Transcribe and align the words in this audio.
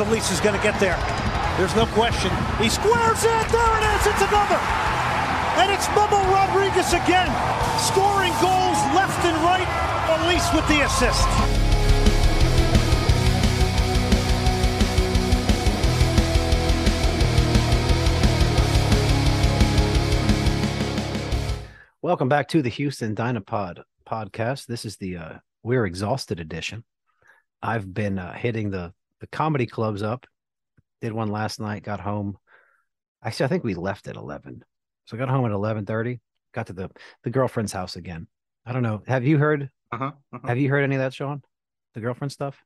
Elise 0.00 0.32
is 0.32 0.40
going 0.40 0.56
to 0.56 0.62
get 0.62 0.78
there. 0.80 0.98
There's 1.56 1.76
no 1.76 1.86
question. 1.94 2.32
He 2.58 2.68
squares 2.68 3.22
it. 3.22 3.46
There 3.46 3.78
it 3.78 3.84
is. 3.94 4.06
It's 4.10 4.22
another. 4.26 4.58
And 5.62 5.70
it's 5.70 5.86
Bubba 5.94 6.18
Rodriguez 6.34 6.92
again, 6.92 7.30
scoring 7.78 8.32
goals 8.42 8.78
left 8.90 9.24
and 9.24 9.36
right. 9.44 9.68
Elise 10.18 10.52
with 10.52 10.66
the 10.66 10.84
assist. 10.84 11.28
Welcome 22.02 22.28
back 22.28 22.48
to 22.48 22.62
the 22.62 22.68
Houston 22.68 23.14
Dynapod 23.14 23.84
podcast. 24.04 24.66
This 24.66 24.84
is 24.84 24.96
the 24.96 25.18
uh, 25.18 25.32
We're 25.62 25.86
Exhausted 25.86 26.40
edition. 26.40 26.82
I've 27.62 27.94
been 27.94 28.18
uh, 28.18 28.32
hitting 28.34 28.70
the 28.70 28.92
the 29.24 29.36
comedy 29.36 29.64
clubs 29.64 30.02
up. 30.02 30.26
Did 31.00 31.14
one 31.14 31.30
last 31.30 31.58
night. 31.58 31.82
Got 31.82 31.98
home. 31.98 32.36
Actually, 33.22 33.46
I 33.46 33.48
think 33.48 33.64
we 33.64 33.74
left 33.74 34.06
at 34.06 34.16
eleven. 34.16 34.62
So 35.06 35.16
I 35.16 35.18
got 35.18 35.30
home 35.30 35.46
at 35.46 35.50
eleven 35.50 35.86
thirty. 35.86 36.20
Got 36.52 36.66
to 36.66 36.74
the 36.74 36.90
the 37.22 37.30
girlfriend's 37.30 37.72
house 37.72 37.96
again. 37.96 38.26
I 38.66 38.74
don't 38.74 38.82
know. 38.82 39.02
Have 39.06 39.24
you 39.24 39.38
heard? 39.38 39.70
Uh-huh, 39.92 40.12
uh-huh. 40.32 40.46
Have 40.46 40.58
you 40.58 40.68
heard 40.68 40.84
any 40.84 40.96
of 40.96 41.00
that, 41.00 41.14
Sean? 41.14 41.42
The 41.94 42.00
girlfriend 42.00 42.32
stuff? 42.32 42.62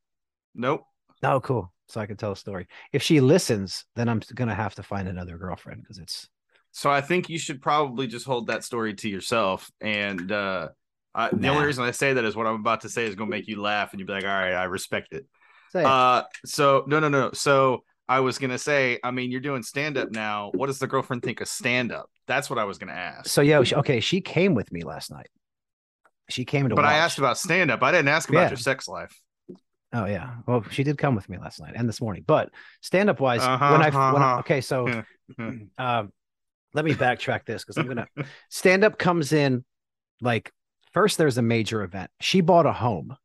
Nope. 0.53 0.83
Oh, 1.23 1.39
cool. 1.39 1.73
So 1.89 2.01
I 2.01 2.07
can 2.07 2.17
tell 2.17 2.33
a 2.33 2.37
story. 2.37 2.67
If 2.93 3.05
she 3.05 3.21
listens, 3.21 3.85
then 3.95 4.09
I'm 4.09 4.21
gonna 4.35 4.55
have 4.55 4.75
to 4.77 4.83
find 4.83 5.07
another 5.07 5.39
girlfriend 5.39 5.83
because 5.83 5.99
it's 5.99 6.29
So 6.73 6.91
I 6.91 7.03
think 7.03 7.29
you 7.29 7.39
should 7.39 7.63
probably 7.63 8.09
just 8.09 8.27
hold 8.27 8.49
that 8.49 8.65
story 8.65 8.95
to 8.95 9.09
yourself. 9.09 9.71
And 9.81 10.33
uh, 10.33 10.69
I, 11.15 11.31
the 11.33 11.49
only 11.49 11.67
reason 11.67 11.85
I 11.85 11.93
say 11.93 12.15
that 12.15 12.25
is 12.25 12.35
what 12.35 12.49
I'm 12.49 12.61
about 12.61 12.81
to 12.81 12.89
say 12.89 13.05
is 13.05 13.15
going 13.15 13.31
to 13.31 13.37
make 13.37 13.47
you 13.47 13.61
laugh, 13.61 13.93
and 13.93 14.01
you'll 14.01 14.09
be 14.09 14.13
like, 14.13 14.25
"All 14.25 14.31
right, 14.31 14.55
I 14.55 14.65
respect 14.65 15.13
it." 15.13 15.27
Say. 15.73 15.85
Uh, 15.85 16.23
so 16.45 16.85
no, 16.87 17.01
no, 17.01 17.09
no. 17.09 17.31
So 17.33 17.85
I 18.09 18.21
was 18.21 18.39
gonna 18.39 18.59
say, 18.59 18.99
I 19.05 19.11
mean, 19.11 19.31
you're 19.31 19.41
doing 19.41 19.63
stand 19.63 19.99
up 19.99 20.11
now. 20.11 20.51
What 20.55 20.67
does 20.67 20.79
the 20.79 20.87
girlfriend 20.87 21.23
think 21.23 21.41
of 21.41 21.49
stand 21.49 21.93
up? 21.93 22.11
That's 22.27 22.49
what 22.51 22.59
I 22.59 22.65
was 22.65 22.79
gonna 22.79 22.93
ask. 22.93 23.29
so 23.31 23.41
yeah. 23.41 23.63
she- 23.63 23.75
Okay, 23.77 24.01
she 24.01 24.21
came 24.21 24.55
with 24.55 24.71
me 24.73 24.83
last 24.83 25.11
night. 25.11 25.29
She 26.31 26.45
came 26.45 26.69
to. 26.69 26.75
but 26.75 26.85
I 26.85 26.95
asked 26.95 27.19
about 27.19 27.39
stand 27.39 27.71
up. 27.71 27.83
I 27.83 27.91
didn't 27.91 28.09
ask 28.09 28.29
about 28.29 28.41
Yeah. 28.43 28.49
your 28.51 28.57
sex 28.59 28.87
life. 28.89 29.15
Oh 29.95 30.05
yeah. 30.05 30.35
Well, 30.47 30.63
she 30.71 30.85
did 30.85 30.99
come 30.99 31.15
with 31.15 31.27
me 31.31 31.39
last 31.39 31.59
night 31.61 31.73
and 31.75 31.89
this 31.89 32.01
morning. 32.03 32.23
But 32.27 32.51
stand 32.83 33.09
up 33.09 33.21
wise, 33.21 33.41
Uh-huh, 33.41 33.71
when 33.73 33.81
I 33.83 33.89
when 34.13 34.23
I, 34.23 34.31
uh-huh. 34.33 34.39
okay, 34.41 34.61
so 34.61 34.87
um, 35.79 36.13
let 36.75 36.85
me 36.85 36.93
backtrack 36.95 37.47
this 37.47 37.65
because 37.65 37.79
I'm 37.79 37.87
gonna 37.89 38.07
stand 38.51 38.85
up 38.85 38.99
comes 38.99 39.33
in 39.33 39.65
like 40.21 40.53
first. 40.93 41.17
There's 41.17 41.39
a 41.39 41.43
major 41.43 41.83
event. 41.83 42.11
She 42.21 42.43
bought 42.43 42.67
a 42.67 42.73
home. 42.73 43.17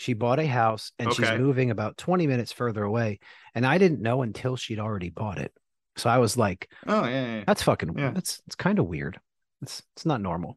She 0.00 0.14
bought 0.14 0.38
a 0.40 0.46
house 0.46 0.92
and 0.98 1.12
she's 1.12 1.26
moving 1.38 1.70
about 1.70 1.98
20 1.98 2.26
minutes 2.26 2.52
further 2.52 2.82
away. 2.82 3.20
And 3.54 3.66
I 3.66 3.76
didn't 3.76 4.00
know 4.00 4.22
until 4.22 4.56
she'd 4.56 4.78
already 4.78 5.10
bought 5.10 5.36
it. 5.36 5.52
So 5.96 6.08
I 6.08 6.16
was 6.16 6.38
like, 6.38 6.70
Oh 6.86 7.04
yeah, 7.04 7.36
yeah. 7.36 7.44
that's 7.46 7.62
fucking 7.62 7.98
Yeah. 7.98 8.12
that's 8.12 8.40
it's 8.46 8.56
kind 8.56 8.78
of 8.78 8.86
weird. 8.86 9.20
It's 9.60 9.82
it's 9.94 10.06
not 10.06 10.22
normal. 10.22 10.56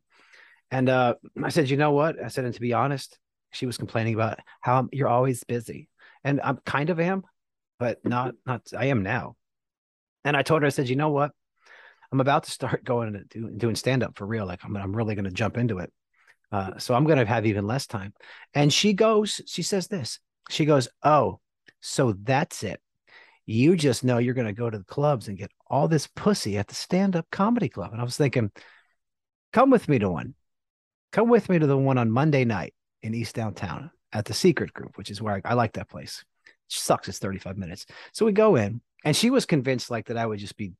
And 0.71 0.87
uh 0.87 1.15
I 1.43 1.49
said, 1.49 1.69
you 1.69 1.75
know 1.75 1.91
what? 1.91 2.23
I 2.23 2.29
said, 2.29 2.45
and 2.45 2.53
to 2.53 2.61
be 2.61 2.71
honest, 2.71 3.19
she 3.51 3.65
was 3.65 3.77
complaining 3.77 4.13
about 4.13 4.39
how 4.61 4.87
you're 4.93 5.09
always 5.09 5.43
busy. 5.43 5.89
And 6.23 6.39
I'm 6.41 6.59
kind 6.65 6.89
of 6.89 7.01
am, 7.01 7.23
but 7.79 7.99
not 8.05 8.35
not 8.45 8.61
I 8.77 8.85
am 8.85 9.03
now. 9.03 9.35
And 10.23 10.37
I 10.37 10.41
told 10.41 10.61
her, 10.61 10.67
I 10.67 10.69
said, 10.69 10.87
you 10.87 10.95
know 10.95 11.09
what? 11.09 11.31
I'm 12.13 12.21
about 12.21 12.45
to 12.45 12.51
start 12.51 12.83
going 12.85 13.13
and 13.13 13.27
do, 13.27 13.49
doing 13.57 13.75
stand 13.75 14.03
up 14.03 14.17
for 14.17 14.25
real. 14.25 14.45
Like 14.45 14.63
I'm 14.63 14.77
I'm 14.77 14.95
really 14.95 15.15
gonna 15.15 15.31
jump 15.31 15.57
into 15.57 15.79
it. 15.79 15.91
Uh, 16.53 16.77
so 16.77 16.93
I'm 16.93 17.05
gonna 17.05 17.25
have 17.25 17.47
even 17.47 17.65
less 17.65 17.87
time. 17.87 18.13
And 18.53 18.71
she 18.71 18.93
goes, 18.93 19.41
she 19.47 19.63
says 19.63 19.87
this. 19.87 20.19
She 20.49 20.65
goes, 20.65 20.87
Oh, 21.03 21.39
so 21.81 22.13
that's 22.23 22.63
it. 22.63 22.79
You 23.45 23.75
just 23.75 24.03
know 24.03 24.19
you're 24.19 24.33
going 24.33 24.47
to 24.47 24.53
go 24.53 24.69
to 24.69 24.77
the 24.77 24.85
clubs 24.85 25.27
and 25.27 25.37
get 25.37 25.51
all 25.67 25.89
this 25.89 26.07
pussy 26.07 26.57
at 26.57 26.67
the 26.67 26.75
stand-up 26.75 27.27
comedy 27.29 27.67
club. 27.67 27.91
And 27.91 27.99
i 27.99 28.03
was 28.03 28.15
thinking 28.15 28.51
come 29.51 29.69
with 29.69 29.89
me 29.89 29.99
to 29.99 30.09
one. 30.09 30.35
Come 31.11 31.27
with 31.27 31.49
me 31.49 31.59
to 31.59 31.67
the 31.67 31.77
one 31.77 31.97
on 31.97 32.09
monday 32.09 32.45
night 32.45 32.73
in 33.01 33.13
east 33.13 33.35
downtown 33.35 33.91
at 34.13 34.25
the 34.25 34.33
secret 34.33 34.71
group 34.73 34.97
which 34.97 35.09
is 35.09 35.21
where 35.21 35.35
i, 35.35 35.51
I 35.51 35.53
like 35.55 35.73
that 35.73 35.89
place. 35.89 36.23
It 36.45 36.53
sucks 36.69 37.09
it's 37.09 37.19
35 37.19 37.57
minutes. 37.57 37.85
So 38.13 38.25
we 38.25 38.31
go 38.31 38.55
in 38.55 38.79
and 39.03 39.15
she 39.15 39.29
was 39.29 39.45
convinced 39.45 39.91
like 39.91 40.05
that 40.05 40.17
i 40.17 40.25
would 40.25 40.39
just 40.39 40.55
be 40.55 40.71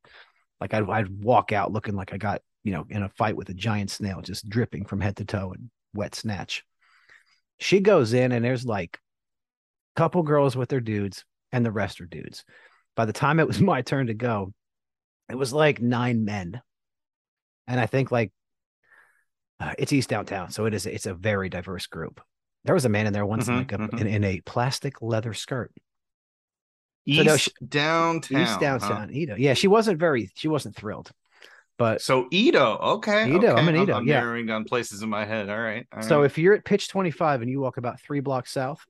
like 0.62 0.74
i'd, 0.74 0.90
I'd 0.90 1.24
walk 1.24 1.52
out 1.52 1.74
looking 1.74 1.96
like 1.96 2.14
i 2.14 2.18
got 2.18 2.42
you 2.64 2.72
know 2.72 2.86
in 2.90 3.04
a 3.04 3.10
fight 3.10 3.36
with 3.36 3.50
a 3.50 3.54
giant 3.54 3.92
snail 3.92 4.22
just 4.22 4.48
dripping 4.50 4.86
from 4.86 5.02
head 5.02 5.16
to 5.18 5.26
toe 5.26 5.52
and 5.54 5.70
wet 5.94 6.16
snatch 6.16 6.64
she 7.60 7.80
goes 7.80 8.14
in 8.14 8.32
and 8.32 8.44
there's 8.44 8.66
like 8.66 9.00
a 9.96 10.00
couple 10.00 10.24
girls 10.24 10.56
with 10.56 10.70
their 10.70 10.82
dudes 10.82 11.24
and 11.52 11.64
the 11.66 11.72
rest 11.72 12.02
are 12.02 12.06
dudes. 12.08 12.44
By 12.96 13.06
the 13.06 13.14
time 13.14 13.40
it 13.40 13.48
was 13.48 13.62
my 13.74 13.82
turn 13.84 14.08
to 14.08 14.14
go, 14.16 14.52
it 15.30 15.36
was 15.36 15.54
like 15.54 15.80
nine 15.82 16.26
men, 16.26 16.60
and 17.68 17.80
I 17.80 17.86
think 17.86 18.12
like 18.12 18.32
uh, 19.60 19.74
it's 19.78 19.94
East 19.94 20.10
Downtown, 20.10 20.50
so 20.50 20.66
it 20.66 20.74
is. 20.74 20.86
It's 20.88 21.06
a 21.06 21.14
very 21.14 21.48
diverse 21.48 21.86
group. 21.86 22.20
There 22.66 22.74
was 22.74 22.86
a 22.86 22.90
man 22.90 23.06
in 23.08 23.14
there 23.14 23.26
once, 23.26 23.48
in 23.48 23.54
Mhm, 23.54 23.58
like 23.60 23.72
a, 23.72 23.78
mhm. 23.78 24.02
in, 24.02 24.08
in 24.08 24.24
a 24.24 24.42
plastic 24.42 25.02
leather 25.02 25.34
skirt. 25.36 25.72
East 27.06 27.20
So 27.20 27.24
no, 27.24 27.38
she- 27.38 27.52
downtown. 27.66 28.42
East 28.42 28.54
huh? 28.54 28.60
Downtown, 28.60 29.10
EaDo. 29.10 29.36
Yeah, 29.38 29.54
she 29.54 29.68
wasn't 29.68 30.00
very. 30.00 30.32
She 30.36 30.48
wasn't 30.48 30.76
thrilled, 30.76 31.12
but 31.78 32.02
So 32.02 32.26
EaDo, 32.32 32.80
okay. 32.82 33.28
EaDo, 33.30 33.38
okay. 33.38 33.48
I'm 33.50 33.68
in 33.70 33.76
EaDo, 33.76 33.96
I'm 33.96 34.08
yeah. 34.08 34.20
narrowing 34.20 34.46
down 34.46 34.64
places 34.64 35.02
in 35.02 35.10
my 35.10 35.26
head. 35.26 35.50
All 35.50 35.60
right. 35.60 35.86
all 35.92 36.02
so 36.02 36.20
right. 36.20 36.26
if 36.26 36.38
you're 36.38 36.54
at 36.54 36.66
pitch 36.66 36.88
25 36.90 37.42
and 37.42 37.50
you 37.50 37.60
walk 37.62 37.78
about 37.78 38.00
three 38.00 38.20
blocks 38.20 38.52
south, 38.52 38.84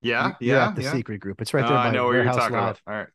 yeah, 0.00 0.34
yeah, 0.40 0.72
the 0.74 0.82
yeah. 0.82 0.92
secret 0.92 1.18
group. 1.18 1.40
It's 1.40 1.52
right 1.52 1.64
Oh, 1.64 1.68
there. 1.68 1.76
I 1.76 1.88
by 1.88 1.90
know 1.94 2.04
what 2.06 2.12
you're 2.12 2.24
talking 2.24 2.40
Live. 2.40 2.52
about. 2.52 2.80
All 2.86 2.94
right. 2.94 3.08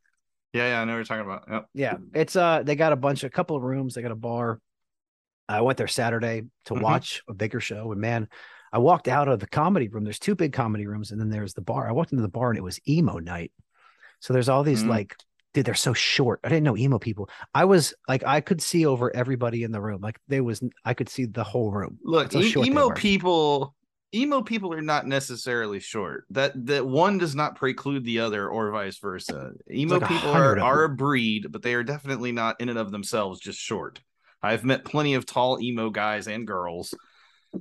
Yeah, 0.52 0.68
yeah, 0.68 0.82
I 0.82 0.86
know 0.86 0.92
what 0.94 0.98
you're 0.98 1.06
talking 1.06 1.26
about. 1.26 1.44
Yep. 1.50 1.66
Yeah, 1.74 1.98
it's 2.14 2.36
uh 2.36 2.62
they 2.64 2.76
got 2.76 2.92
a 2.94 2.96
bunch, 2.98 3.24
a 3.24 3.30
couple 3.30 3.56
of 3.56 3.64
rooms. 3.64 3.96
They 3.96 4.02
got 4.02 4.12
a 4.12 4.16
bar. 4.16 4.60
I 5.50 5.62
went 5.62 5.78
there 5.78 5.88
Saturday 5.88 6.44
to 6.66 6.74
Mhm. 6.74 6.82
watch 6.82 7.22
a 7.28 7.34
bigger 7.34 7.60
show, 7.60 7.92
and 7.92 8.00
man, 8.00 8.28
I 8.72 8.78
walked 8.80 9.08
out 9.08 9.28
of 9.28 9.40
the 9.40 9.48
comedy 9.48 9.88
room. 9.88 10.04
There's 10.04 10.20
two 10.20 10.36
big 10.36 10.54
comedy 10.54 10.86
rooms, 10.88 11.12
and 11.12 11.20
then 11.20 11.30
there's 11.30 11.54
the 11.54 11.62
bar. 11.62 11.88
I 11.88 11.92
walked 11.94 12.12
into 12.12 12.22
the 12.22 12.28
bar, 12.30 12.50
and 12.50 12.58
it 12.58 12.64
was 12.64 12.80
emo 12.88 13.18
night. 13.20 13.52
So 14.20 14.34
there's 14.34 14.50
all 14.50 14.64
these 14.64 14.84
Mm. 14.84 14.90
like, 14.90 15.16
dude, 15.54 15.66
they're 15.66 15.74
so 15.76 15.94
short. 15.94 16.40
I 16.44 16.50
didn't 16.50 16.64
know 16.64 16.78
emo 16.78 17.00
people. 17.00 17.30
I 17.54 17.66
was 17.66 17.94
like, 18.08 18.24
I 18.24 18.42
could 18.42 18.62
see 18.62 18.86
over 18.86 19.16
everybody 19.16 19.64
in 19.64 19.72
the 19.72 19.82
room. 19.82 20.02
Like 20.02 20.20
they 20.28 20.42
was, 20.42 20.62
I 20.84 20.94
could 20.94 21.10
see 21.10 21.26
the 21.26 21.44
whole 21.44 21.72
room. 21.72 22.00
Look, 22.04 22.34
e- 22.34 22.54
emo 22.58 22.90
people, 22.92 23.76
emo 24.14 24.42
people 24.42 24.74
are 24.74 24.82
not 24.82 25.08
necessarily 25.08 25.80
short. 25.80 26.26
That 26.32 26.66
that 26.66 26.86
one 26.86 27.18
does 27.18 27.36
not 27.36 27.56
preclude 27.56 28.04
the 28.04 28.20
other, 28.20 28.48
or 28.48 28.72
vice 28.72 28.98
versa. 28.98 29.52
Emo 29.72 30.00
like 30.00 30.10
people 30.10 30.32
are 30.32 30.60
are 30.60 30.84
a 30.86 30.90
breed, 30.90 31.48
but 31.52 31.62
they 31.62 31.74
are 31.76 31.84
definitely 31.84 32.32
not 32.32 32.60
in 32.60 32.70
and 32.70 32.80
of 32.80 32.92
themselves 32.92 33.40
just 33.40 33.60
short. 33.60 34.02
I've 34.42 34.66
met 34.66 34.84
plenty 34.84 35.14
of 35.14 35.26
tall 35.26 35.62
emo 35.62 35.90
guys 35.90 36.28
and 36.28 36.46
girls, 36.46 36.94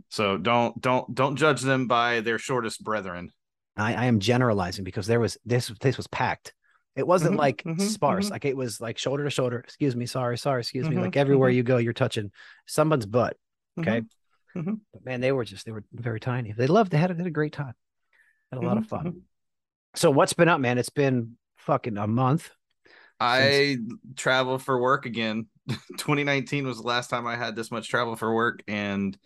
so 0.09 0.37
don't 0.37 0.81
don't 0.81 1.15
don't 1.15 1.37
judge 1.37 1.61
them 1.61 1.87
by 1.87 2.21
their 2.21 2.39
shortest 2.39 2.83
brethren. 2.83 3.31
I, 3.77 3.95
I 3.95 4.05
am 4.07 4.19
generalizing 4.19 4.85
because 4.85 5.07
there 5.07 5.21
was 5.21 5.39
this 5.45 5.73
this 5.81 5.97
was 5.97 6.07
packed. 6.07 6.55
It 6.95 7.07
wasn't 7.07 7.37
Mhm, 7.37 7.39
like 7.39 7.65
mhm, 7.65 7.79
sparse. 7.79 8.27
mhm. 8.27 8.31
Like 8.31 8.45
it 8.45 8.57
was 8.57 8.81
like 8.81 8.99
shoulder 8.99 9.25
to 9.25 9.31
shoulder. 9.31 9.59
Excuse 9.61 9.97
me, 9.97 10.07
sorry, 10.07 10.37
sorry, 10.37 10.61
excuse 10.61 10.89
me. 10.89 10.97
Mhm, 10.97 11.03
Like 11.03 11.17
everywhere 11.17 11.49
mhm. 11.49 11.57
you 11.57 11.63
go, 11.63 11.79
you're 11.79 11.93
touching 11.93 12.31
someone's 12.67 13.07
butt. 13.07 13.37
Okay. 13.79 14.03
Mhm. 14.55 14.81
But 14.93 15.05
man, 15.05 15.21
they 15.21 15.33
were 15.33 15.45
just 15.45 15.65
they 15.65 15.73
were 15.73 15.85
very 15.93 16.21
tiny. 16.21 16.53
They 16.53 16.67
loved. 16.67 16.91
They 16.93 16.99
had, 16.99 17.11
had 17.11 17.27
a 17.27 17.31
great 17.31 17.53
time. 17.53 17.75
Had 18.53 18.59
a 18.59 18.63
lot 18.63 18.79
of 18.79 18.87
fun. 18.87 19.23
So 19.95 20.11
what's 20.11 20.33
been 20.33 20.49
up, 20.49 20.61
man? 20.61 20.79
It's 20.79 20.91
been 20.91 21.37
fucking 21.57 21.99
a 21.99 22.07
month. 22.07 22.51
I 23.21 23.79
travel 24.17 24.59
for 24.59 24.81
work 24.81 25.07
again. 25.07 25.47
2019 25.97 26.67
was 26.67 26.79
the 26.79 26.87
last 26.87 27.09
time 27.09 27.27
I 27.27 27.37
had 27.37 27.55
this 27.55 27.71
much 27.71 27.89
travel 27.89 28.17
for 28.17 28.35
work, 28.35 28.63
and 28.67 29.17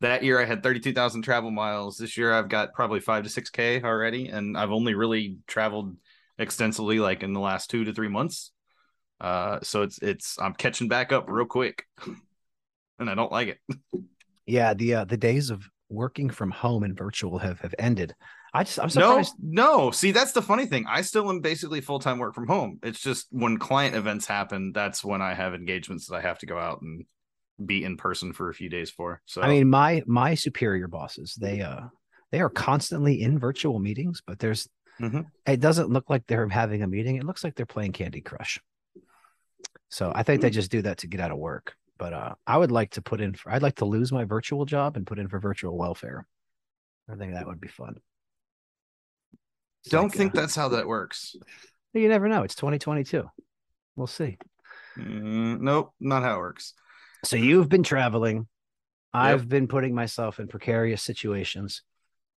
that 0.00 0.22
year 0.22 0.40
I 0.40 0.44
had 0.44 0.62
32,000 0.62 1.22
travel 1.22 1.50
miles. 1.50 1.96
This 1.96 2.16
year 2.16 2.32
I've 2.32 2.48
got 2.48 2.74
probably 2.74 3.00
five 3.00 3.24
to 3.24 3.30
six 3.30 3.50
k 3.50 3.80
already, 3.82 4.28
and 4.28 4.56
I've 4.58 4.72
only 4.72 4.94
really 4.94 5.38
traveled 5.46 5.96
extensively 6.38 6.98
like 6.98 7.22
in 7.22 7.32
the 7.32 7.40
last 7.40 7.70
two 7.70 7.84
to 7.84 7.92
three 7.92 8.08
months. 8.08 8.52
Uh, 9.20 9.58
so 9.62 9.82
it's 9.82 9.98
it's 10.02 10.38
I'm 10.38 10.54
catching 10.54 10.88
back 10.88 11.12
up 11.12 11.26
real 11.28 11.46
quick, 11.46 11.84
and 12.98 13.10
I 13.10 13.14
don't 13.14 13.32
like 13.32 13.48
it. 13.48 13.58
Yeah, 14.46 14.74
the 14.74 14.94
uh, 14.94 15.04
the 15.04 15.16
days 15.16 15.50
of 15.50 15.64
working 15.88 16.30
from 16.30 16.52
home 16.52 16.84
and 16.84 16.96
virtual 16.96 17.38
have 17.38 17.60
have 17.60 17.74
ended. 17.80 18.14
I 18.54 18.62
just 18.62 18.78
I'm 18.78 18.88
No, 18.90 19.10
surprised. 19.10 19.34
no. 19.42 19.90
See, 19.90 20.12
that's 20.12 20.32
the 20.32 20.40
funny 20.42 20.66
thing. 20.66 20.86
I 20.88 21.02
still 21.02 21.28
am 21.28 21.40
basically 21.40 21.80
full 21.80 21.98
time 21.98 22.18
work 22.18 22.34
from 22.34 22.46
home. 22.46 22.78
It's 22.82 23.00
just 23.00 23.26
when 23.30 23.58
client 23.58 23.96
events 23.96 24.24
happen, 24.26 24.72
that's 24.72 25.04
when 25.04 25.20
I 25.20 25.34
have 25.34 25.54
engagements 25.54 26.06
that 26.06 26.14
I 26.16 26.20
have 26.20 26.38
to 26.38 26.46
go 26.46 26.58
out 26.58 26.80
and 26.80 27.04
be 27.64 27.84
in 27.84 27.96
person 27.96 28.32
for 28.32 28.48
a 28.50 28.54
few 28.54 28.68
days 28.68 28.90
for. 28.90 29.20
So 29.26 29.42
I 29.42 29.48
mean, 29.48 29.68
my 29.68 30.02
my 30.06 30.34
superior 30.34 30.88
bosses, 30.88 31.34
they 31.34 31.60
uh 31.60 31.82
they 32.30 32.40
are 32.40 32.50
constantly 32.50 33.20
in 33.20 33.38
virtual 33.38 33.78
meetings, 33.78 34.22
but 34.26 34.38
there's 34.38 34.68
Mhm. 35.00 35.26
it 35.46 35.60
doesn't 35.60 35.90
look 35.90 36.08
like 36.08 36.26
they're 36.26 36.48
having 36.48 36.82
a 36.82 36.86
meeting. 36.86 37.16
It 37.16 37.24
looks 37.24 37.44
like 37.44 37.54
they're 37.54 37.66
playing 37.66 37.92
Candy 37.92 38.20
Crush. 38.20 38.60
So 39.88 40.10
I 40.14 40.22
think 40.22 40.40
they 40.42 40.50
just 40.50 40.70
do 40.70 40.82
that 40.82 40.98
to 40.98 41.06
get 41.06 41.20
out 41.20 41.30
of 41.30 41.38
work. 41.38 41.76
But 41.98 42.12
uh 42.12 42.34
I 42.46 42.56
would 42.58 42.72
like 42.72 42.90
to 42.92 43.02
put 43.02 43.20
in 43.20 43.34
for 43.34 43.50
I'd 43.52 43.62
like 43.62 43.76
to 43.76 43.84
lose 43.84 44.12
my 44.12 44.24
virtual 44.24 44.64
job 44.64 44.96
and 44.96 45.06
put 45.06 45.18
in 45.18 45.28
for 45.28 45.38
virtual 45.38 45.76
welfare. 45.76 46.26
I 47.10 47.14
think 47.16 47.34
that 47.34 47.46
would 47.46 47.60
be 47.60 47.68
fun. 47.68 47.96
It's 49.82 49.90
don't 49.90 50.08
like, 50.08 50.12
think 50.12 50.36
uh, 50.36 50.40
that's 50.40 50.56
how 50.56 50.68
that 50.70 50.86
works. 50.86 51.36
you 51.94 52.08
never 52.08 52.28
know. 52.28 52.42
It's 52.42 52.56
2022. 52.56 53.30
We'll 53.94 54.06
see. 54.08 54.36
Mm, 54.98 55.60
nope, 55.60 55.94
not 56.00 56.22
how 56.22 56.34
it 56.36 56.38
works. 56.38 56.74
So 57.24 57.36
you've 57.36 57.68
been 57.68 57.82
traveling. 57.82 58.48
I've 59.14 59.48
been 59.48 59.68
putting 59.68 59.94
myself 59.94 60.40
in 60.40 60.48
precarious 60.48 61.02
situations. 61.02 61.82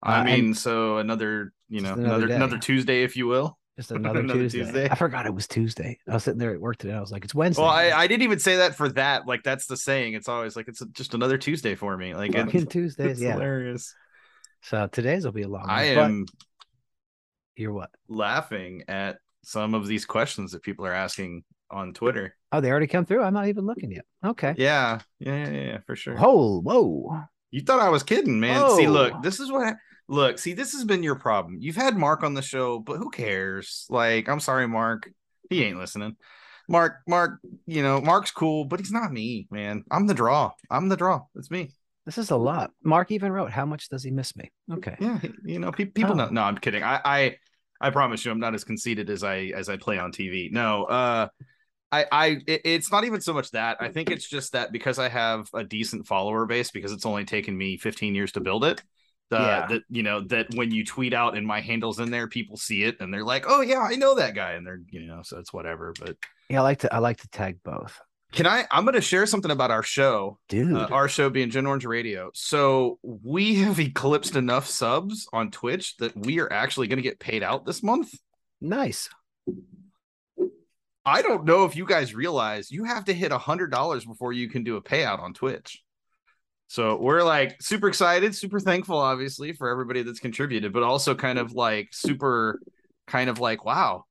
I 0.03 0.21
Uh, 0.21 0.25
mean, 0.25 0.55
so 0.55 0.99
another, 0.99 1.53
you 1.69 1.81
know, 1.81 1.93
another 1.95 2.27
another 2.27 2.35
another 2.35 2.59
Tuesday, 2.59 3.03
if 3.03 3.17
you 3.17 3.27
will. 3.27 3.59
Just 3.77 3.91
another, 3.93 4.21
Another 4.21 4.49
Tuesday. 4.49 4.61
Tuesday. 4.61 4.89
I 4.91 4.95
forgot 4.95 5.27
it 5.27 5.35
was 5.35 5.47
Tuesday. 5.47 5.99
I 6.09 6.15
was 6.15 6.25
sitting 6.25 6.39
there 6.39 6.55
at 6.55 6.61
work 6.61 6.79
today. 6.79 6.95
I 6.95 7.01
was 7.01 7.13
like, 7.13 7.25
it's 7.25 7.35
Wednesday. 7.35 7.63
Well, 7.63 7.71
I, 7.71 7.91
I 7.91 8.07
didn't 8.07 8.23
even 8.23 8.39
say 8.39 8.57
that 8.57 8.75
for 8.75 8.89
that. 8.91 9.27
Like 9.27 9.43
that's 9.43 9.67
the 9.67 9.77
saying. 9.77 10.15
It's 10.15 10.29
always 10.29 10.57
like 10.57 10.69
it's 10.69 10.83
just 10.93 11.13
another 11.13 11.37
Tuesday 11.37 11.75
for 11.75 11.95
me. 11.97 12.15
Like 12.15 12.33
Fucking 12.33 12.67
Tuesdays. 12.69 13.07
it's 13.13 13.21
Yeah. 13.21 13.35
hilarious. 13.35 13.95
So 14.63 14.87
today's 14.87 15.25
will 15.25 15.33
be 15.33 15.43
a 15.43 15.49
long. 15.49 15.69
I 15.69 15.89
one, 15.89 15.95
but 15.95 16.05
am 16.05 16.27
You're 17.57 17.73
what? 17.73 17.91
laughing 18.09 18.85
at 18.89 19.19
some 19.45 19.75
of 19.75 19.87
these 19.87 20.07
questions 20.07 20.53
that 20.53 20.63
people 20.63 20.87
are 20.87 20.93
asking 20.93 21.45
on 21.71 21.93
Twitter. 21.93 22.35
Oh, 22.53 22.61
they 22.61 22.71
already 22.71 22.87
come 22.87 23.05
through. 23.05 23.23
I'm 23.23 23.35
not 23.35 23.49
even 23.49 23.67
looking 23.67 23.91
yet. 23.93 24.05
Okay. 24.25 24.55
Yeah, 24.57 25.01
yeah, 25.19 25.51
yeah, 25.51 25.61
yeah 25.61 25.79
for 25.87 25.97
sure. 25.97 26.17
Whoa, 26.17 26.61
whoa. 26.61 27.25
You 27.57 27.63
thought 27.63 27.81
I 27.81 27.89
was 27.89 28.03
kidding, 28.03 28.39
man. 28.39 28.69
See, 28.77 28.87
look, 28.87 29.23
this 29.23 29.41
is 29.41 29.51
what 29.51 29.77
look, 30.09 30.39
see, 30.39 30.53
this 30.53 30.73
has 30.75 30.85
been 30.85 31.03
your 31.03 31.15
problem. 31.15 31.57
You've 31.59 31.75
had 31.75 31.97
Mark 31.97 32.23
on 32.23 32.35
the 32.35 32.43
show, 32.43 32.79
but 32.79 32.99
who 32.99 33.09
cares? 33.09 33.87
Like, 33.89 34.29
I'm 34.29 34.41
sorry, 34.41 34.69
Mark. 34.69 35.11
He 35.49 35.65
ain't 35.65 35.79
listening. 35.79 36.17
Mark, 36.69 36.97
Mark, 37.09 37.41
you 37.65 37.83
know, 37.83 38.03
Mark's 38.03 38.31
cool, 38.31 38.67
but 38.67 38.79
he's 38.79 38.93
not 38.93 39.11
me, 39.11 39.49
man. 39.51 39.85
I'm 39.91 40.07
the 40.07 40.13
draw. 40.13 40.51
I'm 40.71 40.91
the 40.91 40.99
draw. 40.99 41.23
It's 41.35 41.51
me. 41.51 41.71
This 42.05 42.19
is 42.19 42.31
a 42.31 42.37
lot. 42.37 42.73
Mark 42.85 43.11
even 43.11 43.33
wrote, 43.33 43.51
"How 43.51 43.65
much 43.65 43.89
does 43.89 44.03
he 44.03 44.11
miss 44.11 44.37
me?" 44.37 44.53
Okay. 44.71 44.97
Yeah, 45.01 45.19
you 45.43 45.59
know, 45.59 45.73
pe- 45.73 45.87
people 45.87 46.13
Oh. 46.13 46.17
know. 46.17 46.29
No, 46.29 46.43
I'm 46.43 46.59
kidding. 46.59 46.83
I, 46.83 47.01
I, 47.07 47.37
I 47.81 47.89
promise 47.89 48.23
you, 48.23 48.33
I'm 48.33 48.39
not 48.39 48.55
as 48.55 48.65
conceited 48.65 49.09
as 49.09 49.25
I 49.25 49.53
as 49.57 49.71
I 49.71 49.79
play 49.79 49.99
on 49.99 50.13
TV. 50.13 50.53
No, 50.53 50.85
uh, 50.85 51.29
I, 51.93 52.07
I, 52.11 52.27
it- 52.47 52.63
it's 52.65 52.91
not 52.93 53.05
even 53.05 53.21
so 53.21 53.33
much 53.33 53.51
that. 53.53 53.77
I 53.81 53.89
think 53.89 54.11
it's 54.11 54.29
just 54.29 54.53
that 54.53 54.73
because 54.73 54.99
I 54.99 55.09
have 55.09 55.49
a 55.55 55.63
decent 55.65 56.07
follower 56.07 56.45
base, 56.47 56.71
because 56.71 56.93
it's 56.93 57.07
only 57.07 57.25
taken 57.25 57.57
me 57.57 57.77
15 57.77 58.15
years 58.15 58.33
to 58.33 58.41
build 58.41 58.65
it. 58.65 58.83
Uh, 59.33 59.37
Yeah. 59.41 59.67
That 59.69 59.83
you 59.91 60.03
know 60.05 60.21
that 60.29 60.47
when 60.55 60.71
you 60.71 60.85
tweet 60.85 61.13
out 61.13 61.37
and 61.37 61.45
my 61.47 61.61
handles 61.61 61.99
in 61.99 62.11
there, 62.11 62.29
people 62.29 62.57
see 62.57 62.85
it 62.85 62.97
and 63.01 63.13
they're 63.13 63.25
like, 63.25 63.45
"Oh 63.49 63.61
yeah, 63.61 63.81
I 63.81 63.97
know 63.97 64.15
that 64.15 64.35
guy," 64.37 64.53
and 64.53 64.65
they're 64.65 64.81
you 64.91 65.01
know, 65.07 65.23
so 65.25 65.39
it's 65.39 65.53
whatever. 65.53 65.93
But 65.99 66.17
Yeah, 66.49 66.61
I 66.61 66.63
like 66.63 66.79
to. 66.81 66.95
I 66.95 66.99
like 66.99 67.17
to 67.23 67.29
tag 67.29 67.59
both, 67.65 68.01
can 68.31 68.47
I? 68.47 68.67
I'm 68.71 68.85
going 68.85 68.95
to 68.95 69.01
share 69.01 69.27
something 69.27 69.51
about 69.51 69.73
our 69.73 69.83
show 69.83 70.39
dude. 70.49 70.77
uh, 70.77 70.87
our 70.93 71.09
show 71.09 71.29
being 71.29 71.51
Gen 71.51 71.67
Orange 71.67 71.85
Radio. 71.87 72.31
So 72.35 73.01
we 73.03 73.57
have 73.57 73.81
eclipsed 73.81 74.37
enough 74.37 74.69
subs 74.69 75.27
on 75.33 75.51
Twitch 75.51 75.97
that 75.97 76.17
we 76.17 76.39
are 76.39 76.53
actually 76.53 76.87
going 76.87 76.99
to 76.99 77.03
get 77.03 77.19
paid 77.19 77.43
out 77.43 77.67
this 77.67 77.83
month. 77.83 78.15
nice. 78.61 79.09
I 81.07 81.23
don't 81.23 81.45
know 81.45 81.65
if 81.65 81.77
you 81.77 81.87
guys 81.87 82.15
realize 82.15 82.71
you 82.71 82.83
have 82.83 83.05
to 83.05 83.15
hit 83.15 83.31
a 83.31 83.39
hundred 83.39 83.71
dollars 83.71 84.05
before 84.05 84.33
you 84.33 84.51
can 84.51 84.65
do 84.65 84.77
a 84.77 84.83
payout 84.83 85.21
on 85.21 85.33
Twitch. 85.33 85.81
So 86.67 86.97
we're 86.97 87.23
like 87.23 87.63
super 87.63 87.87
excited, 87.87 88.35
super 88.35 88.59
thankful, 88.59 88.99
obviously, 88.99 89.53
for 89.53 89.71
everybody 89.71 90.03
that's 90.03 90.19
contributed, 90.19 90.73
but 90.73 90.83
also 90.83 91.15
kind 91.15 91.39
of 91.39 91.53
like 91.53 91.91
super 91.93 92.61
kind 93.07 93.31
of 93.31 93.39
like, 93.39 93.65
wow, 93.65 94.05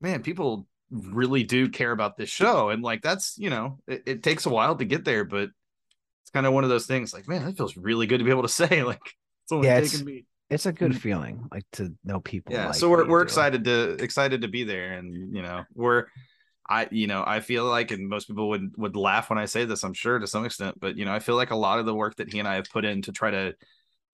man, 0.00 0.22
people 0.22 0.68
really 0.90 1.42
do 1.42 1.68
care 1.68 1.90
about 1.90 2.16
this 2.16 2.30
show. 2.30 2.70
And 2.70 2.80
like 2.80 3.02
that's, 3.02 3.36
you 3.36 3.50
know, 3.50 3.80
it, 3.88 4.04
it 4.06 4.22
takes 4.22 4.46
a 4.46 4.50
while 4.50 4.76
to 4.76 4.84
get 4.84 5.04
there, 5.04 5.24
but 5.24 5.50
it's 6.22 6.30
kind 6.32 6.46
of 6.46 6.52
one 6.52 6.62
of 6.62 6.70
those 6.70 6.86
things 6.86 7.12
like, 7.12 7.26
man, 7.26 7.44
that 7.44 7.56
feels 7.56 7.76
really 7.76 8.06
good 8.06 8.18
to 8.18 8.24
be 8.24 8.30
able 8.30 8.42
to 8.42 8.48
say. 8.48 8.82
Like 8.86 9.00
it's 9.44 9.52
only 9.52 9.66
Yeah, 9.66 9.80
taken 9.80 10.04
me. 10.04 10.26
It's 10.48 10.66
a 10.66 10.72
good 10.72 10.92
mm-hmm. 10.92 11.00
feeling, 11.00 11.48
like 11.50 11.64
to 11.72 11.92
know 12.04 12.20
people. 12.20 12.54
Yeah. 12.54 12.66
like 12.66 12.76
so 12.76 12.88
we're 12.88 13.08
we're 13.08 13.22
excited 13.22 13.64
to 13.64 13.96
excited 14.00 14.42
to 14.42 14.48
be 14.48 14.62
there. 14.62 14.92
And 14.92 15.34
you 15.34 15.42
know, 15.42 15.64
we're 15.74 16.06
I 16.68 16.88
you 16.90 17.06
know, 17.06 17.22
I 17.26 17.40
feel 17.40 17.64
like 17.64 17.90
and 17.90 18.08
most 18.08 18.26
people 18.26 18.48
would 18.50 18.72
would 18.76 18.96
laugh 18.96 19.30
when 19.30 19.38
I 19.38 19.44
say 19.46 19.64
this, 19.64 19.84
I'm 19.84 19.94
sure 19.94 20.18
to 20.18 20.26
some 20.26 20.44
extent, 20.44 20.78
but 20.80 20.96
you 20.96 21.04
know, 21.04 21.12
I 21.12 21.18
feel 21.18 21.36
like 21.36 21.50
a 21.50 21.56
lot 21.56 21.78
of 21.78 21.86
the 21.86 21.94
work 21.94 22.16
that 22.16 22.32
he 22.32 22.38
and 22.38 22.48
I 22.48 22.56
have 22.56 22.70
put 22.70 22.84
in 22.84 23.02
to 23.02 23.12
try 23.12 23.30
to 23.30 23.54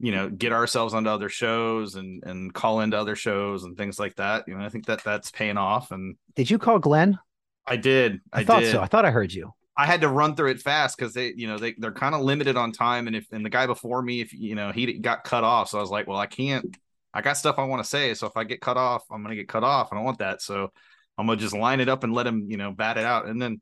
you 0.01 0.11
know 0.11 0.29
get 0.29 0.53
ourselves 0.53 0.95
onto 0.95 1.09
other 1.09 1.29
shows 1.29 1.95
and 1.95 2.25
and 2.25 2.53
call 2.53 2.81
into 2.81 2.99
other 2.99 3.15
shows 3.15 3.65
and 3.65 3.77
things 3.77 4.01
like 4.01 4.17
that 4.17 4.43
you 4.49 4.57
know 4.57 4.65
i 4.65 4.69
think 4.69 4.85
that 4.87 5.05
that's 5.05 5.31
paying 5.31 5.57
off 5.57 5.93
and 5.93 6.17
Did 6.35 6.51
you 6.51 6.59
call 6.59 6.81
Glenn? 6.81 7.21
i 7.69 7.77
did 7.77 8.21
I, 8.33 8.41
i, 8.41 8.45
thought 8.45 8.61
did 8.61 8.73
so. 8.73 8.81
I 8.81 8.87
thought 8.87 9.05
I 9.05 9.13
heard 9.13 9.33
you. 9.33 9.53
I 9.77 9.87
had 9.87 10.03
to 10.03 10.09
run 10.09 10.35
through 10.35 10.51
it 10.51 10.61
fast 10.61 10.99
because 10.99 11.15
they, 11.15 11.33
you 11.35 11.47
know, 11.47 11.57
they 11.57 11.75
they're 11.79 11.93
kind 11.93 12.15
of 12.15 12.21
limited 12.21 12.57
on 12.57 12.73
time, 12.73 13.07
and 13.07 13.17
if 13.17 13.27
and 13.33 13.45
the 13.45 13.51
guy 13.51 13.67
before 13.67 14.03
me, 14.03 14.21
if 14.21 14.33
you 14.33 14.55
know, 14.55 14.71
he 14.71 14.99
got 14.99 15.25
cut 15.25 15.45
off, 15.45 15.71
so 15.71 15.79
I 15.79 15.81
was 15.81 15.91
like, 15.91 16.07
well, 16.07 16.19
I 16.19 16.27
can't. 16.27 16.77
I 17.15 17.21
got 17.21 17.37
stuff 17.37 17.59
I 17.59 17.65
want 17.65 17.83
to 17.83 17.89
say, 17.89 18.15
so 18.15 18.27
if 18.27 18.37
I 18.37 18.45
get 18.45 18.61
cut 18.61 18.77
off, 18.77 19.05
I'm 19.11 19.23
gonna 19.23 19.35
get 19.35 19.49
cut 19.49 19.65
off. 19.65 19.89
I 19.91 19.97
don't 19.97 20.05
want 20.05 20.19
that, 20.19 20.43
so 20.43 20.73
I'm 21.19 21.27
gonna 21.27 21.41
just 21.41 21.55
line 21.55 21.81
it 21.81 21.89
up 21.89 22.05
and 22.05 22.13
let 22.13 22.27
him, 22.27 22.47
you 22.49 22.57
know, 22.57 22.73
bat 22.73 22.99
it 22.99 23.05
out. 23.05 23.27
And 23.27 23.41
then, 23.41 23.61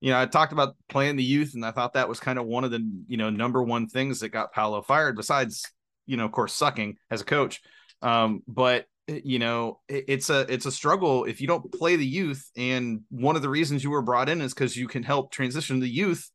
you 0.00 0.10
know, 0.10 0.20
I 0.20 0.26
talked 0.26 0.52
about 0.52 0.76
playing 0.88 1.16
the 1.16 1.24
youth, 1.24 1.54
and 1.54 1.64
I 1.64 1.70
thought 1.70 1.94
that 1.94 2.08
was 2.08 2.20
kind 2.20 2.38
of 2.38 2.46
one 2.46 2.64
of 2.64 2.70
the, 2.70 2.80
you 3.06 3.16
know, 3.16 3.30
number 3.30 3.62
one 3.62 3.88
things 3.88 4.20
that 4.20 4.28
got 4.28 4.52
Paulo 4.52 4.82
fired, 4.82 5.16
besides, 5.16 5.64
you 6.06 6.16
know, 6.16 6.24
of 6.24 6.32
course, 6.32 6.54
sucking 6.54 6.96
as 7.10 7.20
a 7.20 7.24
coach. 7.24 7.60
Um, 8.02 8.42
but 8.46 8.86
you 9.08 9.38
know 9.38 9.80
it, 9.88 10.04
it's 10.08 10.30
a 10.30 10.40
it's 10.52 10.66
a 10.66 10.72
struggle 10.72 11.24
if 11.24 11.40
you 11.40 11.46
don't 11.46 11.72
play 11.72 11.96
the 11.96 12.06
youth 12.06 12.50
and 12.56 13.02
one 13.10 13.36
of 13.36 13.42
the 13.42 13.48
reasons 13.48 13.84
you 13.84 13.90
were 13.90 14.02
brought 14.02 14.28
in 14.28 14.40
is 14.40 14.52
because 14.52 14.76
you 14.76 14.88
can 14.88 15.02
help 15.02 15.30
transition 15.30 15.80
the 15.80 15.88
youth 15.88 16.30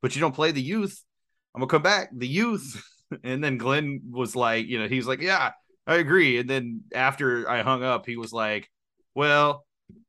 but 0.00 0.14
you 0.14 0.20
don't 0.20 0.34
play 0.34 0.50
the 0.50 0.62
youth 0.62 1.02
i'm 1.54 1.60
gonna 1.60 1.70
come 1.70 1.82
back 1.82 2.08
the 2.16 2.26
youth 2.26 2.82
and 3.22 3.44
then 3.44 3.58
glenn 3.58 4.00
was 4.10 4.34
like 4.34 4.66
you 4.66 4.78
know 4.78 4.88
he's 4.88 5.06
like 5.06 5.20
yeah 5.20 5.52
i 5.86 5.96
agree 5.96 6.38
and 6.38 6.48
then 6.48 6.80
after 6.94 7.48
i 7.48 7.62
hung 7.62 7.82
up 7.82 8.06
he 8.06 8.16
was 8.16 8.32
like 8.32 8.70
well 9.14 9.65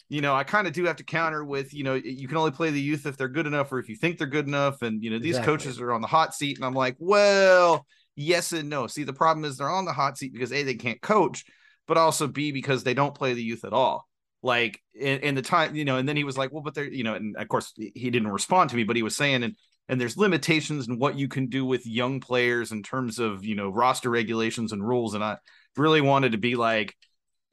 you 0.10 0.22
know 0.22 0.36
i 0.36 0.44
kind 0.44 0.68
of 0.68 0.74
do 0.74 0.86
have 0.86 0.96
to 0.96 1.04
counter 1.04 1.44
with 1.44 1.74
you 1.74 1.84
know 1.84 1.96
you 1.96 2.28
can 2.28 2.38
only 2.38 2.52
play 2.52 2.70
the 2.70 2.82
youth 2.82 3.06
if 3.06 3.18
they're 3.18 3.28
good 3.28 3.48
enough 3.48 3.72
or 3.72 3.80
if 3.80 3.90
you 3.90 3.96
think 3.96 4.18
they're 4.18 4.28
good 4.28 4.48
enough 4.48 4.82
and 4.82 5.04
you 5.04 5.10
know 5.10 5.20
these 5.20 5.38
Exactly. 5.38 5.54
coaches 5.54 5.82
are 5.82 5.92
on 5.92 6.02
the 6.02 6.08
hot 6.08 6.34
seat 6.34 6.58
and 6.58 6.66
i'm 6.66 6.74
like 6.74 6.96
well 7.00 7.86
yes 8.16 8.52
and 8.52 8.70
no 8.70 8.88
see 8.88 9.04
the 9.04 9.14
problem 9.14 9.46
is 9.46 9.58
they're 9.58 9.70
on 9.70 9.86
the 9.86 9.94
hot 9.94 10.18
seat 10.18 10.34
because 10.34 10.52
a 10.52 10.64
they 10.64 10.76
can't 10.76 11.02
coach 11.02 11.44
but 11.88 11.98
also 11.98 12.28
B 12.28 12.52
because 12.52 12.84
they 12.84 12.94
don't 12.94 13.16
play 13.16 13.34
the 13.34 13.44
youth 13.44 13.66
at 13.66 13.74
all. 13.74 14.08
Like 14.44 14.82
in, 14.94 15.20
in 15.20 15.36
the 15.36 15.42
time, 15.42 15.76
you 15.76 15.86
know, 15.86 15.98
and 15.98 16.08
then 16.08 16.18
he 16.18 16.24
was 16.24 16.38
like, 16.38 16.52
well, 16.52 16.62
but 16.62 16.76
they're, 16.76 16.92
you 16.92 17.04
know, 17.04 17.16
and 17.16 17.36
of 17.38 17.48
course 17.48 17.74
he 17.76 18.10
didn't 18.10 18.28
respond 18.28 18.70
to 18.70 18.76
me, 18.76 18.84
but 18.84 18.96
he 18.96 19.04
was 19.04 19.16
saying, 19.16 19.44
and 19.44 19.56
and 19.90 20.00
there's 20.00 20.18
limitations 20.18 20.88
in 20.88 21.00
what 21.00 21.18
you 21.18 21.28
can 21.28 21.48
do 21.48 21.66
with 21.66 21.88
young 21.88 22.20
players 22.20 22.72
in 22.72 22.84
terms 22.84 23.20
of 23.20 23.44
you 23.44 23.56
know 23.56 23.70
roster 23.70 24.10
regulations 24.10 24.74
and 24.74 24.86
rules. 24.88 25.16
And 25.16 25.24
I 25.24 25.38
really 25.76 26.02
wanted 26.02 26.34
to 26.34 26.38
be 26.38 26.56
like, 26.56 26.96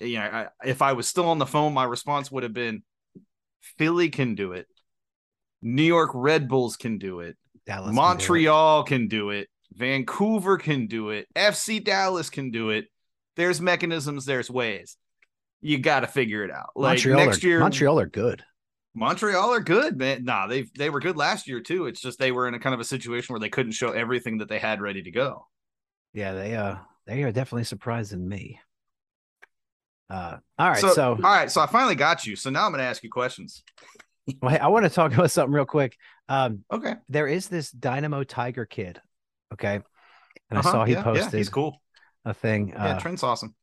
you 0.00 0.18
know, 0.18 0.24
I, 0.24 0.46
if 0.64 0.82
I 0.82 0.92
was 0.92 1.08
still 1.08 1.28
on 1.28 1.38
the 1.38 1.46
phone, 1.46 1.72
my 1.74 1.84
response 1.84 2.30
would 2.30 2.42
have 2.42 2.52
been, 2.52 2.82
Philly 3.78 4.10
can 4.10 4.34
do 4.34 4.52
it, 4.52 4.66
New 5.62 5.82
York 5.82 6.10
Red 6.14 6.48
Bulls 6.48 6.76
can 6.76 6.98
do 6.98 7.20
it, 7.20 7.36
Dallas 7.66 7.86
can 7.86 7.94
do 7.94 8.00
it. 8.00 8.02
Montreal 8.02 8.84
can 8.84 9.08
do 9.08 9.30
it. 9.30 9.48
Vancouver 9.72 10.56
can 10.56 10.86
do 10.86 11.10
it. 11.10 11.26
FC 11.34 11.82
Dallas 11.82 12.30
can 12.30 12.50
do 12.50 12.70
it. 12.70 12.86
There's 13.36 13.60
mechanisms, 13.60 14.24
there's 14.24 14.50
ways. 14.50 14.96
you 15.60 15.78
got 15.78 16.00
to 16.00 16.06
figure 16.06 16.44
it 16.44 16.50
out. 16.50 16.70
Like 16.76 16.98
Montreal 16.98 17.24
next 17.24 17.42
are, 17.42 17.48
year, 17.48 17.60
Montreal 17.60 17.98
are 17.98 18.06
good. 18.06 18.44
Montreal 18.94 19.52
are 19.52 19.60
good, 19.60 19.96
man. 19.96 20.24
Nah, 20.24 20.46
they 20.46 20.66
they 20.78 20.90
were 20.90 21.00
good 21.00 21.16
last 21.16 21.48
year 21.48 21.60
too. 21.60 21.86
It's 21.86 22.00
just 22.00 22.18
they 22.18 22.30
were 22.30 22.46
in 22.46 22.54
a 22.54 22.60
kind 22.60 22.74
of 22.74 22.80
a 22.80 22.84
situation 22.84 23.32
where 23.32 23.40
they 23.40 23.48
couldn't 23.48 23.72
show 23.72 23.90
everything 23.90 24.38
that 24.38 24.48
they 24.48 24.60
had 24.60 24.80
ready 24.80 25.02
to 25.02 25.10
go. 25.10 25.48
Yeah, 26.12 26.32
they 26.34 26.54
uh 26.54 26.76
they 27.06 27.24
are 27.24 27.32
definitely 27.32 27.64
surprising 27.64 28.28
me. 28.28 28.60
Uh 30.10 30.36
all 30.58 30.70
right, 30.70 30.80
so, 30.80 30.92
so, 30.92 31.10
all 31.12 31.16
right, 31.16 31.50
so 31.50 31.60
I 31.60 31.66
finally 31.66 31.94
got 31.94 32.26
you. 32.26 32.36
So 32.36 32.50
now 32.50 32.66
I'm 32.66 32.70
going 32.72 32.78
to 32.80 32.84
ask 32.84 33.02
you 33.02 33.10
questions. 33.10 33.62
hey, 34.26 34.58
I 34.58 34.68
want 34.68 34.84
to 34.84 34.90
talk 34.90 35.12
about 35.14 35.30
something 35.30 35.52
real 35.52 35.64
quick. 35.64 35.96
Um 36.28 36.64
Okay. 36.72 36.94
there 37.08 37.26
is 37.26 37.48
this 37.48 37.70
Dynamo 37.70 38.22
Tiger 38.24 38.66
kid, 38.66 39.00
okay? 39.52 39.76
And 40.50 40.58
Uh-huh, 40.58 40.68
I 40.68 40.72
saw 40.72 40.84
he 40.84 40.92
yeah, 40.92 41.02
posted 41.02 41.32
Yeah, 41.32 41.38
he's 41.38 41.48
cool. 41.48 41.80
a 42.24 42.34
thing. 42.34 42.68
Yeah, 42.68 42.96
Uh, 42.96 43.00
Trent's 43.00 43.22
awesome. 43.22 43.54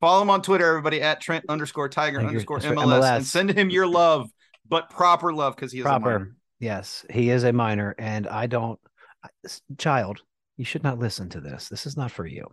Follow 0.00 0.22
him 0.22 0.30
on 0.30 0.42
Twitter, 0.42 0.66
everybody 0.68 1.00
at 1.02 1.20
Trent 1.20 1.44
underscore 1.48 1.88
Tiger 1.88 2.20
underscore 2.20 2.60
MLS, 2.60 2.84
MLS. 2.84 3.16
and 3.16 3.24
send 3.26 3.50
him 3.50 3.70
your 3.70 3.86
love, 3.86 4.30
but 4.68 4.90
proper 4.90 5.32
love 5.32 5.56
because 5.56 5.72
he 5.72 5.78
is 5.80 5.86
a 5.86 5.88
minor. 5.88 6.00
proper. 6.00 6.36
Yes, 6.60 7.04
he 7.10 7.30
is 7.30 7.44
a 7.44 7.52
minor, 7.52 7.94
and 7.98 8.26
I 8.26 8.46
don't. 8.46 8.78
Child, 9.78 10.22
you 10.56 10.64
should 10.64 10.82
not 10.82 10.98
listen 10.98 11.28
to 11.30 11.40
this. 11.40 11.68
This 11.68 11.86
is 11.86 11.96
not 11.96 12.10
for 12.10 12.26
you. 12.26 12.46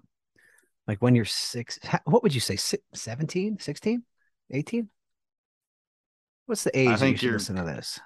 Like 0.88 1.02
when 1.02 1.16
you're 1.16 1.25
six, 1.25 1.80
what 2.06 2.24
would 2.24 2.34
you 2.36 2.42
say? 2.42 2.56
si- 2.58 2.78
17, 2.94 3.58
16, 3.60 4.04
18? 4.52 4.90
What's 6.46 6.63
the 6.66 6.78
age 6.78 6.90
you 6.90 6.98
think 6.98 7.18
should 7.18 7.24
you're- 7.25 7.34
listen 7.38 7.56
to 7.56 7.63
this? 7.63 8.00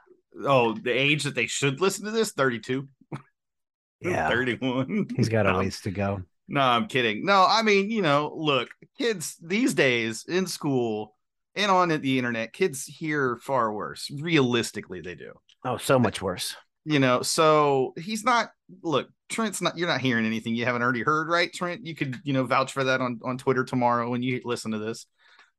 Oh, 0.44 0.74
the 0.74 0.92
age 0.92 1.24
that 1.24 1.34
they 1.34 1.48
should 1.48 1.82
listen 1.82 2.06
to 2.06 2.12
this 2.12 2.32
32, 2.34 2.88
Yeah, 4.02 4.30
31. 4.30 5.08
he's 5.16 5.30
got 5.30 5.48
a 5.48 5.52
No, 5.54 5.60
ways 5.60 5.82
to 5.82 5.92
go. 5.92 6.22
No, 6.48 6.62
I'm 6.62 6.88
kidding. 6.88 7.26
No, 7.26 7.44
I 7.50 7.64
mean, 7.64 7.90
you 7.90 8.04
know, 8.04 8.32
look, 8.38 8.70
kids 9.00 9.36
these 9.44 9.74
days 9.74 10.26
in 10.28 10.46
school 10.46 11.16
and 11.56 11.72
on 11.72 11.90
the 11.90 12.18
internet, 12.20 12.54
kids 12.54 12.86
hear 12.86 13.38
far 13.42 13.74
worse. 13.74 14.10
Realistically, 14.22 15.02
they 15.02 15.16
do. 15.16 15.34
Oh, 15.66 15.78
so 15.78 15.98
much 15.98 16.22
worse. 16.22 16.56
You 16.90 17.00
know, 17.00 17.22
so 17.22 17.94
he's 17.98 18.24
not. 18.24 18.52
Look, 18.82 19.10
Trent's 19.28 19.62
not. 19.62 19.78
You're 19.78 19.90
not 19.90 20.00
hearing 20.00 20.26
anything 20.26 20.56
you 20.56 20.64
haven't 20.64 20.82
already 20.82 21.04
heard, 21.04 21.28
right, 21.28 21.52
Trent? 21.52 21.86
You 21.86 21.94
could, 21.94 22.18
you 22.24 22.32
know, 22.32 22.46
vouch 22.46 22.72
for 22.72 22.86
that 22.86 23.02
on 23.02 23.20
on 23.26 23.38
Twitter 23.38 23.66
tomorrow 23.66 24.10
when 24.10 24.24
you 24.24 24.40
listen 24.46 24.72
to 24.72 24.78
this. 24.78 25.06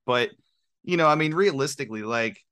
But 0.06 0.30
you 0.84 0.96
know, 0.96 1.06
I 1.06 1.16
mean, 1.16 1.34
realistically, 1.34 2.00
like 2.00 2.42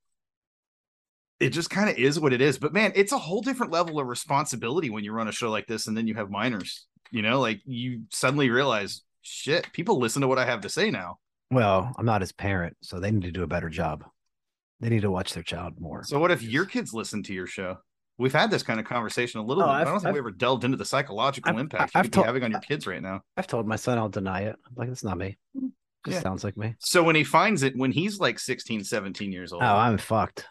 it 1.39 1.49
just 1.49 1.71
kind 1.71 1.89
of 1.89 1.97
is 1.97 2.19
what 2.19 2.33
it 2.33 2.39
is. 2.39 2.59
But 2.59 2.71
man, 2.71 2.91
it's 2.93 3.13
a 3.13 3.17
whole 3.17 3.41
different 3.41 3.71
level 3.71 3.99
of 3.99 4.05
responsibility 4.05 4.91
when 4.91 5.03
you 5.03 5.11
run 5.11 5.27
a 5.27 5.31
show 5.31 5.49
like 5.49 5.65
this, 5.65 5.87
and 5.87 5.97
then 5.97 6.05
you 6.05 6.13
have 6.13 6.29
minors. 6.29 6.85
You 7.09 7.23
know, 7.23 7.39
like 7.39 7.61
you 7.65 8.03
suddenly 8.11 8.51
realize, 8.51 9.01
shit, 9.23 9.73
people 9.73 9.97
listen 9.97 10.21
to 10.21 10.27
what 10.27 10.37
I 10.37 10.45
have 10.45 10.61
to 10.61 10.69
say 10.69 10.91
now. 10.91 11.17
Well, 11.49 11.91
I'm 11.97 12.05
not 12.05 12.21
his 12.21 12.31
parent, 12.31 12.77
so 12.83 12.99
they 12.99 13.09
need 13.09 13.23
to 13.23 13.31
do 13.31 13.41
a 13.41 13.47
better 13.47 13.69
job. 13.69 14.03
They 14.81 14.89
need 14.89 15.01
to 15.01 15.09
watch 15.09 15.33
their 15.33 15.41
child 15.41 15.79
more. 15.79 16.03
So 16.03 16.19
what 16.19 16.29
if 16.29 16.43
your 16.43 16.65
kids 16.65 16.93
listen 16.93 17.23
to 17.23 17.33
your 17.33 17.47
show? 17.47 17.77
We've 18.19 18.33
had 18.33 18.49
this 18.49 18.63
kind 18.63 18.79
of 18.79 18.85
conversation 18.85 19.39
a 19.39 19.43
little 19.43 19.63
Oh, 19.63 19.67
bit. 19.67 19.71
I 19.73 19.83
don't 19.83 19.93
think 19.99 20.05
we 20.05 20.09
I've- 20.09 20.19
ever 20.19 20.31
delved 20.31 20.63
into 20.63 20.77
the 20.77 20.85
psychological 20.85 21.51
I've- 21.51 21.59
impact 21.61 21.93
you 21.93 21.99
I've 21.99 22.05
could 22.05 22.13
told- 22.13 22.23
be 22.25 22.27
having 22.27 22.43
on 22.43 22.51
your 22.51 22.61
kids 22.61 22.87
right 22.87 23.01
now. 23.01 23.21
I've 23.37 23.47
told 23.47 23.67
my 23.67 23.75
son 23.75 23.97
I'll 23.97 24.09
deny 24.09 24.41
it. 24.41 24.55
I'm 24.65 24.73
like, 24.75 24.89
it's 24.89 25.03
not 25.03 25.17
me. 25.17 25.37
Just 26.05 26.17
Yeah. 26.17 26.21
sounds 26.21 26.43
like 26.43 26.57
me. 26.57 26.75
So 26.79 27.03
when 27.03 27.15
he 27.15 27.23
finds 27.23 27.63
it, 27.63 27.75
when 27.75 27.91
he's 27.91 28.19
like 28.19 28.39
16, 28.39 28.83
17 28.83 29.31
years 29.31 29.51
oh, 29.51 29.57
old, 29.57 29.63
Oh, 29.63 29.75
I'm 29.75 29.97
fucked. 29.97 30.45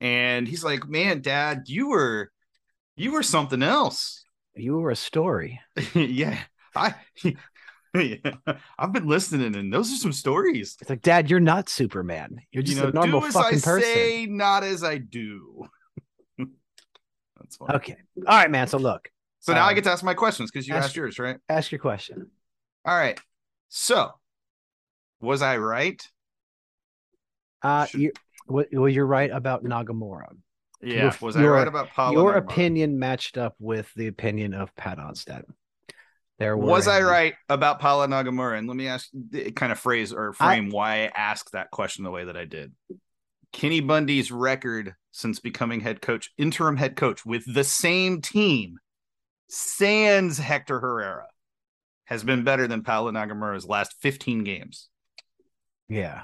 and 0.00 0.46
he's 0.48 0.62
like, 0.64 0.88
"Man, 0.88 1.20
Dad, 1.20 1.64
you 1.66 1.88
were, 1.88 2.30
you 2.96 3.12
were 3.12 3.22
something 3.22 3.62
else." 3.62 4.24
You 4.54 4.78
were 4.78 4.90
a 4.90 4.96
story. 4.96 5.60
yeah, 5.94 6.38
I, 6.76 6.94
yeah, 7.94 8.16
I've 8.78 8.92
been 8.92 9.06
listening, 9.08 9.56
and 9.56 9.72
those 9.72 9.92
are 9.92 9.96
some 9.96 10.12
stories. 10.12 10.76
It's 10.80 10.88
like, 10.90 11.02
Dad, 11.02 11.28
you're 11.28 11.40
not 11.40 11.68
Superman. 11.68 12.40
You're 12.52 12.62
just 12.62 12.76
you 12.76 12.82
know, 12.84 12.88
a 12.90 12.92
normal 12.92 13.20
do 13.20 13.26
as 13.26 13.34
fucking 13.34 13.58
I 13.58 13.60
person. 13.62 13.82
say, 13.92 14.26
not 14.26 14.62
as 14.62 14.84
I 14.84 14.98
do. 14.98 15.66
That's 17.44 17.56
fine. 17.56 17.70
Okay. 17.76 17.96
All 18.26 18.36
right, 18.38 18.50
man. 18.50 18.66
So 18.66 18.78
look, 18.78 19.08
So 19.40 19.52
now 19.52 19.66
I 19.66 19.68
Um, 19.68 19.74
get 19.74 19.84
to 19.84 19.90
ask 19.90 20.02
my 20.02 20.14
questions 20.14 20.50
because 20.50 20.66
you 20.66 20.74
ask- 20.74 20.86
asked 20.86 20.96
yours, 20.96 21.18
right? 21.18 21.36
ask 21.50 21.70
your 21.70 21.78
question. 21.78 22.30
All 22.86 22.96
right. 22.96 23.20
So, 23.68 24.12
was 25.20 25.42
I 25.42 25.58
right? 25.58 26.02
Uh, 27.62 27.86
Should- 27.86 28.00
you, 28.00 28.12
well, 28.46 28.64
well, 28.72 28.88
you're 28.88 29.06
right 29.06 29.30
about 29.30 29.62
Nagamura. 29.64 30.28
Yeah. 30.80 31.02
Your- 31.04 31.12
was 31.20 31.36
I 31.36 31.42
your- 31.42 31.52
right 31.52 31.68
about 31.68 31.88
Paulo? 31.90 32.12
Your 32.12 32.32
Nagamura? 32.32 32.36
opinion 32.52 32.98
matched 32.98 33.36
up 33.38 33.54
with 33.58 33.92
the 33.94 34.06
opinion 34.06 34.54
of 34.54 34.74
Pat 34.76 34.98
Onstad. 34.98 35.44
There 36.38 36.56
were 36.56 36.64
Was 36.66 36.88
I 36.88 37.00
right 37.02 37.34
about 37.48 37.80
Paulo 37.80 38.06
Nagamura? 38.06 38.58
And 38.58 38.66
let 38.66 38.76
me 38.76 38.88
ask, 38.88 39.08
kind 39.54 39.72
of 39.72 39.78
phrase 39.78 40.12
or 40.12 40.32
frame 40.32 40.68
why 40.70 41.04
I 41.04 41.12
asked 41.14 41.52
that 41.52 41.70
question 41.70 42.02
the 42.04 42.10
way 42.10 42.24
that 42.24 42.36
I 42.36 42.44
did. 42.44 42.74
Kenny 43.52 43.80
Bundy's 43.80 44.32
record 44.32 44.94
since 45.14 45.38
becoming 45.38 45.78
head 45.78 46.02
coach, 46.02 46.32
interim 46.36 46.76
head 46.76 46.96
coach 46.96 47.24
with 47.24 47.44
the 47.46 47.62
same 47.62 48.20
team, 48.20 48.78
sans 49.48 50.38
Hector 50.38 50.80
Herrera, 50.80 51.28
has 52.06 52.24
been 52.24 52.42
better 52.42 52.66
than 52.66 52.82
Paulo 52.82 53.12
Nagamura's 53.12 53.64
last 53.64 53.94
15 54.00 54.42
games. 54.42 54.88
Yeah. 55.88 56.22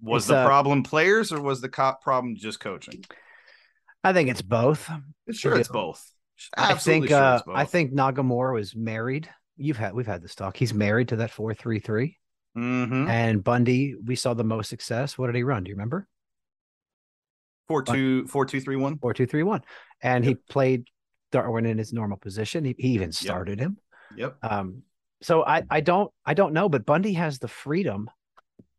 Was 0.00 0.22
It's, 0.22 0.28
the 0.28 0.38
uh, 0.38 0.46
problem 0.46 0.82
players 0.82 1.30
or 1.30 1.42
was 1.42 1.60
the 1.60 1.68
co- 1.68 1.96
problem 2.02 2.36
just 2.36 2.58
coaching? 2.58 3.04
I 4.02 4.14
think 4.14 4.30
it's 4.30 4.42
both. 4.42 4.90
Sure, 5.30 5.58
it's 5.58 5.68
both. 5.68 6.02
I 6.56 6.74
think 6.74 7.08
sure 7.08 7.18
uh, 7.18 7.40
both. 7.44 7.54
I 7.54 7.64
think 7.64 7.92
Nagamura 7.92 8.54
was 8.54 8.74
married. 8.74 9.28
You've 9.58 9.76
had 9.76 9.92
we've 9.92 10.06
had 10.06 10.22
this 10.22 10.34
talk. 10.34 10.56
He's 10.56 10.72
married 10.72 11.08
to 11.08 11.16
that 11.16 11.30
four 11.30 11.52
three 11.52 11.80
three. 11.80 12.16
Mhm. 12.56 13.08
And 13.08 13.44
Bundy, 13.44 13.94
we 13.94 14.16
saw 14.16 14.32
the 14.32 14.44
most 14.44 14.70
success. 14.70 15.18
What 15.18 15.26
did 15.26 15.36
he 15.36 15.42
run? 15.42 15.64
Do 15.64 15.68
you 15.68 15.74
remember? 15.74 16.08
Four 17.68 17.82
two 17.82 18.26
four 18.26 18.44
two 18.46 18.60
three 18.60 18.76
one. 18.76 18.98
Four 18.98 19.14
two 19.14 19.26
three 19.26 19.42
one. 19.42 19.62
And 20.02 20.24
he 20.24 20.34
played 20.34 20.84
Darwin 21.32 21.66
in 21.66 21.78
his 21.78 21.92
normal 21.92 22.18
position. 22.18 22.64
He, 22.64 22.74
he 22.78 22.88
even 22.88 23.10
started 23.12 23.58
him. 23.58 23.78
Yep. 24.16 24.36
Um, 24.42 24.82
so 25.22 25.44
I 25.44 25.62
I 25.70 25.80
don't 25.80 26.10
I 26.26 26.34
don't 26.34 26.52
know, 26.52 26.68
but 26.68 26.84
Bundy 26.84 27.14
has 27.14 27.38
the 27.38 27.48
freedom 27.48 28.10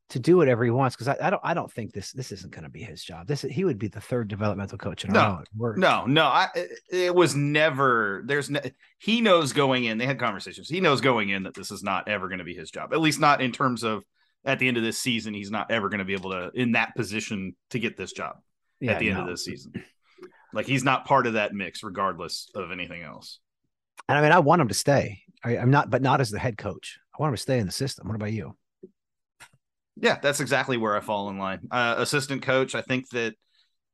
to 0.10 0.20
do 0.20 0.38
whatever 0.38 0.63
he 0.63 0.70
wants 0.70 0.96
because 0.96 1.08
I, 1.08 1.18
I 1.20 1.30
don't 1.32 1.42
I 1.44 1.54
don't 1.56 1.72
think 1.72 1.92
this 1.92 2.12
this 2.12 2.32
isn't 2.32 2.54
going 2.54 2.63
to 2.63 2.70
be 2.70 2.84
his 2.84 3.04
job. 3.04 3.25
This 3.27 3.42
he 3.42 3.65
would 3.65 3.80
be 3.80 3.88
the 3.88 4.00
third 4.00 4.27
developmental 4.27 4.77
coach 4.77 5.04
in 5.04 5.12
No, 5.13 5.42
No, 5.80 6.06
no, 6.06 6.25
I 6.25 6.48
it- 6.54 6.80
it 6.92 7.15
was 7.15 7.36
never 7.36 8.22
there's 8.27 8.51
no, 8.51 8.62
he 9.00 9.20
knows 9.22 9.51
going 9.51 9.86
in, 9.86 9.98
they 9.98 10.06
had 10.06 10.20
conversations. 10.20 10.70
He 10.70 10.80
knows 10.80 11.01
going 11.01 11.30
in 11.30 11.42
that 11.44 11.56
this 11.56 11.72
is 11.72 11.82
not 11.82 12.08
ever 12.08 12.27
going 12.27 12.38
to 12.38 12.46
be 12.46 12.54
his 12.54 12.70
job. 12.70 12.94
At 12.94 13.01
least 13.01 13.20
not 13.20 13.42
in 13.42 13.51
terms 13.51 13.84
of 13.84 14.04
at 14.46 14.60
the 14.60 14.68
end 14.68 14.77
of 14.77 14.84
this 14.84 15.00
season, 15.00 15.34
he's 15.34 15.50
not 15.50 15.72
ever 15.72 15.89
going 15.89 15.98
to 16.00 16.06
be 16.06 16.13
able 16.13 16.30
to 16.32 16.51
in 16.54 16.74
that 16.74 16.96
position 16.96 17.56
to 17.72 17.80
get 17.80 17.98
this 17.98 18.13
job 18.13 18.36
yeah, 18.79 18.94
at 18.94 19.00
the 19.00 19.10
end 19.10 19.17
no. 19.17 19.24
of 19.24 19.29
this 19.29 19.46
season. 19.46 19.74
Like 20.53 20.65
he's 20.65 20.84
not 20.84 21.05
part 21.05 21.27
of 21.27 21.34
that 21.34 21.53
mix 21.53 21.84
regardless 21.84 22.50
of 22.55 22.72
anything 22.72 23.01
else. 23.01 23.39
And 24.08 24.17
I 24.17 24.22
mean, 24.22 24.32
I 24.32 24.39
want 24.39 24.62
him 24.62 24.70
to 24.70 24.74
stay. 24.74 25.22
I, 25.44 25.58
I'm 25.58 25.70
not, 25.70 25.89
but 25.89 26.01
not 26.01 26.22
as 26.22 26.32
the 26.32 26.39
head 26.39 26.58
coach. 26.58 26.98
I 27.13 27.22
want 27.22 27.32
him 27.32 27.36
to 27.36 27.41
stay 27.41 27.60
in 27.60 27.65
the 27.65 27.72
system. 27.72 28.08
What 28.08 28.15
about 28.15 28.32
you? 28.32 28.55
Yeah, 29.98 30.17
that's 30.22 30.39
exactly 30.39 30.77
where 30.77 30.96
I 30.96 31.00
fall 31.00 31.29
in 31.29 31.38
line. 31.38 31.67
Uh, 31.72 31.96
assistant 31.98 32.41
coach, 32.41 32.75
I 32.75 32.82
think 32.82 33.10
that 33.10 33.34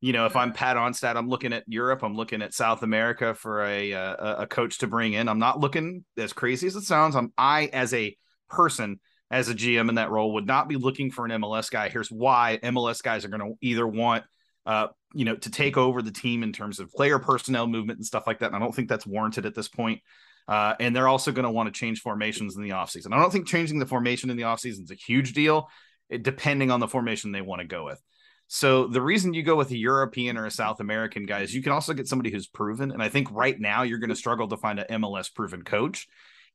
you 0.01 0.13
know 0.13 0.25
if 0.25 0.35
I'm 0.35 0.51
Pat 0.51 0.77
Onstad, 0.77 1.15
I'm 1.15 1.29
looking 1.29 1.53
at 1.53 1.63
Europe, 1.67 2.03
I'm 2.03 2.15
looking 2.15 2.41
at 2.41 2.53
South 2.53 2.81
America 2.81 3.35
for 3.35 3.63
a 3.63 3.93
uh, 3.93 4.43
a 4.43 4.47
coach 4.47 4.79
to 4.79 4.87
bring 4.87 5.13
in. 5.13 5.29
I'm 5.29 5.39
not 5.39 5.59
looking 5.59 6.03
as 6.17 6.33
crazy 6.33 6.67
as 6.67 6.75
it 6.75 6.83
sounds. 6.83 7.15
I'm 7.15 7.31
I 7.37 7.65
as 7.67 7.93
a 7.93 8.15
person 8.49 8.99
as 9.29 9.47
a 9.47 9.55
GM 9.55 9.89
in 9.89 9.95
that 9.95 10.09
role 10.09 10.33
would 10.33 10.47
not 10.47 10.67
be 10.67 10.75
looking 10.75 11.11
for 11.11 11.25
an 11.25 11.31
MLS 11.41 11.69
guy. 11.69 11.89
Here's 11.89 12.11
why 12.11 12.59
MLS 12.63 13.01
guys 13.01 13.23
are 13.23 13.29
going 13.29 13.41
to 13.41 13.57
either 13.61 13.87
want 13.87 14.23
uh 14.65 14.87
you 15.13 15.25
know 15.25 15.35
to 15.35 15.49
take 15.49 15.77
over 15.77 16.01
the 16.01 16.11
team 16.11 16.43
in 16.43 16.53
terms 16.53 16.79
of 16.79 16.91
player 16.91 17.19
personnel 17.19 17.67
movement 17.67 17.97
and 17.97 18.05
stuff 18.05 18.27
like 18.27 18.39
that. 18.39 18.47
And 18.47 18.55
I 18.55 18.59
don't 18.59 18.73
think 18.73 18.89
that's 18.89 19.07
warranted 19.07 19.45
at 19.45 19.55
this 19.55 19.67
point. 19.67 20.01
Uh, 20.47 20.73
and 20.79 20.95
they're 20.95 21.07
also 21.07 21.31
going 21.31 21.45
to 21.45 21.51
want 21.51 21.67
to 21.67 21.79
change 21.79 22.01
formations 22.01 22.57
in 22.57 22.63
the 22.63 22.71
offseason. 22.71 23.13
I 23.13 23.19
don't 23.19 23.31
think 23.31 23.47
changing 23.47 23.79
the 23.79 23.85
formation 23.85 24.29
in 24.29 24.37
the 24.37 24.43
offseason 24.43 24.83
is 24.83 24.91
a 24.91 24.95
huge 24.95 25.33
deal 25.33 25.69
it, 26.09 26.23
depending 26.23 26.69
on 26.69 26.79
the 26.79 26.87
formation 26.87 27.31
they 27.31 27.41
want 27.41 27.61
to 27.61 27.67
go 27.67 27.85
with. 27.85 28.01
So 28.47 28.87
the 28.87 29.01
reason 29.01 29.33
you 29.33 29.43
go 29.43 29.55
with 29.55 29.71
a 29.71 29.77
European 29.77 30.37
or 30.37 30.45
a 30.45 30.51
South 30.51 30.81
American 30.81 31.25
guy 31.25 31.39
is 31.39 31.55
you 31.55 31.63
can 31.63 31.71
also 31.71 31.93
get 31.93 32.07
somebody 32.07 32.31
who's 32.31 32.47
proven. 32.47 32.91
And 32.91 33.01
I 33.01 33.07
think 33.07 33.31
right 33.31 33.57
now 33.57 33.83
you're 33.83 33.97
going 33.97 34.09
to 34.09 34.15
struggle 34.15 34.49
to 34.49 34.57
find 34.57 34.77
an 34.77 35.01
MLS 35.01 35.33
proven 35.33 35.63
coach. 35.63 36.07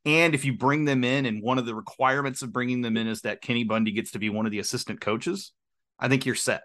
And 0.04 0.34
if 0.34 0.44
you 0.44 0.52
bring 0.52 0.84
them 0.84 1.04
in, 1.04 1.24
and 1.24 1.42
one 1.42 1.58
of 1.58 1.64
the 1.64 1.74
requirements 1.74 2.42
of 2.42 2.52
bringing 2.52 2.82
them 2.82 2.98
in 2.98 3.06
is 3.06 3.22
that 3.22 3.40
Kenny 3.40 3.64
Bundy 3.64 3.92
gets 3.92 4.10
to 4.10 4.18
be 4.18 4.28
one 4.28 4.44
of 4.44 4.52
the 4.52 4.58
assistant 4.58 5.00
coaches, 5.00 5.52
I 5.98 6.08
think 6.08 6.26
you're 6.26 6.34
set. 6.34 6.64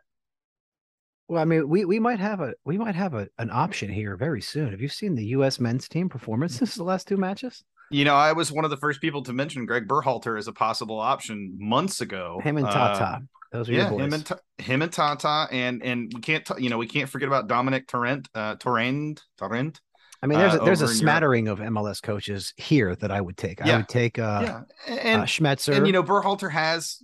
Well, 1.31 1.41
I 1.41 1.45
mean, 1.45 1.69
we 1.69 1.85
we 1.85 1.97
might 1.97 2.19
have 2.19 2.41
a 2.41 2.55
we 2.65 2.77
might 2.77 2.93
have 2.93 3.13
a, 3.13 3.29
an 3.39 3.49
option 3.51 3.89
here 3.89 4.17
very 4.17 4.41
soon. 4.41 4.71
Have 4.71 4.81
you 4.81 4.89
seen 4.89 5.15
the 5.15 5.27
U.S. 5.27 5.61
men's 5.61 5.87
team 5.87 6.09
performance 6.09 6.55
performances 6.59 6.75
the 6.75 6.83
last 6.83 7.07
two 7.07 7.15
matches? 7.15 7.63
You 7.89 8.03
know, 8.03 8.15
I 8.15 8.33
was 8.33 8.51
one 8.51 8.65
of 8.65 8.69
the 8.69 8.75
first 8.75 8.99
people 8.99 9.23
to 9.23 9.31
mention 9.31 9.65
Greg 9.65 9.87
Berhalter 9.87 10.37
as 10.37 10.49
a 10.49 10.51
possible 10.51 10.99
option 10.99 11.55
months 11.57 12.01
ago. 12.01 12.41
Him 12.43 12.57
and 12.57 12.67
Uh, 12.67 12.73
Tata, 12.73 13.21
those 13.53 13.69
are 13.69 13.71
yeah, 13.71 13.83
your 13.83 13.91
boys. 13.91 14.01
him 14.01 14.13
and 14.13 14.31
him 14.57 14.81
and 14.81 14.91
Tata, 14.91 15.47
and 15.53 15.81
and 15.81 16.11
we 16.13 16.19
can't 16.19 16.45
you 16.59 16.69
know 16.69 16.77
we 16.77 16.85
can't 16.85 17.09
forget 17.09 17.29
about 17.29 17.47
Dominic 17.47 17.87
Torrent, 17.87 18.27
uh, 18.35 18.55
Torrent, 18.55 19.23
Torrent. 19.37 19.79
I 20.21 20.27
mean, 20.27 20.37
there's 20.37 20.55
a, 20.55 20.61
uh, 20.61 20.65
there's 20.65 20.81
a 20.81 20.83
in 20.83 20.89
Europe. 20.89 20.99
smattering 20.99 21.47
of 21.47 21.59
MLS 21.59 22.01
coaches 22.01 22.53
here 22.57 22.93
that 22.97 23.09
I 23.09 23.21
would 23.21 23.37
take. 23.37 23.61
I 23.61 23.77
would 23.77 23.87
take 23.87 24.19
uh, 24.19 24.63
yeah, 24.85 25.19
uh 25.21 25.23
Schmetzer. 25.23 25.77
and 25.77 25.87
you 25.87 25.93
know 25.93 26.03
Berhalter 26.03 26.51
has 26.51 26.97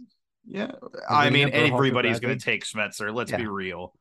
Yeah, 0.46 0.72
I 1.10 1.29
mean 1.29 1.50
everybody's 1.53 2.19
going 2.19 2.38
to 2.38 2.43
take 2.43 2.65
Schmetzer. 2.65 3.15
Let's 3.15 3.31
be 3.31 3.48
real. 3.48 3.93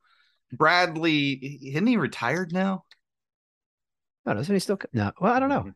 Bradley, 0.53 1.31
isn't 1.63 1.87
he 1.87 1.97
retired 1.97 2.53
now? 2.53 2.85
No, 4.25 4.33
doesn't 4.33 4.53
he 4.53 4.59
still? 4.59 4.77
co- 4.77 4.87
No, 4.93 5.11
well, 5.19 5.33
I 5.33 5.39
don't 5.39 5.49
know. 5.49 5.71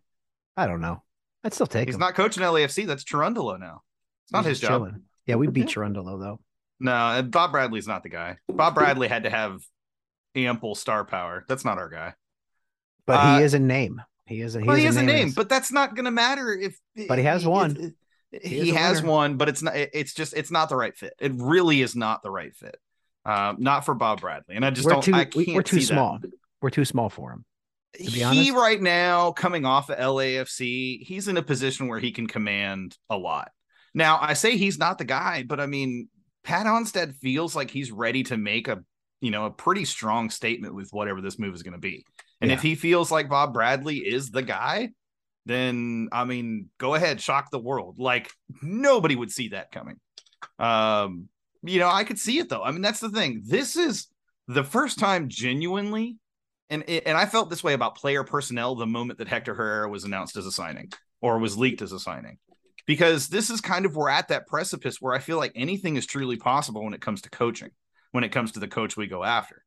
I 0.58 0.68
don't 0.68 0.82
know. 0.82 1.04
I'd 1.44 1.54
still 1.54 1.68
take 1.68 1.88
He's 1.88 1.96
him. 1.96 2.00
not 2.02 2.16
coaching 2.16 2.44
LAFC. 2.44 2.86
That's 2.86 3.04
Cherundolo 3.04 3.60
now. 3.60 3.82
It's 4.26 4.32
not 4.34 4.46
He's 4.46 4.52
his 4.52 4.60
job. 4.62 4.70
chilling. 4.70 5.04
Yeah, 5.26 5.36
we 5.36 5.48
beat 5.48 5.76
Yeah. 5.76 5.90
Though. 5.94 6.40
No, 6.80 7.24
Bob 7.30 7.52
Bradley's 7.52 7.88
not 7.88 8.04
the 8.04 8.10
guy. 8.10 8.38
Bob 8.48 8.76
Bradley 8.76 9.08
had 9.08 9.24
to 9.24 9.30
have 9.30 9.62
ample 10.36 10.76
star 10.76 11.06
power. 11.06 11.46
That's 11.48 11.64
not 11.66 11.78
our 11.78 11.90
guy. 11.90 12.14
But 13.06 13.14
Uh, 13.20 13.38
he 13.38 13.44
is 13.44 13.54
a 13.54 13.60
name. 13.60 14.02
He 14.26 14.42
is 14.42 14.56
a 14.56 14.62
he, 14.62 14.68
well, 14.68 14.76
is 14.76 14.80
he 14.82 14.86
has 14.86 14.98
a 14.98 15.04
name, 15.04 15.32
but 15.36 15.50
that's 15.50 15.72
not 15.72 15.96
going 15.96 16.06
to 16.06 16.12
matter 16.12 16.54
if. 16.54 16.80
But 17.08 17.18
he 17.18 17.24
has 17.26 17.46
one. 17.46 17.96
He 18.32 18.40
he 18.48 18.70
is 18.70 18.76
a 18.76 18.80
has 18.80 19.02
winner. 19.02 19.12
one, 19.12 19.38
but 19.38 19.50
it's 19.50 19.62
not. 19.62 19.76
It's 19.76 20.14
just 20.14 20.34
it's 20.34 20.52
not 20.52 20.70
the 20.70 20.76
right 20.78 20.96
fit. 20.96 21.14
It 21.20 21.34
really 21.36 21.82
is 21.82 21.96
not 21.96 22.24
the 22.24 22.32
right 22.32 22.56
fit. 22.56 22.78
Um, 23.26 23.58
not 23.60 23.86
for 23.86 23.94
Bob 23.94 24.22
Bradley, 24.22 24.56
and 24.56 24.66
I 24.66 24.72
just 24.72 24.86
we're 24.86 24.94
don't. 24.94 25.04
too 25.04 25.14
I 25.14 25.26
can't 25.26 25.58
are 25.58 25.64
too 25.64 25.78
see 25.80 25.82
that. 25.82 25.94
small. 25.94 26.20
We're 26.62 26.70
too 26.70 26.86
small 26.86 27.10
for 27.10 27.32
him. 27.32 27.46
to 27.94 28.04
be 28.04 28.10
he 28.12 28.24
honest. 28.24 28.52
right 28.54 28.82
now 28.82 29.32
coming 29.32 29.66
off 29.66 29.90
of 29.90 29.98
LAFC, 29.98 31.04
he's 31.04 31.28
in 31.28 31.38
a 31.38 31.44
position 31.44 31.88
where 31.88 32.00
he 32.00 32.12
can 32.12 32.28
command 32.28 32.98
a 33.10 33.18
lot. 33.18 33.52
Now, 33.94 34.18
I 34.22 34.34
say 34.34 34.58
he's 34.58 34.80
not 34.80 34.98
the 34.98 35.06
guy, 35.06 35.44
but 35.44 35.60
I 35.60 35.66
mean, 35.66 36.08
Pat 36.44 36.66
Onstad 36.66 37.16
feels 37.16 37.56
like 37.56 37.70
he's 37.70 37.92
ready 37.92 38.24
to 38.24 38.38
make 38.38 38.68
a 38.68 38.84
you 39.20 39.30
know 39.30 39.46
a 39.46 39.52
pretty 39.52 39.86
strong 39.86 40.30
statement 40.30 40.74
with 40.74 40.90
whatever 40.92 41.22
this 41.22 41.38
move 41.38 41.54
is 41.54 41.64
going 41.64 41.74
to 41.74 41.80
be. 41.80 42.06
And 42.42 42.52
if 42.52 42.64
he 42.64 42.74
feels 42.74 43.12
like 43.12 43.30
Bob 43.30 43.54
Bradley 43.54 43.98
is 43.98 44.32
the 44.32 44.42
guy, 44.42 44.90
then 45.46 46.10
I 46.12 46.26
mean, 46.26 46.70
go 46.80 46.96
ahead, 46.96 47.22
shock 47.22 47.52
the 47.52 47.60
world. 47.60 48.00
Like 48.00 48.32
nobody 48.64 49.16
would 49.16 49.32
see 49.32 49.50
that 49.50 49.72
coming. 49.72 50.00
Um, 50.58 51.30
you 51.64 51.80
know, 51.80 51.90
I 51.90 52.04
could 52.04 52.20
see 52.20 52.40
it 52.40 52.50
though. 52.50 52.64
I 52.64 52.72
mean, 52.72 52.82
that's 52.82 53.00
the 53.00 53.10
thing. 53.10 53.44
This 53.46 53.76
is 53.76 54.08
the 54.48 54.64
first 54.64 55.00
time 55.00 55.30
genuinely 55.30 56.18
and 56.72 56.90
and 56.90 57.18
I 57.18 57.26
felt 57.26 57.50
this 57.50 57.64
way 57.64 57.74
about 57.74 57.96
player 57.96 58.24
personnel 58.24 58.76
the 58.76 58.88
moment 58.88 59.20
that 59.20 59.28
Hector 59.28 59.54
Herrera 59.54 59.90
was 59.90 60.06
announced 60.06 60.38
as 60.38 60.46
a 60.46 60.52
signing 60.52 60.92
or 61.22 61.38
was 61.38 61.58
leaked 61.58 61.82
as 61.82 61.92
a 61.92 62.00
signing. 62.00 62.38
Because 62.88 63.28
this 63.28 63.52
is 63.52 63.62
kind 63.62 63.86
of 63.86 63.96
we're 63.96 64.10
at 64.10 64.30
that 64.30 64.48
precipice 64.48 65.00
where 65.00 65.14
I 65.14 65.20
feel 65.20 65.38
like 65.38 65.52
anything 65.54 65.98
is 65.98 66.08
truly 66.08 66.38
possible 66.38 66.84
when 66.84 66.96
it 66.96 67.02
comes 67.02 67.22
to 67.22 67.30
coaching, 67.30 67.70
when 68.12 68.24
it 68.24 68.32
comes 68.32 68.54
to 68.54 68.60
the 68.60 68.68
coach 68.68 68.98
we 68.98 69.06
go 69.06 69.24
after. 69.24 69.64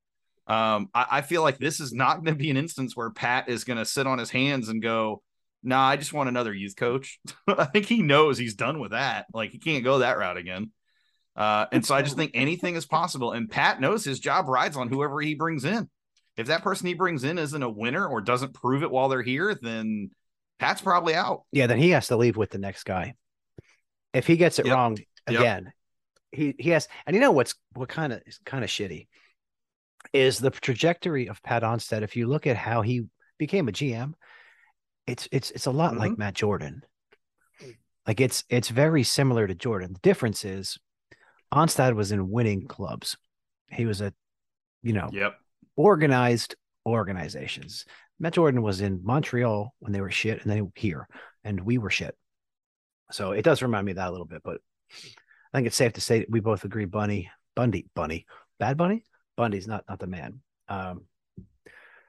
Um, 0.49 0.89
I, 0.93 1.07
I 1.11 1.21
feel 1.23 1.43
like 1.43 1.59
this 1.59 1.79
is 1.79 1.93
not 1.93 2.17
going 2.17 2.35
to 2.35 2.43
be 2.43 2.51
an 2.51 2.57
instance 2.57 2.97
where 2.97 3.11
Pat 3.11 3.49
is 3.49 3.65
going 3.65 3.79
to 3.79 3.85
sit 3.85 4.07
on 4.07 4.19
his 4.19 4.31
hands 4.31 4.69
and 4.69 4.83
go, 4.83 5.23
"Nah, 5.63 5.87
I 5.87 5.97
just 5.97 6.13
want 6.13 6.31
another 6.31 6.53
youth 6.53 6.75
coach." 6.75 7.21
I 7.47 7.67
think 7.67 7.87
he 7.87 8.03
knows 8.03 8.39
he's 8.39 8.55
done 8.55 8.81
with 8.81 8.91
that. 8.91 9.27
Like 9.33 9.51
he 9.51 9.59
can't 9.59 9.85
go 9.85 9.99
that 9.99 10.19
route 10.19 10.39
again. 10.39 10.73
Uh, 11.37 11.67
and 11.73 11.85
so 11.85 11.95
I 11.95 12.03
just 12.03 12.17
think 12.17 12.31
anything 12.35 12.77
is 12.77 12.87
possible. 12.87 13.33
And 13.33 13.51
Pat 13.51 13.81
knows 13.81 14.05
his 14.05 14.21
job 14.21 14.49
rides 14.49 14.77
on 14.77 14.89
whoever 14.89 15.21
he 15.21 15.35
brings 15.35 15.65
in. 15.65 15.89
If 16.37 16.47
that 16.49 16.63
person 16.63 16.87
he 16.87 16.95
brings 16.95 17.25
in 17.25 17.39
isn't 17.39 17.63
a 17.63 17.69
winner 17.71 18.07
or 18.07 18.21
doesn't 18.21 18.55
prove 18.55 18.83
it 18.83 18.91
while 18.91 19.09
they're 19.09 19.23
here, 19.23 19.55
then 19.61 20.11
Pat's 20.59 20.81
probably 20.81 21.15
out. 21.15 21.43
Yeah, 21.53 21.67
then 21.67 21.79
he 21.79 21.91
has 21.91 22.09
to 22.09 22.17
leave 22.17 22.37
with 22.37 22.51
the 22.51 22.59
next 22.59 22.85
guy. 22.85 23.15
If 24.13 24.27
he 24.27 24.37
gets 24.37 24.59
it 24.59 24.67
Yep. 24.67 24.75
wrong 24.75 24.97
Yep. 25.29 25.41
again, 25.41 25.73
he 26.33 26.55
he 26.59 26.71
has. 26.71 26.89
And 27.07 27.15
you 27.15 27.21
know 27.21 27.33
what's 27.33 27.55
what 27.75 27.89
kind 27.89 28.13
of 28.13 28.23
is 28.27 28.39
kind 28.45 28.63
of 28.63 28.71
shitty 28.71 29.09
is 30.13 30.39
the 30.39 30.51
trajectory 30.51 31.29
of 31.29 31.43
Pat 31.43 31.63
Onstad. 31.63 32.03
If 32.03 32.15
you 32.15 32.27
look 32.29 32.47
at 32.47 32.57
how 32.57 32.83
he 32.83 33.07
became 33.39 33.69
a 33.69 33.73
GM, 33.73 34.15
it's 35.07 35.29
it's 35.33 35.51
it's 35.53 35.67
a 35.67 35.71
lot 35.71 35.97
like 35.97 36.19
Matt 36.19 36.35
Jordan. 36.35 36.83
Like 38.07 38.21
it's 38.21 38.45
it's 38.49 38.69
very 38.69 39.03
similar 39.03 39.47
to 39.47 39.55
Jordan. 39.55 39.95
The 39.95 40.01
difference 40.01 40.45
is 40.45 40.79
Onstad 41.55 41.95
was 41.95 42.13
in 42.13 42.31
winning 42.31 42.67
clubs. 42.67 43.17
He 43.71 43.87
was 43.87 44.01
a 44.01 44.13
you 44.83 44.93
know 44.93 45.09
Yep. 45.13 45.35
organized 45.77 46.57
organizations. 46.87 47.85
Matt 48.21 48.35
Jordan 48.35 48.63
was 48.63 48.81
in 48.81 49.01
Montreal 49.05 49.75
when 49.81 49.93
they 49.93 50.01
were 50.01 50.11
shit, 50.11 50.43
and 50.43 50.51
then 50.51 50.73
here, 50.77 51.09
and 51.43 51.61
we 51.61 51.79
were 51.79 51.91
shit. 51.91 52.17
So 53.11 53.33
it 53.33 53.43
does 53.43 53.63
remind 53.63 53.85
me 53.87 53.93
of 53.93 53.97
that 53.97 54.09
a 54.09 54.11
little 54.11 54.27
bit, 54.27 54.43
but 54.45 54.59
I 54.93 55.59
think 55.59 55.67
it's 55.67 55.77
safe 55.77 55.95
to 55.95 56.01
say 56.01 56.21
that 56.21 56.31
we 56.31 56.41
both 56.41 56.65
agree 56.65 56.85
Bunny, 56.85 57.31
Bundy, 57.55 57.87
Bunny, 57.95 58.27
Bad 58.59 58.77
Bunny, 58.77 59.05
Bundy's 59.37 59.67
not 59.67 59.85
not 59.89 59.99
the 59.99 60.07
man. 60.07 60.41
Um, 60.69 61.05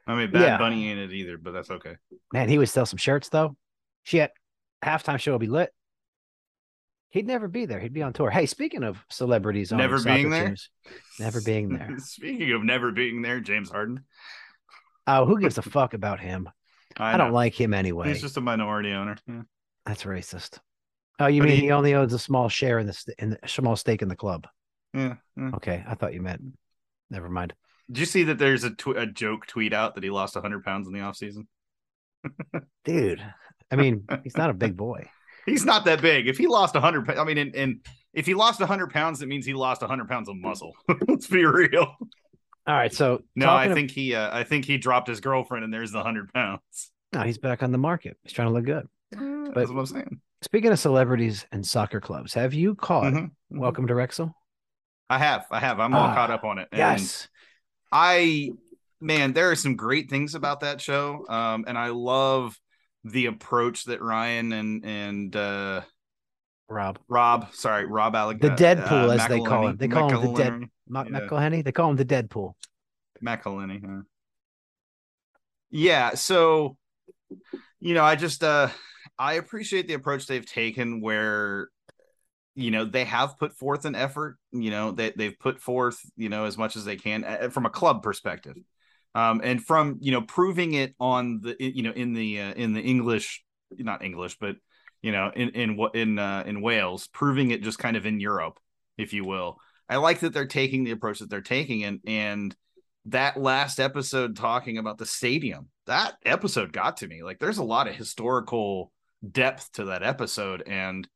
I 0.08 0.16
mean, 0.16 0.32
Bad 0.32 0.42
Yeah. 0.42 0.58
Bunny 0.58 0.90
ain't 0.90 1.00
it 1.00 1.12
either, 1.12 1.38
but 1.38 1.52
that's 1.52 1.72
okay. 1.72 1.96
man, 2.34 2.50
he 2.50 2.58
would 2.58 2.70
sell 2.70 2.86
some 2.86 2.98
shirts 2.98 3.30
though. 3.30 3.56
Shit, 4.04 4.32
halftime 4.84 5.20
show 5.20 5.32
will 5.32 5.40
be 5.40 5.48
lit. 5.48 5.72
He'd 7.10 7.28
never 7.28 7.48
be 7.48 7.66
there. 7.66 7.80
He'd 7.80 7.94
be 7.94 8.02
on 8.02 8.12
tour. 8.14 8.30
Hey, 8.30 8.46
speaking 8.46 8.84
of 8.84 9.04
celebrities, 9.10 9.72
owning 9.72 9.90
Never 9.90 10.04
being 10.04 10.30
there? 10.30 10.48
teams, 10.48 10.70
never 11.20 11.40
being 11.42 11.70
there. 11.70 11.96
Speaking 12.00 12.52
of 12.52 12.64
never 12.64 12.92
being 12.92 13.22
there, 13.22 13.40
James 13.40 13.70
Harden. 13.70 14.04
Oh, 15.08 15.26
who 15.26 15.40
gives 15.40 15.58
a 15.58 15.62
fuck 15.62 15.94
about 15.94 16.20
him? 16.20 16.50
I, 16.98 17.16
don't 17.18 17.30
know. 17.30 17.34
like 17.34 17.60
him 17.60 17.74
anyway. 17.74 18.10
He's 18.10 18.22
just 18.22 18.38
a 18.38 18.42
minority 18.42 18.92
owner. 18.92 19.18
Yeah. 19.28 19.42
That's 19.86 20.04
racist. 20.04 20.60
Oh, 21.20 21.28
you 21.28 21.42
But 21.42 21.48
mean 21.50 21.56
he- 21.58 21.62
he, 21.64 21.72
only 21.72 21.94
owns 21.94 22.14
a 22.14 22.20
small 22.20 22.50
share 22.50 22.80
in 22.80 22.88
the 22.88 22.94
st- 22.94 23.18
in 23.20 23.30
the 23.32 23.40
small 23.48 23.76
stake 23.76 24.02
in 24.02 24.08
the 24.10 24.16
club? 24.16 24.48
Yeah, 24.94 25.16
yeah. 25.38 25.52
Okay, 25.56 25.84
I 25.88 25.96
thought 25.96 26.14
you 26.14 26.22
meant. 26.22 26.42
Never 27.10 27.30
mind. 27.30 27.54
Did 27.90 28.00
you 28.00 28.06
see 28.06 28.24
that 28.24 28.38
there's 28.40 28.64
a, 28.64 28.72
tw- 28.72 28.98
a 28.98 29.06
joke 29.06 29.46
tweet 29.46 29.72
out 29.74 29.96
that 29.96 30.04
he 30.04 30.10
lost 30.10 30.36
100 30.36 30.64
pounds 30.66 30.88
in 30.88 30.94
the 30.94 31.00
offseason? 31.00 31.46
Dude, 32.84 33.22
I 33.72 33.76
mean, 33.76 34.06
he's 34.24 34.36
not 34.38 34.50
a 34.50 34.54
big 34.54 34.76
boy. 34.76 35.10
He's 35.46 35.66
not 35.66 35.86
that 35.86 36.02
big. 36.02 36.28
If 36.28 36.38
he 36.38 36.48
lost 36.48 36.74
100, 36.74 37.06
pa- 37.06 37.22
I 37.22 37.24
mean, 37.24 37.38
and, 37.38 37.56
and 37.56 37.86
if 38.14 38.26
he 38.26 38.34
lost 38.34 38.60
100 38.60 38.92
pounds, 38.92 39.22
it 39.22 39.28
means 39.28 39.46
he 39.46 39.54
lost 39.54 39.82
100 39.82 40.08
pounds 40.10 40.28
of 40.30 40.36
muscle. 40.38 40.74
Let's 41.08 41.28
be 41.28 41.46
real. 41.46 41.96
All 42.68 42.76
right, 42.76 42.92
so 42.94 43.22
No, 43.36 43.46
I 43.46 43.50
talking 43.68 43.72
of- 43.72 43.76
think 43.78 43.92
he, 43.92 44.16
uh, 44.16 44.36
I 44.36 44.44
think 44.44 44.66
he 44.66 44.78
dropped 44.78 45.08
his 45.08 45.20
girlfriend, 45.20 45.64
and 45.64 45.74
there's 45.74 45.92
the 45.92 46.00
100 46.00 46.34
pounds. 46.34 46.92
no, 47.14 47.22
he's 47.22 47.38
back 47.38 47.62
on 47.64 47.72
the 47.72 47.78
market. 47.78 48.18
He's 48.24 48.34
trying 48.34 48.48
to 48.48 48.54
look 48.54 48.66
good. 48.66 48.88
That's 49.12 49.70
what 49.70 49.80
I'm 49.80 49.86
saying. 49.86 50.20
Speaking 50.42 50.72
of 50.72 50.80
celebrities 50.80 51.46
and 51.52 51.66
soccer 51.66 52.02
clubs, 52.02 52.34
have 52.34 52.54
you 52.54 52.76
caught 52.76 53.14
Mhm, 53.14 53.18
mhm. 53.18 53.32
Welcome 53.52 53.88
to 53.88 53.96
Wrexham? 53.96 54.34
I 55.10 55.20
have, 55.20 55.46
I 55.52 55.60
have. 55.60 55.80
I'm 55.80 55.94
all 55.94 56.08
Ah, 56.10 56.14
caught 56.16 56.32
up 56.32 56.44
on 56.44 56.58
it. 56.60 56.68
And 56.72 56.80
Yes. 56.80 57.28
I, 57.92 58.52
man, 59.00 59.34
there 59.34 59.52
are 59.52 59.56
some 59.56 59.76
great 59.76 60.10
things 60.10 60.34
about 60.36 60.62
that 60.62 60.82
show. 60.82 61.26
Um, 61.30 61.66
and 61.68 61.78
I 61.78 61.90
love 61.90 62.60
the 63.06 63.28
approach 63.28 63.86
that 63.86 64.02
Ryan 64.02 64.52
and 64.52 64.84
and 64.86 65.36
uh 65.36 65.82
Rob. 66.68 66.98
Rob, 67.08 67.54
sorry, 67.54 67.86
Rob 67.86 68.16
Alec, 68.16 68.42
The 68.42 68.50
Deadpool, 68.50 69.10
uh, 69.10 69.14
as 69.14 69.28
they 69.28 69.40
call 69.40 69.68
him. 69.68 69.78
They 69.78 69.88
call 69.88 70.10
him 70.10 70.22
the 70.34 70.34
Dead- 70.38 70.54
McElhenney- 70.54 70.70
Mark 70.90 71.08
Yeah. 71.12 71.20
McElhenney. 71.20 71.64
They 71.64 71.72
call 71.72 71.92
him 71.92 71.96
the 71.96 72.06
Deadpool. 72.06 72.54
McElhenney, 73.24 73.86
huh? 73.86 74.02
Yeah, 75.70 76.16
so 76.16 76.78
you 77.80 77.94
know, 77.94 78.04
I 78.04 78.16
just 78.16 78.44
uh 78.44 78.70
I 79.20 79.34
appreciate 79.34 79.88
the 79.88 79.94
approach 79.94 80.26
they've 80.26 80.46
taken 80.46 81.02
where 81.02 81.70
you 82.56 82.72
know 82.72 82.86
they 82.86 83.04
have 83.04 83.38
put 83.38 83.54
forth 83.54 83.86
an 83.86 83.96
effort 83.96 84.38
you 84.52 84.72
know 84.72 84.92
they, 84.92 85.12
they've 85.12 85.38
put 85.38 85.60
forth 85.60 86.00
you 86.16 86.30
know 86.30 86.46
as 86.46 86.58
much 86.58 86.76
as 86.78 86.86
they 86.86 86.96
can 86.96 87.24
uh, 87.26 87.50
from 87.50 87.66
a 87.66 87.70
club 87.70 88.02
perspective 88.02 88.56
um 89.16 89.42
and 89.44 89.64
from 89.66 89.98
you 90.02 90.12
know 90.12 90.22
proving 90.22 90.76
it 90.76 90.96
on 91.00 91.42
the 91.42 91.56
you 91.60 91.84
know 91.84 91.92
in 91.92 92.14
the 92.14 92.40
uh, 92.42 92.54
in 92.54 92.74
the 92.74 92.82
english 92.82 93.44
not 93.78 94.04
english 94.04 94.38
but 94.40 94.58
you 95.02 95.12
know 95.12 95.32
in 95.36 95.50
in 95.52 95.78
what 95.78 95.96
in 95.96 96.20
uh 96.20 96.44
in 96.46 96.62
wales 96.62 97.08
proving 97.08 97.52
it 97.52 97.64
just 97.64 97.80
kind 97.80 97.98
of 97.98 98.06
in 98.06 98.20
europe 98.20 98.60
if 98.98 99.14
you 99.14 99.26
will. 99.26 99.60
I 99.90 99.98
like 99.98 100.20
that 100.22 100.34
they're 100.34 100.48
taking 100.48 100.84
the 100.86 100.92
approach 100.92 101.20
that 101.20 101.30
they're 101.30 101.42
taking 101.42 101.84
and 101.84 102.00
and 102.08 102.56
that 103.08 103.38
last 103.38 103.80
episode 103.80 104.36
talking 104.36 104.78
about 104.78 104.98
the 104.98 105.06
stadium 105.06 105.68
that 105.86 106.16
episode 106.26 106.74
got 106.74 106.98
to 106.98 107.08
me. 107.08 107.22
Like 107.24 107.40
there's 107.40 107.60
a 107.60 107.64
lot 107.64 107.88
of 107.88 107.96
historical 107.96 108.92
depth 109.30 109.72
to 109.74 109.86
that 109.86 110.02
episode 110.04 110.64
and 110.66 111.08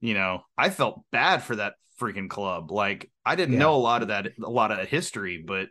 you 0.00 0.14
know 0.14 0.42
i 0.58 0.70
felt 0.70 1.02
bad 1.12 1.42
for 1.42 1.56
that 1.56 1.74
freaking 2.00 2.28
club. 2.30 2.70
Like 2.72 3.10
i 3.24 3.36
didn't 3.36 3.54
Yeah. 3.54 3.58
know 3.58 3.74
a 3.74 3.78
lot 3.78 4.02
of 4.02 4.08
that 4.08 4.28
a 4.42 4.50
lot 4.50 4.72
of 4.72 4.88
history 4.88 5.42
but 5.46 5.68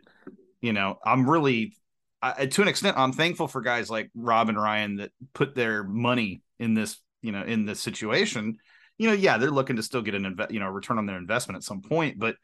you 0.64 0.72
know 0.72 0.98
i'm 1.04 1.28
really 1.28 1.74
I, 2.22 2.46
to 2.46 2.62
an 2.62 2.68
extent 2.68 2.96
i'm 2.96 3.12
thankful 3.12 3.48
for 3.48 3.60
guys 3.60 3.90
like 3.90 4.10
rob 4.14 4.48
and 4.48 4.60
ryan 4.60 4.96
that 4.96 5.10
put 5.34 5.54
their 5.54 5.84
money 5.84 6.42
in 6.58 6.74
this 6.74 6.98
you 7.22 7.32
know 7.32 7.42
in 7.42 7.66
this 7.66 7.80
situation. 7.80 8.58
You 8.98 9.08
know 9.08 9.14
yeah 9.14 9.38
they're 9.38 9.50
looking 9.50 9.76
to 9.76 9.82
still 9.82 10.02
get 10.02 10.14
an 10.14 10.22
inve- 10.22 10.52
you 10.52 10.60
know 10.60 10.68
return 10.68 10.98
on 10.98 11.06
their 11.06 11.16
investment 11.16 11.56
at 11.56 11.64
some 11.64 11.82
point 11.82 12.18
but 12.18 12.36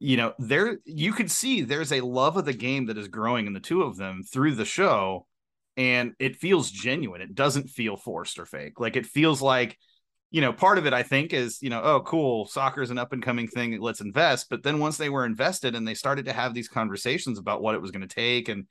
you 0.00 0.16
know 0.16 0.34
there 0.40 0.78
you 0.84 1.12
could 1.12 1.30
see 1.30 1.60
there's 1.60 1.92
a 1.92 2.00
love 2.00 2.36
of 2.36 2.44
the 2.44 2.52
game 2.52 2.86
that 2.86 2.98
is 2.98 3.06
growing 3.06 3.46
in 3.46 3.52
the 3.52 3.60
two 3.60 3.82
of 3.82 3.96
them 3.96 4.22
through 4.22 4.56
the 4.56 4.64
show 4.64 5.26
and 5.76 6.14
it 6.20 6.36
feels 6.36 6.70
genuine. 6.70 7.20
It 7.20 7.34
doesn't 7.34 7.68
feel 7.68 7.96
forced 7.96 8.38
or 8.38 8.46
fake. 8.46 8.78
Like 8.78 8.96
it 8.96 9.06
feels 9.06 9.42
like 9.42 9.76
you 10.34 10.40
know 10.40 10.52
part 10.52 10.78
of 10.78 10.86
it 10.86 10.92
i 10.92 11.04
think 11.04 11.32
is 11.32 11.62
you 11.62 11.70
know 11.70 11.80
oh 11.84 12.00
cool 12.00 12.44
soccer 12.46 12.82
is 12.82 12.90
an 12.90 12.98
up 12.98 13.12
and 13.12 13.22
coming 13.22 13.46
thing 13.46 13.80
let's 13.80 14.00
invest 14.00 14.48
but 14.50 14.64
then 14.64 14.80
once 14.80 14.96
they 14.96 15.08
were 15.08 15.24
invested 15.24 15.76
and 15.76 15.86
they 15.86 15.94
started 15.94 16.24
to 16.24 16.32
have 16.32 16.52
these 16.52 16.68
conversations 16.68 17.38
about 17.38 17.62
what 17.62 17.76
it 17.76 17.80
was 17.80 17.92
going 17.92 18.06
to 18.06 18.12
take 18.12 18.48
and 18.48 18.66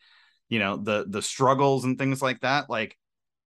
you 0.50 0.60
know 0.60 0.76
the 0.76 1.06
the 1.08 1.22
struggles 1.22 1.86
and 1.86 1.98
things 1.98 2.22
like 2.22 2.42
that 2.42 2.70
like 2.70 2.98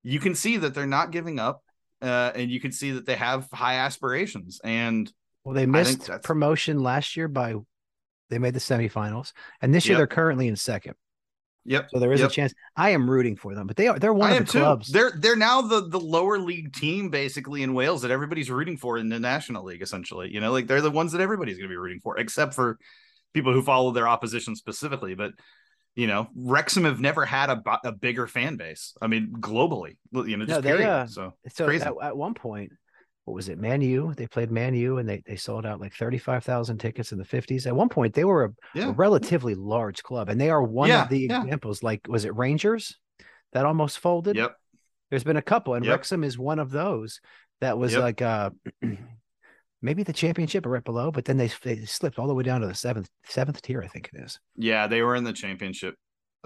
you 0.01 0.19
can 0.19 0.33
see 0.33 0.57
that 0.57 0.73
they're 0.73 0.87
not 0.87 1.11
giving 1.11 1.37
up 1.37 1.61
uh, 2.01 2.31
and 2.33 2.49
you 2.49 2.59
can 2.59 2.71
see 2.71 2.89
that 2.89 3.05
they 3.05 3.15
have 3.15 3.47
high 3.53 3.75
aspirations 3.75 4.59
and 4.63 5.13
Well, 5.43 5.53
they 5.53 5.67
missed 5.67 6.09
promotion 6.23 6.81
last 6.81 7.17
year 7.17 7.27
by 7.27 7.53
they 8.29 8.39
made 8.39 8.55
the 8.55 8.59
semifinals, 8.59 9.31
and 9.61 9.73
this 9.73 9.85
year 9.85 9.93
Yep. 9.93 9.97
they're 9.99 10.07
currently 10.07 10.47
in 10.47 10.55
second. 10.55 10.95
Yep. 11.67 11.89
So 11.93 11.99
there 11.99 12.11
is 12.13 12.21
Yep. 12.21 12.29
a 12.29 12.33
chance. 12.33 12.53
I 12.75 12.89
am 12.91 13.09
rooting 13.09 13.35
for 13.35 13.53
them, 13.53 13.67
but 13.67 13.75
they 13.75 13.87
are 13.87 13.99
they're 13.99 14.13
one 14.13 14.31
I 14.31 14.35
of 14.37 14.45
the 14.47 14.51
too. 14.53 14.59
clubs. 14.59 14.87
They're 14.91 15.11
they're 15.17 15.35
now 15.35 15.61
the 15.61 15.87
the 15.87 15.99
lower 15.99 16.39
league 16.39 16.73
team 16.73 17.09
basically 17.09 17.61
in 17.61 17.73
Wales 17.73 18.01
that 18.03 18.11
everybody's 18.11 18.49
rooting 18.49 18.77
for 18.77 18.97
in 18.97 19.09
the 19.09 19.19
National 19.19 19.63
League. 19.65 19.81
Essentially, 19.81 20.33
you 20.33 20.39
know, 20.39 20.51
like 20.51 20.65
they're 20.67 20.81
the 20.81 20.89
ones 20.91 21.11
that 21.11 21.21
everybody's 21.21 21.57
going 21.57 21.69
to 21.69 21.73
be 21.73 21.77
rooting 21.77 21.99
for, 22.01 22.17
except 22.17 22.53
for 22.53 22.79
people 23.33 23.53
who 23.53 23.61
follow 23.61 23.91
their 23.91 24.07
opposition 24.07 24.55
specifically. 24.55 25.13
But 25.13 25.33
you 25.95 26.07
know, 26.07 26.27
Wrexham 26.35 26.85
have 26.85 26.99
never 26.99 27.25
had 27.25 27.49
a, 27.49 27.61
a 27.83 27.91
bigger 27.91 28.27
fan 28.27 28.55
base. 28.55 28.93
I 29.01 29.07
mean, 29.07 29.33
globally, 29.39 29.97
you 30.13 30.37
know, 30.37 30.45
just 30.45 30.49
No, 30.57 30.61
they, 30.61 30.69
period. 30.77 30.87
uh, 30.89 31.07
so 31.07 31.33
so 31.49 31.65
crazy. 31.65 31.83
at, 31.85 31.93
at 32.01 32.15
one 32.15 32.33
point, 32.35 32.71
what 33.27 33.35
was 33.35 33.49
it? 33.49 33.57
Man 33.59 33.81
U. 33.81 34.13
They 34.15 34.25
played 34.25 34.51
Man 34.51 34.73
U, 34.73 34.99
and 34.99 35.09
they 35.09 35.21
they 35.25 35.35
sold 35.35 35.65
out 35.65 35.81
like 35.81 35.93
thirty 35.93 36.17
five 36.17 36.45
thousand 36.45 36.77
tickets 36.77 37.11
in 37.11 37.17
the 37.17 37.25
fifties. 37.25 37.67
At 37.67 37.75
one 37.75 37.89
point, 37.89 38.13
they 38.13 38.23
were 38.23 38.45
a, 38.45 38.49
a 38.89 38.91
relatively 38.93 39.53
large 39.53 40.01
club, 40.01 40.29
and 40.29 40.39
they 40.39 40.49
are 40.49 40.63
one 40.63 40.87
Yeah, 40.87 41.03
of 41.03 41.09
the 41.09 41.19
yeah. 41.29 41.41
examples. 41.43 41.83
Like, 41.83 42.07
was 42.07 42.23
it 42.23 42.33
Rangers 42.37 42.97
that 43.51 43.65
almost 43.65 43.99
folded? 43.99 44.37
yep, 44.37 44.55
There's 45.09 45.25
been 45.25 45.35
a 45.35 45.41
couple, 45.41 45.73
and 45.73 45.83
Yep. 45.83 45.91
Wrexham 45.91 46.23
is 46.23 46.37
one 46.39 46.57
of 46.57 46.71
those 46.71 47.19
that 47.59 47.77
was 47.77 47.91
Yep. 47.91 48.01
like 48.01 48.21
uh 48.21 48.49
maybe 49.81 50.03
the 50.03 50.13
championship 50.13 50.65
or 50.65 50.69
right 50.69 50.83
below, 50.85 51.11
but 51.11 51.25
then 51.25 51.35
they, 51.35 51.51
they 51.63 51.83
slipped 51.83 52.17
all 52.19 52.27
the 52.27 52.33
way 52.33 52.43
down 52.43 52.61
to 52.61 52.67
the 52.67 52.75
seventh 52.75 53.09
seventh 53.25 53.61
tier, 53.61 53.81
I 53.83 53.87
think 53.87 54.09
it 54.13 54.21
is. 54.23 54.39
yeah. 54.55 54.87
They 54.87 55.01
were 55.01 55.15
in 55.17 55.25
the 55.25 55.33
championship, 55.33 55.95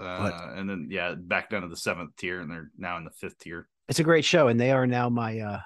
uh, 0.00 0.32
and 0.56 0.68
then 0.68 0.88
yeah, 0.90 1.14
back 1.16 1.48
down 1.50 1.62
to 1.62 1.68
the 1.68 1.76
seventh 1.76 2.16
tier, 2.16 2.40
and 2.40 2.50
they're 2.50 2.70
now 2.76 2.96
in 2.96 3.04
the 3.04 3.10
fifth 3.12 3.38
tier. 3.38 3.68
It's 3.88 4.00
a 4.00 4.04
great 4.04 4.24
show, 4.24 4.48
and 4.48 4.58
they 4.60 4.72
are 4.72 4.86
now 4.86 5.08
my 5.08 5.38
uh 5.38 5.60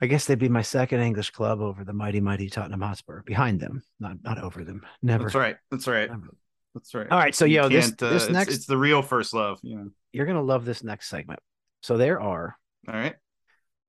I 0.00 0.06
guess 0.06 0.26
they'd 0.26 0.38
be 0.38 0.48
my 0.48 0.62
second 0.62 1.00
English 1.00 1.30
club 1.30 1.60
over 1.60 1.82
the 1.84 1.92
mighty 1.92 2.20
mighty 2.20 2.50
Tottenham 2.50 2.82
Hotspur. 2.82 3.22
Behind 3.22 3.58
them, 3.60 3.82
not 3.98 4.16
not 4.22 4.38
over 4.42 4.62
them. 4.64 4.82
Never. 5.02 5.24
That's 5.24 5.34
right. 5.34 5.56
That's 5.70 5.86
right. 5.86 6.10
Never. 6.10 6.34
That's 6.74 6.94
right. 6.94 7.10
All 7.10 7.18
right, 7.18 7.34
so 7.34 7.46
You 7.46 7.62
yo, 7.62 7.68
this 7.70 7.88
uh, 8.02 8.10
this 8.10 8.24
it's- 8.24 8.30
next 8.30 8.54
it's 8.54 8.66
the 8.66 8.76
real 8.76 9.00
first 9.00 9.32
love. 9.32 9.58
Yeah. 9.62 9.84
you're 10.12 10.26
gonna 10.26 10.42
love 10.42 10.64
this 10.66 10.84
next 10.84 11.08
segment. 11.08 11.40
So 11.82 11.96
there 11.96 12.20
are 12.20 12.58
All 12.86 12.94
right. 12.94 13.14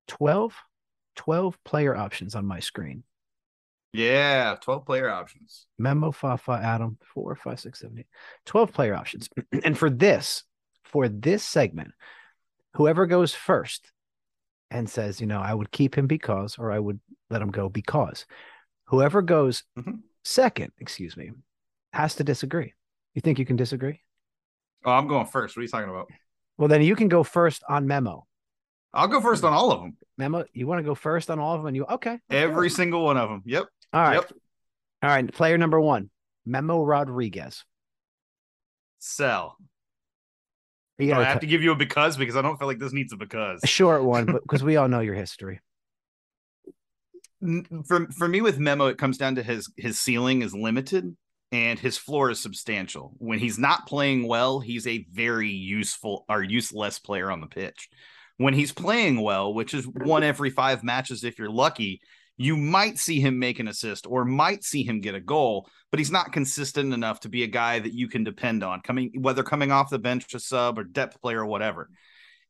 12, 0.07 0.53
12 1.17 1.57
player 1.65 1.95
options 1.95 2.35
on 2.35 2.45
my 2.45 2.59
screen. 2.61 3.03
Yeah, 3.93 4.55
12 4.61 4.85
player 4.85 5.09
options. 5.09 5.65
Memo, 5.77 6.11
Fafa, 6.11 6.51
Adam, 6.63 6.97
four, 7.13 7.35
five, 7.35 7.59
six, 7.59 7.79
seven, 7.79 7.99
eight. 7.99 8.07
12 8.45 8.71
player 8.71 8.93
options. 8.95 9.27
and 9.63 9.77
for 9.77 9.89
this, 9.89 10.43
for 10.83 11.09
this 11.09 11.43
segment, 11.43 11.91
whoever 12.75 13.05
goes 13.07 13.33
first 13.33 13.91
and 14.71 14.89
says, 14.89 15.19
you 15.21 15.27
know, 15.27 15.39
I 15.39 15.53
would 15.53 15.71
keep 15.71 15.95
him 15.97 16.07
because, 16.07 16.57
or 16.57 16.71
I 16.71 16.79
would 16.79 16.99
let 17.29 17.41
him 17.41 17.51
go 17.51 17.69
because, 17.69 18.25
whoever 18.85 19.21
goes 19.21 19.63
Mhm. 19.77 20.01
second, 20.23 20.71
excuse 20.79 21.15
me, 21.17 21.31
has 21.93 22.15
to 22.15 22.23
disagree. 22.23 22.73
You 23.13 23.21
think 23.21 23.39
you 23.39 23.45
can 23.45 23.55
disagree? 23.55 24.01
Oh, 24.85 24.91
I'm 24.91 25.07
going 25.07 25.25
first. 25.25 25.55
What 25.55 25.61
are 25.61 25.63
you 25.63 25.69
talking 25.69 25.89
about? 25.89 26.09
Well, 26.57 26.67
then 26.67 26.81
you 26.81 26.95
can 26.95 27.07
go 27.07 27.23
first 27.23 27.63
on 27.67 27.87
Memo. 27.87 28.25
I'll 28.93 29.07
go 29.07 29.21
first 29.21 29.43
on 29.43 29.53
all 29.53 29.71
of 29.71 29.81
them. 29.81 29.97
Memo, 30.17 30.45
you 30.53 30.65
want 30.67 30.79
to 30.79 30.83
go 30.83 30.95
first 30.95 31.29
on 31.29 31.39
all 31.39 31.55
of 31.55 31.61
them? 31.61 31.67
And 31.67 31.75
you 31.75 31.85
okay? 31.85 32.19
Every 32.29 32.69
single 32.69 33.03
one 33.03 33.17
of 33.17 33.29
them. 33.29 33.43
Yep. 33.45 33.65
all 33.93 34.01
right, 34.01 34.13
Yep. 34.15 34.31
all 35.03 35.09
right. 35.09 35.31
Player 35.33 35.57
number 35.57 35.79
one, 35.79 36.09
Memo 36.45 36.83
Rodriguez. 36.83 37.63
Sell. 38.99 39.57
You 40.97 41.07
Do 41.07 41.13
I 41.13 41.15
gotta 41.15 41.25
have 41.25 41.39
t- 41.39 41.47
to 41.47 41.51
give 41.51 41.61
you 41.61 41.71
a 41.71 41.75
because 41.75 42.17
because 42.17 42.35
I 42.35 42.41
don't 42.41 42.57
feel 42.57 42.67
like 42.67 42.79
this 42.79 42.93
needs 42.93 43.13
a 43.13 43.17
because. 43.17 43.61
a 43.63 43.67
short 43.67 44.03
one, 44.03 44.25
but 44.25 44.41
because 44.43 44.63
we 44.63 44.77
all 44.77 44.87
know 44.87 44.99
your 44.99 45.15
history. 45.15 45.59
For 47.85 48.07
for 48.17 48.27
me 48.27 48.41
with 48.41 48.57
Memo, 48.57 48.87
it 48.87 48.97
comes 48.97 49.17
down 49.17 49.35
to 49.35 49.43
his 49.43 49.71
his 49.77 49.99
ceiling 49.99 50.41
is 50.41 50.55
limited 50.55 51.15
and 51.51 51.79
his 51.79 51.97
floor 51.97 52.31
is 52.31 52.39
substantial. 52.39 53.13
When 53.19 53.39
he's 53.39 53.59
not 53.59 53.87
playing 53.87 54.27
well, 54.27 54.59
he's 54.59 54.87
a 54.87 55.05
very 55.11 55.49
useful 55.49 56.25
or 56.27 56.41
useless 56.41 56.99
player 56.99 57.31
on 57.31 57.41
the 57.41 57.47
pitch. 57.47 57.89
When 58.37 58.53
he's 58.53 58.71
playing 58.71 59.21
well, 59.21 59.53
which 59.53 59.73
is 59.73 59.87
one 59.87 60.23
every 60.23 60.49
five 60.49 60.83
matches 60.83 61.23
if 61.23 61.39
you're 61.39 61.49
lucky, 61.49 62.01
you 62.37 62.55
might 62.55 62.99
see 62.99 63.19
him 63.19 63.39
make 63.39 63.59
an 63.59 63.67
assist 63.67 64.05
or 64.07 64.23
might 64.23 64.63
see 64.63 64.83
him 64.83 65.01
get 65.01 65.15
a 65.15 65.19
goal, 65.19 65.67
but 65.91 65.99
he's 65.99 66.11
not 66.11 66.31
consistent 66.31 66.93
enough 66.93 67.19
to 67.21 67.29
be 67.29 67.43
a 67.43 67.47
guy 67.47 67.79
that 67.79 67.93
you 67.93 68.07
can 68.07 68.23
depend 68.23 68.63
on 68.63 68.81
coming 68.81 69.11
whether 69.19 69.43
coming 69.43 69.71
off 69.71 69.89
the 69.89 69.99
bench 69.99 70.33
a 70.33 70.39
sub 70.39 70.77
or 70.77 70.83
depth 70.83 71.19
player 71.21 71.41
or 71.41 71.47
whatever. 71.47 71.89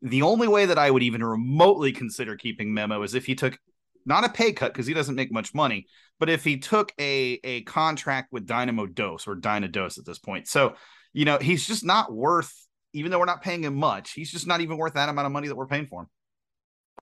The 0.01 0.21
only 0.21 0.47
way 0.47 0.65
that 0.65 0.77
I 0.77 0.91
would 0.91 1.03
even 1.03 1.23
remotely 1.23 1.93
consider 1.93 2.35
keeping 2.35 2.73
Memo 2.73 3.01
is 3.01 3.15
if 3.15 3.25
he 3.25 3.33
took 3.33 3.57
not 4.05 4.25
a 4.25 4.29
pay 4.29 4.51
cut 4.53 4.73
because 4.73 4.87
he 4.87 4.93
doesn't 4.93 5.15
make 5.15 5.31
much 5.31 5.53
money, 5.53 5.87
but 6.19 6.29
if 6.29 6.43
he 6.43 6.57
took 6.57 6.91
a 6.99 7.39
a 7.43 7.61
contract 7.63 8.31
with 8.31 8.45
Dynamo 8.45 8.87
Dos 8.87 9.25
or 9.25 9.35
Dyna 9.35 9.69
Dos 9.69 9.97
at 9.97 10.05
this 10.05 10.19
point. 10.19 10.47
So, 10.47 10.75
you 11.13 11.23
know, 11.23 11.37
he's 11.37 11.65
just 11.65 11.85
not 11.85 12.11
worth 12.13 12.53
even 12.93 13.11
though 13.11 13.19
we're 13.19 13.25
not 13.25 13.43
paying 13.43 13.63
him 13.63 13.75
much, 13.75 14.11
he's 14.11 14.31
just 14.31 14.47
not 14.47 14.59
even 14.59 14.77
worth 14.77 14.93
that 14.95 15.07
amount 15.07 15.25
of 15.25 15.31
money 15.31 15.47
that 15.47 15.55
we're 15.55 15.67
paying 15.67 15.87
for 15.87 16.01
him. 16.01 16.07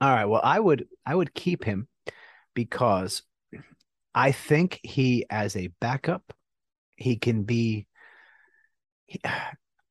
All 0.02 0.10
right. 0.10 0.26
Well, 0.26 0.42
I 0.44 0.60
would 0.60 0.88
I 1.06 1.16
would 1.16 1.34
keep 1.34 1.64
him 1.64 1.88
because 2.56 3.22
I 4.16 4.32
think 4.32 4.80
he 4.82 5.26
as 5.30 5.56
a 5.56 5.68
backup, 5.80 6.34
he 6.96 7.18
can 7.18 7.44
be 7.44 7.86
he, 9.06 9.22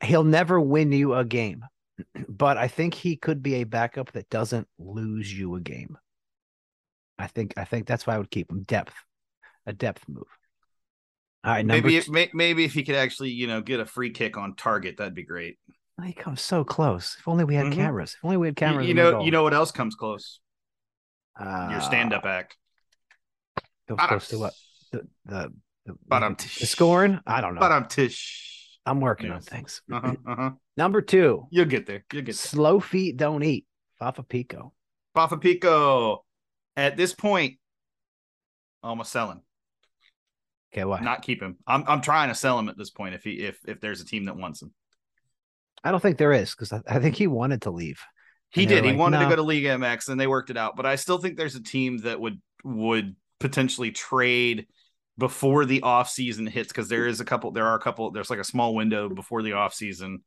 he'll 0.03 0.25
never 0.25 0.61
win 0.61 0.91
you 0.91 1.15
a 1.15 1.25
game. 1.25 1.65
But 2.29 2.57
I 2.59 2.67
think 2.67 2.95
he 2.95 3.17
could 3.17 3.41
be 3.43 3.57
a 3.57 3.65
backup 3.65 4.11
that 4.13 4.29
doesn't 4.29 4.67
lose 4.79 5.33
you 5.33 5.55
a 5.55 5.61
game. 5.61 5.97
I 7.19 7.29
think 7.29 7.55
I 7.57 7.65
think 7.65 7.87
that's 7.87 8.07
why 8.07 8.17
I 8.17 8.19
would 8.19 8.31
keep 8.31 8.51
him 8.51 8.63
depth, 8.63 8.95
a 9.67 9.73
depth 9.73 10.09
move. 10.09 10.25
All 11.45 11.53
right, 11.53 11.65
Maybe 11.65 11.97
if, 11.99 12.09
may, 12.09 12.31
maybe 12.33 12.65
if 12.65 12.73
he 12.73 12.83
could 12.83 12.95
actually, 12.95 13.31
you 13.31 13.47
know, 13.47 13.61
get 13.61 13.79
a 13.79 13.85
free 13.85 14.11
kick 14.11 14.39
on 14.39 14.57
target, 14.57 14.97
that'd 14.97 15.15
be 15.15 15.25
great. 15.25 15.59
he 16.03 16.15
comes 16.15 16.41
so 16.41 16.65
close. 16.65 17.17
If 17.21 17.29
only 17.29 17.45
we 17.45 17.55
had 17.55 17.67
Mhm. 17.67 17.75
cameras. 17.75 18.15
If 18.15 18.25
only 18.25 18.39
we 18.39 18.49
had 18.49 18.57
cameras. 18.57 18.89
you 18.89 18.95
the 18.95 19.03
know, 19.11 19.25
you 19.25 19.31
know 19.31 19.43
what 19.43 19.53
else 19.55 19.71
comes 19.71 19.95
close? 19.95 20.41
Uh, 21.39 21.69
Your 21.73 21.81
stand-up 21.81 22.25
act. 22.25 22.57
Goes 23.89 23.99
close 24.01 24.29
to 24.29 24.39
what? 24.39 24.53
The 24.93 25.07
the 25.27 25.53
the, 25.87 25.95
Ba-dum. 26.07 26.37
the 26.39 26.67
scoring? 26.67 27.21
I 27.27 27.41
don't 27.43 27.55
know. 27.55 27.61
But 27.61 27.73
I'm 27.73 27.87
tish. 27.87 28.79
I'm 28.87 29.01
working 29.01 29.31
on 29.31 29.41
things. 29.41 29.83
Uh-huh, 29.93 30.15
uh-huh. 30.27 30.51
Number 30.77 31.03
two, 31.03 31.47
You'll 31.51 31.65
get 31.67 31.87
there. 31.87 32.05
You'll 32.13 32.23
get 32.23 32.27
there. 32.27 32.35
slow 32.35 32.81
feet 32.81 33.17
don't 33.17 33.43
eat. 33.43 33.67
Fafa 33.99 34.23
Picault. 34.23 34.73
Papa 35.15 35.37
Pico. 35.39 36.25
At 36.77 36.97
this 36.97 37.15
point, 37.15 37.59
almost 38.83 39.13
selling. 39.13 39.41
Okay, 40.73 40.85
why? 40.85 41.01
Not 41.01 41.23
keep 41.23 41.41
him. 41.41 41.57
I'm 41.67 41.85
I'm 41.87 42.01
trying 42.01 42.29
to 42.31 42.35
sell 42.35 42.59
him 42.59 42.69
at 42.69 42.77
this 42.77 42.91
point 42.91 43.15
if 43.15 43.23
he 43.25 43.33
if 43.41 43.59
if 43.67 43.81
there's 43.81 44.01
a 44.01 44.05
team 44.07 44.25
that 44.25 44.37
wants 44.37 44.61
him. 44.63 44.73
I 45.85 45.91
don't 45.91 46.01
think 46.01 46.19
there 46.19 46.33
is 46.33 46.51
because 46.53 46.73
I, 46.73 46.81
I 46.89 46.99
think 46.99 47.15
he 47.17 47.27
wanted 47.27 47.63
to 47.63 47.71
leave. 47.71 48.01
He 48.51 48.67
did. 48.67 48.85
he 48.85 48.93
wanted 48.93 49.19
to 49.19 49.29
go 49.29 49.37
to 49.37 49.43
League 49.43 49.65
MX 49.65 50.09
and 50.09 50.21
they 50.21 50.27
worked 50.27 50.51
it 50.51 50.57
out. 50.57 50.77
But 50.77 50.87
I 50.87 50.97
still 50.97 51.19
think 51.19 51.37
there's 51.37 51.57
a 51.57 51.63
team 51.63 51.99
that 51.99 52.21
would 52.21 52.41
would 52.63 53.17
potentially 53.41 53.91
trade 53.91 54.67
before 55.19 55.65
the 55.65 55.83
off 55.83 56.09
season 56.09 56.47
hits 56.47 56.69
because 56.69 56.89
there 56.89 57.07
is 57.07 57.21
a 57.21 57.25
couple 57.25 57.51
there 57.53 57.67
are 57.67 57.77
a 57.77 57.81
couple 57.81 58.11
there's 58.11 58.31
like 58.31 58.39
a 58.39 58.45
small 58.45 58.75
window 58.75 59.09
before 59.09 59.43
the 59.43 59.53
off 59.53 59.75
season 59.75 60.21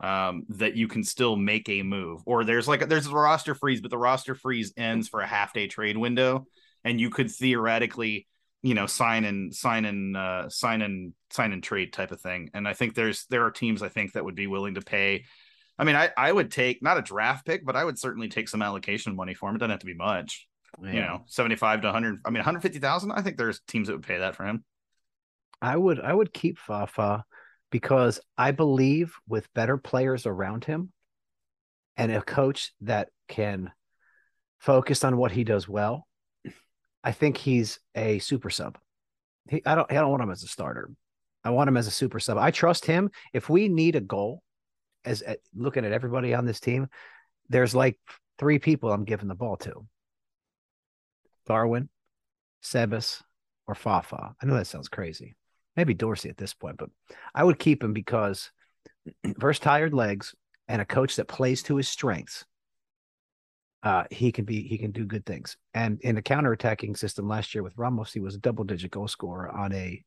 um 0.00 0.44
that 0.48 0.76
you 0.76 0.88
can 0.88 1.02
still 1.02 1.36
make 1.36 1.68
a 1.68 1.82
move 1.82 2.20
or 2.26 2.44
there's 2.44 2.68
like 2.68 2.86
there's 2.88 3.06
a 3.06 3.14
roster 3.14 3.54
freeze 3.54 3.80
but 3.80 3.90
the 3.90 3.98
roster 3.98 4.34
freeze 4.34 4.72
ends 4.76 5.08
for 5.08 5.20
a 5.20 5.26
half 5.26 5.52
day 5.52 5.66
trade 5.66 5.96
window 5.96 6.46
and 6.82 7.00
you 7.00 7.10
could 7.10 7.30
theoretically 7.30 8.26
you 8.62 8.74
know 8.74 8.86
sign 8.86 9.24
and 9.24 9.54
sign 9.54 9.84
and 9.84 10.16
uh 10.16 10.48
sign 10.48 10.82
and 10.82 11.12
sign 11.30 11.52
and 11.52 11.62
trade 11.62 11.92
type 11.92 12.10
of 12.10 12.20
thing 12.20 12.50
and 12.54 12.66
i 12.66 12.74
think 12.74 12.94
there's 12.94 13.26
there 13.30 13.44
are 13.44 13.50
teams 13.50 13.82
i 13.82 13.88
think 13.88 14.12
that 14.12 14.24
would 14.24 14.34
be 14.34 14.46
willing 14.46 14.74
to 14.74 14.82
pay 14.82 15.24
i 15.78 15.84
mean 15.84 15.96
i 15.96 16.10
i 16.16 16.30
would 16.30 16.50
take 16.50 16.82
not 16.82 16.98
a 16.98 17.02
draft 17.02 17.46
pick 17.46 17.64
but 17.64 17.76
i 17.76 17.84
would 17.84 17.98
certainly 17.98 18.28
take 18.28 18.48
some 18.48 18.62
allocation 18.62 19.14
money 19.16 19.34
for 19.34 19.48
him 19.48 19.56
it 19.56 19.58
doesn't 19.58 19.70
have 19.70 19.80
to 19.80 19.86
be 19.86 19.94
much 19.94 20.46
you 20.82 21.00
know 21.00 21.22
75 21.26 21.82
to 21.82 21.86
100 21.86 22.20
i 22.24 22.30
mean 22.30 22.38
150000 22.38 23.12
i 23.12 23.22
think 23.22 23.36
there's 23.36 23.60
teams 23.68 23.86
that 23.86 23.94
would 23.94 24.06
pay 24.06 24.18
that 24.18 24.34
for 24.34 24.44
him 24.44 24.64
I 25.64 25.78
would 25.78 25.98
I 25.98 26.12
would 26.12 26.34
keep 26.34 26.58
Fafa 26.58 27.24
because 27.70 28.20
I 28.36 28.50
believe 28.50 29.14
with 29.26 29.52
better 29.54 29.78
players 29.78 30.26
around 30.26 30.66
him 30.66 30.92
and 31.96 32.12
a 32.12 32.20
coach 32.20 32.72
that 32.82 33.08
can 33.28 33.72
focus 34.58 35.04
on 35.04 35.16
what 35.16 35.32
he 35.32 35.42
does 35.42 35.66
well, 35.66 36.06
I 37.02 37.12
think 37.12 37.38
he's 37.38 37.80
a 37.94 38.18
super 38.18 38.50
sub. 38.50 38.76
He, 39.48 39.62
I 39.64 39.74
don't 39.74 39.90
I 39.90 39.94
don't 39.94 40.10
want 40.10 40.22
him 40.22 40.30
as 40.30 40.42
a 40.42 40.48
starter. 40.48 40.90
I 41.42 41.50
want 41.50 41.68
him 41.68 41.78
as 41.78 41.86
a 41.86 41.90
super 41.90 42.20
sub. 42.20 42.36
I 42.36 42.50
trust 42.50 42.84
him. 42.84 43.10
If 43.32 43.48
we 43.48 43.68
need 43.68 43.96
a 43.96 44.02
goal, 44.02 44.42
as 45.04 45.22
at, 45.22 45.40
looking 45.54 45.84
at 45.84 45.92
everybody 45.92 46.34
on 46.34 46.46
this 46.46 46.60
team, 46.60 46.88
there's 47.48 47.74
like 47.74 47.98
three 48.38 48.58
people 48.58 48.92
I'm 48.92 49.04
giving 49.04 49.28
the 49.28 49.34
ball 49.34 49.56
to. 49.58 49.86
Darwin, 51.46 51.88
Sebas, 52.62 53.22
or 53.66 53.74
Fafa. 53.74 54.34
I 54.40 54.46
know 54.46 54.54
that 54.56 54.66
sounds 54.66 54.88
crazy. 54.88 55.36
Maybe 55.76 55.94
Dorsey 55.94 56.28
at 56.30 56.36
this 56.36 56.54
point, 56.54 56.76
but 56.78 56.90
I 57.34 57.44
would 57.44 57.58
keep 57.58 57.82
him 57.82 57.92
because 57.92 58.50
verse 59.38 59.58
tired 59.58 59.92
legs 59.94 60.34
and 60.68 60.80
a 60.80 60.84
coach 60.86 61.16
that 61.16 61.28
plays 61.28 61.62
to 61.64 61.76
his 61.76 61.88
strengths. 61.88 62.44
uh, 63.82 64.04
he 64.10 64.32
can 64.32 64.44
be 64.46 64.62
he 64.66 64.78
can 64.78 64.92
do 64.92 65.04
good 65.04 65.26
things. 65.26 65.56
And 65.74 66.00
in 66.00 66.14
the 66.14 66.22
counterattacking 66.22 66.96
system 66.96 67.28
last 67.28 67.54
year 67.54 67.62
with 67.62 67.76
Ramos, 67.76 68.12
he 68.12 68.20
was 68.20 68.34
a 68.34 68.38
double 68.38 68.64
digit 68.64 68.90
goal 68.90 69.08
scorer 69.08 69.50
on 69.50 69.72
a 69.74 70.02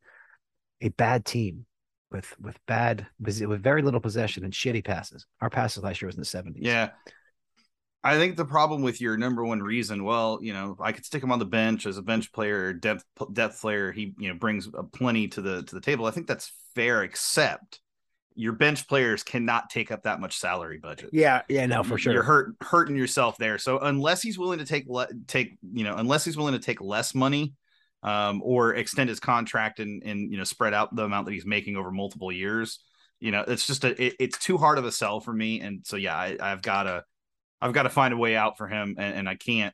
a 0.82 0.90
bad 0.90 1.26
team 1.26 1.66
with 2.12 2.34
with 2.40 2.58
bad 2.68 3.08
with 3.20 3.62
very 3.62 3.82
little 3.82 4.00
possession 4.00 4.44
and 4.44 4.54
shitty 4.54 4.84
passes. 4.84 5.26
Our 5.42 5.50
passes 5.50 5.84
last 5.84 6.02
year 6.02 6.08
was 6.08 6.16
in 6.16 6.22
the 6.22 6.26
seventies. 6.26 6.64
Yeah. 6.64 6.90
I 8.04 8.16
think 8.16 8.38
the 8.38 8.46
problem 8.46 8.84
with 8.84 9.02
your 9.02 9.18
number 9.18 9.44
one 9.44 9.62
reason, 9.62 10.04
well, 10.04 10.40
you 10.42 10.54
know, 10.54 10.78
I 10.80 10.94
could 10.94 11.04
stick 11.04 11.22
him 11.22 11.32
on 11.32 11.40
the 11.40 11.46
bench 11.46 11.86
as 11.86 11.98
a 11.98 12.02
bench 12.02 12.32
player, 12.32 12.72
depth 12.72 13.04
depth 13.34 13.60
player. 13.60 13.92
He, 13.92 14.14
you 14.18 14.30
know, 14.30 14.36
brings 14.36 14.70
plenty 14.94 15.28
to 15.30 15.42
the 15.42 15.64
to 15.64 15.76
the 15.76 15.82
table. 15.82 16.06
I 16.06 16.12
think 16.12 16.28
that's 16.28 16.52
fair, 16.74 17.04
except 17.04 17.82
your 18.36 18.54
bench 18.54 18.88
players 18.88 19.24
cannot 19.24 19.70
take 19.70 19.92
up 19.92 20.04
that 20.04 20.22
much 20.22 20.38
salary 20.38 20.78
budget. 20.78 21.10
Yeah, 21.12 21.42
yeah, 21.50 21.66
no, 21.66 21.84
for 21.84 21.98
sure. 21.98 22.14
You're 22.14 22.24
hurt 22.24 22.56
hurting 22.62 22.96
yourself 22.96 23.38
there. 23.40 23.58
So 23.58 23.80
unless 23.80 24.22
he's 24.22 24.38
willing 24.38 24.60
to 24.60 24.66
take 24.66 24.86
le- 24.88 25.10
take, 25.26 25.58
you 25.74 25.84
know, 25.84 25.96
unless 25.96 26.24
he's 26.24 26.38
willing 26.38 26.54
to 26.54 26.60
take 26.60 26.80
less 26.80 27.16
money, 27.16 27.56
um, 28.08 28.42
or 28.42 28.74
extend 28.74 29.10
his 29.10 29.20
contract 29.20 29.82
and 29.82 30.02
and 30.04 30.32
you 30.32 30.38
know 30.38 30.46
spread 30.46 30.74
out 30.74 30.96
the 30.96 31.04
amount 31.04 31.26
that 31.26 31.34
he's 31.34 31.46
making 31.46 31.76
over 31.76 31.92
multiple 31.92 32.32
years, 32.32 32.80
you 33.20 33.32
know, 33.32 33.44
it's 33.46 33.68
just 33.68 33.84
a 33.84 34.02
it, 34.02 34.16
it's 34.18 34.38
too 34.38 34.58
hard 34.58 34.78
of 34.78 34.86
a 34.86 34.92
sell 34.94 35.20
for 35.20 35.34
me. 35.34 35.60
And 35.60 35.86
so 35.86 35.98
yeah, 35.98 36.16
I, 36.16 36.38
I've 36.40 36.62
got 36.62 36.84
to 36.84 37.04
I've 37.62 37.74
got 37.74 37.84
to 37.84 37.90
find 37.90 38.14
a 38.14 38.18
way 38.18 38.38
out 38.38 38.58
for 38.58 38.68
him, 38.68 38.96
and, 38.98 39.14
and 39.14 39.30
I 39.30 39.36
can't. 39.36 39.74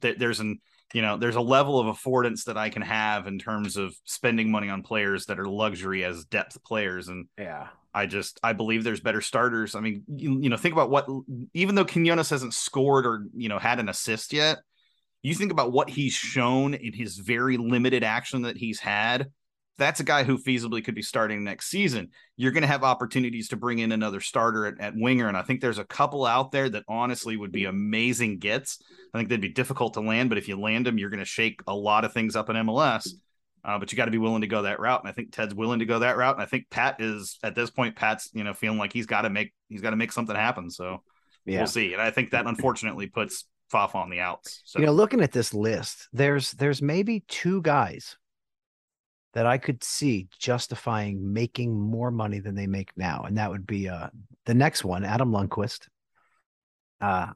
There's 0.00 0.40
an 0.40 0.60
you 0.94 1.02
know 1.02 1.18
there's 1.18 1.36
a 1.36 1.42
level 1.42 1.78
of 1.78 1.94
affordance 1.94 2.44
that 2.44 2.56
I 2.56 2.70
can 2.70 2.80
have 2.80 3.26
in 3.26 3.38
terms 3.38 3.76
of 3.76 3.94
spending 4.04 4.50
money 4.50 4.70
on 4.70 4.82
players 4.82 5.26
that 5.26 5.38
are 5.38 5.46
luxury 5.46 6.04
as 6.04 6.24
depth 6.24 6.64
players, 6.64 7.08
and 7.08 7.26
yeah, 7.36 7.68
I 7.92 8.06
just 8.06 8.40
I 8.42 8.54
believe 8.54 8.82
there's 8.82 9.00
better 9.00 9.20
starters. 9.20 9.74
I 9.74 9.80
mean, 9.80 10.04
you, 10.08 10.40
you 10.40 10.48
know, 10.48 10.56
think 10.56 10.72
about 10.72 10.88
what 10.88 11.06
even 11.52 11.74
though 11.74 11.84
Quinones 11.84 12.30
hasn't 12.30 12.54
scored 12.54 13.04
or 13.04 13.26
you 13.34 13.50
know 13.50 13.58
had 13.58 13.78
an 13.78 13.90
assist 13.90 14.32
yet, 14.32 14.60
you 15.28 15.34
think 15.34 15.52
about 15.52 15.72
what 15.72 15.90
he's 15.90 16.12
shown 16.12 16.74
in 16.74 16.92
his 16.92 17.16
very 17.16 17.56
limited 17.56 18.04
action 18.04 18.42
that 18.42 18.56
he's 18.56 18.80
had 18.80 19.30
that's 19.76 20.00
a 20.00 20.04
guy 20.04 20.22
who 20.22 20.38
feasibly 20.38 20.84
could 20.84 20.94
be 20.94 21.02
starting 21.02 21.42
next 21.42 21.68
season. 21.68 22.10
You're 22.36 22.52
going 22.52 22.62
to 22.62 22.68
have 22.68 22.84
opportunities 22.84 23.48
to 23.48 23.56
bring 23.56 23.80
in 23.80 23.92
another 23.92 24.20
starter 24.20 24.66
at, 24.66 24.80
at, 24.80 24.94
winger. 24.96 25.26
And 25.26 25.36
I 25.36 25.42
think 25.42 25.60
there's 25.60 25.78
a 25.78 25.84
couple 25.84 26.24
out 26.24 26.52
there 26.52 26.68
that 26.68 26.84
honestly 26.88 27.36
would 27.36 27.52
be 27.52 27.64
amazing 27.64 28.38
gets. 28.38 28.80
I 29.12 29.18
think 29.18 29.28
they'd 29.28 29.40
be 29.40 29.48
difficult 29.48 29.94
to 29.94 30.00
land, 30.00 30.28
but 30.28 30.38
if 30.38 30.48
you 30.48 30.58
land 30.58 30.86
them, 30.86 30.98
you're 30.98 31.10
going 31.10 31.18
to 31.18 31.24
shake 31.24 31.60
a 31.66 31.74
lot 31.74 32.04
of 32.04 32.12
things 32.12 32.36
up 32.36 32.50
in 32.50 32.56
MLS. 32.56 33.08
Uh, 33.64 33.78
but 33.78 33.90
you 33.90 33.96
got 33.96 34.04
to 34.04 34.10
be 34.10 34.18
willing 34.18 34.42
to 34.42 34.46
go 34.46 34.62
that 34.62 34.78
route. 34.78 35.00
And 35.00 35.08
I 35.08 35.12
think 35.12 35.32
Ted's 35.32 35.54
willing 35.54 35.78
to 35.78 35.86
go 35.86 36.00
that 36.00 36.18
route. 36.18 36.34
And 36.34 36.42
I 36.42 36.46
think 36.46 36.68
Pat 36.70 37.00
is 37.00 37.38
at 37.42 37.54
this 37.54 37.70
point, 37.70 37.96
Pat's, 37.96 38.28
you 38.34 38.44
know, 38.44 38.52
feeling 38.52 38.78
like 38.78 38.92
he's 38.92 39.06
got 39.06 39.22
to 39.22 39.30
make, 39.30 39.54
he's 39.70 39.80
got 39.80 39.90
to 39.90 39.96
make 39.96 40.12
something 40.12 40.36
happen. 40.36 40.70
So 40.70 41.02
yeah. 41.46 41.58
we'll 41.58 41.66
see. 41.66 41.94
And 41.94 42.02
I 42.02 42.10
think 42.10 42.30
that 42.30 42.46
unfortunately 42.46 43.06
puts 43.06 43.46
Faf 43.74 43.94
on 43.94 44.10
the 44.10 44.20
outs. 44.20 44.62
So. 44.64 44.78
You 44.78 44.86
know, 44.86 44.92
looking 44.92 45.20
at 45.20 45.32
this 45.32 45.52
list, 45.52 46.08
there's, 46.12 46.52
there's 46.52 46.80
maybe 46.80 47.24
two 47.26 47.60
guys 47.62 48.16
that 49.34 49.46
I 49.46 49.58
could 49.58 49.82
see 49.82 50.28
justifying 50.38 51.32
making 51.32 51.78
more 51.78 52.10
money 52.10 52.38
than 52.38 52.54
they 52.54 52.68
make 52.68 52.90
now, 52.96 53.24
and 53.26 53.36
that 53.36 53.50
would 53.50 53.66
be 53.66 53.88
uh 53.88 54.08
the 54.46 54.54
next 54.54 54.84
one, 54.84 55.04
Adam 55.04 55.32
Lundqvist. 55.32 55.88
Uh 57.00 57.32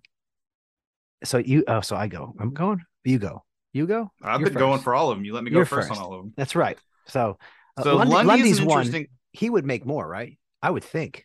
so 1.24 1.38
you 1.38 1.64
oh 1.66 1.80
so 1.80 1.96
I 1.96 2.06
go. 2.06 2.34
I'm 2.38 2.54
going. 2.54 2.80
You 3.04 3.18
go. 3.18 3.44
You 3.72 3.86
go. 3.86 4.12
I've 4.22 4.40
You're 4.40 4.50
been 4.50 4.54
first. 4.54 4.60
going 4.60 4.80
for 4.80 4.94
all 4.94 5.10
of 5.10 5.18
them. 5.18 5.24
You 5.24 5.34
let 5.34 5.42
me 5.42 5.50
go 5.50 5.64
first, 5.64 5.88
first, 5.88 5.90
on 5.90 5.98
all 5.98 6.14
of 6.14 6.22
them. 6.22 6.32
That's 6.36 6.54
right. 6.54 6.78
So, 7.06 7.36
uh, 7.76 7.82
so 7.82 7.96
Lundy, 7.96 8.26
Lundy's 8.28 8.62
one. 8.62 9.06
He 9.32 9.50
would 9.50 9.64
make 9.64 9.84
more, 9.84 10.06
right? 10.06 10.38
I 10.62 10.70
would 10.70 10.84
think. 10.84 11.24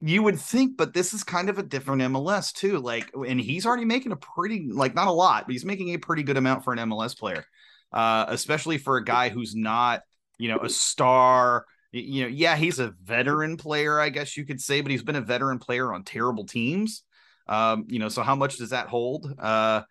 You 0.00 0.22
would 0.22 0.38
think, 0.38 0.76
but 0.76 0.94
this 0.94 1.12
is 1.12 1.22
kind 1.22 1.50
of 1.50 1.58
a 1.58 1.62
different 1.62 2.02
MLS 2.02 2.52
too. 2.52 2.78
Like, 2.78 3.10
and 3.14 3.40
he's 3.40 3.66
already 3.66 3.84
making 3.84 4.12
a 4.12 4.16
pretty, 4.16 4.68
like, 4.72 4.94
not 4.94 5.08
a 5.08 5.12
lot, 5.12 5.44
but 5.46 5.52
he's 5.52 5.64
making 5.64 5.94
a 5.94 5.98
pretty 5.98 6.22
good 6.22 6.38
amount 6.38 6.64
for 6.64 6.72
an 6.72 6.78
MLS 6.78 7.18
player 7.18 7.44
uh, 7.92 8.26
especially 8.28 8.78
for 8.78 8.96
a 8.96 9.04
guy 9.04 9.28
who's 9.28 9.54
not, 9.54 10.02
you 10.38 10.48
know, 10.48 10.58
a 10.58 10.68
star. 10.68 11.66
You 11.92 12.22
know, 12.22 12.28
yeah, 12.28 12.56
he's 12.56 12.78
a 12.78 12.94
veteran 13.02 13.56
player, 13.56 13.98
I 13.98 14.10
guess 14.10 14.36
you 14.36 14.46
could 14.46 14.60
say, 14.60 14.80
but 14.80 14.90
he's 14.90 15.02
been 15.02 15.16
a 15.16 15.20
veteran 15.20 15.58
player 15.58 15.92
on 15.92 16.04
terrible 16.04 16.44
teams. 16.44 17.02
Um, 17.48 17.86
you 17.88 17.98
know, 17.98 18.08
so 18.08 18.22
how 18.22 18.36
much 18.36 18.58
does 18.58 18.70
that 18.70 18.86
hold? 18.86 19.34
Uh, 19.36 19.82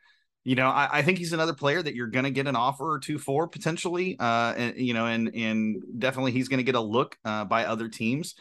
you 0.46 0.56
know, 0.56 0.70
I, 0.70 1.00
I, 1.00 1.02
think 1.02 1.18
he's 1.18 1.34
another 1.34 1.54
player 1.54 1.84
that 1.84 1.94
you're 1.94 2.08
going 2.08 2.24
to 2.24 2.32
get 2.32 2.48
an 2.48 2.56
offer 2.56 2.90
or 2.90 3.00
two 3.00 3.18
for 3.18 3.50
potentially. 3.50 4.16
Uh, 4.18 4.54
and 4.56 4.78
you 4.78 4.94
know, 4.94 5.08
and 5.08 5.36
and 5.36 5.84
definitely 6.00 6.32
he's 6.32 6.48
going 6.48 6.60
to 6.60 6.64
get 6.64 6.76
a 6.76 6.80
look 6.80 7.18
uh, 7.26 7.44
by 7.44 7.66
other 7.66 7.90
teams. 7.90 8.36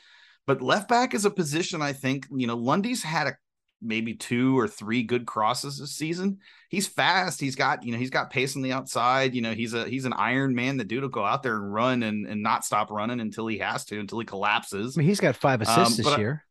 But 0.49 0.63
left 0.63 0.89
back 0.89 1.13
is 1.13 1.27
a 1.27 1.31
position 1.31 1.83
I 1.83 1.93
think 1.93 2.27
you 2.35 2.47
know 2.47 2.57
Lundy's 2.57 3.03
had 3.03 3.27
a 3.27 3.37
maybe 3.83 4.15
two 4.15 4.59
or 4.59 4.67
three 4.67 5.03
good 5.03 5.27
crosses 5.27 5.79
this 5.79 5.95
season. 5.95 6.39
He's 6.71 6.87
fast. 6.87 7.39
He's 7.39 7.55
got, 7.55 7.85
you 7.85 7.93
know, 7.93 7.99
he's 7.99 8.11
got 8.11 8.31
pace 8.31 8.57
on 8.57 8.63
the 8.63 8.73
outside. 8.73 9.35
You 9.35 9.43
know, 9.43 9.53
he's 9.53 9.75
a 9.75 9.85
he's 9.87 10.07
an 10.07 10.15
iron 10.15 10.55
man. 10.55 10.79
The 10.79 10.85
dude 10.85 11.03
will 11.03 11.11
go 11.11 11.25
out 11.25 11.43
there 11.43 11.57
and 11.57 11.73
run 11.73 12.03
and, 12.03 12.27
and 12.27 12.43
not 12.43 12.65
stop 12.65 12.91
running 12.91 13.21
until 13.21 13.47
he 13.47 13.59
has 13.59 13.85
to, 13.87 14.01
until 14.01 14.19
he 14.21 14.25
collapses. 14.25 14.97
I 14.97 15.01
mean, 15.01 15.09
he's 15.09 15.21
got 15.21 15.37
five 15.37 15.61
assists 15.61 15.99
um, 15.99 16.05
this 16.05 16.19
year. 16.19 16.45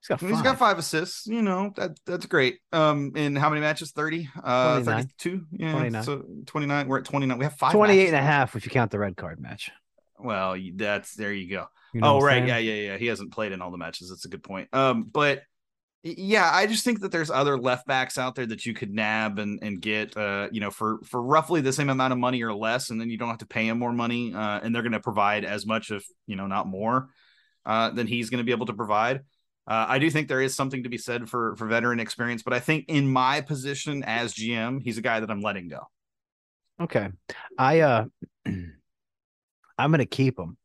He's 0.00 0.08
got 0.08 0.20
five. 0.20 0.30
He's 0.30 0.42
got 0.42 0.58
five 0.58 0.78
assists. 0.78 1.28
You 1.28 1.42
know, 1.42 1.72
that 1.76 1.98
that's 2.04 2.26
great. 2.26 2.58
Um, 2.72 3.12
in 3.14 3.36
how 3.36 3.48
many 3.48 3.60
matches? 3.60 3.92
30? 3.92 4.28
Uh 4.42 4.82
32. 4.82 5.46
Yeah. 5.52 5.70
29. 5.70 6.02
So 6.02 6.24
29. 6.46 6.88
We're 6.88 6.98
at 6.98 7.04
29. 7.04 7.38
We 7.38 7.44
have 7.44 7.54
five 7.54 7.72
28 7.72 8.08
and 8.08 8.16
a 8.16 8.20
half 8.20 8.56
if 8.56 8.64
you 8.64 8.70
count 8.70 8.90
the 8.90 8.98
red 8.98 9.16
card 9.16 9.40
match. 9.40 9.70
Well, 10.18 10.56
that's 10.74 11.14
there 11.14 11.32
you 11.32 11.48
go. 11.48 11.66
You 11.92 12.00
know 12.00 12.16
oh, 12.16 12.20
right. 12.20 12.38
Saying? 12.38 12.48
Yeah, 12.48 12.58
yeah, 12.58 12.92
yeah. 12.92 12.96
He 12.98 13.06
hasn't 13.06 13.32
played 13.32 13.52
in 13.52 13.62
all 13.62 13.70
the 13.70 13.78
matches. 13.78 14.10
That's 14.10 14.24
a 14.24 14.28
good 14.28 14.42
point. 14.42 14.68
Um, 14.72 15.04
but 15.04 15.42
yeah, 16.02 16.48
I 16.52 16.66
just 16.66 16.84
think 16.84 17.00
that 17.00 17.10
there's 17.10 17.30
other 17.30 17.58
left 17.58 17.86
backs 17.86 18.18
out 18.18 18.34
there 18.34 18.46
that 18.46 18.64
you 18.64 18.72
could 18.72 18.92
nab 18.92 19.38
and 19.38 19.58
and 19.62 19.80
get, 19.80 20.16
uh, 20.16 20.48
you 20.52 20.60
know, 20.60 20.70
for 20.70 21.00
for 21.04 21.20
roughly 21.20 21.60
the 21.60 21.72
same 21.72 21.90
amount 21.90 22.12
of 22.12 22.18
money 22.18 22.42
or 22.42 22.54
less, 22.54 22.90
and 22.90 23.00
then 23.00 23.10
you 23.10 23.18
don't 23.18 23.28
have 23.28 23.38
to 23.38 23.46
pay 23.46 23.66
him 23.66 23.78
more 23.78 23.92
money, 23.92 24.32
uh, 24.32 24.60
and 24.62 24.74
they're 24.74 24.82
going 24.82 24.92
to 24.92 25.00
provide 25.00 25.44
as 25.44 25.66
much 25.66 25.90
of 25.90 26.04
you 26.26 26.36
know, 26.36 26.46
not 26.46 26.66
more, 26.66 27.08
uh, 27.66 27.90
than 27.90 28.06
he's 28.06 28.30
going 28.30 28.38
to 28.38 28.44
be 28.44 28.52
able 28.52 28.66
to 28.66 28.74
provide. 28.74 29.20
Uh, 29.66 29.86
I 29.88 29.98
do 29.98 30.08
think 30.08 30.28
there 30.28 30.40
is 30.40 30.54
something 30.54 30.84
to 30.84 30.88
be 30.88 30.98
said 30.98 31.28
for 31.28 31.56
for 31.56 31.66
veteran 31.66 32.00
experience, 32.00 32.42
but 32.42 32.54
I 32.54 32.60
think 32.60 32.86
in 32.88 33.10
my 33.10 33.40
position 33.40 34.04
as 34.04 34.34
GM, 34.34 34.80
he's 34.82 34.98
a 34.98 35.02
guy 35.02 35.20
that 35.20 35.30
I'm 35.30 35.42
letting 35.42 35.68
go. 35.68 35.80
Okay, 36.80 37.08
I 37.58 37.80
uh, 37.80 38.04
I'm 39.78 39.90
going 39.90 39.98
to 39.98 40.06
keep 40.06 40.38
him, 40.38 40.56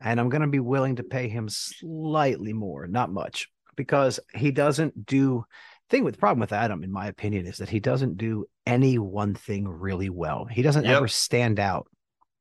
and 0.00 0.18
I'm 0.18 0.28
going 0.28 0.42
to 0.42 0.48
be 0.48 0.60
willing 0.60 0.96
to 0.96 1.02
pay 1.02 1.28
him 1.28 1.48
slightly 1.48 2.52
more, 2.52 2.86
not 2.86 3.12
much 3.12 3.48
because 3.76 4.20
he 4.34 4.50
doesn't 4.50 5.06
do 5.06 5.44
thing 5.88 6.04
with 6.04 6.14
the 6.14 6.20
problem 6.20 6.40
with 6.40 6.52
Adam, 6.52 6.84
in 6.84 6.92
my 6.92 7.08
opinion, 7.08 7.46
is 7.46 7.58
that 7.58 7.68
he 7.68 7.80
doesn't 7.80 8.16
do 8.16 8.46
any 8.66 8.98
one 8.98 9.34
thing 9.34 9.66
really 9.66 10.08
well. 10.08 10.46
He 10.50 10.62
doesn't 10.62 10.84
yep. 10.84 10.96
ever 10.96 11.08
stand 11.08 11.58
out. 11.58 11.88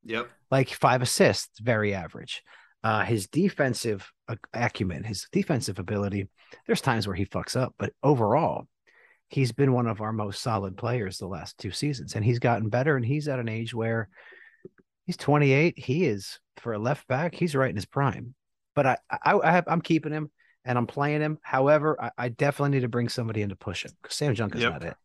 Yep. 0.05 0.29
Like 0.51 0.69
five 0.69 1.01
assists, 1.01 1.59
very 1.59 1.93
average. 1.93 2.43
Uh, 2.83 3.03
his 3.03 3.27
defensive 3.27 4.09
acumen, 4.53 5.03
his 5.03 5.27
defensive 5.31 5.79
ability, 5.79 6.29
there's 6.65 6.81
times 6.81 7.07
where 7.07 7.15
he 7.15 7.25
fucks 7.25 7.59
up, 7.59 7.73
but 7.77 7.91
overall, 8.03 8.67
he's 9.27 9.51
been 9.51 9.73
one 9.73 9.87
of 9.87 10.01
our 10.01 10.13
most 10.13 10.41
solid 10.41 10.77
players 10.77 11.17
the 11.17 11.27
last 11.27 11.57
two 11.57 11.71
seasons, 11.71 12.15
and 12.15 12.23
he's 12.23 12.39
gotten 12.39 12.69
better. 12.69 12.95
And 12.95 13.05
he's 13.05 13.27
at 13.27 13.39
an 13.39 13.49
age 13.49 13.73
where 13.73 14.09
he's 15.09 15.17
28. 15.17 15.79
He 15.79 16.05
is 16.05 16.39
for 16.57 16.71
a 16.71 16.77
left 16.77 17.07
back. 17.07 17.33
He's 17.33 17.55
right 17.55 17.71
in 17.71 17.75
his 17.75 17.87
prime. 17.87 18.35
But 18.75 18.85
I, 18.85 18.97
I, 19.09 19.39
I 19.39 19.51
have, 19.51 19.63
I'm 19.67 19.81
keeping 19.81 20.11
him 20.11 20.29
and 20.63 20.77
I'm 20.77 20.85
playing 20.85 21.21
him. 21.21 21.39
However, 21.41 21.99
I, 21.99 22.11
I 22.15 22.29
definitely 22.29 22.77
need 22.77 22.81
to 22.81 22.89
bring 22.89 23.09
somebody 23.09 23.41
in 23.41 23.49
to 23.49 23.55
push 23.55 23.85
him 23.85 23.91
because 24.03 24.15
Sam 24.15 24.35
Junqua 24.35 24.57
is 24.57 24.61
yep. 24.61 24.71
not 24.71 24.83
it. 24.83 24.95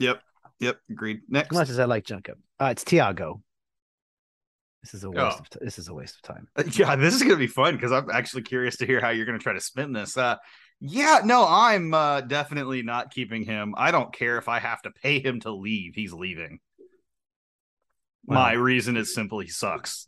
Yep. 0.00 0.22
Yep. 0.60 0.80
Agreed. 0.90 1.20
Next. 1.28 1.52
as 1.52 1.58
much 1.58 1.68
as 1.68 1.78
I 1.78 1.84
like 1.84 2.06
Junqua. 2.06 2.32
Uh, 2.58 2.70
it's 2.70 2.82
Thiago. 2.82 3.42
This 4.82 4.94
is 4.94 5.04
a 5.04 5.10
waste. 5.10 5.36
Oh. 5.36 5.40
Of 5.40 5.50
t- 5.50 5.58
this 5.60 5.78
is 5.78 5.88
a 5.88 5.94
waste 5.94 6.14
of 6.14 6.22
time. 6.22 6.48
Uh, 6.56 6.64
yeah, 6.72 6.96
this 6.96 7.14
is 7.14 7.22
gonna 7.22 7.36
be 7.36 7.46
fun 7.46 7.74
because 7.74 7.92
I'm 7.92 8.08
actually 8.10 8.42
curious 8.42 8.78
to 8.78 8.86
hear 8.86 9.02
how 9.02 9.10
you're 9.10 9.26
gonna 9.26 9.38
try 9.38 9.52
to 9.52 9.60
spin 9.60 9.92
this. 9.92 10.16
Uh, 10.16 10.36
yeah, 10.80 11.20
no, 11.24 11.46
I'm 11.46 11.92
uh, 11.92 12.22
definitely 12.22 12.82
not 12.82 13.12
keeping 13.12 13.44
him. 13.44 13.74
I 13.76 13.90
don't 13.90 14.14
care 14.14 14.38
if 14.38 14.48
I 14.48 14.60
have 14.60 14.80
to 14.82 14.90
pay 14.90 15.20
him 15.20 15.40
to 15.40 15.52
leave. 15.52 15.94
He's 15.94 16.14
leaving. 16.14 16.58
Well, 18.24 18.40
My 18.40 18.52
reason 18.52 18.96
is 18.96 19.14
simply 19.14 19.46
he 19.46 19.50
sucks. 19.50 20.06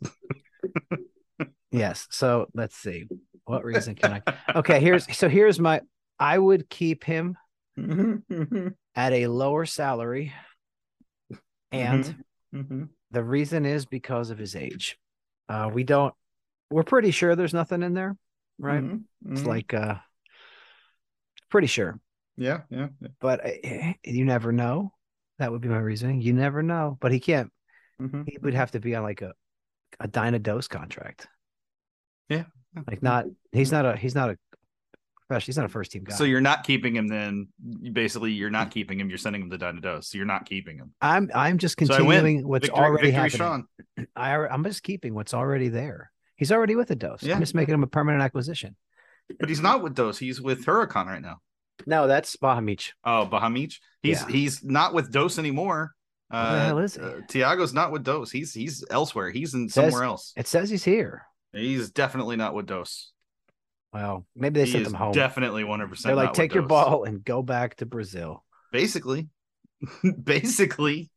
yes. 1.71 2.07
So 2.11 2.47
let's 2.53 2.77
see. 2.77 3.07
What 3.45 3.63
reason 3.63 3.95
can 3.95 4.13
I? 4.13 4.33
Okay, 4.55 4.79
here's 4.79 5.15
so 5.15 5.29
here's 5.29 5.59
my. 5.59 5.81
I 6.19 6.37
would 6.37 6.69
keep 6.69 7.03
him 7.03 7.37
at 8.95 9.13
a 9.13 9.27
lower 9.27 9.65
salary, 9.65 10.33
and 11.71 12.05
mm-hmm. 12.05 12.59
Mm-hmm. 12.59 12.83
the 13.11 13.23
reason 13.23 13.65
is 13.65 13.85
because 13.85 14.29
of 14.29 14.37
his 14.37 14.55
age. 14.55 14.97
Uh, 15.49 15.69
we 15.71 15.83
don't. 15.83 16.13
We're 16.71 16.83
pretty 16.83 17.11
sure 17.11 17.35
there's 17.35 17.53
nothing 17.53 17.83
in 17.83 17.93
there, 17.93 18.15
right? 18.57 18.81
Mm-hmm. 18.81 19.33
It's 19.33 19.43
like 19.43 19.73
uh, 19.73 19.95
pretty 21.49 21.67
sure. 21.67 21.99
Yeah, 22.37 22.61
yeah. 22.69 22.87
yeah. 23.01 23.09
But 23.19 23.45
uh, 23.45 23.93
you 24.03 24.25
never 24.25 24.51
know. 24.51 24.91
That 25.37 25.51
would 25.51 25.61
be 25.61 25.67
my 25.67 25.77
reasoning. 25.77 26.21
You 26.21 26.33
never 26.33 26.63
know. 26.63 26.97
But 26.99 27.11
he 27.11 27.19
can't. 27.19 27.51
Mm-hmm. 28.01 28.23
He 28.27 28.37
would 28.41 28.53
have 28.53 28.71
to 28.71 28.79
be 28.79 28.95
on 28.95 29.03
like 29.03 29.21
a 29.21 29.33
a 29.99 30.07
Dyna 30.07 30.39
Dos 30.39 30.67
contract. 30.67 31.27
Yeah, 32.29 32.43
like 32.87 33.01
not 33.01 33.25
he's 33.51 33.71
not 33.71 33.85
a 33.85 33.95
he's 33.95 34.15
not 34.15 34.29
a 34.31 34.37
professional. 35.27 35.45
He's 35.45 35.57
not 35.57 35.65
a 35.65 35.69
first 35.69 35.91
team 35.91 36.03
guy. 36.03 36.15
So 36.15 36.23
you're 36.23 36.41
not 36.41 36.63
keeping 36.65 36.95
him 36.95 37.07
then. 37.07 37.47
Basically, 37.93 38.31
you're 38.33 38.49
not 38.49 38.71
keeping 38.71 38.99
him. 38.99 39.09
You're 39.09 39.17
sending 39.17 39.41
him 39.43 39.49
to 39.51 39.57
Dynados. 39.57 40.05
So 40.05 40.17
you're 40.17 40.27
not 40.27 40.45
keeping 40.45 40.77
him. 40.77 40.93
I'm 41.01 41.31
I'm 41.33 41.57
just 41.57 41.79
So 41.79 41.85
continuing 41.87 42.47
what's 42.47 42.65
Victory- 42.67 42.83
already 42.83 43.11
victory, 43.11 43.39
happening. 43.39 43.67
Sean. 43.97 44.07
I 44.15 44.35
I'm 44.47 44.63
just 44.63 44.83
keeping 44.83 45.13
what's 45.13 45.33
already 45.33 45.69
there. 45.69 46.11
He's 46.35 46.51
already 46.51 46.75
with 46.75 46.91
a 46.91 46.95
dose. 46.95 47.23
Yeah. 47.23 47.35
I'm 47.35 47.39
just 47.39 47.55
making 47.55 47.73
him 47.73 47.83
a 47.83 47.87
permanent 47.87 48.21
acquisition. 48.21 48.75
But 49.39 49.47
he's 49.49 49.61
not 49.61 49.81
with 49.81 49.95
Dos. 49.95 50.19
He's 50.19 50.39
with 50.41 50.65
Huracan 50.65 51.05
right 51.07 51.21
now. 51.21 51.37
No, 51.87 52.05
that's 52.07 52.35
Bahamich. 52.35 52.89
Oh, 53.03 53.27
Bahamich. 53.31 53.77
He's 54.03 54.21
Yeah. 54.21 54.27
he's 54.27 54.63
not 54.63 54.93
with 54.93 55.11
Dos 55.11 55.39
anymore. 55.39 55.94
Where 56.29 56.41
the 56.41 56.47
Uh, 56.47 56.65
hell 56.65 56.79
is 56.79 56.95
he? 56.95 57.01
uh, 57.01 57.21
Tiago's 57.27 57.73
not 57.73 57.91
with 57.91 58.03
Dos. 58.03 58.31
He's 58.31 58.53
he's 58.53 58.83
elsewhere. 58.89 59.29
He's 59.31 59.53
in 59.53 59.69
Says- 59.69 59.91
somewhere 59.91 60.03
else. 60.07 60.33
It 60.35 60.47
says 60.47 60.69
he's 60.69 60.83
here. 60.83 61.23
He's 61.53 61.89
definitely 61.91 62.35
not 62.35 62.53
with 62.53 62.65
Dos. 62.65 63.11
Well, 63.93 64.25
maybe 64.35 64.59
they 64.59 64.65
He 64.65 64.71
sent 64.73 64.87
him 64.87 64.93
home. 64.93 65.13
definitely 65.13 65.63
100. 65.63 65.87
percent 65.89 66.09
They're 66.09 66.15
like, 66.25 66.33
take 66.33 66.53
your 66.53 66.63
ball 66.63 67.05
and 67.05 67.23
go 67.23 67.41
back 67.41 67.75
to 67.77 67.85
Brazil. 67.85 68.43
Basically, 68.73 69.29
basically, 70.23 71.09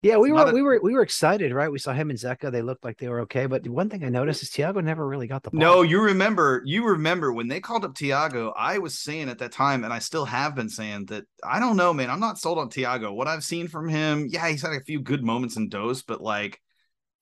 Yeah, 0.00 0.18
we 0.18 0.30
were 0.30 0.42
a- 0.42 0.52
we 0.52 0.62
were 0.62 0.78
we 0.80 0.92
were 0.92 1.02
excited, 1.02 1.52
right? 1.52 1.70
We 1.70 1.78
saw 1.80 1.92
him 1.92 2.10
and 2.10 2.18
Zeca. 2.18 2.52
They 2.52 2.62
looked 2.62 2.84
like 2.84 2.98
they 2.98 3.08
were 3.08 3.20
okay. 3.22 3.46
But 3.46 3.66
one 3.66 3.90
thing 3.90 4.04
I 4.04 4.08
noticed 4.08 4.42
is 4.42 4.50
Tiago 4.50 4.80
never 4.80 5.06
really 5.06 5.26
got 5.26 5.42
the 5.42 5.50
ball. 5.50 5.60
No, 5.60 5.82
you 5.82 6.00
remember, 6.00 6.62
you 6.64 6.86
remember 6.86 7.32
when 7.32 7.48
they 7.48 7.58
called 7.58 7.84
up 7.84 7.96
Tiago, 7.96 8.52
I 8.56 8.78
was 8.78 8.98
saying 9.00 9.28
at 9.28 9.38
that 9.38 9.50
time, 9.50 9.82
and 9.82 9.92
I 9.92 9.98
still 9.98 10.24
have 10.24 10.54
been 10.54 10.68
saying 10.68 11.06
that 11.06 11.24
I 11.42 11.58
don't 11.58 11.76
know, 11.76 11.92
man. 11.92 12.10
I'm 12.10 12.20
not 12.20 12.38
sold 12.38 12.58
on 12.58 12.68
Tiago. 12.68 13.12
What 13.12 13.26
I've 13.26 13.42
seen 13.42 13.66
from 13.66 13.88
him, 13.88 14.28
yeah, 14.30 14.48
he's 14.48 14.62
had 14.62 14.72
a 14.72 14.80
few 14.80 15.00
good 15.00 15.24
moments 15.24 15.56
in 15.56 15.68
Dos, 15.68 16.02
but 16.02 16.20
like 16.20 16.60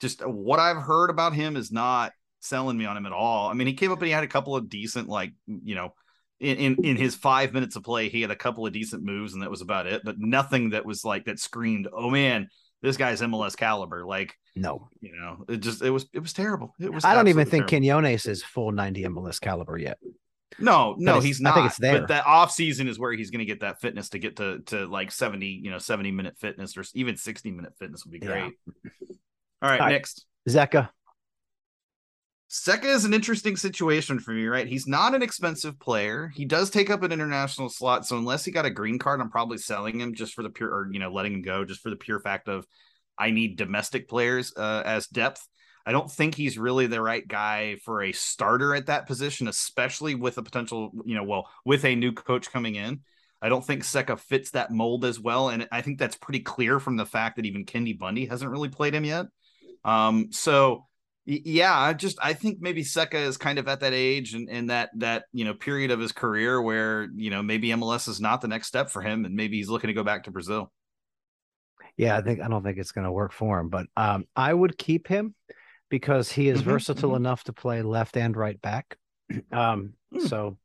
just 0.00 0.22
uh, 0.22 0.28
what 0.28 0.58
I've 0.58 0.82
heard 0.82 1.08
about 1.08 1.32
him 1.32 1.56
is 1.56 1.72
not 1.72 2.12
selling 2.40 2.76
me 2.76 2.84
on 2.84 2.96
him 2.96 3.06
at 3.06 3.12
all. 3.12 3.48
I 3.48 3.54
mean, 3.54 3.66
he 3.66 3.72
came 3.74 3.90
up 3.90 3.98
and 3.98 4.06
he 4.06 4.12
had 4.12 4.24
a 4.24 4.28
couple 4.28 4.54
of 4.54 4.68
decent, 4.68 5.08
like, 5.08 5.32
you 5.46 5.74
know, 5.74 5.94
in, 6.38 6.56
in 6.58 6.84
in 6.84 6.96
his 6.96 7.14
five 7.14 7.54
minutes 7.54 7.76
of 7.76 7.84
play, 7.84 8.10
he 8.10 8.20
had 8.20 8.30
a 8.30 8.36
couple 8.36 8.66
of 8.66 8.72
decent 8.74 9.02
moves, 9.02 9.32
and 9.32 9.42
that 9.42 9.50
was 9.50 9.62
about 9.62 9.86
it. 9.86 10.02
But 10.04 10.16
nothing 10.18 10.70
that 10.70 10.84
was 10.84 11.02
like 11.04 11.24
that 11.24 11.38
screamed, 11.38 11.88
"Oh 11.90 12.10
man, 12.10 12.48
this 12.82 12.96
guy's 12.96 13.20
MLS 13.22 13.56
caliber." 13.56 14.04
Like, 14.06 14.34
no. 14.54 14.88
you 15.00 15.16
know, 15.16 15.44
it 15.48 15.58
just 15.58 15.82
it 15.82 15.90
was 15.90 16.06
it 16.12 16.20
was 16.20 16.32
terrible. 16.32 16.74
It 16.80 16.92
was. 16.92 17.04
I 17.04 17.14
don't 17.14 17.28
even 17.28 17.46
think 17.46 17.66
terrible. 17.68 17.86
Quinones 17.88 18.26
is 18.26 18.42
full 18.42 18.72
90 18.72 19.04
MLS 19.04 19.40
caliber 19.40 19.76
yet. 19.78 19.98
No, 20.58 20.94
no, 20.98 21.20
he's 21.20 21.40
I 21.40 21.44
not. 21.44 21.54
think 21.54 21.66
it's 21.66 21.76
there. 21.76 21.98
But 22.00 22.08
that 22.08 22.24
off 22.24 22.50
season 22.50 22.88
is 22.88 22.98
where 22.98 23.12
he's 23.12 23.30
going 23.30 23.40
to 23.40 23.44
get 23.44 23.60
that 23.60 23.80
fitness 23.80 24.08
to 24.10 24.18
get 24.18 24.36
to 24.36 24.60
to 24.66 24.86
like 24.86 25.12
seventy, 25.12 25.48
you 25.48 25.70
know, 25.70 25.78
seventy 25.78 26.10
minute 26.12 26.38
fitness 26.38 26.76
or 26.78 26.84
even 26.94 27.16
sixty 27.16 27.50
minute 27.50 27.72
fitness 27.78 28.04
would 28.06 28.12
be 28.12 28.24
Yeah. 28.24 28.32
great. 28.32 28.52
All 29.62 29.68
right, 29.70 29.80
All 29.80 29.86
right. 29.86 29.92
next. 29.92 30.24
Zeca, 30.48 30.88
Zeca 32.50 32.84
is 32.84 33.04
an 33.04 33.12
interesting 33.12 33.56
situation 33.56 34.20
for 34.20 34.30
me, 34.30 34.46
right? 34.46 34.68
He's 34.68 34.86
not 34.86 35.14
an 35.14 35.22
expensive 35.22 35.80
player. 35.80 36.30
He 36.32 36.44
does 36.44 36.70
take 36.70 36.90
up 36.90 37.02
an 37.02 37.10
international 37.10 37.68
slot, 37.68 38.06
so 38.06 38.16
unless 38.16 38.44
he 38.44 38.52
got 38.52 38.64
a 38.64 38.70
green 38.70 38.98
card, 38.98 39.20
I'm 39.20 39.30
probably 39.30 39.58
selling 39.58 40.00
him 40.00 40.14
just 40.14 40.34
for 40.34 40.42
the 40.42 40.50
pure, 40.50 40.70
or 40.70 40.88
you 40.92 41.00
know, 41.00 41.12
letting 41.12 41.34
him 41.34 41.42
go 41.42 41.64
just 41.64 41.80
for 41.80 41.90
the 41.90 41.96
pure 41.96 42.20
fact 42.20 42.48
of 42.48 42.64
I 43.18 43.30
need 43.30 43.56
domestic 43.56 44.08
players 44.08 44.52
uh, 44.56 44.82
as 44.86 45.08
depth. 45.08 45.46
I 45.84 45.92
don't 45.92 46.10
think 46.10 46.34
he's 46.34 46.58
really 46.58 46.86
the 46.86 47.00
right 47.00 47.26
guy 47.26 47.76
for 47.84 48.02
a 48.02 48.12
starter 48.12 48.74
at 48.74 48.86
that 48.86 49.06
position, 49.06 49.48
especially 49.48 50.14
with 50.14 50.38
a 50.38 50.42
potential, 50.42 50.90
you 51.04 51.14
know, 51.14 51.24
well, 51.24 51.48
with 51.64 51.84
a 51.84 51.96
new 51.96 52.12
coach 52.12 52.50
coming 52.50 52.76
in. 52.76 53.00
I 53.42 53.48
don't 53.48 53.64
think 53.64 53.82
Zeca 53.82 54.18
fits 54.18 54.52
that 54.52 54.70
mold 54.70 55.04
as 55.04 55.20
well, 55.20 55.48
and 55.48 55.68
I 55.70 55.82
think 55.82 55.98
that's 55.98 56.16
pretty 56.16 56.40
clear 56.40 56.80
from 56.80 56.96
the 56.96 57.06
fact 57.06 57.36
that 57.36 57.46
even 57.46 57.64
Kenny 57.64 57.92
Bundy 57.92 58.26
hasn't 58.26 58.50
really 58.50 58.68
played 58.68 58.94
him 58.94 59.04
yet. 59.04 59.26
Um, 59.84 60.28
so 60.32 60.86
yeah, 61.26 61.76
I 61.76 61.92
just 61.92 62.18
I 62.22 62.32
think 62.34 62.58
maybe 62.60 62.82
Zeca 62.82 63.14
is 63.14 63.36
kind 63.36 63.58
of 63.58 63.66
at 63.68 63.80
that 63.80 63.92
age 63.92 64.34
and, 64.34 64.48
and 64.48 64.70
that 64.70 64.90
that 64.98 65.24
you 65.32 65.44
know 65.44 65.54
period 65.54 65.90
of 65.90 65.98
his 66.00 66.12
career 66.12 66.62
where 66.62 67.08
you 67.14 67.30
know 67.30 67.42
maybe 67.42 67.68
MLS 67.68 68.08
is 68.08 68.20
not 68.20 68.40
the 68.40 68.48
next 68.48 68.68
step 68.68 68.90
for 68.90 69.02
him, 69.02 69.24
and 69.24 69.34
maybe 69.34 69.56
he's 69.56 69.68
looking 69.68 69.88
to 69.88 69.94
go 69.94 70.04
back 70.04 70.24
to 70.24 70.30
Brazil. 70.30 70.72
yeah, 71.96 72.16
I 72.16 72.22
think 72.22 72.40
I 72.40 72.48
don't 72.48 72.62
think 72.62 72.78
it's 72.78 72.92
going 72.92 73.04
to 73.06 73.12
work 73.12 73.32
for 73.32 73.58
him, 73.58 73.68
but 73.68 73.86
um, 73.96 74.24
I 74.34 74.52
would 74.52 74.76
keep 74.76 75.08
him 75.08 75.34
because 75.88 76.30
he 76.30 76.48
is 76.48 76.60
Mhm, 76.60 76.64
versatile 76.64 77.10
mhm. 77.10 77.16
enough 77.16 77.44
to 77.44 77.52
play 77.52 77.82
left 77.82 78.16
and 78.16 78.36
right 78.36 78.60
back. 78.60 78.96
Um, 79.52 79.94
Hmm. 80.12 80.28
so 80.28 80.56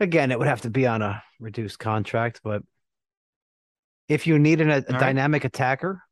again, 0.00 0.30
it 0.30 0.38
would 0.38 0.48
have 0.48 0.62
to 0.62 0.70
be 0.70 0.86
on 0.86 1.02
a 1.02 1.22
reduced 1.40 1.78
contract, 1.78 2.40
but 2.42 2.62
if 4.08 4.26
you 4.26 4.38
need 4.38 4.60
an, 4.60 4.70
a, 4.70 4.80
right. 4.80 4.98
dynamic 4.98 5.44
attacker 5.44 6.02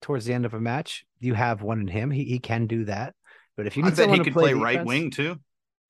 towards 0.00 0.24
the 0.26 0.34
end 0.34 0.44
of 0.44 0.54
a 0.54 0.60
match, 0.60 1.04
you 1.24 1.34
have 1.34 1.62
one 1.62 1.80
in 1.80 1.88
him. 1.88 2.10
He 2.10 2.24
he 2.24 2.38
can 2.38 2.66
do 2.66 2.84
that. 2.84 3.14
But 3.56 3.66
if 3.66 3.76
you 3.76 3.82
I 3.82 3.86
need 3.86 3.90
bet 3.96 3.98
someone 3.98 4.18
he 4.18 4.24
to 4.24 4.30
could 4.30 4.38
play, 4.38 4.54
right 4.54 4.72
defense- 4.72 4.88
wing 4.88 5.10
too. 5.10 5.36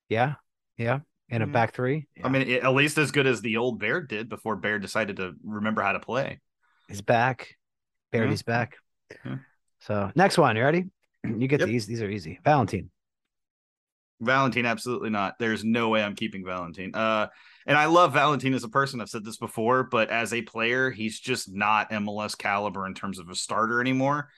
yeah, 0.09 0.35
yeah, 0.77 0.99
in 1.29 1.41
a 1.41 1.45
Yeah. 1.45 1.51
back 1.51 1.73
three. 1.73 2.07
I 2.23 2.29
mean, 2.29 2.49
at 2.49 2.73
least 2.73 2.97
as 2.97 3.11
good 3.11 3.27
as 3.27 3.41
the 3.41 3.57
old 3.57 3.79
Bear 3.79 4.01
did 4.01 4.29
before 4.29 4.55
Bear 4.55 4.79
decided 4.79 5.17
to 5.17 5.33
remember 5.43 5.81
how 5.81 5.91
to 5.93 5.99
play. 5.99 6.39
He's 6.87 7.01
back. 7.01 7.55
Barry's 8.11 8.43
back. 8.43 8.77
Yeah. 9.25 9.37
So 9.79 10.11
next 10.15 10.37
one, 10.37 10.55
you 10.55 10.63
ready? 10.63 10.85
You 11.25 11.47
get 11.47 11.59
Yep. 11.61 11.69
these. 11.69 11.87
These 11.87 12.01
are 12.03 12.09
easy. 12.09 12.39
Valentine. 12.43 12.91
Valentine, 14.21 14.65
absolutely 14.65 15.09
not. 15.09 15.37
There's 15.39 15.63
no 15.63 15.89
way 15.89 16.01
I'm 16.03 16.15
keeping 16.15 16.45
Valentine. 16.45 16.91
Uh, 16.93 17.27
and 17.67 17.77
I 17.77 17.85
love 17.85 18.13
Valentine 18.13 18.53
as 18.53 18.63
a 18.63 18.69
person. 18.69 19.01
I've 19.01 19.09
said 19.09 19.25
this 19.25 19.37
before, 19.37 19.83
but 19.83 20.09
as 20.09 20.33
a 20.33 20.41
player, 20.43 20.89
he's 20.91 21.19
just 21.19 21.53
not 21.53 21.91
MLS 21.91 22.37
caliber 22.37 22.85
in 22.87 22.93
terms 22.93 23.19
of 23.19 23.29
a 23.29 23.35
starter 23.35 23.81
anymore. 23.81 24.29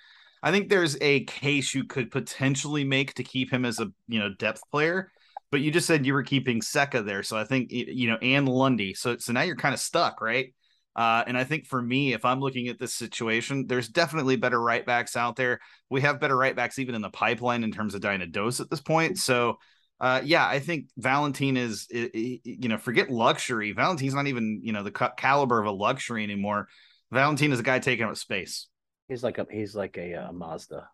I 0.43 0.51
think 0.51 0.69
there's 0.69 0.97
a 1.01 1.23
case 1.25 1.73
you 1.73 1.83
could 1.83 2.11
potentially 2.11 2.83
make 2.83 3.13
to 3.15 3.23
keep 3.23 3.51
him 3.51 3.65
as 3.65 3.79
a 3.79 3.91
you 4.07 4.19
know 4.19 4.33
depth 4.37 4.61
player, 4.71 5.11
but 5.51 5.61
you 5.61 5.71
just 5.71 5.87
said 5.87 6.05
you 6.05 6.13
were 6.13 6.23
keeping 6.23 6.61
Zeca 6.61 7.05
there, 7.05 7.23
so 7.23 7.37
I 7.37 7.43
think 7.43 7.71
you 7.71 8.09
know 8.09 8.17
and 8.21 8.47
Lundy. 8.47 8.93
So 8.93 9.17
so 9.17 9.33
now 9.33 9.41
you're 9.41 9.55
kind 9.55 9.73
of 9.73 9.79
stuck, 9.79 10.21
right? 10.21 10.53
Uh, 10.97 11.23
and 11.27 11.37
I 11.37 11.43
think 11.43 11.67
for 11.67 11.79
me, 11.79 12.13
if 12.13 12.25
I'm 12.25 12.39
looking 12.39 12.69
at 12.69 12.79
this 12.79 12.95
situation, 12.95 13.67
there's 13.67 13.87
definitely 13.87 14.35
better 14.35 14.59
right 14.59 14.83
backs 14.83 15.15
out 15.15 15.35
there. 15.35 15.59
We 15.91 16.01
have 16.01 16.19
better 16.19 16.35
right 16.35 16.55
backs 16.55 16.79
even 16.79 16.95
in 16.95 17.03
the 17.03 17.11
pipeline 17.11 17.63
in 17.63 17.71
terms 17.71 17.93
of 17.93 18.01
Dyna 18.01 18.25
Dos 18.25 18.59
at 18.59 18.71
this 18.71 18.81
point. 18.81 19.19
So, 19.19 19.59
uh, 19.99 20.21
yeah, 20.23 20.47
I 20.47 20.57
think 20.57 20.87
Valentine 20.97 21.55
is, 21.55 21.87
you 21.91 22.67
know, 22.67 22.79
forget 22.79 23.11
luxury. 23.11 23.73
Valentine's 23.73 24.15
not 24.15 24.25
even, 24.25 24.61
you 24.63 24.73
know, 24.73 24.81
the 24.81 24.91
caliber 24.91 25.59
of 25.59 25.67
a 25.67 25.71
luxury 25.71 26.23
anymore. 26.23 26.67
Valentine 27.11 27.51
is 27.51 27.59
a 27.59 27.63
guy 27.63 27.77
taking 27.77 28.05
up 28.05 28.17
space. 28.17 28.67
He's 29.07 29.23
like 29.23 29.37
a 29.37 29.47
he's 29.49 29.75
like 29.75 29.97
a 29.97 30.15
uh, 30.15 30.31
Mazda. 30.31 30.87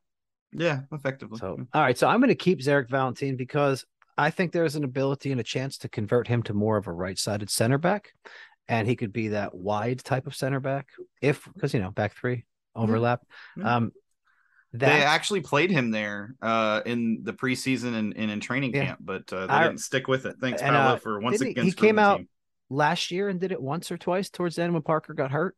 Yeah, 0.52 0.82
effectively. 0.92 1.40
So 1.40 1.58
all 1.74 1.82
right. 1.82 1.98
So 1.98 2.08
I'm 2.08 2.20
going 2.20 2.30
to 2.30 2.36
keep 2.36 2.60
Zarek 2.62 2.90
Valentine 2.90 3.36
because 3.36 3.86
I 4.18 4.30
think 4.30 4.52
there's 4.52 4.76
an 4.76 4.84
ability 4.84 5.32
and 5.32 5.42
a 5.42 5.44
chance 5.44 5.80
to 5.80 5.90
convert 5.90 6.28
him 6.28 6.44
to 6.44 6.54
more 6.54 6.78
of 6.78 6.86
a 6.88 6.92
right-sided 6.94 7.50
center 7.50 7.80
back, 7.80 8.14
and 8.68 8.88
he 8.88 8.96
could 8.96 9.12
be 9.12 9.30
that 9.30 9.56
wide 9.56 10.04
type 10.04 10.28
of 10.28 10.36
center 10.36 10.60
back 10.60 10.90
if 11.22 11.48
because 11.56 11.74
you 11.74 11.80
know 11.80 11.90
back 11.92 12.16
three 12.16 12.46
overlap. 12.76 13.22
Yeah. 13.58 13.78
Um, 13.78 13.92
they 14.76 14.88
actually 15.04 15.42
played 15.42 15.70
him 15.70 15.92
there 15.92 16.34
uh, 16.42 16.82
in 16.86 17.20
the 17.22 17.34
preseason 17.34 17.94
and, 17.96 18.16
and 18.18 18.32
in 18.32 18.40
training 18.40 18.74
Yeah. 18.74 18.86
camp, 18.86 19.00
but 19.04 19.32
uh, 19.32 19.46
they 19.46 19.54
I- 19.54 19.64
didn't 19.68 19.82
stick 19.82 20.08
with 20.08 20.26
it. 20.26 20.38
Thanks, 20.42 20.64
and, 20.64 20.76
Paulo, 20.76 20.94
uh, 20.94 20.98
for 20.98 21.20
once 21.20 21.40
he- 21.42 21.52
again. 21.52 21.66
he 21.66 21.70
screwing 21.72 21.90
came 21.96 22.00
out 22.00 22.18
team. 22.18 22.28
last 22.72 23.12
year 23.12 23.30
and 23.30 23.40
did 23.40 23.52
it 23.52 23.62
once 23.62 23.92
or 23.92 23.98
twice 23.98 24.32
towards 24.32 24.56
the 24.56 24.64
end 24.64 24.74
when 24.74 24.82
Parker 24.82 25.14
got 25.14 25.30
hurt 25.32 25.56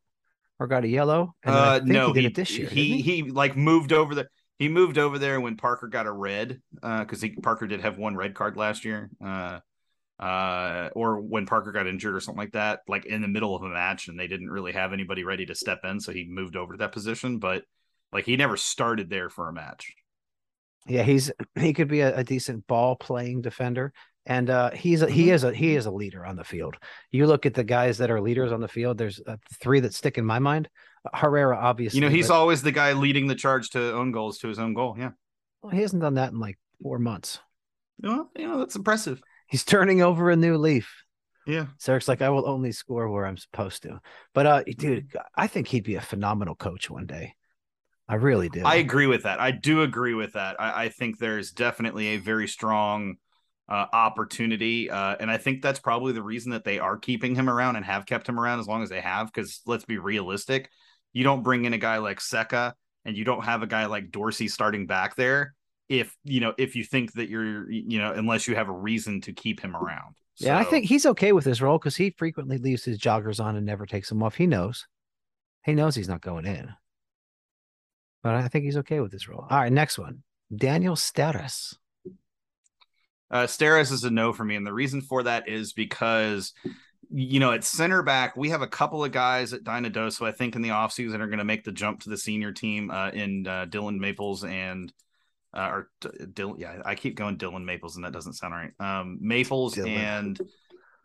or 0.58 0.66
got 0.66 0.84
a 0.84 0.88
yellow. 0.88 1.34
And 1.44 1.54
then 1.54 1.62
I 1.64 1.68
Uh, 1.68 1.78
think 1.78 1.88
no, 1.88 2.06
he 2.08 2.12
did 2.12 2.22
he 2.22 2.26
it 2.28 2.34
this 2.34 2.58
year. 2.58 2.68
He, 2.68 3.00
he 3.02 3.22
like 3.22 3.56
moved 3.56 3.92
over 3.92 4.14
there. 4.14 4.30
He 4.58 4.68
moved 4.68 4.96
over 4.96 5.18
there 5.18 5.40
when 5.40 5.56
Parker 5.56 5.86
got 5.86 6.06
a 6.06 6.12
red, 6.12 6.60
because 6.80 7.20
he 7.20 7.30
Parker 7.30 7.66
did 7.66 7.82
have 7.82 7.98
one 7.98 8.16
red 8.16 8.34
card 8.34 8.56
last 8.56 8.86
year, 8.86 9.10
uh, 9.22 9.60
uh, 10.18 10.88
or 10.94 11.20
when 11.20 11.44
Parker 11.44 11.72
got 11.72 11.86
injured 11.86 12.14
or 12.14 12.20
something 12.20 12.40
like 12.40 12.52
that, 12.52 12.80
like 12.88 13.04
in 13.04 13.20
the 13.20 13.28
middle 13.28 13.54
of 13.54 13.62
a 13.62 13.68
match, 13.68 14.08
and 14.08 14.18
they 14.18 14.28
didn't 14.28 14.48
really 14.48 14.72
have 14.72 14.94
anybody 14.94 15.24
ready 15.24 15.44
to 15.44 15.54
step 15.54 15.80
in, 15.84 16.00
so 16.00 16.10
he 16.10 16.26
moved 16.26 16.56
over 16.56 16.72
to 16.72 16.78
that 16.78 16.92
position. 16.92 17.38
But 17.38 17.64
like 18.12 18.24
he 18.24 18.36
never 18.36 18.56
started 18.56 19.10
there 19.10 19.28
for 19.28 19.48
a 19.48 19.52
match. 19.52 19.92
Yeah, 20.88 21.02
he's 21.02 21.30
he 21.54 21.74
could 21.74 21.88
be 21.88 22.00
a, 22.00 22.16
a 22.18 22.24
decent 22.24 22.66
ball 22.66 22.96
playing 22.96 23.42
defender, 23.42 23.92
and 24.26 24.50
uh, 24.50 24.70
he's 24.72 25.02
a, 25.02 25.06
Mm-hmm. 25.06 25.14
he 25.14 25.30
is 25.30 25.44
a 25.44 25.54
he 25.54 25.74
is 25.76 25.86
a 25.86 25.90
leader 25.90 26.26
on 26.26 26.36
the 26.36 26.44
field. 26.44 26.76
You 27.10 27.26
look 27.26 27.46
at 27.46 27.54
the 27.54 27.64
guys 27.64 27.98
that 27.98 28.10
are 28.10 28.20
leaders 28.20 28.52
on 28.52 28.60
the 28.60 28.68
field. 28.68 28.98
There's 28.98 29.20
uh, 29.26 29.36
three 29.60 29.80
that 29.80 29.94
stick 29.94 30.18
in 30.18 30.24
my 30.24 30.38
mind. 30.38 30.68
Herrera, 31.14 31.56
obviously. 31.56 32.00
You 32.00 32.04
know, 32.06 32.10
he's 32.14 32.28
but- 32.28 32.34
always 32.34 32.62
the 32.62 32.72
guy 32.72 32.92
leading 32.92 33.28
the 33.28 33.34
charge 33.36 33.70
to 33.70 33.92
own 33.94 34.10
goals 34.12 34.38
to 34.38 34.48
his 34.48 34.58
own 34.58 34.74
goal. 34.74 34.96
Yeah, 34.98 35.10
well, 35.62 35.70
he 35.70 35.80
hasn't 35.80 36.02
done 36.02 36.14
that 36.14 36.32
in 36.32 36.40
like 36.40 36.58
four 36.82 36.98
months. 36.98 37.38
well, 38.02 38.30
you 38.36 38.46
know 38.48 38.58
that's 38.58 38.76
impressive. 38.76 39.20
He's 39.48 39.64
turning 39.64 40.02
over 40.02 40.30
a 40.30 40.36
new 40.36 40.56
leaf. 40.58 40.92
Yeah, 41.46 41.66
Zarek's 41.80 42.08
like, 42.08 42.22
I 42.22 42.30
will 42.30 42.48
only 42.48 42.72
score 42.72 43.08
where 43.08 43.24
I'm 43.24 43.36
supposed 43.36 43.84
to. 43.84 44.00
But 44.34 44.46
uh, 44.46 44.64
dude, 44.64 45.06
I 45.36 45.46
think 45.46 45.68
he'd 45.68 45.84
be 45.84 45.94
a 45.94 46.00
phenomenal 46.00 46.56
coach 46.56 46.90
one 46.90 47.06
day. 47.06 47.34
I 48.08 48.16
really 48.16 48.48
do. 48.48 48.62
I 48.64 48.76
agree 48.76 49.06
with 49.06 49.22
that. 49.22 49.38
I 49.40 49.52
do 49.52 49.82
agree 49.82 50.14
with 50.14 50.32
that. 50.32 50.60
I, 50.60 50.84
I 50.84 50.88
think 50.88 51.18
there's 51.18 51.52
definitely 51.52 52.08
a 52.08 52.16
very 52.16 52.48
strong 52.48 53.16
uh, 53.68 53.86
opportunity, 53.92 54.90
uh, 54.90 55.16
and 55.18 55.30
I 55.30 55.38
think 55.38 55.62
that's 55.62 55.80
probably 55.80 56.12
the 56.12 56.22
reason 56.22 56.52
that 56.52 56.64
they 56.64 56.78
are 56.78 56.96
keeping 56.96 57.34
him 57.34 57.50
around 57.50 57.76
and 57.76 57.84
have 57.84 58.06
kept 58.06 58.28
him 58.28 58.38
around 58.38 58.60
as 58.60 58.68
long 58.68 58.82
as 58.82 58.88
they 58.88 59.00
have. 59.00 59.26
Because 59.26 59.60
let's 59.66 59.84
be 59.84 59.98
realistic, 59.98 60.70
you 61.12 61.24
don't 61.24 61.42
bring 61.42 61.64
in 61.64 61.72
a 61.72 61.78
guy 61.78 61.98
like 61.98 62.20
Zeca, 62.20 62.74
and 63.04 63.16
you 63.16 63.24
don't 63.24 63.44
have 63.44 63.62
a 63.62 63.66
guy 63.66 63.86
like 63.86 64.10
Dorsey 64.10 64.48
starting 64.48 64.86
back 64.86 65.16
there 65.16 65.54
if 65.88 66.16
you 66.24 66.40
know 66.40 66.52
if 66.58 66.74
you 66.74 66.84
think 66.84 67.12
that 67.12 67.28
you're 67.28 67.70
you 67.70 67.98
know 67.98 68.12
unless 68.12 68.46
you 68.48 68.54
have 68.56 68.68
a 68.68 68.72
reason 68.72 69.20
to 69.22 69.32
keep 69.32 69.60
him 69.60 69.76
around. 69.76 70.16
Yeah, 70.38 70.58
I 70.58 70.64
think 70.64 70.84
he's 70.84 71.06
okay 71.06 71.32
with 71.32 71.46
his 71.46 71.62
role 71.62 71.78
because 71.78 71.96
he 71.96 72.10
frequently 72.10 72.58
leaves 72.58 72.84
his 72.84 72.98
joggers 72.98 73.42
on 73.42 73.56
and 73.56 73.64
never 73.64 73.86
takes 73.86 74.10
them 74.10 74.22
off. 74.22 74.34
He 74.34 74.46
knows. 74.46 74.86
He 75.64 75.72
knows 75.72 75.94
he's 75.94 76.08
not 76.08 76.20
going 76.20 76.44
in. 76.44 76.74
But 78.22 78.34
I 78.34 78.48
think 78.48 78.64
he's 78.64 78.76
okay 78.78 79.00
with 79.00 79.12
this 79.12 79.28
role. 79.28 79.46
All 79.48 79.58
right, 79.58 79.72
next 79.72 79.98
one. 79.98 80.24
Daniel 80.54 80.94
Steris. 80.94 81.76
Uh, 83.30 83.44
Steris 83.44 83.92
is 83.92 84.04
a 84.04 84.10
no 84.10 84.32
for 84.32 84.44
me, 84.44 84.56
and 84.56 84.66
the 84.66 84.72
reason 84.72 85.00
for 85.00 85.24
that 85.24 85.48
is 85.48 85.72
because 85.72 86.52
you 87.08 87.40
know 87.40 87.52
at 87.52 87.64
center 87.64 88.02
back 88.02 88.36
we 88.36 88.50
have 88.50 88.62
a 88.62 88.66
couple 88.66 89.04
of 89.04 89.12
guys 89.12 89.52
at 89.52 89.62
Dynadoso 89.62 90.26
I 90.26 90.32
think 90.32 90.56
in 90.56 90.62
the 90.62 90.70
offseason 90.70 91.20
are 91.20 91.28
going 91.28 91.38
to 91.38 91.44
make 91.44 91.62
the 91.62 91.70
jump 91.70 92.00
to 92.00 92.10
the 92.10 92.16
senior 92.16 92.50
team 92.50 92.90
uh, 92.90 93.10
in 93.10 93.46
uh, 93.46 93.66
Dylan 93.68 93.98
Maples 93.98 94.42
and 94.44 94.92
uh, 95.54 95.68
or 95.72 95.90
D- 96.00 96.08
Dylan. 96.24 96.58
Yeah, 96.58 96.82
I 96.84 96.94
keep 96.94 97.16
going 97.16 97.38
Dylan 97.38 97.64
Maples, 97.64 97.96
and 97.96 98.04
that 98.04 98.12
doesn't 98.12 98.34
sound 98.34 98.54
right. 98.54 98.72
Um, 98.80 99.18
Maples 99.20 99.74
Dylan. 99.74 99.96
and 99.96 100.40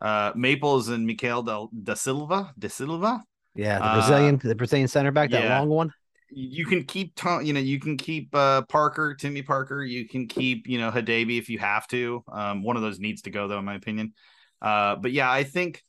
uh, 0.02 0.32
Maples 0.36 0.90
and 0.90 1.06
Mikael 1.06 1.44
da, 1.44 1.68
da 1.84 1.94
Silva. 1.94 2.54
Da 2.58 2.68
Silva. 2.68 3.24
Yeah, 3.56 3.80
the 3.80 4.00
Brazilian, 4.00 4.42
the 4.44 4.56
Brazilian 4.56 4.88
center 4.88 5.12
back, 5.12 5.30
that 5.32 5.44
yeah. 5.44 5.60
long 5.60 5.70
one. 5.70 5.94
You 6.34 6.66
can 6.66 6.86
keep 6.86 7.14
Tom, 7.16 7.44
you 7.44 7.52
know, 7.52 7.60
you 7.60 7.78
can 7.80 7.98
keep 7.98 8.34
uh 8.34 8.62
Parker, 8.64 9.14
Timmy 9.16 9.42
Parker, 9.42 9.84
you 9.84 10.08
can 10.08 10.28
keep, 10.28 10.66
you 10.66 10.80
know, 10.80 10.90
Hadebe 10.90 11.38
if 11.38 11.50
you 11.50 11.60
have 11.60 11.88
to. 11.90 12.24
Um, 12.32 12.64
one 12.64 12.78
of 12.78 12.82
those 12.82 13.00
needs 13.00 13.24
to 13.24 13.30
go 13.30 13.50
though, 13.50 13.60
in 13.60 13.66
my 13.66 13.76
opinion. 13.76 14.14
Uh, 14.62 14.96
but 14.96 15.12
yeah, 15.12 15.30
I 15.30 15.44
think 15.44 15.84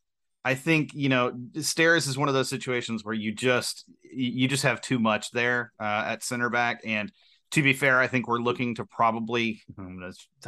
I 0.44 0.56
think, 0.56 0.94
you 0.94 1.08
know, 1.08 1.32
Steris 1.54 2.08
is 2.08 2.18
one 2.18 2.26
of 2.28 2.34
those 2.34 2.48
situations 2.48 3.04
where 3.04 3.14
you 3.14 3.32
just 3.32 3.84
you 4.02 4.48
just 4.48 4.64
have 4.64 4.80
too 4.80 4.98
much 4.98 5.30
there 5.30 5.72
uh 5.78 6.04
at 6.06 6.24
center 6.24 6.50
back. 6.50 6.80
And 6.84 7.12
to 7.52 7.62
be 7.62 7.72
fair, 7.72 8.00
I 8.00 8.08
think 8.08 8.26
we're 8.26 8.40
looking 8.40 8.74
to 8.76 8.84
probably 8.84 9.62
um, 9.78 10.00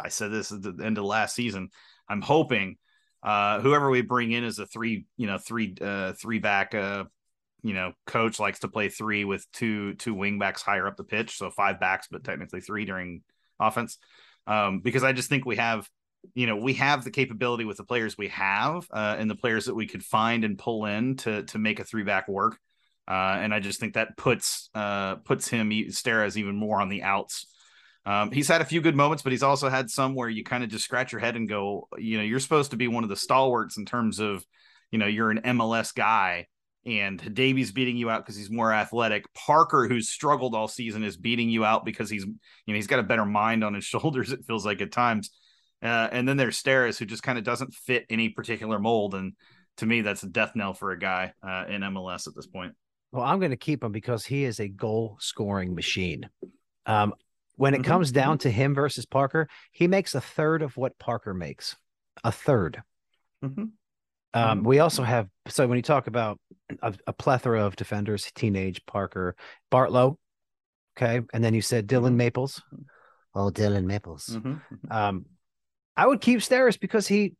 I 0.02 0.08
said 0.08 0.32
this 0.32 0.50
at 0.50 0.62
the 0.62 0.76
end 0.82 0.98
of 0.98 1.04
last 1.04 1.36
season. 1.36 1.68
I'm 2.08 2.22
hoping 2.22 2.78
uh 3.22 3.60
whoever 3.60 3.90
we 3.90 4.02
bring 4.02 4.32
in 4.32 4.42
is 4.42 4.58
a 4.58 4.66
three, 4.66 5.06
you 5.16 5.28
know, 5.28 5.38
three 5.38 5.76
uh 5.80 6.14
three 6.14 6.40
back 6.40 6.74
uh 6.74 7.04
you 7.64 7.72
know, 7.72 7.94
coach 8.06 8.38
likes 8.38 8.60
to 8.60 8.68
play 8.68 8.90
three 8.90 9.24
with 9.24 9.50
two 9.50 9.94
two 9.94 10.12
wing 10.12 10.38
backs 10.38 10.60
higher 10.60 10.86
up 10.86 10.98
the 10.98 11.02
pitch, 11.02 11.38
so 11.38 11.50
five 11.50 11.80
backs, 11.80 12.06
but 12.10 12.22
technically 12.22 12.60
three 12.60 12.84
during 12.84 13.22
offense. 13.58 13.96
Um, 14.46 14.80
because 14.80 15.02
I 15.02 15.12
just 15.12 15.30
think 15.30 15.46
we 15.46 15.56
have, 15.56 15.88
you 16.34 16.46
know, 16.46 16.56
we 16.56 16.74
have 16.74 17.04
the 17.04 17.10
capability 17.10 17.64
with 17.64 17.78
the 17.78 17.84
players 17.84 18.18
we 18.18 18.28
have, 18.28 18.86
uh, 18.92 19.16
and 19.18 19.30
the 19.30 19.34
players 19.34 19.64
that 19.64 19.74
we 19.74 19.86
could 19.86 20.04
find 20.04 20.44
and 20.44 20.58
pull 20.58 20.84
in 20.84 21.16
to 21.16 21.44
to 21.44 21.58
make 21.58 21.80
a 21.80 21.84
three 21.84 22.02
back 22.02 22.28
work. 22.28 22.58
Uh, 23.08 23.38
and 23.40 23.54
I 23.54 23.60
just 23.60 23.80
think 23.80 23.94
that 23.94 24.16
puts 24.18 24.68
uh 24.74 25.16
puts 25.16 25.48
him 25.48 25.70
Steris 25.70 26.36
even 26.36 26.56
more 26.56 26.82
on 26.82 26.90
the 26.90 27.02
outs. 27.02 27.46
Um, 28.04 28.30
he's 28.30 28.48
had 28.48 28.60
a 28.60 28.66
few 28.66 28.82
good 28.82 28.94
moments, 28.94 29.22
but 29.22 29.32
he's 29.32 29.42
also 29.42 29.70
had 29.70 29.88
some 29.88 30.14
where 30.14 30.28
you 30.28 30.44
kind 30.44 30.62
of 30.62 30.68
just 30.68 30.84
scratch 30.84 31.12
your 31.12 31.22
head 31.22 31.36
and 31.36 31.48
go, 31.48 31.88
you 31.96 32.18
know, 32.18 32.24
you're 32.24 32.40
supposed 32.40 32.72
to 32.72 32.76
be 32.76 32.88
one 32.88 33.04
of 33.04 33.08
the 33.08 33.16
stalwarts 33.16 33.78
in 33.78 33.86
terms 33.86 34.20
of, 34.20 34.44
you 34.90 34.98
know, 34.98 35.06
you're 35.06 35.30
an 35.30 35.40
MLS 35.40 35.94
guy 35.94 36.46
and 36.86 37.34
Davies 37.34 37.72
beating 37.72 37.96
you 37.96 38.10
out 38.10 38.24
because 38.24 38.36
he's 38.36 38.50
more 38.50 38.72
athletic. 38.72 39.24
Parker, 39.34 39.88
who's 39.88 40.08
struggled 40.10 40.54
all 40.54 40.68
season, 40.68 41.02
is 41.04 41.16
beating 41.16 41.48
you 41.48 41.64
out 41.64 41.84
because 41.84 42.10
he's, 42.10 42.24
you 42.24 42.34
know, 42.68 42.74
he's 42.74 42.86
got 42.86 42.98
a 42.98 43.04
better 43.04 43.24
mind 43.24 43.64
on 43.64 43.74
his 43.74 43.84
shoulders. 43.84 44.32
It 44.32 44.44
feels 44.46 44.66
like 44.66 44.80
at 44.82 44.92
times. 44.92 45.30
Uh, 45.82 46.08
and 46.12 46.26
then 46.28 46.36
there's 46.36 46.62
Steris, 46.62 46.98
who 46.98 47.04
just 47.04 47.22
kind 47.22 47.38
of 47.38 47.44
doesn't 47.44 47.74
fit 47.74 48.06
any 48.08 48.30
particular 48.30 48.78
mold. 48.78 49.14
And 49.14 49.34
to 49.78 49.86
me, 49.86 50.00
that's 50.00 50.22
a 50.22 50.28
death 50.28 50.52
knell 50.54 50.72
for 50.74 50.92
a 50.92 50.98
guy 50.98 51.32
uh, 51.42 51.64
in 51.68 51.82
MLS 51.82 52.26
at 52.26 52.34
this 52.34 52.46
point. 52.46 52.74
Well, 53.12 53.24
I'm 53.24 53.38
going 53.38 53.50
to 53.50 53.56
keep 53.56 53.84
him 53.84 53.92
because 53.92 54.24
he 54.24 54.44
is 54.44 54.60
a 54.60 54.68
goal 54.68 55.16
scoring 55.20 55.74
machine. 55.74 56.28
Um, 56.86 57.14
when 57.56 57.74
it 57.74 57.78
Mhm, 57.78 57.84
comes 57.84 58.12
down 58.12 58.38
to 58.38 58.50
him 58.50 58.74
versus 58.74 59.06
Parker, 59.06 59.48
he 59.70 59.86
makes 59.86 60.14
a 60.14 60.20
third 60.20 60.62
of 60.62 60.76
what 60.76 60.98
Parker 60.98 61.32
makes. 61.34 61.76
A 62.24 62.32
3rd 62.32 62.82
Mhm. 63.42 63.72
Um, 64.34 64.60
Mhm. 64.62 64.66
we 64.66 64.80
also 64.80 65.02
have 65.04 65.28
so 65.48 65.66
when 65.66 65.76
you 65.76 65.82
talk 65.82 66.06
about 66.08 66.38
a, 66.82 66.94
a 67.06 67.12
plethora 67.12 67.64
of 67.64 67.76
defenders, 67.76 68.30
teenage 68.34 68.84
Parker, 68.86 69.36
Bartlow, 69.70 70.16
okay, 70.96 71.24
and 71.32 71.42
then 71.44 71.54
you 71.54 71.62
said 71.62 71.86
Dylan 71.86 72.12
Mhm. 72.12 72.16
Maples. 72.16 72.62
Oh, 73.34 73.50
Dylan 73.50 73.84
Maples. 73.84 74.26
Mhm. 74.30 74.60
Um, 74.90 75.26
I 75.96 76.06
would 76.06 76.20
keep 76.20 76.40
Steris 76.40 76.78
because 76.78 77.06
he, 77.06 77.34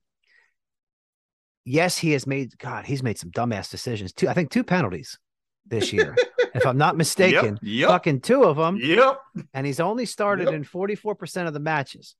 yes, 1.64 1.99
he 1.99 2.12
has 2.12 2.26
made 2.26 2.57
God, 2.59 2.84
he's 2.84 3.03
made 3.03 3.18
some 3.18 3.30
dumbass 3.30 3.70
decisions. 3.70 4.12
Two, 4.12 4.28
I 4.28 4.34
think 4.34 4.51
two 4.51 4.64
penalties 4.64 5.18
this 5.66 5.92
year, 5.92 6.14
if 6.55 6.66
I'm 6.66 6.76
not 6.78 6.97
mistaken. 6.97 7.55
Yep. 7.55 7.59
Yep. 7.62 7.88
Fucking 7.88 8.20
two 8.20 8.45
of 8.45 8.57
them, 8.57 8.76
Yep. 8.80 9.18
and 9.55 9.66
he's 9.66 9.80
only 9.80 10.07
started 10.07 10.45
Yep. 10.47 10.55
in 10.55 10.64
44% 10.64 11.47
of 11.49 11.55
the 11.55 11.61
matches. 11.61 12.14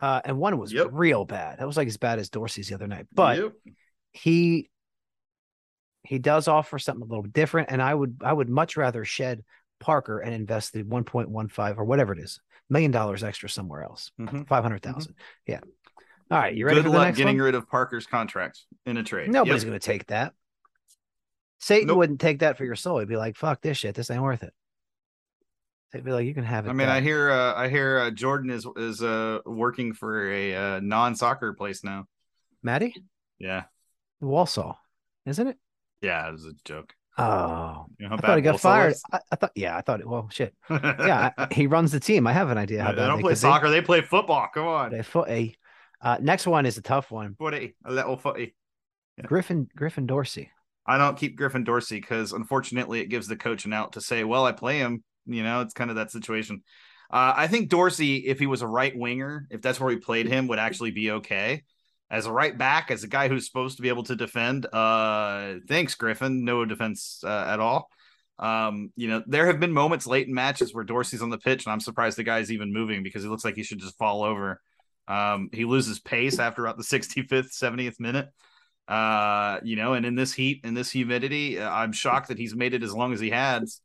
Uh, 0.00 0.20
and 0.24 0.38
one 0.38 0.56
was 0.58 0.72
Yep. 0.72 0.88
real 0.92 1.24
bad. 1.24 1.58
That 1.58 1.66
was 1.66 1.76
like 1.76 1.88
as 1.88 1.96
bad 1.98 2.18
as 2.18 2.30
Dorsey's 2.30 2.68
the 2.68 2.74
other 2.74 2.86
night. 2.86 3.06
But 3.12 3.38
Yep. 3.38 3.52
he 4.12 4.70
he 6.02 6.18
does 6.18 6.48
offer 6.48 6.78
something 6.78 7.02
a 7.02 7.06
little 7.06 7.22
different, 7.24 7.70
and 7.70 7.82
I 7.82 7.94
would 7.94 8.18
I 8.24 8.32
would 8.32 8.48
much 8.48 8.76
rather 8.76 9.04
shed 9.04 9.44
Parker 9.80 10.18
and 10.20 10.34
invest 10.34 10.72
the 10.72 10.82
1.15 10.82 11.76
or 11.76 11.84
whatever 11.84 12.12
it 12.14 12.18
is 12.18 12.40
million 12.70 12.90
dollars 12.90 13.22
extra 13.24 13.48
somewhere 13.48 13.82
else. 13.82 14.10
Mhm. 14.20 14.46
500,000. 14.46 15.14
Yeah. 15.46 15.60
All 16.30 16.38
right, 16.38 16.54
you 16.54 16.64
ready 16.64 16.80
Good 16.82 16.92
luck 16.92 17.14
getting 17.16 17.36
one? 17.36 17.44
rid 17.44 17.54
of 17.56 17.68
Parker's 17.68 18.06
contracts 18.06 18.66
in 18.86 18.96
a 18.96 19.02
trade. 19.02 19.30
Nobody's 19.30 19.64
Yep. 19.64 19.70
going 19.70 19.80
to 19.80 19.84
take 19.86 20.06
that. 20.06 20.34
Satan 21.58 21.88
Nope. 21.88 21.98
wouldn't 21.98 22.20
take 22.20 22.38
that 22.38 22.56
for 22.56 22.64
your 22.64 22.76
soul. 22.76 23.00
He'd 23.00 23.08
be 23.08 23.16
like, 23.16 23.36
"Fuck 23.36 23.60
this 23.60 23.76
shit. 23.76 23.94
This 23.96 24.10
ain't 24.10 24.22
worth 24.22 24.42
it." 24.44 24.54
They'd 25.92 26.04
be 26.04 26.12
like, 26.12 26.26
"You 26.26 26.34
can 26.34 26.44
have 26.44 26.66
it." 26.66 26.70
I 26.70 26.72
mean, 26.72 26.88
I 26.88 27.00
hear, 27.00 27.30
uh, 27.30 27.54
I 27.54 27.68
hear 27.68 27.98
uh, 27.98 28.10
Jordan 28.10 28.50
is 28.50 28.66
is 28.76 29.02
uh, 29.02 29.40
working 29.44 29.92
for 29.92 30.30
a 30.30 30.54
uh, 30.54 30.80
non 30.80 31.16
soccer 31.16 31.52
place 31.52 31.82
now. 31.82 32.06
Maddie 32.62 32.94
Yeah, 33.38 33.64
Walsall, 34.20 34.78
isn't 35.26 35.46
it? 35.46 35.56
yeah, 36.02 36.28
it 36.28 36.32
was 36.32 36.44
a 36.46 36.52
joke. 36.64 36.94
Oh, 37.18 37.86
You 37.98 38.08
know 38.08 38.14
I 38.14 38.18
thought 38.18 38.36
he 38.36 38.42
got 38.42 38.60
fired. 38.60 38.94
I, 39.12 39.18
I 39.32 39.36
thought, 39.36 39.50
yeah, 39.54 39.76
I 39.76 39.80
thought. 39.82 40.04
Well, 40.06 40.28
shit. 40.30 40.54
Yeah, 40.70 41.32
I- 41.36 41.48
he 41.52 41.66
runs 41.66 41.92
the 41.92 42.00
team. 42.00 42.26
I 42.26 42.32
have 42.32 42.50
an 42.50 42.56
idea 42.58 42.82
how 42.82 42.92
they 42.92 42.96
don't 43.04 43.16
they 43.16 43.22
play 43.22 43.34
soccer; 43.34 43.68
they 43.70 43.82
play 43.82 44.00
football. 44.00 44.48
Come 44.54 44.66
on, 44.66 44.90
They 44.92 45.02
fo- 45.02 45.26
a 45.26 45.54
uh, 46.00 46.18
next 46.20 46.46
one 46.46 46.66
is 46.66 46.78
a 46.78 46.82
tough 46.82 47.10
one. 47.10 47.34
footy, 47.38 47.74
a 47.84 47.92
little 47.92 48.16
footy. 48.16 48.54
Yeah. 49.18 49.26
Griffin 49.26 49.68
Griffin 49.74 50.06
Dorsey. 50.06 50.50
I 50.86 50.96
don't 50.98 51.16
keep 51.18 51.36
Griffin 51.36 51.64
Dorsey 51.64 52.00
because 52.00 52.32
unfortunately 52.32 53.00
it 53.00 53.06
gives 53.06 53.26
the 53.28 53.36
coach 53.36 53.64
an 53.64 53.72
out 53.72 53.92
to 53.94 54.00
say, 54.00 54.24
"Well, 54.24 54.46
I 54.46 54.52
play 54.52 54.78
him." 54.78 55.02
You 55.26 55.42
know, 55.42 55.60
it's 55.60 55.74
kind 55.74 55.90
of 55.90 55.96
that 55.96 56.10
situation. 56.10 56.62
Uh, 57.10 57.34
I 57.36 57.46
think 57.48 57.68
Dorsey, 57.68 58.18
if 58.26 58.38
he 58.38 58.46
was 58.46 58.62
a 58.62 58.66
right 58.68 58.96
winger, 58.96 59.46
if 59.50 59.62
that's 59.62 59.80
where 59.80 59.88
we 59.88 59.96
played 59.96 60.26
him, 60.26 60.46
would 60.48 60.58
actually 60.58 60.92
be 60.92 61.10
okay. 61.12 61.64
As 62.08 62.26
a 62.26 62.32
right 62.32 62.56
back, 62.56 62.90
as 62.90 63.04
a 63.04 63.08
guy 63.08 63.28
who's 63.28 63.46
supposed 63.46 63.76
to 63.76 63.82
be 63.82 63.88
able 63.88 64.02
to 64.04 64.16
defend, 64.16 64.66
uh, 64.72 65.54
thanks 65.68 65.94
Griffin, 65.94 66.44
no 66.44 66.64
defense 66.64 67.22
uh, 67.24 67.44
at 67.48 67.60
all. 67.60 67.88
Um, 68.38 68.90
you 68.96 69.06
know, 69.08 69.22
there 69.26 69.46
have 69.46 69.60
been 69.60 69.72
moments 69.72 70.06
late 70.06 70.26
in 70.26 70.34
matches 70.34 70.74
where 70.74 70.82
Dorsey's 70.82 71.22
on 71.22 71.30
the 71.30 71.38
pitch, 71.38 71.66
and 71.66 71.72
I'm 71.72 71.80
surprised 71.80 72.16
the 72.16 72.24
guy's 72.24 72.50
even 72.50 72.72
moving 72.72 73.02
because 73.02 73.22
he 73.22 73.28
looks 73.28 73.44
like 73.44 73.54
he 73.54 73.62
should 73.62 73.80
just 73.80 73.98
fall 73.98 74.24
over. 74.24 74.60
Um, 75.06 75.50
he 75.52 75.64
loses 75.64 76.00
pace 76.00 76.38
after 76.38 76.64
about 76.64 76.78
the 76.78 76.84
65th, 76.84 77.52
70th 77.52 78.00
minute. 78.00 78.28
Uh, 78.88 79.60
you 79.62 79.76
know, 79.76 79.92
and 79.92 80.06
in 80.06 80.14
this 80.14 80.32
heat, 80.32 80.62
in 80.64 80.74
this 80.74 80.90
humidity, 80.90 81.60
uh, 81.60 81.70
I'm 81.70 81.92
shocked 81.92 82.28
that 82.28 82.38
he's 82.38 82.56
made 82.56 82.74
it 82.74 82.82
as 82.82 82.94
long 82.94 83.12
as 83.12 83.20
he 83.20 83.30
has. 83.30 83.80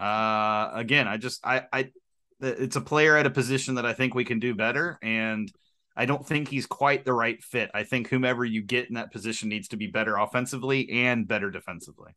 Uh, 0.00 0.70
again, 0.74 1.06
I 1.06 1.16
just, 1.18 1.44
I, 1.44 1.64
I, 1.72 1.90
it's 2.40 2.76
a 2.76 2.80
player 2.80 3.16
at 3.16 3.26
a 3.26 3.30
position 3.30 3.74
that 3.74 3.84
I 3.86 3.92
think 3.92 4.14
we 4.14 4.24
can 4.24 4.38
do 4.38 4.54
better, 4.54 4.98
and 5.02 5.52
I 5.96 6.06
don't 6.06 6.26
think 6.26 6.48
he's 6.48 6.66
quite 6.66 7.04
the 7.04 7.12
right 7.12 7.42
fit. 7.42 7.70
I 7.74 7.82
think 7.82 8.08
whomever 8.08 8.44
you 8.44 8.62
get 8.62 8.88
in 8.88 8.94
that 8.94 9.12
position 9.12 9.48
needs 9.50 9.68
to 9.68 9.76
be 9.76 9.88
better 9.88 10.16
offensively 10.16 10.88
and 10.90 11.28
better 11.28 11.50
defensively. 11.50 12.12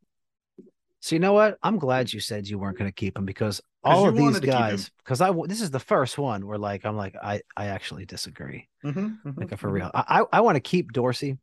So 1.02 1.16
you 1.16 1.20
know 1.20 1.34
what? 1.34 1.58
I'm 1.62 1.78
glad 1.80 2.14
you 2.14 2.22
said 2.22 2.48
you 2.48 2.58
weren't 2.58 2.78
going 2.78 2.90
to 2.90 2.96
keep 2.96 3.18
him 3.18 3.26
because 3.26 3.60
all 3.84 4.08
of 4.08 4.14
these 4.16 4.22
wanted 4.22 4.42
to 4.44 4.48
keep 4.48 4.56
him. 4.56 4.62
guys. 4.62 4.92
Because 5.00 5.20
I 5.20 5.34
this 5.48 5.60
is 5.60 5.70
the 5.70 5.80
first 5.82 6.18
one 6.18 6.48
where 6.48 6.58
like 6.58 6.86
I'm 6.86 6.96
like 6.96 7.18
I 7.22 7.42
I 7.58 7.66
actually 7.66 8.06
disagree. 8.06 8.70
Mm-hmm, 8.86 9.32
Like 9.36 9.58
for 9.58 9.70
real, 9.70 9.92
I 9.94 10.22
I, 10.22 10.38
I 10.38 10.40
want 10.42 10.56
to 10.56 10.62
keep 10.62 10.94
Dorsey. 10.94 11.38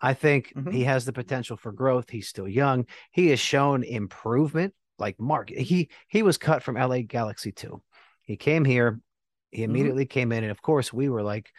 I 0.00 0.14
think 0.14 0.52
Mhm. 0.56 0.72
he 0.72 0.82
has 0.82 1.04
the 1.04 1.12
potential 1.12 1.56
for 1.56 1.70
growth. 1.70 2.10
He's 2.10 2.26
still 2.26 2.48
young. 2.48 2.86
He 3.12 3.28
has 3.28 3.38
shown 3.38 3.84
improvement. 3.84 4.74
Like 4.98 5.18
Mark, 5.20 5.50
he 5.50 5.88
he 6.08 6.22
was 6.22 6.38
cut 6.38 6.62
from 6.62 6.76
LA 6.76 7.00
Galaxy 7.02 7.52
too. 7.52 7.82
He 8.22 8.36
came 8.36 8.64
here. 8.64 9.00
He 9.50 9.62
Mm-hmm. 9.62 9.70
immediately 9.70 10.06
came 10.06 10.32
in, 10.32 10.44
and 10.44 10.50
of 10.50 10.60
course 10.62 10.92
we 10.92 11.08
were 11.08 11.22
like, 11.22 11.50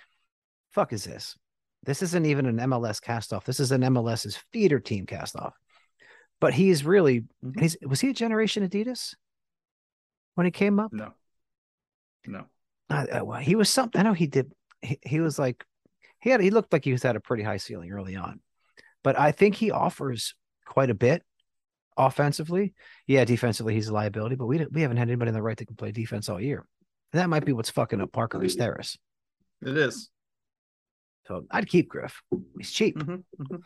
"Fuck 0.71 0.93
is 0.93 1.03
this? 1.05 1.37
This 1.83 2.01
isn't 2.01 2.25
even 2.25 2.45
an 2.45 2.57
MLS 2.57 3.01
cast 3.01 3.31
off. 3.33 3.45
This 3.45 3.59
is 3.59 3.71
an 3.71 3.81
MLS's 3.81 4.37
feeder 4.51 4.79
team 4.79 5.05
cast 5.05 5.35
off." 5.35 5.55
But 6.41 6.53
he's 6.53 6.85
really 6.85 7.25
Mhm. 7.43 7.59
he's 7.59 7.77
was 7.81 8.01
he 8.01 8.09
a 8.09 8.13
generation 8.13 8.67
Adidas 8.67 9.15
when 10.35 10.45
he 10.45 10.51
came 10.51 10.79
up? 10.79 10.93
No, 10.93 11.13
no. 12.27 12.45
Uh, 12.89 13.21
well, 13.23 13.39
he 13.39 13.55
was 13.55 13.69
something. 13.69 13.99
I 13.99 14.03
know 14.03 14.13
he 14.13 14.27
did. 14.27 14.51
He, 14.81 14.99
he 15.03 15.19
was 15.19 15.37
like 15.37 15.65
he 16.19 16.29
had. 16.29 16.41
He 16.41 16.49
looked 16.49 16.73
like 16.73 16.83
he 16.85 16.91
was 16.91 17.05
at 17.05 17.15
a 17.15 17.19
pretty 17.19 17.43
high 17.43 17.57
ceiling 17.57 17.91
early 17.91 18.15
on, 18.15 18.41
but 19.03 19.17
I 19.19 19.31
think 19.31 19.55
he 19.55 19.71
offers 19.71 20.35
quite 20.65 20.89
a 20.89 20.95
bit 20.95 21.23
offensively. 21.99 22.73
Yeah, 23.05 23.25
defensively 23.25 23.75
he's 23.75 23.89
a 23.89 23.93
liability, 23.93 24.35
but 24.35 24.47
we 24.47 24.57
don't- 24.57 24.71
we 24.71 24.81
haven't 24.81 24.97
had 24.97 25.09
anybody 25.09 25.29
on 25.29 25.35
the 25.35 25.41
right 25.41 25.57
that 25.57 25.65
can 25.65 25.75
play 25.75 25.91
defense 25.91 26.29
all 26.29 26.41
year. 26.41 26.65
And 27.13 27.19
that 27.19 27.29
might 27.29 27.45
be 27.45 27.53
what's 27.53 27.69
fucking 27.69 28.01
up 28.01 28.11
Parker 28.11 28.39
Esteris. 28.39 28.97
It 29.61 29.77
is. 29.77 30.09
So 31.27 31.45
I'd 31.51 31.67
keep 31.67 31.89
Griff. 31.89 32.21
He's 32.57 32.71
cheap. 32.71 32.97
Mhm, 32.97 33.23
mhm. 33.39 33.61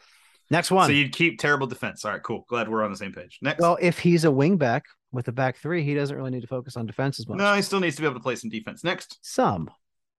Next 0.50 0.72
one. 0.72 0.88
So 0.88 0.94
you'd 0.94 1.14
keep 1.14 1.40
terrible 1.40 1.68
defense. 1.68 2.04
All 2.04 2.12
right, 2.12 2.22
cool. 2.22 2.46
Glad 2.50 2.68
we're 2.68 2.84
on 2.84 2.92
the 2.92 2.98
same 2.98 3.14
page. 3.14 3.40
Next. 3.42 3.62
well, 3.62 3.78
if 3.82 4.00
he's 4.00 4.26
a 4.26 4.32
wing 4.32 4.58
back 4.58 4.84
with 5.12 5.28
a 5.28 5.32
back 5.32 5.56
three, 5.58 5.84
he 5.84 5.94
doesn't 5.94 6.16
really 6.16 6.32
need 6.32 6.42
to 6.42 6.48
focus 6.48 6.76
on 6.76 6.86
defense 6.86 7.20
as 7.20 7.28
much. 7.28 7.38
no, 7.38 7.54
he 7.56 7.62
still 7.62 7.80
needs 7.80 7.96
to 7.96 8.02
be 8.02 8.08
able 8.08 8.16
to 8.20 8.24
play 8.24 8.36
some 8.36 8.50
defense. 8.50 8.84
Next. 8.84 9.18
Some, 9.22 9.70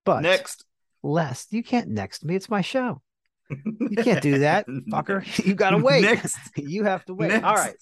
but 0.05 0.23
Next. 0.23 0.65
less. 1.03 1.47
You 1.51 1.63
can't 1.63 1.89
next 1.89 2.25
me. 2.25 2.35
It's 2.37 2.49
my 2.49 2.63
show. 2.63 3.03
You 3.51 3.97
can't 4.03 4.23
do 4.23 4.39
that, 4.39 4.67
fucker. 4.91 5.25
You 5.45 5.55
gotta 5.55 5.79
wait. 5.79 6.03
Next. 6.03 6.39
you 6.57 6.85
have 6.85 7.05
to 7.07 7.15
wait. 7.15 7.29
Next. 7.29 7.45
All 7.45 7.55
right. 7.55 7.77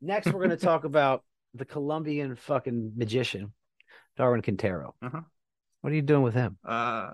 Next, 0.00 0.32
we're 0.32 0.42
gonna 0.42 0.56
talk 0.56 0.84
about 0.84 1.24
the 1.54 1.64
Colombian 1.64 2.36
fucking 2.36 2.92
magician, 2.96 3.52
Darwin 4.16 4.42
Quintero. 4.42 4.94
Uh-huh. 5.02 5.20
What 5.80 5.92
are 5.92 5.96
you 5.96 6.02
doing 6.02 6.22
with 6.22 6.34
him? 6.34 6.58
Uh, 6.64 7.12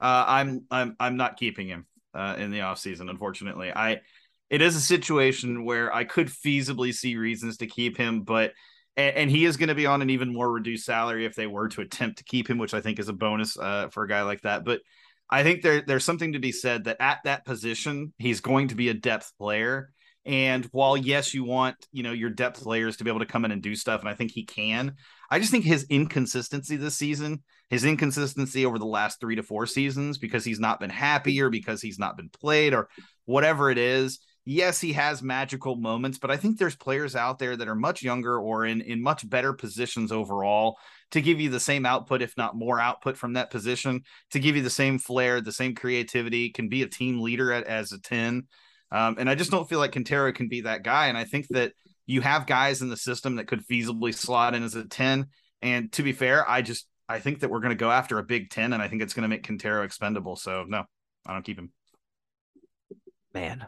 uh, 0.00 0.24
I'm 0.26 0.64
I'm 0.70 0.96
I'm 0.98 1.16
not 1.16 1.36
keeping 1.36 1.68
him 1.68 1.86
uh, 2.14 2.36
in 2.38 2.50
the 2.50 2.62
off 2.62 2.78
season. 2.78 3.08
unfortunately. 3.08 3.72
I 3.74 4.00
it 4.48 4.62
is 4.62 4.74
a 4.74 4.80
situation 4.80 5.64
where 5.64 5.94
I 5.94 6.04
could 6.04 6.26
feasibly 6.26 6.92
see 6.92 7.16
reasons 7.16 7.58
to 7.58 7.66
keep 7.66 7.96
him, 7.96 8.22
but 8.22 8.52
and, 8.96 9.16
and 9.16 9.30
he 9.30 9.44
is 9.44 9.56
going 9.56 9.68
to 9.68 9.74
be 9.74 9.86
on 9.86 10.02
an 10.02 10.10
even 10.10 10.32
more 10.32 10.50
reduced 10.50 10.84
salary 10.84 11.24
if 11.24 11.34
they 11.34 11.46
were 11.46 11.68
to 11.68 11.80
attempt 11.82 12.18
to 12.18 12.24
keep 12.24 12.48
him, 12.48 12.58
which 12.58 12.74
I 12.74 12.80
think 12.80 12.98
is 12.98 13.08
a 13.08 13.12
bonus 13.12 13.56
uh, 13.58 13.88
for 13.88 14.02
a 14.02 14.08
guy 14.08 14.22
like 14.22 14.42
that. 14.42 14.64
But 14.64 14.80
I 15.30 15.42
think 15.42 15.62
there 15.62 15.82
there's 15.82 16.04
something 16.04 16.32
to 16.32 16.38
be 16.38 16.52
said 16.52 16.84
that 16.84 16.96
at 17.00 17.20
that 17.24 17.44
position, 17.44 18.12
he's 18.18 18.40
going 18.40 18.68
to 18.68 18.74
be 18.74 18.88
a 18.88 18.94
depth 18.94 19.32
player. 19.38 19.92
And 20.26 20.66
while 20.66 20.96
yes, 20.96 21.32
you 21.32 21.44
want 21.44 21.76
you 21.92 22.02
know 22.02 22.12
your 22.12 22.30
depth 22.30 22.62
players 22.62 22.96
to 22.98 23.04
be 23.04 23.10
able 23.10 23.20
to 23.20 23.26
come 23.26 23.44
in 23.44 23.52
and 23.52 23.62
do 23.62 23.74
stuff, 23.74 24.00
and 24.00 24.08
I 24.08 24.14
think 24.14 24.32
he 24.32 24.44
can. 24.44 24.96
I 25.30 25.38
just 25.38 25.50
think 25.50 25.64
his 25.64 25.86
inconsistency 25.88 26.76
this 26.76 26.98
season, 26.98 27.42
his 27.70 27.84
inconsistency 27.84 28.66
over 28.66 28.78
the 28.78 28.84
last 28.84 29.20
three 29.20 29.36
to 29.36 29.42
four 29.42 29.66
seasons, 29.66 30.18
because 30.18 30.44
he's 30.44 30.60
not 30.60 30.80
been 30.80 30.90
happy 30.90 31.40
or 31.40 31.48
because 31.48 31.80
he's 31.80 31.98
not 31.98 32.16
been 32.16 32.28
played 32.28 32.74
or 32.74 32.88
whatever 33.24 33.70
it 33.70 33.78
is. 33.78 34.20
Yes, 34.44 34.80
he 34.80 34.94
has 34.94 35.22
magical 35.22 35.76
moments, 35.76 36.18
but 36.18 36.30
I 36.30 36.36
think 36.36 36.58
there's 36.58 36.76
players 36.76 37.14
out 37.14 37.38
there 37.38 37.56
that 37.56 37.68
are 37.68 37.74
much 37.74 38.02
younger 38.02 38.38
or 38.38 38.64
in 38.64 38.80
in 38.80 39.02
much 39.02 39.28
better 39.28 39.52
positions 39.52 40.10
overall 40.10 40.78
to 41.10 41.20
give 41.20 41.40
you 41.40 41.50
the 41.50 41.60
same 41.60 41.84
output, 41.84 42.22
if 42.22 42.36
not 42.36 42.56
more 42.56 42.80
output 42.80 43.16
from 43.16 43.34
that 43.34 43.50
position, 43.50 44.02
to 44.30 44.38
give 44.38 44.56
you 44.56 44.62
the 44.62 44.70
same 44.70 44.98
flair, 44.98 45.40
the 45.40 45.52
same 45.52 45.74
creativity, 45.74 46.50
can 46.50 46.68
be 46.68 46.82
a 46.82 46.86
team 46.86 47.20
leader 47.20 47.52
at, 47.52 47.64
as 47.64 47.92
a 47.92 48.00
10. 48.00 48.46
Um, 48.92 49.16
and 49.18 49.28
I 49.28 49.34
just 49.34 49.50
don't 49.50 49.68
feel 49.68 49.78
like 49.78 49.92
Quintero 49.92 50.32
can 50.32 50.48
be 50.48 50.62
that 50.62 50.82
guy. 50.82 51.08
And 51.08 51.18
I 51.18 51.24
think 51.24 51.48
that 51.48 51.72
you 52.06 52.20
have 52.20 52.46
guys 52.46 52.82
in 52.82 52.88
the 52.88 52.96
system 52.96 53.36
that 53.36 53.46
could 53.46 53.66
feasibly 53.66 54.14
slot 54.14 54.54
in 54.54 54.62
as 54.62 54.74
a 54.74 54.84
10. 54.84 55.26
And 55.62 55.92
to 55.92 56.02
be 56.02 56.12
fair, 56.12 56.48
I 56.48 56.62
just 56.62 56.86
I 57.08 57.18
think 57.18 57.40
that 57.40 57.50
we're 57.50 57.60
going 57.60 57.70
to 57.70 57.76
go 57.76 57.90
after 57.90 58.18
a 58.18 58.24
big 58.24 58.50
10 58.50 58.72
and 58.72 58.82
I 58.82 58.88
think 58.88 59.02
it's 59.02 59.14
going 59.14 59.22
to 59.22 59.28
make 59.28 59.44
Quintero 59.44 59.82
expendable. 59.82 60.36
So 60.36 60.64
no, 60.66 60.84
I 61.26 61.32
don't 61.32 61.44
keep 61.44 61.58
him. 61.58 61.72
Man, 63.34 63.66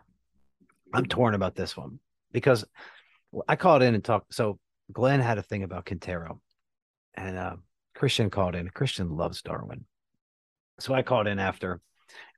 I'm 0.92 1.06
torn 1.06 1.34
about 1.34 1.54
this 1.54 1.76
one 1.76 1.98
because 2.32 2.64
I 3.48 3.56
called 3.56 3.82
in 3.82 3.94
and 3.94 4.04
talked. 4.04 4.34
So 4.34 4.58
Glenn 4.92 5.20
had 5.20 5.38
a 5.38 5.42
thing 5.42 5.62
about 5.62 5.86
Quintero, 5.86 6.40
and 7.14 7.36
uh, 7.36 7.56
Christian 7.94 8.30
called 8.30 8.54
in. 8.54 8.68
Christian 8.68 9.16
loves 9.16 9.42
Darwin, 9.42 9.84
so 10.78 10.94
I 10.94 11.02
called 11.02 11.26
in 11.26 11.38
after, 11.38 11.80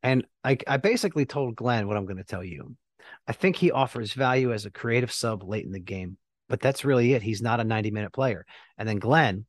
and 0.03 0.25
I 0.43 0.59
I 0.67 0.77
basically 0.77 1.27
told 1.27 1.57
Glenn 1.57 1.87
what 1.89 1.97
I'm 1.97 2.07
going 2.07 2.19
to 2.19 2.25
tell 2.25 2.45
you. 2.45 2.77
I 3.27 3.33
think 3.33 3.57
he 3.57 3.71
offers 3.71 4.13
value 4.13 4.53
as 4.53 4.67
a 4.67 4.71
creative 4.71 5.13
sub 5.13 5.43
late 5.43 5.65
in 5.65 5.73
the 5.73 5.81
game, 5.81 6.17
but 6.49 6.61
that's 6.61 6.85
really 6.85 7.13
it. 7.13 7.23
He's 7.23 7.43
not 7.43 7.61
a 7.61 7.65
90 7.65 7.91
minute 7.91 8.13
player. 8.13 8.47
And 8.79 8.89
then 8.89 8.99
Glenn, 8.99 9.47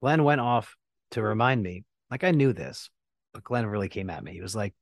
Glenn 0.00 0.24
went 0.24 0.40
off 0.40 0.76
to 1.12 1.22
remind 1.22 1.62
me, 1.62 1.84
like 2.10 2.24
I 2.24 2.30
knew 2.30 2.52
this, 2.52 2.90
but 3.32 3.44
Glenn 3.44 3.66
really 3.66 3.88
came 3.88 4.10
at 4.10 4.24
me. 4.24 4.32
He 4.32 4.40
was 4.40 4.56
like, 4.56 4.74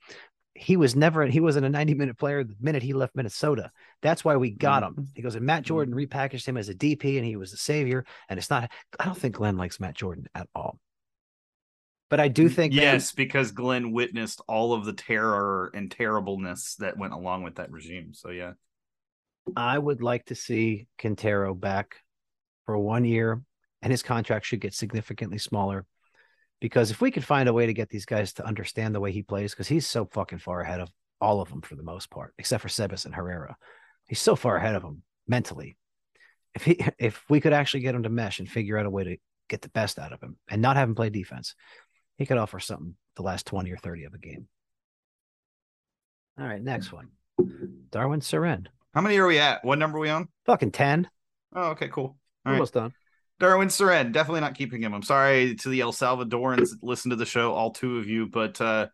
he 0.58 0.76
was 0.76 0.96
never 0.96 1.24
he 1.26 1.40
wasn't 1.40 1.66
a 1.66 1.70
90 1.70 1.94
minute 1.94 2.18
player 2.18 2.44
the 2.44 2.54
minute 2.60 2.82
he 2.82 2.92
left 2.92 3.14
Minnesota. 3.14 3.70
That's 4.02 4.24
why 4.24 4.36
we 4.36 4.50
got 4.50 4.82
him. 4.82 4.92
Mm-hmm. 4.92 5.02
He 5.14 5.22
goes, 5.22 5.34
and 5.34 5.46
Matt 5.46 5.62
mm-hmm. 5.62 5.68
Jordan 5.68 5.94
repackaged 5.94 6.46
him 6.46 6.56
as 6.56 6.68
a 6.68 6.74
DP 6.74 7.16
and 7.16 7.24
he 7.24 7.36
was 7.36 7.50
the 7.50 7.56
savior. 7.56 8.04
And 8.28 8.38
it's 8.38 8.50
not, 8.50 8.70
I 8.98 9.04
don't 9.04 9.16
think 9.16 9.36
Glenn 9.36 9.56
likes 9.56 9.80
Matt 9.80 9.94
Jordan 9.94 10.26
at 10.34 10.48
all. 10.54 10.78
But 12.10 12.20
I 12.20 12.28
do 12.28 12.48
think 12.48 12.72
yes, 12.72 13.12
because 13.12 13.52
Glenn 13.52 13.92
witnessed 13.92 14.40
all 14.48 14.72
of 14.72 14.86
the 14.86 14.94
terror 14.94 15.70
and 15.74 15.90
terribleness 15.90 16.74
that 16.76 16.96
went 16.96 17.12
along 17.12 17.42
with 17.42 17.56
that 17.56 17.70
regime. 17.70 18.14
So 18.14 18.30
yeah. 18.30 18.52
I 19.56 19.78
would 19.78 20.02
like 20.02 20.24
to 20.26 20.34
see 20.34 20.86
Quintero 20.98 21.54
back 21.54 21.96
for 22.64 22.78
one 22.78 23.04
year, 23.04 23.42
and 23.82 23.90
his 23.90 24.02
contract 24.02 24.46
should 24.46 24.60
get 24.60 24.74
significantly 24.74 25.38
smaller. 25.38 25.86
Because 26.60 26.90
if 26.90 27.00
we 27.00 27.10
could 27.10 27.24
find 27.24 27.48
a 27.48 27.52
way 27.52 27.66
to 27.66 27.72
get 27.72 27.88
these 27.88 28.04
guys 28.04 28.32
to 28.34 28.46
understand 28.46 28.94
the 28.94 29.00
way 29.00 29.12
he 29.12 29.22
plays, 29.22 29.52
because 29.52 29.68
he's 29.68 29.86
so 29.86 30.06
fucking 30.06 30.40
far 30.40 30.60
ahead 30.60 30.80
of 30.80 30.90
all 31.20 31.40
of 31.40 31.48
them 31.50 31.60
for 31.60 31.76
the 31.76 31.82
most 31.82 32.10
part, 32.10 32.34
except 32.38 32.62
for 32.62 32.68
Sebas 32.68 33.04
and 33.04 33.14
Herrera, 33.14 33.56
he's 34.08 34.20
so 34.20 34.34
far 34.34 34.56
ahead 34.56 34.74
of 34.74 34.82
them 34.82 35.02
mentally. 35.26 35.76
If 36.54 36.64
he, 36.64 36.80
if 36.98 37.22
we 37.28 37.40
could 37.40 37.52
actually 37.52 37.80
get 37.80 37.94
him 37.94 38.02
to 38.02 38.08
mesh 38.08 38.40
and 38.40 38.48
figure 38.48 38.78
out 38.78 38.86
a 38.86 38.90
way 38.90 39.04
to 39.04 39.16
get 39.48 39.62
the 39.62 39.68
best 39.70 39.98
out 39.98 40.12
of 40.12 40.20
him 40.20 40.36
and 40.50 40.60
not 40.60 40.76
have 40.76 40.88
him 40.88 40.94
play 40.94 41.10
defense, 41.10 41.54
he 42.16 42.26
could 42.26 42.38
offer 42.38 42.58
something 42.58 42.96
the 43.16 43.22
last 43.22 43.46
twenty 43.46 43.70
or 43.72 43.76
thirty 43.76 44.04
of 44.04 44.14
a 44.14 44.18
game. 44.18 44.48
All 46.38 46.46
right, 46.46 46.62
next 46.62 46.92
one, 46.92 47.08
Darwin 47.90 48.20
Cerén, 48.20 48.66
How 48.94 49.00
many 49.00 49.16
are 49.18 49.26
we 49.26 49.38
at? 49.38 49.64
What 49.64 49.78
number 49.78 49.98
are 49.98 50.00
we 50.00 50.08
on? 50.08 50.28
fucking 50.46 50.70
ten, 50.72 51.08
Oh, 51.54 51.70
okay, 51.70 51.88
cool. 51.88 52.04
All 52.04 52.16
right. 52.46 52.52
almost 52.54 52.74
done. 52.74 52.92
Darwin 53.38 53.68
Cerén, 53.68 54.12
definitely 54.12 54.40
not 54.40 54.54
keeping 54.56 54.82
him. 54.82 54.92
I'm 54.92 55.02
sorry 55.02 55.54
to 55.54 55.68
the 55.68 55.80
El 55.80 55.92
Salvadorans 55.92 56.70
listen 56.82 57.10
to 57.10 57.16
the 57.16 57.26
show, 57.26 57.52
all 57.52 57.70
two 57.70 57.98
of 57.98 58.08
you, 58.08 58.26
but 58.26 58.60
uh 58.60 58.88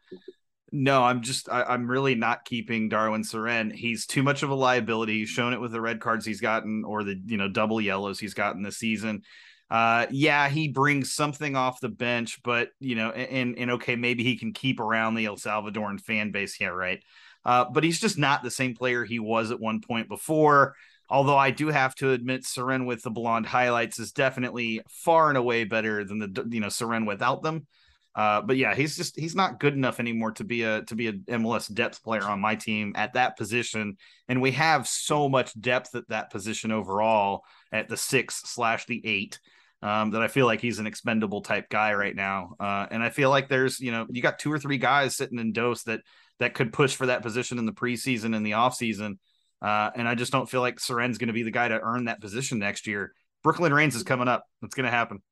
no, 0.73 1.03
I'm 1.03 1.23
just 1.23 1.49
I, 1.49 1.63
I'm 1.63 1.89
really 1.89 2.15
not 2.15 2.45
keeping 2.45 2.89
Darwin 2.89 3.23
Cerén. 3.23 3.73
He's 3.73 4.07
too 4.07 4.23
much 4.23 4.43
of 4.43 4.51
a 4.51 4.55
liability. 4.55 5.21
He's 5.21 5.29
shown 5.29 5.53
it 5.53 5.61
with 5.61 5.73
the 5.73 5.81
red 5.81 6.01
cards 6.01 6.27
he's 6.27 6.41
gotten 6.41 6.85
or 6.85 7.05
the 7.05 7.21
you 7.25 7.37
know 7.37 7.49
double 7.49 7.81
yellows 7.81 8.19
he's 8.19 8.35
gotten 8.35 8.63
this 8.63 8.77
season. 8.77 9.23
Uh 9.71 10.07
yeah, 10.11 10.49
he 10.49 10.69
brings 10.69 11.15
something 11.15 11.57
off 11.57 11.81
the 11.81 11.89
bench, 11.89 12.43
but 12.43 12.69
you 12.81 12.97
know, 12.97 13.11
and 13.11 13.57
and 13.59 13.71
okay, 13.73 13.97
maybe 13.97 14.25
he 14.25 14.37
can 14.37 14.53
keep 14.53 14.79
around 14.79 15.15
the 15.15 15.25
El 15.25 15.37
Salvadoran 15.37 16.01
fan 16.01 16.33
base. 16.33 16.61
Yeah, 16.61 16.69
right. 16.69 17.03
Uh, 17.45 17.67
but 17.71 17.85
he's 17.85 18.01
just 18.01 18.19
not 18.19 18.43
the 18.43 18.51
same 18.51 18.75
player 18.75 19.05
he 19.05 19.19
was 19.19 19.51
at 19.51 19.61
one 19.61 19.81
point 19.81 20.09
before. 20.09 20.75
Although 21.15 21.39
I 21.39 21.53
do 21.53 21.69
have 21.69 21.95
to 21.97 22.11
admit, 22.11 22.43
Cerén 22.43 22.87
with 22.87 23.05
the 23.05 23.11
blonde 23.11 23.47
highlights 23.47 24.01
is 24.01 24.11
definitely 24.11 24.81
far 24.91 25.29
and 25.29 25.39
away 25.39 25.63
better 25.63 26.03
than 26.03 26.19
the 26.19 26.49
you 26.51 26.59
know 26.59 26.67
Cerén 26.67 27.07
without 27.07 27.41
them. 27.41 27.69
Uh, 28.17 28.43
but 28.43 28.57
yeah, 28.57 28.75
he's 28.75 28.97
just 28.97 29.17
he's 29.17 29.37
not 29.37 29.61
good 29.61 29.75
enough 29.75 30.01
anymore 30.01 30.33
to 30.33 30.43
be 30.43 30.65
a 30.65 30.83
to 30.83 30.97
be 30.97 31.07
a 31.07 31.13
MLS 31.13 31.73
depth 31.73 32.03
player 32.03 32.25
on 32.25 32.41
my 32.41 32.57
team 32.57 32.95
at 32.97 33.13
that 33.13 33.37
position. 33.37 33.97
And 34.27 34.43
we 34.43 34.51
have 34.53 34.89
so 34.89 35.29
much 35.29 35.57
depth 35.61 35.95
at 35.95 36.09
that 36.09 36.31
position 36.31 36.73
overall 36.73 37.45
at 37.71 37.89
the 37.89 37.97
six 37.97 38.43
slash 38.47 38.87
the 38.87 39.01
eight. 39.07 39.39
Um, 39.83 40.11
that 40.13 40.23
I 40.23 40.27
feel 40.27 40.47
like 40.47 40.61
he's 40.61 40.81
an 40.81 40.89
expendable 40.89 41.43
type 41.43 41.69
guy 41.69 41.95
right 41.95 42.17
now. 42.17 42.57
Uh, 42.59 42.87
and 42.91 43.03
I 43.05 43.11
feel 43.11 43.31
like 43.31 43.49
there's, 43.49 43.79
you 43.79 43.93
know, 43.93 44.07
you 44.11 44.21
got 44.21 44.39
two 44.41 44.51
or 44.51 44.59
three 44.59 44.79
guys 44.79 45.15
sitting 45.15 45.39
in 45.39 45.53
Dos 45.53 45.85
that 45.85 46.01
that 46.41 46.55
could 46.55 46.73
push 46.73 46.97
for 46.97 47.07
that 47.07 47.23
position 47.23 47.59
in 47.59 47.67
the 47.67 47.73
preseason 47.73 48.35
and 48.35 48.45
the 48.45 48.53
offseason. 48.53 49.19
Uh, 49.65 49.91
and 49.97 50.07
I 50.07 50.15
just 50.15 50.31
don't 50.31 50.49
feel 50.49 50.61
like 50.61 50.77
Cerén's 50.77 51.17
going 51.17 51.29
to 51.29 51.33
be 51.33 51.43
the 51.43 51.51
guy 51.51 51.69
to 51.69 51.81
earn 51.81 52.05
that 52.05 52.21
position 52.21 52.59
next 52.59 52.87
year. 52.87 53.15
Brooklyn 53.43 53.73
Raines 53.73 53.95
is 53.95 54.03
coming 54.03 54.29
up. 54.29 54.45
It's 54.63 54.75
going 54.75 54.85
to 54.85 54.91
happen. 54.91 55.23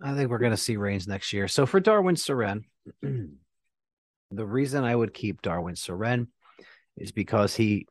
I 0.00 0.14
think 0.14 0.30
we're 0.30 0.38
going 0.38 0.52
to 0.52 0.56
see 0.56 0.76
Raines 0.76 1.08
next 1.08 1.32
year. 1.32 1.48
So 1.48 1.66
for 1.66 1.80
Darwin 1.80 2.14
Cerén, 2.14 2.60
the 3.02 4.46
reason 4.46 4.84
I 4.84 4.94
would 4.94 5.12
keep 5.12 5.42
Darwin 5.42 5.74
Seren 5.74 6.28
is 6.96 7.10
because 7.10 7.56
he, 7.56 7.88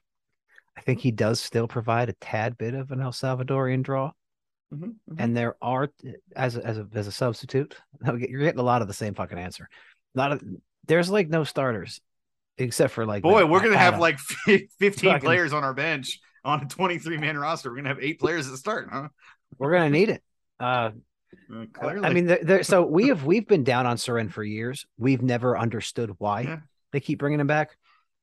I 0.78 0.82
think 0.82 1.02
he 1.02 1.12
does 1.12 1.42
still 1.42 1.68
provide 1.68 2.08
a 2.08 2.14
tad 2.14 2.58
bit 2.58 2.74
of 2.74 2.92
an 2.92 3.02
El 3.02 3.12
Salvadorian 3.12 3.84
draw. 3.84 4.12
Mm-hmm. 4.74 5.16
And 5.18 5.36
there 5.36 5.58
are, 5.62 5.90
as 6.34 6.56
a, 6.56 6.66
as 6.66 6.78
a 6.78 6.88
as 6.96 7.08
a 7.08 7.12
substitute, 7.12 7.76
you're 8.06 8.42
getting 8.42 8.60
a 8.60 8.64
lot 8.64 8.82
of 8.82 8.88
the 8.88 8.94
same 8.94 9.14
fucking 9.14 9.38
answer. 9.38 9.68
A 10.16 10.18
lot 10.18 10.32
of 10.32 10.42
there's 10.88 11.10
like 11.10 11.30
no 11.30 11.44
starters, 11.44 12.02
except 12.58 12.94
for 12.94 13.06
like 13.06 13.24
Boy, 13.24 13.46
we're 13.46 13.62
to 13.62 13.78
have 13.78 14.00
like 14.00 14.20
15 14.46 14.70
Fucking- 14.92 15.20
players 15.22 15.54
on 15.54 15.64
our 15.64 15.74
bench 15.74 16.20
on 16.44 16.62
a 16.64 16.66
23 16.68 17.18
man 17.18 17.38
roster. 17.38 17.72
We're 17.72 17.82
to 17.82 17.88
have 17.90 18.00
eight 18.02 18.20
players 18.20 18.46
at 18.48 18.52
the 18.52 18.58
start, 18.58 18.90
huh? 18.92 19.08
we're 19.58 19.72
gonna 19.72 19.90
need 19.90 20.10
it. 20.10 20.22
Uh, 20.60 20.92
Uh, 21.54 21.66
clearly. 21.74 22.06
I 22.08 22.14
mean, 22.14 22.64
so 22.64 22.84
we 22.86 23.08
have 23.10 23.26
we've 23.26 23.48
been 23.48 23.64
down 23.64 23.86
on 23.86 23.98
Cerén 23.98 24.32
for 24.32 24.44
years. 24.44 24.86
We've 24.98 25.22
never 25.22 25.58
understood 25.58 26.12
why 26.18 26.42
Yeah. 26.42 26.60
they 26.92 27.00
keep 27.02 27.20
bringing 27.20 27.40
him 27.42 27.48
back. 27.48 27.76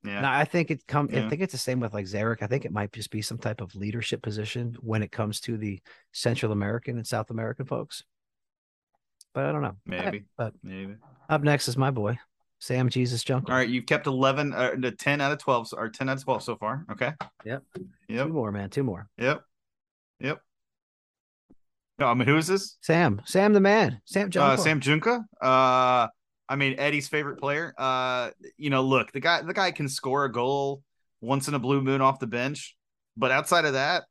yeah. 0.03 0.17
And 0.17 0.25
I 0.25 0.45
think 0.45 0.71
it 0.71 0.87
come. 0.87 1.09
I 1.13 1.29
think 1.29 1.41
it's 1.41 1.51
the 1.53 1.59
same 1.59 1.79
with 1.79 1.93
like 1.93 2.05
Zarek. 2.07 2.41
I 2.41 2.47
think 2.47 2.65
it 2.65 2.71
might 2.71 2.91
just 2.91 3.11
be 3.11 3.21
some 3.21 3.37
type 3.37 3.61
of 3.61 3.75
leadership 3.75 4.21
position 4.23 4.75
when 4.79 5.03
it 5.03 5.11
comes 5.11 5.39
to 5.41 5.57
the 5.57 5.79
Central 6.11 6.51
American 6.51 6.97
and 6.97 7.05
South 7.05 7.29
American 7.29 7.65
folks. 7.65 8.03
But 9.33 9.45
I 9.45 9.51
don't 9.51 9.61
know. 9.61 9.75
Maybe. 9.85 10.23
But 10.37 10.53
Maybe. 10.63 10.95
up 11.29 11.41
next 11.43 11.67
is 11.67 11.77
my 11.77 11.91
boy, 11.91 12.17
Sam 12.63 12.87
Jesus 12.87 13.25
Jungle. 13.25 13.51
All 13.51 13.57
right. 13.57 13.67
You've 13.67 13.85
kept 13.85 14.07
11, 14.07 14.53
uh, 14.53 14.71
to 14.71 14.91
10 14.91 15.19
out 15.19 15.33
of 15.33 15.39
12, 15.39 15.73
or 15.75 15.89
10 15.89 16.07
out 16.07 16.15
of 16.15 16.23
12 16.23 16.43
so 16.43 16.55
far. 16.55 16.85
Okay. 16.91 17.11
Yep. 17.43 17.61
Yep. 18.07 18.27
Two 18.27 18.33
more, 18.33 18.53
man. 18.53 18.69
Two 18.69 18.83
more. 18.83 19.09
Yep. 19.17 19.43
Yep. 20.21 20.41
No, 21.99 22.07
I 22.07 22.13
mean, 22.13 22.25
who 22.25 22.37
is 22.37 22.47
this? 22.47 22.77
Sam. 22.79 23.21
Sam 23.25 23.51
the 23.51 23.59
man. 23.59 23.99
Sam 24.05 24.29
Uh, 24.37 24.55
Sam 24.55 24.79
Junqua. 24.79 25.25
Uh, 25.41 26.07
I 26.47 26.55
mean, 26.55 26.75
Eddie's 26.79 27.09
favorite 27.09 27.37
player. 27.37 27.73
Uh, 27.77 28.29
you 28.55 28.69
know, 28.69 28.81
look, 28.81 29.11
the 29.11 29.19
guy 29.19 29.41
the 29.41 29.53
guy 29.53 29.71
can 29.71 29.89
score 29.89 30.23
a 30.23 30.31
goal 30.31 30.83
once 31.19 31.49
in 31.49 31.55
a 31.55 31.59
blue 31.59 31.81
moon 31.81 31.99
off 31.99 32.19
the 32.19 32.27
bench, 32.27 32.77
but 33.17 33.31
outside 33.31 33.65
of 33.65 33.73
that, 33.73 34.03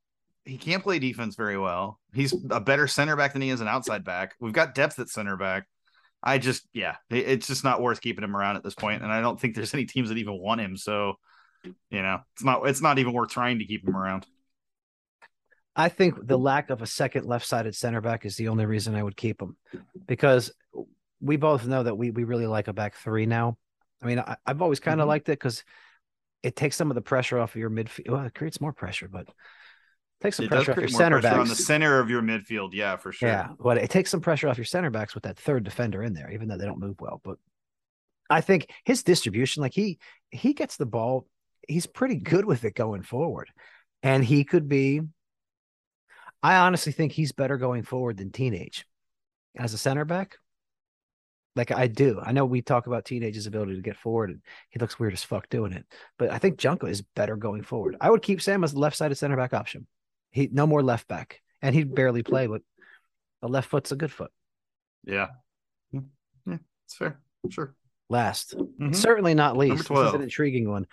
he 0.45 0.59
can't 0.59 0.83
play 0.83 0.99
defense 0.99 1.37
very 1.37 1.59
well. 1.59 1.99
He's 2.15 2.35
a 2.51 2.61
better 2.61 2.87
center 2.87 3.17
back 3.17 3.33
than 3.33 3.43
he 3.43 3.51
is 3.51 3.61
an 3.61 3.69
outside 3.69 4.05
back. 4.05 4.35
We've 4.41 4.53
got 4.53 4.75
depth 4.75 4.99
at 4.99 5.09
center 5.09 5.37
back. 5.37 5.67
I 6.23 6.39
just, 6.39 6.67
yeah, 6.73 6.97
it's 7.11 7.49
just 7.49 7.65
not 7.65 7.83
worth 7.83 8.01
keeping 8.01 8.23
him 8.23 8.37
around 8.37 8.57
at 8.57 8.63
this 8.63 8.75
point, 8.75 9.03
and 9.03 9.11
I 9.11 9.21
don't 9.21 9.41
think 9.41 9.55
there's 9.55 9.75
any 9.75 9.87
teams 9.87 10.09
that 10.09 10.19
even 10.19 10.39
want 10.39 10.61
him. 10.61 10.77
So, 10.77 11.15
you 11.65 12.03
know, 12.03 12.21
it's 12.35 12.45
not 12.45 12.67
it's 12.69 12.81
not 12.81 12.99
even 12.99 13.13
worth 13.13 13.31
trying 13.31 13.59
to 13.59 13.65
keep 13.65 13.87
him 13.87 13.97
around. 13.97 14.27
I 15.75 15.89
think 15.89 16.27
the 16.27 16.39
lack 16.39 16.71
of 16.71 16.83
a 16.83 16.87
second 16.87 17.25
left-sided 17.25 17.75
center 17.75 18.01
back 18.01 18.27
is 18.27 18.37
the 18.37 18.49
only 18.49 18.67
reason 18.67 18.95
I 18.95 19.03
would 19.03 19.17
keep 19.17 19.41
him, 19.41 19.57
because 20.07 20.53
we 21.21 21.37
both 21.37 21.67
know 21.67 21.83
that 21.83 21.97
we 21.97 22.11
we 22.11 22.25
really 22.25 22.47
like 22.47 22.69
a 22.69 22.73
back 22.73 22.95
three 22.97 23.27
now. 23.27 23.57
I 24.03 24.07
mean, 24.07 24.19
I, 24.19 24.37
have 24.47 24.63
always 24.63 24.81
kind 24.81 25.01
of 25.01 25.05
mm-hmm. 25.05 25.11
liked 25.11 25.29
it 25.29 25.39
because 25.39 25.65
it 26.43 26.57
takes 26.57 26.77
some 26.77 26.91
of 26.91 26.95
the 26.95 27.01
pressure 27.01 27.39
off 27.39 27.55
of 27.55 27.61
your 27.61 27.71
midfield. 27.71 28.11
Well, 28.11 28.25
it 28.25 28.35
creates 28.35 28.61
more 28.61 28.73
pressure, 28.73 29.09
but 29.09 29.29
takes 30.23 30.37
some 30.37 30.47
it 30.47 30.51
pressure 30.51 30.73
off 30.73 30.79
your 30.79 30.89
center 30.89 31.21
backs 31.21 31.39
on 31.39 31.49
the 31.49 31.55
center 31.55 32.01
of 32.01 32.09
your 32.09 32.23
midfield. 32.23 32.71
Yeah, 32.73 32.97
for 32.97 33.13
sure. 33.13 33.29
Yeah, 33.29 33.49
but 33.59 33.79
it 33.79 33.91
takes 33.91 34.11
some 34.11 34.21
pressure 34.21 34.49
off 34.49 34.57
your 34.57 34.65
center 34.65 34.91
backs 34.91 35.15
with 35.15 35.25
that 35.25 35.39
third 35.39 35.65
defender 35.65 36.03
in 36.03 36.15
there, 36.15 36.31
even 36.31 36.49
though 36.49 36.57
they 36.57 36.67
don't 36.67 36.81
move 36.81 37.01
well. 37.01 37.21
But 37.23 37.37
I 38.31 38.41
think 38.41 38.71
his 38.85 39.03
distribution, 39.03 39.63
like 39.63 39.75
he 39.75 39.99
he 40.31 40.55
gets 40.55 40.77
the 40.77 40.87
ball, 40.87 41.27
he's 41.69 41.87
pretty 41.87 42.17
good 42.17 42.45
with 42.45 42.65
it 42.65 42.75
going 42.75 43.03
forward, 43.03 43.51
and 44.03 44.25
he 44.25 44.45
could 44.45 44.69
be. 44.69 45.03
I 46.45 46.57
honestly 46.57 46.93
think 46.93 47.13
he's 47.13 47.31
better 47.31 47.57
going 47.57 47.85
forward 47.85 48.17
than 48.17 48.33
teenage 48.33 48.85
as 49.57 49.75
a 49.75 49.79
center 49.79 50.05
back. 50.05 50.39
Like 51.55 51.71
I 51.71 51.87
do. 51.87 52.21
I 52.23 52.33
know 52.33 52.47
we 52.47 52.63
talk 52.63 52.87
about 52.87 53.05
teenage's 53.05 53.47
ability 53.47 53.77
to 53.77 53.83
get 53.83 53.97
forward 53.97 54.31
and 54.31 54.41
he 54.71 54.79
looks 54.79 54.99
weird 54.99 55.13
as 55.13 55.23
fuck 55.23 55.49
doing 55.51 55.73
it. 55.73 55.85
But 56.19 56.31
I 56.31 56.39
think 56.39 56.59
Junqua 56.59 56.89
is 56.89 57.03
better 57.03 57.37
going 57.37 57.63
forward. 57.63 57.97
I 58.01 58.11
would 58.11 58.23
keep 58.23 58.41
Sam 58.41 58.65
as 58.65 58.73
the 58.73 58.79
left 58.79 58.97
sided 58.97 59.17
center 59.17 59.37
back 59.37 59.53
option. 59.53 59.87
He 60.33 60.49
no 60.51 60.67
more 60.67 60.83
left 60.83 61.07
back. 61.07 61.41
And 61.61 61.75
he'd 61.75 61.95
barely 61.95 62.25
play, 62.25 62.49
but 62.49 62.63
a 63.41 63.47
left 63.47 63.71
foot's 63.71 63.93
a 63.93 63.97
good 63.97 64.11
foot. 64.11 64.33
Yeah. 65.05 65.29
Yeah, 65.93 66.59
it's 66.85 66.97
fair. 66.97 67.21
Sure. 67.49 67.75
Last, 68.11 68.57
mm-hmm. 68.57 68.93
certainly 68.93 69.35
not 69.35 69.57
least, 69.57 69.89
this 69.89 69.99
is 69.99 70.15
an 70.15 70.23
intriguing 70.23 70.69
one. 70.69 70.87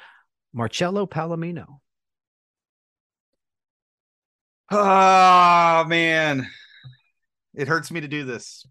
Marcelo 0.53 1.05
Palomino. 1.07 1.79
Oh 4.71 5.83
man. 5.87 6.47
It 7.55 7.67
hurts 7.67 7.89
me 7.91 8.01
to 8.01 8.07
do 8.07 8.23
this. 8.23 8.65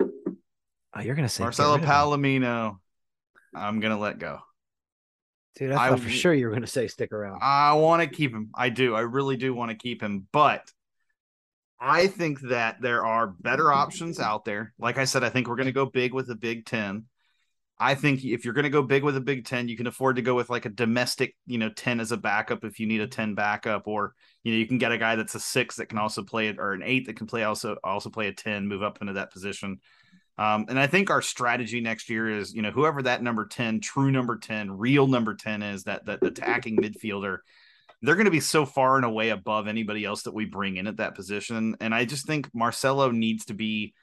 Oh, 0.00 1.00
you're 1.00 1.14
gonna 1.14 1.28
say 1.28 1.44
Marcelo 1.44 1.78
Palomino. 1.78 2.78
I'm 3.54 3.80
gonna 3.80 3.98
let 3.98 4.18
go. 4.18 4.40
Dude, 5.56 5.72
I 5.72 5.90
thought 5.90 5.98
I, 5.98 6.02
for 6.02 6.08
sure 6.08 6.32
you 6.32 6.46
were 6.46 6.52
gonna 6.52 6.66
say 6.66 6.86
stick 6.86 7.12
around. 7.12 7.40
I 7.42 7.74
want 7.74 8.02
to 8.02 8.08
keep 8.08 8.32
him. 8.32 8.50
I 8.54 8.68
do. 8.68 8.94
I 8.94 9.00
really 9.00 9.36
do 9.36 9.54
want 9.54 9.70
to 9.70 9.76
keep 9.76 10.02
him, 10.02 10.26
but 10.32 10.70
I 11.78 12.06
think 12.06 12.40
that 12.42 12.80
there 12.80 13.04
are 13.04 13.26
better 13.26 13.72
options 13.72 14.20
out 14.20 14.44
there. 14.44 14.72
Like 14.78 14.98
I 14.98 15.04
said, 15.04 15.24
I 15.24 15.30
think 15.30 15.48
we're 15.48 15.56
gonna 15.56 15.72
go 15.72 15.86
big 15.86 16.14
with 16.14 16.26
the 16.26 16.36
Big 16.36 16.66
Ten. 16.66 17.06
I 17.82 17.94
think 17.94 18.22
if 18.22 18.44
you're 18.44 18.52
going 18.52 18.64
to 18.64 18.70
go 18.70 18.82
big 18.82 19.02
with 19.02 19.16
a 19.16 19.22
Big 19.22 19.46
Ten, 19.46 19.66
you 19.66 19.76
can 19.76 19.86
afford 19.86 20.16
to 20.16 20.22
go 20.22 20.34
with 20.34 20.50
like 20.50 20.66
a 20.66 20.68
domestic, 20.68 21.34
you 21.46 21.56
know, 21.56 21.70
10 21.70 21.98
as 21.98 22.12
a 22.12 22.16
backup 22.18 22.62
if 22.62 22.78
you 22.78 22.86
need 22.86 23.00
a 23.00 23.06
10 23.06 23.34
backup, 23.34 23.88
or 23.88 24.14
you 24.44 24.52
know, 24.52 24.58
you 24.58 24.66
can 24.66 24.76
get 24.76 24.92
a 24.92 24.98
guy 24.98 25.16
that's 25.16 25.34
a 25.34 25.40
six 25.40 25.76
that 25.76 25.86
can 25.86 25.96
also 25.96 26.22
play 26.22 26.48
it, 26.48 26.58
or 26.58 26.74
an 26.74 26.82
eight 26.84 27.06
that 27.06 27.16
can 27.16 27.26
play 27.26 27.42
also 27.42 27.78
also 27.82 28.10
play 28.10 28.28
a 28.28 28.34
10, 28.34 28.68
move 28.68 28.82
up 28.82 28.98
into 29.00 29.14
that 29.14 29.32
position. 29.32 29.80
Um, 30.38 30.66
and 30.68 30.78
I 30.78 30.86
think 30.86 31.10
our 31.10 31.20
strategy 31.20 31.80
next 31.80 32.08
year 32.08 32.38
is, 32.38 32.54
you 32.54 32.62
know, 32.62 32.70
whoever 32.70 33.02
that 33.02 33.22
number 33.22 33.46
10, 33.46 33.80
true 33.80 34.10
number 34.10 34.38
10, 34.38 34.70
real 34.70 35.06
number 35.06 35.34
10 35.34 35.62
is, 35.62 35.84
that 35.84 36.06
that 36.06 36.24
attacking 36.24 36.78
midfielder, 36.78 37.38
they're 38.02 38.14
going 38.14 38.24
to 38.24 38.30
be 38.30 38.40
so 38.40 38.64
far 38.64 38.96
and 38.96 39.04
away 39.04 39.30
above 39.30 39.68
anybody 39.68 40.04
else 40.04 40.22
that 40.22 40.34
we 40.34 40.46
bring 40.46 40.76
in 40.76 40.86
at 40.86 40.96
that 40.96 41.14
position. 41.14 41.76
And 41.80 41.94
I 41.94 42.06
just 42.06 42.26
think 42.26 42.48
Marcelo 42.54 43.10
needs 43.10 43.46
to 43.46 43.54
be 43.54 43.94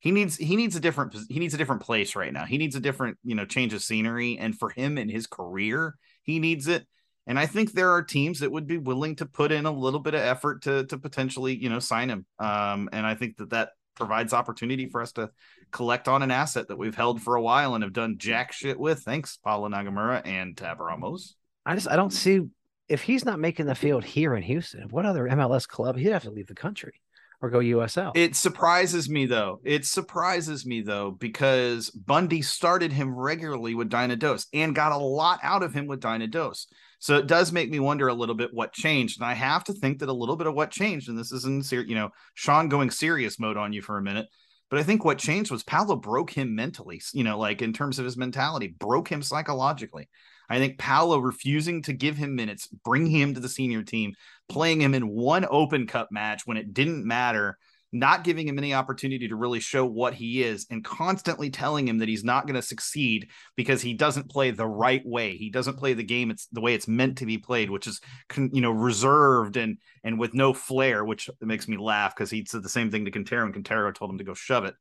he 0.00 0.10
needs 0.10 0.36
he 0.36 0.56
needs 0.56 0.76
a 0.76 0.80
different 0.80 1.16
he 1.28 1.38
needs 1.38 1.54
a 1.54 1.56
different 1.56 1.82
place 1.82 2.14
right 2.14 2.32
now. 2.32 2.44
He 2.44 2.58
needs 2.58 2.76
a 2.76 2.80
different, 2.80 3.18
you 3.24 3.34
know, 3.34 3.46
change 3.46 3.72
of 3.72 3.82
scenery. 3.82 4.38
And 4.38 4.56
for 4.56 4.70
him 4.70 4.98
in 4.98 5.08
his 5.08 5.26
career, 5.26 5.96
he 6.22 6.38
needs 6.38 6.68
it. 6.68 6.86
And 7.26 7.38
I 7.38 7.46
think 7.46 7.72
there 7.72 7.90
are 7.90 8.02
teams 8.02 8.40
that 8.40 8.52
would 8.52 8.66
be 8.66 8.78
willing 8.78 9.16
to 9.16 9.26
put 9.26 9.50
in 9.50 9.66
a 9.66 9.70
little 9.70 9.98
bit 9.98 10.14
of 10.14 10.20
effort 10.20 10.62
to 10.62 10.84
to 10.86 10.98
potentially, 10.98 11.56
you 11.56 11.70
know, 11.70 11.78
sign 11.78 12.10
him. 12.10 12.26
Um, 12.38 12.88
and 12.92 13.06
I 13.06 13.14
think 13.14 13.38
that 13.38 13.50
that 13.50 13.70
provides 13.96 14.32
opportunity 14.32 14.88
for 14.88 15.02
us 15.02 15.12
to 15.12 15.30
collect 15.72 16.06
on 16.06 16.22
an 16.22 16.30
asset 16.30 16.68
that 16.68 16.78
we've 16.78 16.94
held 16.94 17.20
for 17.20 17.34
a 17.34 17.42
while 17.42 17.74
and 17.74 17.82
have 17.82 17.92
done 17.92 18.16
jack 18.18 18.52
shit 18.52 18.78
with. 18.78 19.00
Thanks, 19.00 19.36
Paulo 19.36 19.68
Nagamura 19.68 20.22
and 20.24 20.56
Tab 20.56 20.80
Ramos. 20.80 21.34
I 21.64 21.74
just 21.74 21.90
I 21.90 21.96
don't 21.96 22.12
see 22.12 22.42
if 22.88 23.02
he's 23.02 23.24
not 23.24 23.40
making 23.40 23.66
the 23.66 23.74
field 23.74 24.04
here 24.04 24.36
in 24.36 24.42
Houston, 24.42 24.88
what 24.90 25.06
other 25.06 25.24
MLS 25.24 25.66
club 25.66 25.96
he'd 25.96 26.12
have 26.12 26.22
to 26.22 26.30
leave 26.30 26.46
the 26.46 26.54
country 26.54 27.00
or 27.42 27.50
go 27.50 27.58
USL. 27.58 28.12
It 28.14 28.36
surprises 28.36 29.08
me 29.08 29.26
though. 29.26 29.60
It 29.64 29.84
surprises 29.84 30.64
me 30.64 30.80
though 30.82 31.10
because 31.10 31.90
Bundy 31.90 32.42
started 32.42 32.92
him 32.92 33.14
regularly 33.14 33.74
with 33.74 33.90
Dyna 33.90 34.16
Dos 34.16 34.46
and 34.52 34.74
got 34.74 34.92
a 34.92 34.96
lot 34.96 35.40
out 35.42 35.62
of 35.62 35.74
him 35.74 35.86
with 35.86 36.00
Dyna 36.00 36.28
Dos. 36.28 36.66
So 36.98 37.16
it 37.16 37.26
does 37.26 37.52
make 37.52 37.70
me 37.70 37.78
wonder 37.78 38.08
a 38.08 38.14
little 38.14 38.34
bit 38.34 38.54
what 38.54 38.72
changed. 38.72 39.20
And 39.20 39.26
I 39.28 39.34
have 39.34 39.64
to 39.64 39.72
think 39.72 39.98
that 39.98 40.08
a 40.08 40.12
little 40.12 40.36
bit 40.36 40.46
of 40.46 40.54
what 40.54 40.70
changed, 40.70 41.08
and 41.08 41.18
this 41.18 41.32
is 41.32 41.44
in 41.44 41.62
you 41.86 41.94
know, 41.94 42.10
Sean 42.34 42.68
going 42.68 42.90
serious 42.90 43.38
mode 43.38 43.56
on 43.56 43.72
you 43.72 43.82
for 43.82 43.98
a 43.98 44.02
minute. 44.02 44.26
But 44.68 44.80
I 44.80 44.82
think 44.82 45.04
what 45.04 45.18
changed 45.18 45.50
was 45.50 45.62
Paulo 45.62 45.96
broke 45.96 46.30
him 46.30 46.54
mentally, 46.54 47.00
you 47.12 47.22
know, 47.22 47.38
like 47.38 47.62
in 47.62 47.72
terms 47.72 47.98
of 47.98 48.04
his 48.04 48.16
mentality, 48.16 48.74
broke 48.78 49.08
him 49.08 49.22
psychologically. 49.22 50.08
I 50.48 50.58
think 50.58 50.78
Paulo 50.78 51.18
refusing 51.18 51.82
to 51.82 51.92
give 51.92 52.16
him 52.16 52.34
minutes, 52.34 52.68
bring 52.84 53.06
him 53.06 53.34
to 53.34 53.40
the 53.40 53.48
senior 53.48 53.82
team, 53.82 54.14
playing 54.48 54.80
him 54.80 54.94
in 54.94 55.08
one 55.08 55.46
open 55.48 55.86
cup 55.86 56.08
match 56.10 56.42
when 56.46 56.56
it 56.56 56.74
didn't 56.74 57.06
matter 57.06 57.58
not 57.92 58.24
giving 58.24 58.48
him 58.48 58.58
any 58.58 58.74
opportunity 58.74 59.28
to 59.28 59.36
really 59.36 59.60
show 59.60 59.84
what 59.84 60.14
he 60.14 60.42
is 60.42 60.66
and 60.70 60.84
constantly 60.84 61.50
telling 61.50 61.86
him 61.86 61.98
that 61.98 62.08
he's 62.08 62.24
not 62.24 62.46
going 62.46 62.54
to 62.54 62.62
succeed 62.62 63.28
because 63.56 63.80
he 63.80 63.94
doesn't 63.94 64.30
play 64.30 64.50
the 64.50 64.66
right 64.66 65.02
way. 65.06 65.36
He 65.36 65.50
doesn't 65.50 65.78
play 65.78 65.94
the 65.94 66.02
game 66.02 66.30
it's 66.30 66.46
the 66.52 66.60
way 66.60 66.74
it's 66.74 66.88
meant 66.88 67.18
to 67.18 67.26
be 67.26 67.38
played, 67.38 67.70
which 67.70 67.86
is 67.86 68.00
you 68.36 68.60
know 68.60 68.70
reserved 68.70 69.56
and 69.56 69.78
and 70.04 70.18
with 70.18 70.34
no 70.34 70.52
flair, 70.52 71.04
which 71.04 71.30
makes 71.40 71.68
me 71.68 71.76
laugh 71.76 72.14
because 72.14 72.30
he 72.30 72.44
said 72.44 72.62
the 72.62 72.68
same 72.68 72.90
thing 72.90 73.04
to 73.04 73.10
Quintero 73.10 73.44
and 73.44 73.54
Quintero 73.54 73.92
told 73.92 74.10
him 74.10 74.18
to 74.18 74.24
go 74.24 74.34
shove 74.34 74.64
it. 74.64 74.74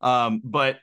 Um, 0.00 0.40
but 0.44 0.78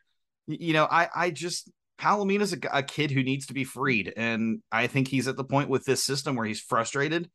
you 0.48 0.74
know, 0.74 0.88
I 0.90 1.08
I 1.16 1.30
just 1.32 1.72
Palomino's 2.00 2.54
a, 2.54 2.60
a 2.72 2.84
kid 2.84 3.12
who 3.12 3.24
needs 3.24 3.48
to 3.48 3.54
be 3.54 3.64
freed, 3.64 4.14
and 4.16 4.62
I 4.72 4.88
think 4.88 5.08
he's 5.08 5.28
at 5.28 5.38
the 5.38 5.44
point 5.44 5.70
with 5.70 5.86
this 5.86 6.04
system 6.04 6.36
where 6.36 6.46
he's 6.46 6.62
frustrated 6.62 7.30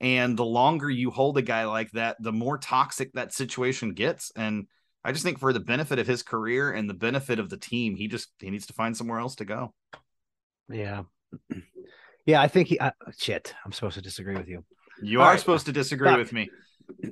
and 0.00 0.36
the 0.36 0.44
longer 0.44 0.88
you 0.88 1.10
hold 1.10 1.36
a 1.36 1.42
guy 1.42 1.66
like 1.66 1.90
that, 1.92 2.16
the 2.20 2.32
more 2.32 2.56
toxic 2.56 3.12
that 3.12 3.34
situation 3.34 3.92
gets. 3.92 4.32
And 4.34 4.66
I 5.04 5.12
just 5.12 5.24
think 5.24 5.38
for 5.38 5.52
the 5.52 5.60
benefit 5.60 5.98
of 5.98 6.06
his 6.06 6.22
career 6.22 6.72
and 6.72 6.88
the 6.88 6.94
benefit 6.94 7.38
of 7.38 7.50
the 7.50 7.58
team, 7.58 7.96
he 7.96 8.08
just 8.08 8.28
he 8.38 8.50
needs 8.50 8.66
to 8.66 8.72
find 8.72 8.96
somewhere 8.96 9.20
else 9.20 9.36
to 9.36 9.44
go. 9.44 9.74
Yeah. 10.68 11.02
Yeah, 12.26 12.42
I 12.42 12.48
think 12.48 12.68
he 12.68 12.78
uh, 12.78 12.90
shit. 13.18 13.54
I'm 13.64 13.72
supposed 13.72 13.94
to 13.94 14.02
disagree 14.02 14.36
with 14.36 14.46
you. 14.46 14.62
You 15.02 15.20
all 15.20 15.26
are 15.26 15.30
right. 15.30 15.40
supposed 15.40 15.64
to 15.66 15.72
disagree 15.72 16.14
with 16.14 16.34
me. 16.34 16.50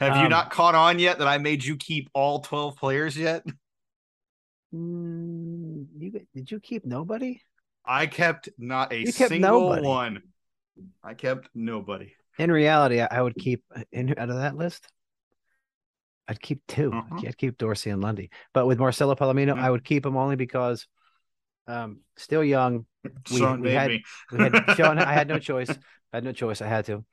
Have 0.01 0.13
um, 0.13 0.23
you 0.23 0.29
not 0.29 0.51
caught 0.51 0.75
on 0.75 0.99
yet 0.99 1.19
that 1.19 1.27
I 1.27 1.39
made 1.39 1.65
you 1.65 1.77
keep 1.77 2.11
all 2.13 2.41
12 2.41 2.77
players 2.77 3.17
yet? 3.17 3.43
Mm, 4.73 5.87
you 5.99 6.21
did 6.35 6.51
you 6.51 6.61
keep 6.61 6.85
nobody? 6.85 7.41
I 7.87 8.07
kept 8.07 8.51
not 8.59 8.93
a 8.93 9.07
single 9.07 9.61
nobody. 9.61 9.87
one. 9.87 10.23
I 11.03 11.15
kept 11.15 11.49
nobody 11.55 12.13
in 12.39 12.53
reality, 12.53 13.01
I 13.01 13.21
would 13.21 13.35
keep 13.35 13.65
in 13.93 14.15
out 14.17 14.31
of 14.31 14.37
that 14.37 14.57
list. 14.57 14.89
I'd 16.29 16.41
keep 16.41 16.61
2 16.69 16.93
i 16.93 16.99
uh-huh. 16.99 17.21
I'd 17.27 17.39
keep 17.39 17.57
Dorsey 17.57 17.91
and 17.91 18.03
Lundy, 18.03 18.31
but 18.53 18.67
with 18.67 18.79
Marcelo 18.79 19.15
Palomino, 19.15 19.59
I 19.59 19.71
would 19.71 19.83
keep 19.83 20.05
him 20.05 20.17
only 20.17 20.37
because, 20.37 20.87
um, 21.67 22.01
still 22.17 22.45
young. 22.45 22.85
We, 23.31 23.39
Sean 23.39 23.63
we 23.63 23.73
had, 23.73 23.93
we 24.31 24.39
had 24.39 24.65
Sean. 24.77 24.99
I 24.99 25.13
had 25.13 25.29
no 25.29 25.39
choice. 25.39 25.71
I 25.71 26.17
had 26.19 26.25
no 26.25 26.33
choice. 26.33 26.61
I 26.61 26.69
had 26.69 26.85
to. 26.87 27.05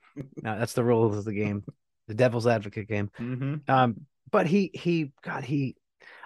Now, 0.42 0.58
that's 0.58 0.74
the 0.74 0.84
rules 0.84 1.16
of 1.16 1.24
the 1.24 1.32
game, 1.32 1.64
the 2.08 2.14
devil's 2.14 2.46
advocate 2.46 2.88
game. 2.88 3.10
Mm-hmm. 3.18 3.70
Um, 3.70 4.06
but 4.30 4.46
he 4.46 4.70
he 4.74 5.12
God 5.22 5.44
he, 5.44 5.76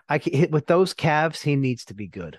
I 0.08 0.20
with 0.50 0.66
those 0.66 0.94
calves, 0.94 1.40
he 1.42 1.54
needs 1.54 1.84
to 1.86 1.94
be 1.94 2.08
good. 2.08 2.38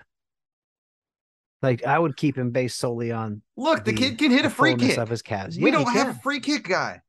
Like 1.62 1.84
I 1.84 1.98
would 1.98 2.16
keep 2.16 2.36
him 2.36 2.50
based 2.50 2.78
solely 2.78 3.12
on. 3.12 3.42
Look, 3.56 3.84
the, 3.84 3.92
the 3.92 3.98
kid 3.98 4.18
can 4.18 4.30
hit 4.30 4.44
a 4.44 4.50
free 4.50 4.74
kick 4.74 4.98
of 4.98 5.08
his 5.08 5.22
calves. 5.22 5.56
We 5.56 5.70
yeah, 5.70 5.78
don't 5.78 5.92
have 5.92 6.08
a 6.08 6.14
free 6.20 6.40
kick 6.40 6.68
guy. 6.68 7.00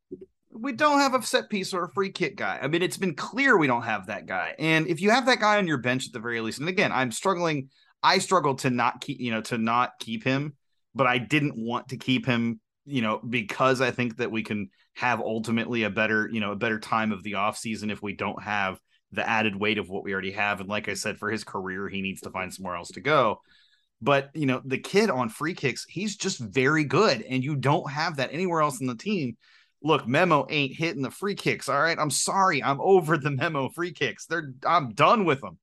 We 0.51 0.72
don't 0.74 0.99
have 0.99 1.16
a 1.16 1.24
set 1.24 1.49
piece 1.49 1.74
or 1.74 1.86
a 1.86 1.89
free 1.89 2.12
kick 2.12 2.38
guy. 2.38 2.60
I 2.62 2.68
mean, 2.68 2.84
it's 2.84 2.97
been 2.97 3.16
clear 3.16 3.58
we 3.58 3.66
don't 3.66 3.82
have 3.82 4.08
that 4.08 4.28
guy. 4.28 4.54
And 4.60 4.88
if 4.88 5.01
you 5.01 5.10
have 5.10 5.26
that 5.26 5.39
guy 5.39 5.58
on 5.58 5.68
your 5.68 5.80
bench 5.80 6.06
at 6.06 6.14
the 6.14 6.20
very 6.20 6.39
least, 6.41 6.60
and 6.60 6.70
again, 6.70 6.91
I'm 6.91 7.12
struggling. 7.12 7.70
I 8.04 8.20
struggled 8.20 8.60
to 8.60 8.70
not 8.70 9.01
keep, 9.01 9.20
you 9.20 9.32
know, 9.32 9.41
to 9.41 9.58
not 9.58 9.93
keep 9.99 10.24
him, 10.24 10.54
but 10.93 11.08
I 11.08 11.18
didn't 11.18 11.56
want 11.58 11.89
to 11.89 11.97
keep 11.97 12.26
him, 12.28 12.60
you 12.86 13.01
know, 13.01 13.20
because 13.28 13.82
I 13.82 13.89
think 13.89 14.18
that 14.18 14.30
we 14.30 14.43
can 14.43 14.70
have 14.93 15.20
ultimately 15.20 15.84
a 15.84 15.89
better, 15.89 16.30
you 16.32 16.39
know, 16.39 16.51
a 16.51 16.56
better 16.56 16.80
time 16.80 17.12
of 17.12 17.24
the 17.24 17.36
off 17.36 17.58
season 17.58 17.89
if 17.89 18.04
we 18.04 18.14
don't 18.14 18.43
have 18.43 18.80
the 19.12 19.28
added 19.28 19.56
weight 19.56 19.80
of 19.80 19.89
what 19.89 20.04
we 20.04 20.14
already 20.14 20.32
have. 20.32 20.60
And 20.60 20.70
like 20.70 20.89
I 20.89 20.93
said, 20.93 21.18
for 21.18 21.32
his 21.32 21.43
career, 21.43 21.89
he 21.89 22.01
needs 22.01 22.22
to 22.22 22.30
find 22.30 22.54
somewhere 22.54 22.76
else 22.76 22.89
to 22.89 23.01
go. 23.01 23.41
But 24.04 24.32
you 24.34 24.45
know, 24.45 24.62
the 24.66 24.78
kid 24.78 25.10
on 25.10 25.30
free 25.30 25.54
kicks, 25.54 25.86
he's 25.88 26.18
just 26.18 26.39
very 26.39 26.84
good, 26.84 27.22
and 27.22 27.41
you 27.41 27.56
don't 27.56 27.89
have 27.89 28.18
that 28.18 28.34
anywhere 28.34 28.62
else 28.62 28.82
in 28.82 28.88
the 28.88 28.95
team. 28.95 29.38
Look, 29.82 30.06
Memo 30.08 30.45
ain't 30.49 30.76
hitting 30.76 31.01
the 31.01 31.10
free 31.10 31.36
kicks. 31.36 31.70
All 31.70 31.82
right, 31.82 31.97
I'm 31.97 32.10
sorry, 32.10 32.62
I'm 32.62 32.82
over 32.82 33.18
the 33.18 33.32
Memo 33.32 33.70
free 33.70 33.93
kicks. 33.93 34.26
They're 34.26 34.54
I'm 34.68 34.93
done 34.93 35.24
with 35.24 35.39
them. 35.39 35.58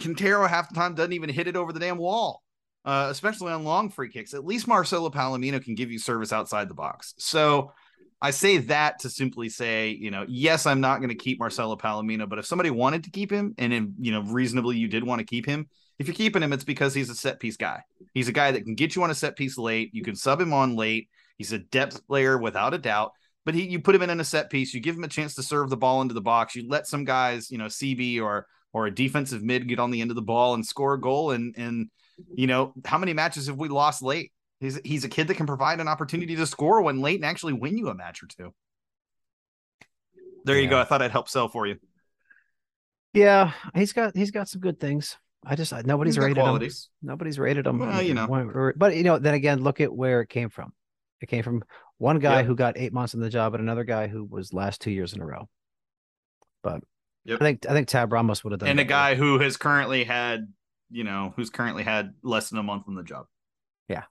Quintero 0.00 0.48
half 0.48 0.68
the 0.68 0.74
time 0.74 0.94
doesn't 0.94 1.12
even 1.12 1.30
hit 1.30 1.46
it 1.46 1.56
over 1.56 1.72
the 1.72 1.78
damn 1.78 1.98
wall, 1.98 2.42
uh, 2.84 3.06
especially 3.10 3.52
on 3.52 3.62
long 3.62 3.90
free 3.90 4.10
kicks. 4.10 4.34
At 4.34 4.44
least 4.44 4.66
Marcelo 4.66 5.10
Palomino 5.10 5.62
can 5.62 5.76
give 5.76 5.92
you 5.92 6.00
service 6.00 6.32
outside 6.32 6.68
the 6.68 6.74
box. 6.74 7.14
So 7.18 7.72
I 8.20 8.32
say 8.32 8.58
that 8.58 8.98
to 9.00 9.10
simply 9.10 9.50
say, 9.50 9.90
you 9.90 10.10
know, 10.10 10.24
yes, 10.28 10.66
I'm 10.66 10.80
not 10.80 10.98
going 10.98 11.10
to 11.10 11.14
keep 11.14 11.38
Marcelo 11.38 11.76
Palomino, 11.76 12.28
but 12.28 12.38
if 12.40 12.46
somebody 12.46 12.70
wanted 12.70 13.04
to 13.04 13.10
keep 13.10 13.30
him 13.30 13.54
and, 13.56 13.72
in, 13.72 13.94
you 14.00 14.10
know, 14.10 14.22
reasonably 14.22 14.78
you 14.78 14.88
did 14.88 15.04
want 15.04 15.20
to 15.20 15.24
keep 15.24 15.46
him, 15.46 15.68
if 16.00 16.06
you're 16.06 16.14
keeping 16.14 16.42
him, 16.42 16.54
it's 16.54 16.64
because 16.64 16.94
he's 16.94 17.10
a 17.10 17.14
set 17.14 17.40
piece 17.40 17.58
guy. 17.58 17.82
He's 18.14 18.26
a 18.26 18.32
guy 18.32 18.52
that 18.52 18.64
can 18.64 18.74
get 18.74 18.96
you 18.96 19.02
on 19.02 19.10
a 19.10 19.14
set 19.14 19.36
piece 19.36 19.58
late. 19.58 19.90
You 19.92 20.02
can 20.02 20.16
sub 20.16 20.40
him 20.40 20.54
on 20.54 20.74
late. 20.74 21.10
He's 21.36 21.52
a 21.52 21.58
depth 21.58 22.06
player 22.06 22.38
without 22.38 22.72
a 22.72 22.78
doubt. 22.78 23.12
But 23.44 23.54
he, 23.54 23.68
you 23.68 23.80
put 23.80 23.94
him 23.94 24.00
in, 24.00 24.08
in 24.08 24.18
a 24.18 24.24
set 24.24 24.48
piece, 24.48 24.72
you 24.72 24.80
give 24.80 24.96
him 24.96 25.04
a 25.04 25.08
chance 25.08 25.34
to 25.34 25.42
serve 25.42 25.68
the 25.68 25.76
ball 25.76 26.00
into 26.00 26.14
the 26.14 26.22
box. 26.22 26.56
You 26.56 26.66
let 26.66 26.86
some 26.86 27.04
guys, 27.04 27.50
you 27.50 27.58
know, 27.58 27.66
CB 27.66 28.22
or 28.22 28.46
or 28.72 28.86
a 28.86 28.94
defensive 28.94 29.42
mid 29.42 29.68
get 29.68 29.78
on 29.78 29.90
the 29.90 30.00
end 30.00 30.10
of 30.10 30.14
the 30.14 30.22
ball 30.22 30.54
and 30.54 30.64
score 30.64 30.94
a 30.94 31.00
goal. 31.00 31.32
And 31.32 31.54
and 31.58 31.90
you 32.34 32.46
know, 32.46 32.72
how 32.86 32.96
many 32.96 33.12
matches 33.12 33.48
have 33.48 33.58
we 33.58 33.68
lost 33.68 34.02
late? 34.02 34.32
He's 34.58 34.80
he's 34.82 35.04
a 35.04 35.08
kid 35.08 35.28
that 35.28 35.34
can 35.34 35.46
provide 35.46 35.80
an 35.80 35.88
opportunity 35.88 36.34
to 36.34 36.46
score 36.46 36.80
when 36.80 37.02
late 37.02 37.16
and 37.16 37.26
actually 37.26 37.52
win 37.52 37.76
you 37.76 37.90
a 37.90 37.94
match 37.94 38.22
or 38.22 38.26
two. 38.26 38.54
There 40.46 40.56
yeah. 40.56 40.62
you 40.62 40.68
go. 40.70 40.80
I 40.80 40.84
thought 40.84 41.02
I'd 41.02 41.10
help 41.10 41.28
sell 41.28 41.48
for 41.48 41.66
you. 41.66 41.76
Yeah, 43.12 43.52
he's 43.74 43.92
got 43.92 44.16
he's 44.16 44.30
got 44.30 44.48
some 44.48 44.62
good 44.62 44.80
things. 44.80 45.18
I 45.44 45.56
just 45.56 45.72
nobody's 45.86 46.18
rated 46.18 46.36
qualities. 46.36 46.90
him. 47.02 47.08
Nobody's 47.08 47.38
rated 47.38 47.64
them. 47.64 47.78
Well, 47.78 48.02
you 48.02 48.14
know, 48.14 48.72
but 48.76 48.96
you 48.96 49.02
know, 49.02 49.18
then 49.18 49.34
again, 49.34 49.62
look 49.62 49.80
at 49.80 49.92
where 49.92 50.20
it 50.20 50.28
came 50.28 50.50
from. 50.50 50.72
It 51.20 51.28
came 51.28 51.42
from 51.42 51.62
one 51.98 52.18
guy 52.18 52.38
yep. 52.38 52.46
who 52.46 52.54
got 52.54 52.78
eight 52.78 52.92
months 52.92 53.14
in 53.14 53.20
the 53.20 53.30
job, 53.30 53.54
and 53.54 53.62
another 53.62 53.84
guy 53.84 54.06
who 54.06 54.24
was 54.24 54.52
last 54.52 54.80
two 54.80 54.90
years 54.90 55.12
in 55.12 55.20
a 55.20 55.26
row. 55.26 55.48
But 56.62 56.82
yep. 57.24 57.40
I 57.40 57.44
think 57.44 57.66
I 57.68 57.72
think 57.72 57.88
Tab 57.88 58.12
Ramos 58.12 58.44
would 58.44 58.52
have 58.52 58.60
done. 58.60 58.68
And 58.68 58.80
a 58.80 58.84
guy 58.84 59.14
who 59.14 59.38
has 59.38 59.56
currently 59.56 60.04
had, 60.04 60.52
you 60.90 61.04
know, 61.04 61.32
who's 61.36 61.50
currently 61.50 61.84
had 61.84 62.12
less 62.22 62.50
than 62.50 62.58
a 62.58 62.62
month 62.62 62.84
in 62.86 62.94
the 62.94 63.02
job. 63.02 63.26
Yeah, 63.88 64.04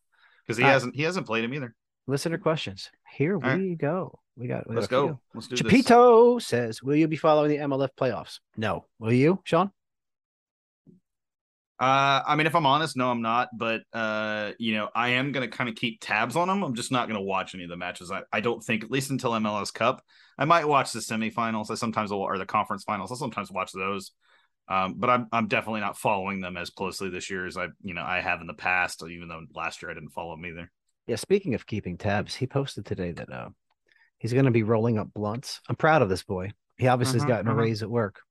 because 0.46 0.58
he 0.58 0.64
uh, 0.64 0.68
hasn't 0.68 0.96
he 0.96 1.04
hasn't 1.04 1.28
played 1.28 1.44
him 1.44 1.54
either. 1.54 1.76
Listener 2.08 2.40
questions. 2.40 2.90
Here 3.12 3.36
All 3.36 3.40
we 3.40 3.70
right. 3.70 3.78
go. 3.78 4.20
We 4.36 4.48
got. 4.48 4.68
We 4.68 4.76
Let's 4.76 4.88
got 4.88 5.08
go. 5.08 5.20
Let's 5.36 5.48
do 5.48 5.56
Chapito 5.56 6.38
this. 6.38 6.48
says, 6.48 6.82
"Will 6.82 6.96
you 6.96 7.08
be 7.08 7.18
following 7.18 7.52
the 7.52 7.58
MLS 7.58 7.90
playoffs?" 8.00 8.40
No. 8.58 8.86
Will 8.98 9.14
you, 9.14 9.42
Sean? 9.44 9.72
Uh, 11.80 12.22
I 12.28 12.36
mean, 12.36 12.46
if 12.46 12.56
I'm 12.56 12.66
honest, 12.66 12.98
no, 12.98 13.10
I'm 13.10 13.22
not. 13.22 13.50
But 13.58 13.84
uh, 13.94 14.52
you 14.60 14.74
know, 14.74 14.90
I 14.94 15.10
am 15.10 15.32
gonna 15.32 15.48
kind 15.48 15.70
of 15.70 15.76
keep 15.76 16.02
tabs 16.02 16.36
on 16.36 16.50
them. 16.50 16.62
I'm 16.62 16.76
just 16.76 16.92
not 16.92 17.08
gonna 17.08 17.22
watch 17.22 17.56
any 17.56 17.64
of 17.64 17.70
the 17.70 17.78
matches. 17.78 18.12
I, 18.12 18.24
I 18.34 18.42
don't 18.42 18.62
think, 18.62 18.84
at 18.84 18.92
least 18.92 19.12
until 19.12 19.32
MLS 19.32 19.74
Cup, 19.74 20.04
I 20.38 20.46
might 20.46 20.68
watch 20.68 20.92
the 20.92 21.00
semifinals. 21.00 21.72
I 21.72 21.76
sometimes 21.76 22.12
will, 22.12 22.20
or 22.20 22.38
the 22.38 22.46
conference 22.46 22.84
finals. 22.84 23.12
I 23.12 23.16
sometimes 23.16 23.50
watch 23.50 23.72
those. 23.72 24.12
Um, 24.68 24.96
but 24.98 25.10
I'm 25.10 25.28
I'm 25.32 25.48
definitely 25.48 25.80
not 25.80 25.98
following 25.98 26.42
them 26.42 26.58
as 26.58 26.70
closely 26.70 27.10
this 27.10 27.30
year 27.30 27.46
as 27.46 27.58
I 27.58 27.68
you 27.82 27.94
know 27.94 28.04
I 28.04 28.20
have 28.20 28.42
in 28.42 28.48
the 28.48 28.54
past. 28.54 29.02
Even 29.10 29.30
though 29.30 29.46
last 29.56 29.82
year 29.82 29.90
I 29.90 29.94
didn't 29.94 30.10
follow 30.10 30.36
them 30.36 30.46
either. 30.46 30.70
Yeah, 31.08 31.16
speaking 31.16 31.56
of 31.56 31.66
keeping 31.66 31.98
tabs, 31.98 32.36
he 32.36 32.46
posted 32.46 32.86
today 32.86 33.14
that 33.14 33.32
uh, 33.32 33.50
he's 34.18 34.34
going 34.34 34.46
to 34.46 34.52
be 34.52 34.64
rolling 34.64 35.00
up 35.00 35.12
blunts. 35.14 35.62
I'm 35.68 35.76
proud 35.76 36.02
of 36.02 36.10
this 36.10 36.24
boy. 36.24 36.52
He 36.78 36.88
obviously 36.88 37.20
uh-huh, 37.20 37.26
has 37.26 37.36
gotten 37.36 37.48
uh-huh. 37.48 37.58
a 37.58 37.64
raise 37.64 37.82
at 37.82 37.90
work 37.90 38.22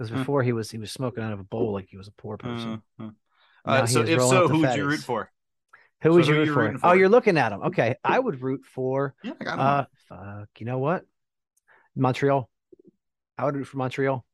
because 0.00 0.10
uh-huh. 0.10 0.22
before 0.22 0.42
he 0.42 0.52
was 0.52 0.70
he 0.70 0.78
was 0.78 0.90
smoking 0.90 1.22
out 1.22 1.34
of 1.34 1.40
a 1.40 1.44
bowl 1.44 1.74
like 1.74 1.88
he 1.90 1.98
was 1.98 2.08
a 2.08 2.12
poor 2.12 2.38
person. 2.38 2.80
Uh-huh. 2.98 3.10
Uh, 3.66 3.84
so 3.84 4.00
if 4.00 4.22
so, 4.22 4.48
who 4.48 4.60
would 4.60 4.74
you 4.74 4.86
root 4.86 5.00
for? 5.00 5.30
Who 6.02 6.14
would 6.14 6.24
so 6.24 6.32
you 6.32 6.38
root 6.38 6.54
for? 6.54 6.78
for? 6.78 6.86
Oh, 6.86 6.92
you're 6.92 7.10
looking 7.10 7.36
at 7.36 7.52
him. 7.52 7.60
Okay, 7.64 7.96
I 8.02 8.18
would 8.18 8.40
root 8.40 8.64
for. 8.64 9.14
Yeah, 9.22 9.32
I 9.38 9.44
got 9.44 9.54
him. 9.54 9.60
Uh, 9.60 9.84
fuck, 10.08 10.48
you 10.58 10.64
know 10.64 10.78
what? 10.78 11.04
Montreal. 11.94 12.48
I 13.36 13.44
would 13.44 13.56
root 13.56 13.66
for 13.66 13.76
Montreal 13.76 14.24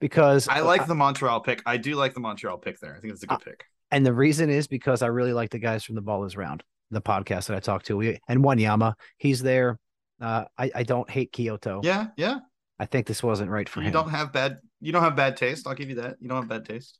because 0.00 0.48
I 0.48 0.60
like 0.60 0.86
the 0.86 0.94
Montreal 0.94 1.40
pick. 1.40 1.62
I 1.66 1.76
do 1.76 1.96
like 1.96 2.14
the 2.14 2.20
Montreal 2.20 2.56
pick 2.56 2.80
there. 2.80 2.96
I 2.96 3.00
think 3.00 3.12
it's 3.12 3.22
a 3.24 3.26
good 3.26 3.34
uh, 3.34 3.38
pick. 3.38 3.66
And 3.90 4.06
the 4.06 4.14
reason 4.14 4.48
is 4.48 4.66
because 4.66 5.02
I 5.02 5.08
really 5.08 5.34
like 5.34 5.50
the 5.50 5.58
guys 5.58 5.84
from 5.84 5.96
the 5.96 6.02
Ball 6.02 6.24
is 6.24 6.34
Round 6.34 6.64
the 6.90 7.02
podcast 7.02 7.48
that 7.48 7.56
I 7.58 7.60
talked 7.60 7.86
to. 7.86 7.96
We 7.98 8.18
and 8.26 8.42
Wanyama, 8.42 8.94
he's 9.18 9.42
there. 9.42 9.78
Uh, 10.18 10.44
I 10.56 10.70
I 10.74 10.82
don't 10.82 11.10
hate 11.10 11.30
Kyoto. 11.30 11.82
Yeah, 11.84 12.06
yeah. 12.16 12.38
I 12.78 12.86
think 12.86 13.06
this 13.06 13.22
wasn't 13.22 13.50
right 13.50 13.68
for 13.68 13.80
you 13.80 13.84
him. 13.84 13.92
You 13.92 13.92
don't 13.92 14.10
have 14.10 14.32
bad. 14.32 14.58
You 14.84 14.92
don't 14.92 15.02
have 15.02 15.16
bad 15.16 15.36
taste. 15.36 15.66
I'll 15.66 15.74
give 15.74 15.88
you 15.88 15.96
that. 15.96 16.16
You 16.20 16.28
don't 16.28 16.38
have 16.38 16.48
bad 16.48 16.66
taste. 16.66 16.98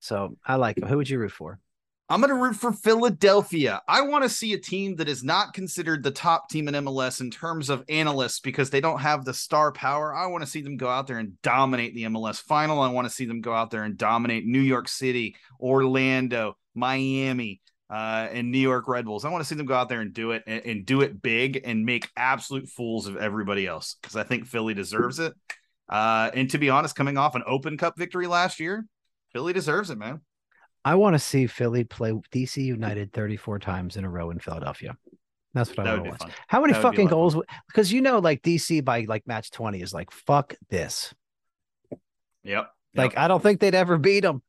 So 0.00 0.36
I 0.44 0.56
like 0.56 0.76
him. 0.76 0.86
Who 0.86 0.98
would 0.98 1.08
you 1.08 1.18
root 1.18 1.32
for? 1.32 1.58
I'm 2.08 2.20
going 2.20 2.28
to 2.28 2.34
root 2.34 2.56
for 2.56 2.72
Philadelphia. 2.72 3.80
I 3.88 4.02
want 4.02 4.22
to 4.24 4.28
see 4.28 4.52
a 4.52 4.58
team 4.58 4.96
that 4.96 5.08
is 5.08 5.24
not 5.24 5.54
considered 5.54 6.02
the 6.02 6.10
top 6.10 6.50
team 6.50 6.68
in 6.68 6.74
MLS 6.74 7.22
in 7.22 7.30
terms 7.30 7.70
of 7.70 7.84
analysts 7.88 8.40
because 8.40 8.68
they 8.68 8.82
don't 8.82 9.00
have 9.00 9.24
the 9.24 9.32
star 9.32 9.72
power. 9.72 10.14
I 10.14 10.26
want 10.26 10.44
to 10.44 10.50
see 10.50 10.60
them 10.60 10.76
go 10.76 10.88
out 10.88 11.06
there 11.06 11.18
and 11.18 11.40
dominate 11.40 11.94
the 11.94 12.02
MLS 12.04 12.42
final. 12.42 12.80
I 12.80 12.90
want 12.90 13.06
to 13.06 13.14
see 13.14 13.24
them 13.24 13.40
go 13.40 13.54
out 13.54 13.70
there 13.70 13.84
and 13.84 13.96
dominate 13.96 14.44
New 14.44 14.60
York 14.60 14.88
City, 14.88 15.36
Orlando, 15.58 16.58
Miami, 16.74 17.62
uh, 17.88 18.28
and 18.30 18.50
New 18.50 18.58
York 18.58 18.88
Red 18.88 19.06
Bulls. 19.06 19.24
I 19.24 19.30
want 19.30 19.42
to 19.42 19.48
see 19.48 19.54
them 19.54 19.66
go 19.66 19.74
out 19.74 19.88
there 19.88 20.02
and 20.02 20.12
do 20.12 20.32
it 20.32 20.42
and, 20.46 20.66
and 20.66 20.84
do 20.84 21.00
it 21.00 21.22
big 21.22 21.62
and 21.64 21.86
make 21.86 22.10
absolute 22.14 22.68
fools 22.68 23.06
of 23.06 23.16
everybody 23.16 23.66
else 23.66 23.96
because 24.02 24.16
I 24.16 24.24
think 24.24 24.46
Philly 24.46 24.74
deserves 24.74 25.18
it. 25.18 25.32
Uh, 25.92 26.30
and 26.32 26.48
to 26.50 26.56
be 26.56 26.70
honest, 26.70 26.96
coming 26.96 27.18
off 27.18 27.34
an 27.34 27.42
Open 27.46 27.76
Cup 27.76 27.98
victory 27.98 28.26
last 28.26 28.58
year, 28.58 28.86
Philly 29.30 29.52
deserves 29.52 29.90
it, 29.90 29.98
man. 29.98 30.22
I 30.86 30.94
want 30.94 31.14
to 31.14 31.18
see 31.18 31.46
Philly 31.46 31.84
play 31.84 32.12
DC 32.32 32.64
United 32.64 33.12
34 33.12 33.58
times 33.58 33.98
in 33.98 34.04
a 34.04 34.08
row 34.08 34.30
in 34.30 34.38
Philadelphia. 34.38 34.96
That's 35.52 35.68
what 35.76 35.86
I 35.86 35.96
want 35.98 36.04
to 36.04 36.10
watch. 36.10 36.32
How 36.48 36.62
many 36.62 36.72
fucking 36.72 37.08
goals? 37.08 37.36
Because 37.66 37.92
you 37.92 38.00
know, 38.00 38.20
like 38.20 38.40
DC 38.40 38.82
by 38.82 39.04
like 39.06 39.26
match 39.26 39.50
20 39.50 39.82
is 39.82 39.92
like, 39.92 40.10
fuck 40.10 40.54
this. 40.70 41.12
Yep. 42.42 42.70
Like, 42.94 43.18
I 43.18 43.28
don't 43.28 43.42
think 43.42 43.60
they'd 43.60 43.74
ever 43.74 43.98
beat 43.98 44.20
them. 44.20 44.42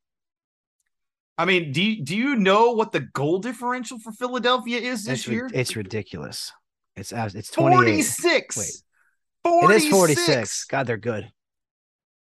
I 1.37 1.43
mean, 1.43 1.73
do 1.73 1.81
you, 1.81 2.03
do 2.05 2.15
you 2.15 2.37
know 2.37 2.71
what 2.71 2.93
the 2.93 3.01
goal 3.01 3.39
differential 3.39 3.99
for 3.99 4.13
Philadelphia 4.13 4.79
is 4.79 5.03
this 5.03 5.19
it's, 5.19 5.27
year? 5.27 5.49
It's 5.53 5.75
ridiculous. 5.75 6.53
It's 6.95 7.11
it's 7.11 7.53
46. 7.53 8.57
Wait. 8.57 8.83
46. 9.43 9.83
It 9.83 9.85
is 9.85 9.91
46. 9.91 10.65
God, 10.65 10.87
they're 10.87 10.97
good. 10.97 11.31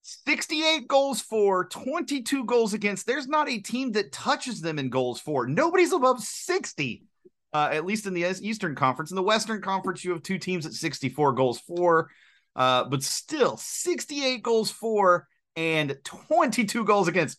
68 0.02 0.86
goals 0.86 1.20
for, 1.20 1.66
22 1.68 2.44
goals 2.44 2.74
against. 2.74 3.06
There's 3.06 3.26
not 3.26 3.48
a 3.48 3.58
team 3.58 3.92
that 3.92 4.12
touches 4.12 4.60
them 4.60 4.78
in 4.78 4.88
goals 4.88 5.20
for. 5.20 5.46
Nobody's 5.46 5.92
above 5.92 6.20
60. 6.22 7.02
Uh, 7.52 7.70
at 7.72 7.86
least 7.86 8.06
in 8.06 8.12
the 8.12 8.24
Eastern 8.42 8.74
Conference. 8.74 9.10
In 9.10 9.14
the 9.14 9.22
Western 9.22 9.62
Conference, 9.62 10.04
you 10.04 10.10
have 10.10 10.22
two 10.22 10.38
teams 10.38 10.66
at 10.66 10.72
64 10.74 11.32
goals 11.32 11.58
for, 11.60 12.10
uh, 12.54 12.84
but 12.84 13.02
still 13.02 13.56
68 13.56 14.42
goals 14.42 14.70
for 14.70 15.26
and 15.56 15.96
22 16.04 16.84
goals 16.84 17.08
against 17.08 17.38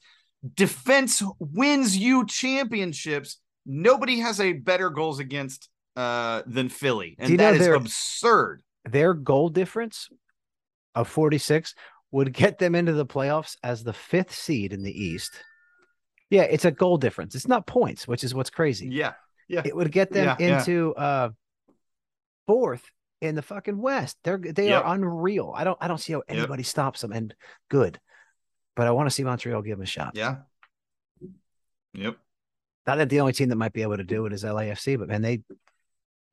defense 0.56 1.22
wins 1.40 1.96
you 1.96 2.26
championships. 2.26 3.38
Nobody 3.66 4.20
has 4.20 4.40
a 4.40 4.54
better 4.54 4.90
goals 4.90 5.20
against 5.20 5.70
uh, 5.96 6.42
than 6.48 6.70
Philly, 6.70 7.16
and 7.20 7.40
that 7.40 7.56
is 7.56 7.68
absurd. 7.68 8.64
Their 8.92 9.14
goal 9.14 9.50
difference 9.50 10.10
of 10.96 11.08
46 11.08 11.76
would 12.12 12.34
get 12.34 12.58
them 12.58 12.76
into 12.76 12.94
the 12.94 13.06
playoffs 13.06 13.58
as 13.64 13.84
the 13.84 13.94
fifth 13.94 14.34
seed 14.34 14.74
in 14.74 14.84
the 14.84 15.04
East. 15.04 15.32
Yeah, 16.30 16.44
it's 16.44 16.66
a 16.66 16.72
goal 16.72 16.98
difference. 16.98 17.36
It's 17.36 17.48
not 17.48 17.68
points, 17.68 18.08
which 18.08 18.24
is 18.24 18.34
what's 18.34 18.50
crazy. 18.50 18.90
Yeah. 18.92 19.14
Yeah. 19.48 19.62
It 19.64 19.76
would 19.76 19.92
get 19.92 20.12
them 20.12 20.36
yeah, 20.40 20.58
into 20.58 20.94
yeah. 20.98 21.04
uh 21.04 21.30
fourth 22.48 22.84
in 23.22 23.36
the 23.36 23.42
fucking 23.42 23.78
West. 23.78 24.18
They're 24.24 24.38
they 24.38 24.70
yep. 24.70 24.84
are 24.84 24.94
unreal. 24.94 25.54
I 25.56 25.64
don't 25.64 25.78
I 25.80 25.88
don't 25.88 26.00
see 26.00 26.14
how 26.14 26.24
anybody 26.28 26.64
yep. 26.64 26.68
stops 26.68 27.02
them 27.02 27.14
and 27.14 27.34
good 27.70 28.00
but 28.78 28.86
I 28.88 28.92
want 28.92 29.08
to 29.08 29.12
see 29.12 29.24
Montreal 29.24 29.64
give 29.64 29.78
them 29.78 29.84
a 29.84 29.88
shot. 29.88 30.12
Yeah. 30.14 30.36
Yep. 31.96 32.16
Not 32.86 32.98
that 33.00 33.10
the 33.10 33.20
only 33.20 33.34
team 33.34 33.50
that 33.50 33.56
might 33.56 33.74
be 33.74 33.82
able 33.82 33.98
to 33.98 34.04
do 34.04 34.28
it 34.28 34.34
is 34.34 34.44
LAFC, 34.44 34.98
but 34.98 35.10
man, 35.10 35.24
they 35.24 35.42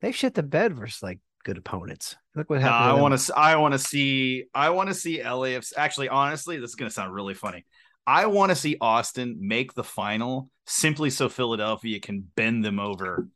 they 0.03 0.13
shit 0.13 0.35
the 0.35 0.43
bed 0.43 0.75
versus 0.75 1.03
like 1.03 1.19
good 1.45 1.59
opponents. 1.59 2.17
Look 2.35 2.51
what 2.51 2.61
happened. 2.61 2.89
No, 2.89 2.97
I 2.97 3.01
want 3.01 3.19
to. 3.19 3.39
I 3.39 3.57
want 3.57 3.73
to 3.75 3.79
see. 3.79 4.45
I 4.55 4.71
want 4.71 4.89
to 4.89 4.95
see 4.95 5.19
LAFC. 5.19 5.73
Actually, 5.77 6.09
honestly, 6.09 6.59
this 6.59 6.71
is 6.71 6.77
going 6.77 6.89
to 6.89 6.95
sound 6.95 7.15
really 7.15 7.35
funny. 7.35 7.65
I 8.07 8.27
want 8.27 8.51
to 8.51 8.57
see 8.57 8.77
Austin 8.81 9.37
make 9.41 9.75
the 9.75 9.85
final 9.85 10.51
simply 10.67 11.11
so 11.11 11.29
Philadelphia 11.29 12.01
can 12.01 12.27
bend 12.37 12.65
them 12.65 12.79
over 12.79 13.29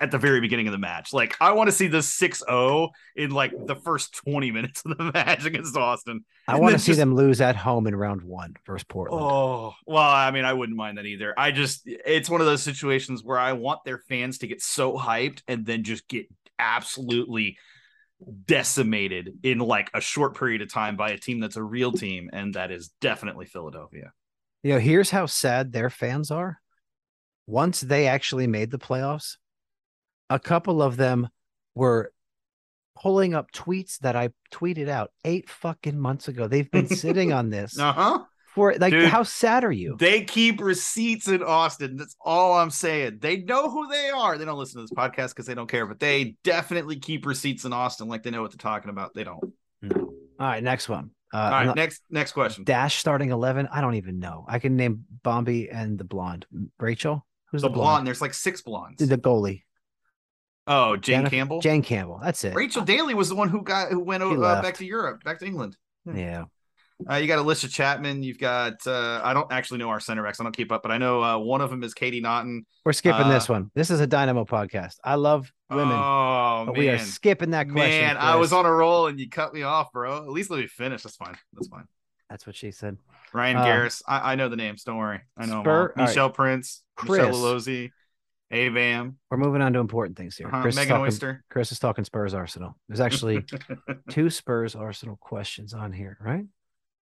at 0.00 0.10
the 0.10 0.18
very 0.18 0.40
beginning 0.40 0.66
of 0.68 0.72
the 0.72 0.78
match. 0.78 1.12
Like 1.12 1.36
I 1.40 1.52
want 1.52 1.68
to 1.68 1.72
see 1.72 1.88
the 1.88 1.98
6-0 1.98 2.90
in 3.16 3.30
like 3.30 3.52
the 3.66 3.74
first 3.74 4.14
20 4.14 4.50
minutes 4.50 4.82
of 4.84 4.96
the 4.96 5.04
match 5.14 5.44
against 5.44 5.76
Austin. 5.76 6.24
I 6.46 6.58
want 6.58 6.74
to 6.74 6.78
see 6.78 6.92
just... 6.92 6.98
them 6.98 7.14
lose 7.14 7.40
at 7.40 7.56
home 7.56 7.86
in 7.86 7.94
round 7.94 8.22
1 8.22 8.56
versus 8.66 8.84
Portland. 8.84 9.22
Oh, 9.22 9.74
well, 9.86 10.02
I 10.02 10.30
mean, 10.30 10.44
I 10.44 10.52
wouldn't 10.52 10.76
mind 10.76 10.98
that 10.98 11.06
either. 11.06 11.34
I 11.36 11.50
just 11.50 11.82
it's 11.86 12.30
one 12.30 12.40
of 12.40 12.46
those 12.46 12.62
situations 12.62 13.22
where 13.22 13.38
I 13.38 13.52
want 13.52 13.84
their 13.84 13.98
fans 13.98 14.38
to 14.38 14.46
get 14.46 14.62
so 14.62 14.96
hyped 14.96 15.42
and 15.48 15.66
then 15.66 15.82
just 15.82 16.08
get 16.08 16.26
absolutely 16.58 17.58
decimated 18.46 19.38
in 19.42 19.58
like 19.58 19.90
a 19.94 20.00
short 20.00 20.36
period 20.36 20.62
of 20.62 20.72
time 20.72 20.96
by 20.96 21.10
a 21.10 21.18
team 21.18 21.40
that's 21.40 21.56
a 21.56 21.62
real 21.62 21.92
team, 21.92 22.30
and 22.32 22.54
that 22.54 22.70
is 22.70 22.90
definitely 23.00 23.46
Philadelphia. 23.46 24.12
You 24.62 24.74
know, 24.74 24.80
here's 24.80 25.10
how 25.10 25.26
sad 25.26 25.72
their 25.72 25.90
fans 25.90 26.30
are. 26.30 26.60
Once 27.46 27.80
they 27.80 28.06
actually 28.06 28.46
made 28.46 28.70
the 28.70 28.78
playoffs, 28.78 29.36
a 30.28 30.38
couple 30.38 30.82
of 30.82 30.96
them 30.96 31.28
were 31.74 32.12
pulling 33.00 33.34
up 33.34 33.52
tweets 33.52 33.98
that 34.00 34.16
I 34.16 34.30
tweeted 34.52 34.88
out 34.88 35.12
eight 35.24 35.48
fucking 35.48 35.98
months 35.98 36.28
ago. 36.28 36.48
They've 36.48 36.70
been 36.70 36.88
sitting 36.94 37.32
on 37.32 37.50
this 37.50 37.78
Uh 37.78 37.92
huh. 37.92 38.24
For 38.58 38.74
like, 38.78 38.92
Dude, 38.92 39.08
how 39.08 39.22
sad 39.22 39.64
are 39.64 39.72
you? 39.72 39.96
They 39.98 40.24
keep 40.24 40.60
receipts 40.60 41.28
in 41.28 41.42
Austin. 41.42 41.96
That's 41.96 42.16
all 42.20 42.54
I'm 42.58 42.70
saying. 42.70 43.18
They 43.20 43.38
know 43.38 43.70
who 43.70 43.88
they 43.88 44.10
are. 44.10 44.36
They 44.36 44.44
don't 44.44 44.58
listen 44.58 44.78
to 44.78 44.82
this 44.82 44.90
podcast 44.92 45.30
because 45.30 45.46
they 45.46 45.54
don't 45.54 45.68
care, 45.70 45.86
but 45.86 46.00
they 46.00 46.36
definitely 46.44 46.98
keep 46.98 47.24
receipts 47.26 47.64
in 47.64 47.72
Austin 47.72 48.08
like 48.08 48.22
they 48.22 48.30
know 48.30 48.42
what 48.42 48.50
they're 48.50 48.58
talking 48.58 48.90
about. 48.90 49.14
They 49.14 49.24
don't. 49.24 49.52
No. 49.82 49.94
All 50.40 50.46
right, 50.46 50.62
next 50.62 50.88
one. 50.88 51.10
Uh, 51.32 51.36
All 51.38 51.64
not- 51.66 51.76
next 51.76 52.02
next 52.10 52.32
question. 52.32 52.64
Dash 52.64 52.96
starting 52.96 53.30
11. 53.30 53.68
I 53.72 53.80
don't 53.80 53.94
even 53.94 54.18
know. 54.18 54.44
I 54.48 54.58
can 54.58 54.76
name 54.76 55.04
Bombi 55.22 55.70
and 55.70 55.98
the 55.98 56.04
blonde. 56.04 56.46
Rachel? 56.80 57.24
Who's 57.50 57.62
The 57.62 57.68
the, 57.68 57.74
blonde. 57.74 58.06
There's 58.06 58.20
like 58.20 58.34
six 58.34 58.60
blondes. 58.62 59.06
The 59.06 59.16
goalie. 59.18 59.62
oh, 60.66 60.96
Jane 60.96 61.18
Jennifer- 61.20 61.30
Campbell. 61.36 61.60
Jane 61.60 61.82
Campbell. 61.82 62.20
That's 62.22 62.44
it. 62.44 62.54
Rachel 62.54 62.82
Daly 62.82 63.14
was 63.14 63.28
the 63.28 63.34
one 63.36 63.48
who 63.48 63.62
got 63.62 63.90
who 63.90 64.00
went 64.00 64.22
He 64.22 64.30
uh, 64.36 64.62
back 64.62 64.76
to 64.78 64.84
Europe, 64.84 65.22
back 65.24 65.38
to 65.40 65.46
England. 65.46 65.76
Yeah. 66.06 66.44
Uh, 67.08 67.14
you 67.16 67.26
got 67.28 67.38
Allysha 67.44 67.70
Chapman. 67.70 68.22
You've 68.22 68.38
got 68.38 68.84
uh, 68.86 69.20
I 69.22 69.32
don't 69.32 69.50
actually 69.52 69.78
know 69.78 69.88
our 69.88 70.00
center 70.00 70.22
backs. 70.24 70.40
I 70.40 70.42
don't 70.42 70.56
keep 70.56 70.72
up, 70.72 70.82
but 70.82 70.90
I 70.90 70.98
know 70.98 71.22
uh, 71.22 71.38
one 71.38 71.60
of 71.60 71.70
them 71.70 71.82
is 71.84 71.94
Katie 71.94 72.20
Naughton. 72.20 72.66
We're 72.84 72.92
skipping 72.92 73.28
this 73.28 73.48
Uh, 73.48 73.52
one. 73.54 73.70
This 73.74 73.90
is 73.90 74.00
a 74.00 74.06
Dynamo 74.06 74.44
podcast. 74.44 74.96
I 75.04 75.14
love 75.14 75.52
women, 75.70 75.92
Oh 75.96 76.64
man, 76.66 76.74
we 76.76 76.88
are 76.88 76.98
skipping 76.98 77.50
that 77.50 77.70
question. 77.70 77.90
man, 78.06 78.16
I 78.16 78.34
was 78.36 78.52
on 78.52 78.66
a 78.66 78.72
roll 78.72 79.06
and 79.06 79.20
you 79.20 79.28
cut 79.28 79.54
me 79.54 79.62
off, 79.62 79.92
bro. 79.92 80.16
At 80.18 80.28
least 80.28 80.50
let 80.50 80.58
me 80.60 80.66
finish. 80.66 81.02
That's 81.02 81.16
fine. 81.16 81.36
That's 81.52 81.68
fine. 81.68 81.84
That's 82.30 82.46
what 82.46 82.56
she 82.56 82.72
said. 82.72 82.96
Ryan 83.32 83.56
Uh, 83.58 83.64
Garris. 83.64 84.02
I, 84.06 84.32
I 84.32 84.34
know 84.34 84.48
the 84.48 84.56
names. 84.56 84.82
Don't 84.84 84.96
worry. 84.98 85.20
I 85.36 85.46
know 85.46 85.62
Spur- 85.62 85.92
all. 85.96 86.02
all 86.02 86.06
right. 86.06 86.16
Nichelle 86.16 86.34
Prince, 86.34 86.82
Chris. 86.96 87.18
Michelle 87.26 87.34
Lozzi, 87.34 87.90
Avam, 88.52 89.14
We're 89.30 89.36
moving 89.36 89.60
on 89.62 89.72
to 89.74 89.78
important 89.78 90.16
things 90.16 90.36
here. 90.36 90.48
uh-huh, 90.48 90.62
Chris, 90.62 90.74
Megan 90.74 90.88
talking, 90.90 91.04
Oyster. 91.06 91.44
Chris 91.50 91.70
is 91.70 91.78
talking 91.78 92.04
Spurs 92.04 92.34
Arsenal. 92.34 92.76
There's 92.88 93.00
actually 93.00 93.44
two 94.10 94.30
Spurs 94.30 94.74
Arsenal 94.74 95.16
questions 95.20 95.74
on 95.74 95.92
here, 95.92 96.16
right? 96.20 96.44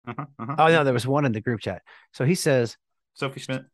Uh-huh, 0.07 0.25
uh-huh. 0.39 0.55
Oh 0.59 0.69
no, 0.69 0.85
there 0.85 0.93
was 0.95 1.07
one 1.07 1.25
in 1.25 1.33
the 1.33 1.41
group 1.41 1.61
chat. 1.61 1.83
So 2.13 2.25
he 2.25 2.35
says 2.35 2.77
Sophie 3.15 3.41
Schmidt. 3.41 3.65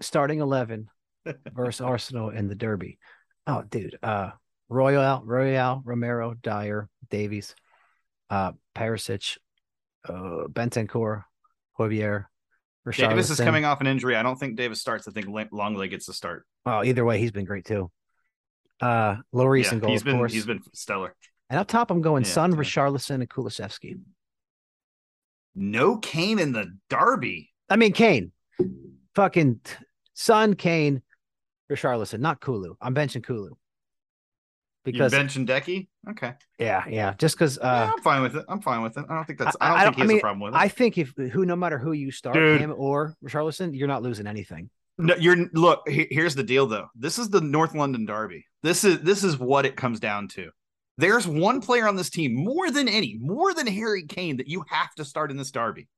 starting 0.00 0.40
eleven 0.40 0.88
versus 1.52 1.80
Arsenal 1.80 2.30
in 2.30 2.48
the 2.48 2.54
Derby. 2.54 2.98
Oh, 3.46 3.62
dude. 3.68 3.98
Uh 4.02 4.30
Royal, 4.68 5.22
Royal, 5.24 5.82
Romero, 5.84 6.32
Dyer, 6.32 6.88
Davies, 7.10 7.54
uh, 8.30 8.52
Perisic, 8.74 9.36
uh, 10.08 10.46
Bentancur, 10.48 11.24
Højbjerg, 11.78 12.24
Davis 12.96 13.28
is 13.28 13.38
coming 13.38 13.66
off 13.66 13.82
an 13.82 13.86
injury. 13.86 14.16
I 14.16 14.22
don't 14.22 14.36
think 14.38 14.56
Davis 14.56 14.80
starts. 14.80 15.06
I 15.06 15.10
think 15.12 15.26
Lenglet 15.26 15.90
gets 15.90 16.06
the 16.06 16.14
start. 16.14 16.46
Oh, 16.64 16.82
either 16.82 17.04
way, 17.04 17.18
he's 17.18 17.32
been 17.32 17.44
great 17.44 17.66
too. 17.66 17.90
Uh, 18.80 19.16
Lloris 19.34 19.64
Yeah, 19.64 19.70
and 19.72 19.80
goal, 19.82 19.90
he's 19.90 20.00
of 20.00 20.04
been 20.06 20.16
course. 20.16 20.32
he's 20.32 20.46
been 20.46 20.62
stellar. 20.72 21.14
And 21.50 21.60
up 21.60 21.68
top, 21.68 21.90
I'm 21.90 22.00
going 22.00 22.24
Yeah, 22.24 22.30
Son, 22.30 22.50
yeah. 22.52 22.56
Richarlison, 22.58 23.14
and 23.16 23.28
Kulusevski. 23.28 24.00
No 25.54 25.96
Kane 25.98 26.38
in 26.38 26.52
the 26.52 26.76
Derby. 26.88 27.50
I 27.68 27.76
mean, 27.76 27.92
Kane, 27.92 28.32
fucking 29.14 29.60
Son, 30.14 30.54
Kane, 30.54 31.02
Richarlison, 31.70 32.20
not 32.20 32.40
Kulu. 32.40 32.74
I'm 32.80 32.94
benching 32.94 33.24
Kulu 33.24 33.50
Because 34.84 35.12
you 35.12 35.18
benching 35.18 35.46
Decky. 35.46 35.88
Okay, 36.10 36.34
yeah, 36.58 36.84
yeah, 36.88 37.14
just 37.18 37.36
because 37.36 37.58
yeah, 37.60 37.84
uh, 37.84 37.90
I'm 37.94 38.02
fine 38.02 38.22
with 38.22 38.36
it. 38.36 38.44
I'm 38.48 38.60
fine 38.60 38.82
with 38.82 38.96
it. 38.98 39.04
I 39.08 39.14
don't 39.14 39.24
think 39.24 39.38
that's. 39.38 39.56
I- 39.60 39.66
I, 39.66 39.68
don't 39.68 39.78
I 39.78 39.84
think 39.84 39.96
don't- 39.96 40.04
I 40.04 40.08
mean, 40.08 40.18
a 40.18 40.20
problem 40.20 40.40
with 40.40 40.54
it. 40.54 40.58
I 40.58 40.68
think 40.68 40.98
if 40.98 41.14
who, 41.16 41.46
no 41.46 41.56
matter 41.56 41.78
who 41.78 41.92
you 41.92 42.10
start, 42.10 42.34
Dude. 42.34 42.60
him 42.60 42.74
or 42.76 43.14
Richarlison, 43.24 43.76
you're 43.76 43.88
not 43.88 44.02
losing 44.02 44.26
anything. 44.26 44.68
No, 44.98 45.14
you're 45.16 45.36
look. 45.54 45.88
Here's 45.88 46.34
the 46.34 46.42
deal, 46.42 46.66
though. 46.66 46.88
This 46.94 47.18
is 47.18 47.30
the 47.30 47.40
North 47.40 47.74
London 47.74 48.04
Derby. 48.04 48.44
This 48.62 48.84
is 48.84 49.00
this 49.00 49.24
is 49.24 49.38
what 49.38 49.64
it 49.64 49.76
comes 49.76 50.00
down 50.00 50.28
to. 50.28 50.50
There's 51.02 51.26
one 51.26 51.60
player 51.60 51.88
on 51.88 51.96
this 51.96 52.10
team 52.10 52.32
more 52.32 52.70
than 52.70 52.88
any, 52.88 53.18
more 53.20 53.52
than 53.52 53.66
Harry 53.66 54.04
Kane, 54.06 54.36
that 54.36 54.46
you 54.46 54.64
have 54.68 54.94
to 54.94 55.04
start 55.04 55.32
in 55.32 55.36
this 55.36 55.50
derby. 55.50 55.88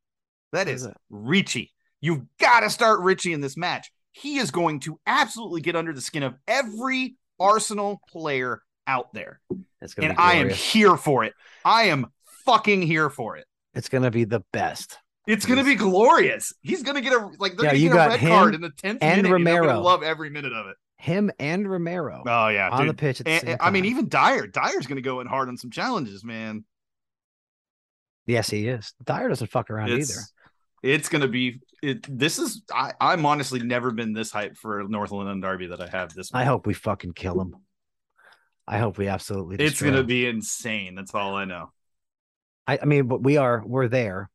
That 0.53 0.67
is? 0.67 0.89
Richie. 1.11 1.73
You've 2.01 2.23
got 2.41 2.61
to 2.61 2.71
start 2.71 3.01
Richie 3.01 3.35
in 3.35 3.43
this 3.43 3.55
match. 3.55 3.93
He 4.13 4.39
is 4.39 4.51
going 4.51 4.81
to 4.81 4.99
absolutely 5.07 5.61
get 5.61 5.77
under 5.77 5.93
the 5.93 6.01
skin 6.01 6.23
of 6.23 6.35
every 6.49 7.17
Arsenal 7.39 8.01
player 8.09 8.63
out 8.87 9.13
there, 9.13 9.41
It's 9.83 9.93
gonna 9.93 10.09
and 10.09 10.17
be 10.17 10.23
I 10.23 10.33
am 10.37 10.49
here 10.49 10.97
for 10.97 11.25
it. 11.25 11.35
I 11.67 11.85
am 11.85 12.07
fucking 12.47 12.81
here 12.83 13.11
for 13.11 13.37
it. 13.37 13.45
It's 13.75 13.89
gonna 13.91 14.11
be 14.11 14.25
the 14.25 14.43
best. 14.53 14.99
It's 15.27 15.45
gonna 15.47 15.65
be 15.65 15.75
glorious. 15.75 16.53
He's 16.63 16.83
gonna 16.83 17.01
get 17.03 17.13
a 17.13 17.31
like 17.39 17.57
they're 17.57 17.65
Yeah, 17.67 17.71
gonna 17.73 17.79
you 17.79 17.89
get 17.91 18.07
a 18.07 18.11
red 18.11 18.21
him 18.21 18.31
card 18.31 18.55
in 18.55 18.61
the 18.63 18.71
tenth 18.71 18.99
and 19.03 19.23
minute. 19.23 19.35
and 19.35 19.35
I'm 19.35 19.45
gonna 19.45 19.61
Romero. 19.61 19.81
love 19.83 20.03
every 20.03 20.31
minute 20.31 20.53
of 20.55 20.67
it. 20.69 20.77
Him 21.05 21.31
and 21.39 21.71
Romero 21.71 22.23
Oh 22.27 22.49
yeah, 22.49 22.71
on 22.71 22.87
the 22.87 22.95
pitch 22.95 23.21
at 23.21 23.27
the 23.27 23.31
And- 23.33 23.41
same 23.43 23.51
and- 23.53 23.61
I 23.61 23.71
mean, 23.71 23.85
even 23.85 24.09
Dyer. 24.09 24.47
Dyer's 24.47 24.87
gonna 24.87 25.03
go 25.03 25.21
in 25.21 25.27
hard 25.27 25.49
on 25.49 25.59
some 25.59 25.71
challenges, 25.71 26.25
man. 26.25 26.65
yes, 28.27 28.49
he 28.49 28.67
is. 28.69 28.95
Dyer 29.05 29.29
doesn't 29.29 29.51
fuck 29.51 29.69
around 29.71 29.91
It's 29.91 30.11
either. 30.11 30.21
it's 30.83 31.09
gonna 31.11 31.29
be. 31.29 31.61
It. 31.83 32.07
This 32.09 32.39
is. 32.39 32.63
I. 32.73 32.93
I'm 32.99 33.27
honestly 33.27 33.61
never 33.63 33.91
been 33.91 34.15
this 34.15 34.33
hyped 34.33 34.57
for 34.57 34.83
North 34.85 35.11
London 35.11 35.41
Derby 35.43 35.67
that 35.67 35.81
I 35.83 35.89
have 35.89 36.15
this. 36.15 36.31
I 36.33 36.45
hope 36.45 36.67
we 36.67 36.73
fucking 36.73 37.13
kill 37.13 37.39
him. 37.39 37.57
I 38.67 38.79
hope 38.79 38.97
we 38.97 39.09
absolutely. 39.09 39.63
it's 39.63 39.83
gonna 39.83 40.05
be 40.05 40.27
insane. 40.27 40.95
That's 40.95 41.15
all 41.15 41.35
I 41.35 41.45
know. 41.45 41.71
I, 42.67 42.79
I 42.81 42.85
mean, 42.87 43.09
but 43.09 43.23
we 43.23 43.37
are 43.37 43.63
we're 43.67 43.89
there. 43.89 44.31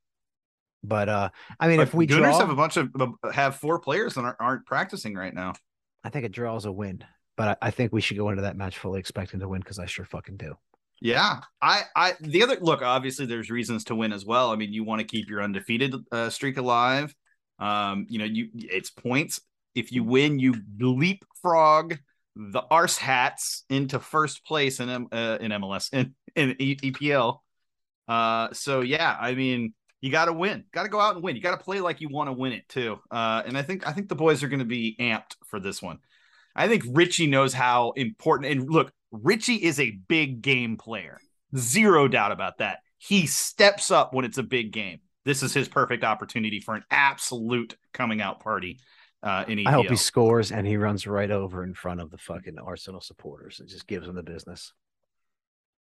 But 0.84 1.10
uh, 1.10 1.30
I 1.60 1.68
mean, 1.68 1.80
if 1.80 1.96
we 1.96 2.06
Gooners 2.06 2.18
draw, 2.18 2.40
have 2.40 2.50
a 2.52 2.56
bunch 2.56 2.78
of 2.78 2.92
have 3.34 3.56
four 3.56 3.80
players 3.80 4.14
that 4.14 4.22
aren't, 4.24 4.38
aren't 4.40 4.66
practicing 4.68 5.16
right 5.16 5.34
now. 5.34 5.54
I 6.04 6.10
think 6.10 6.26
a 6.26 6.30
draw 6.30 6.56
is 6.56 6.66
a 6.66 6.72
win. 6.72 7.04
But 7.38 7.60
I, 7.62 7.68
I 7.68 7.72
think 7.72 7.94
we 7.94 8.02
should 8.02 8.18
go 8.18 8.30
into 8.30 8.42
that 8.42 8.58
match 8.58 8.78
fully 8.78 9.00
expecting 9.00 9.40
to 9.40 9.48
win 9.48 9.62
because 9.62 9.80
I 9.80 9.86
sure 9.86 10.06
fucking 10.06 10.38
do. 10.38 10.56
Yeah, 11.02 11.40
I, 11.62 11.84
I, 11.96 12.14
the 12.20 12.44
other 12.44 12.58
look. 12.60 12.82
Obviously, 12.82 13.26
there's 13.26 13.50
reasons 13.50 13.86
to 13.86 13.96
win 13.96 14.12
as 14.12 14.26
well. 14.26 14.52
I 14.52 14.58
mean, 14.58 14.74
you 14.74 14.84
want 14.84 15.00
to 15.00 15.08
keep 15.08 15.30
your 15.30 15.42
undefeated 15.42 15.96
uh, 16.12 16.30
streak 16.30 16.58
alive. 16.58 17.16
Um, 17.58 18.06
you 18.10 18.20
know, 18.20 18.26
you 18.26 18.50
it's 18.54 18.90
points. 18.90 19.40
If 19.76 19.94
you 19.94 20.04
win, 20.04 20.40
you 20.40 20.56
leapfrog 20.78 21.98
the 22.36 22.62
arse 22.70 22.98
hats 22.98 23.64
into 23.70 24.00
first 24.00 24.46
place 24.46 24.82
in 24.82 24.90
uh, 24.90 25.38
in 25.40 25.52
MLS 25.52 25.94
in 25.94 26.16
in 26.36 26.56
EPL. 26.56 27.40
Uh, 28.08 28.50
so 28.52 28.82
yeah, 28.82 29.16
I 29.20 29.36
mean, 29.36 29.74
you 30.02 30.12
got 30.12 30.26
to 30.26 30.34
win. 30.34 30.64
Got 30.72 30.84
to 30.84 30.90
go 30.90 31.00
out 31.00 31.16
and 31.16 31.24
win. 31.24 31.36
You 31.36 31.42
got 31.42 31.58
to 31.58 31.64
play 31.64 31.82
like 31.82 32.02
you 32.02 32.10
want 32.10 32.30
to 32.30 32.34
win 32.34 32.54
it 32.54 32.68
too. 32.70 33.00
Uh, 33.12 33.44
and 33.46 33.58
I 33.58 33.62
think 33.62 33.88
I 33.88 33.92
think 33.92 34.10
the 34.10 34.16
boys 34.16 34.44
are 34.44 34.48
going 34.48 34.60
to 34.60 34.66
be 34.66 34.96
amped 35.00 35.36
for 35.46 35.60
this 35.60 35.82
one. 35.82 36.00
I 36.56 36.68
think 36.68 36.84
Richie 36.90 37.28
knows 37.28 37.54
how 37.54 37.92
important. 37.92 38.52
And 38.52 38.70
look, 38.70 38.92
Richie 39.12 39.56
is 39.56 39.80
a 39.80 39.92
big 39.92 40.42
game 40.42 40.78
player. 40.78 41.20
Zero 41.56 42.08
doubt 42.08 42.32
about 42.32 42.60
that. 42.60 42.80
He 42.98 43.28
steps 43.28 43.92
up 43.92 44.14
when 44.14 44.26
it's 44.26 44.38
a 44.38 44.44
big 44.44 44.72
game. 44.72 45.00
This 45.26 45.44
is 45.44 45.54
his 45.54 45.68
perfect 45.68 46.04
opportunity 46.04 46.60
for 46.60 46.76
an 46.76 46.84
absolute 46.92 47.78
coming 47.94 48.22
out 48.22 48.40
party 48.40 48.80
uh, 49.24 49.46
in 49.48 49.60
EPL. 49.60 49.68
I 49.68 49.72
hope 49.72 49.90
he 49.90 49.96
scores 49.96 50.52
and 50.52 50.66
he 50.66 50.78
runs 50.78 51.08
right 51.08 51.30
over 51.30 51.64
in 51.64 51.74
front 51.74 52.02
of 52.02 52.10
the 52.10 52.18
fucking 52.18 52.58
Arsenal 52.58 53.02
supporters 53.02 53.60
and 53.60 53.70
just 53.70 53.88
gives 53.88 54.08
them 54.08 54.16
the 54.16 54.24
business. 54.24 54.74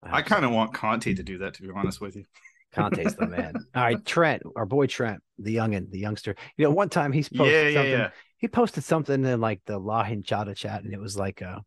I 0.02 0.22
kind 0.22 0.44
of 0.44 0.50
want 0.50 0.74
Conte 0.74 1.14
to 1.14 1.22
do 1.22 1.38
that, 1.38 1.54
to 1.54 1.62
be 1.62 1.70
honest 1.74 2.00
with 2.00 2.16
you. 2.16 2.24
Conte's 2.74 3.14
the 3.16 3.26
man. 3.26 3.54
All 3.74 3.82
right, 3.82 4.04
Trent, 4.04 4.42
our 4.56 4.66
boy 4.66 4.86
Trent, 4.86 5.22
the 5.38 5.56
youngin, 5.56 5.90
the 5.90 5.98
youngster. 5.98 6.34
You 6.56 6.64
know, 6.64 6.70
one 6.70 6.88
time 6.88 7.12
he's 7.12 7.28
posted 7.28 7.52
Yeah, 7.52 7.68
yeah, 7.68 7.74
something. 7.74 7.92
yeah. 7.92 8.10
He 8.38 8.48
posted 8.48 8.84
something 8.84 9.24
in 9.24 9.40
like 9.40 9.60
the 9.66 9.78
La 9.78 10.04
Hinchada 10.04 10.54
chat, 10.54 10.82
and 10.84 10.92
it 10.92 11.00
was 11.00 11.16
like, 11.16 11.40
uh, 11.42 11.60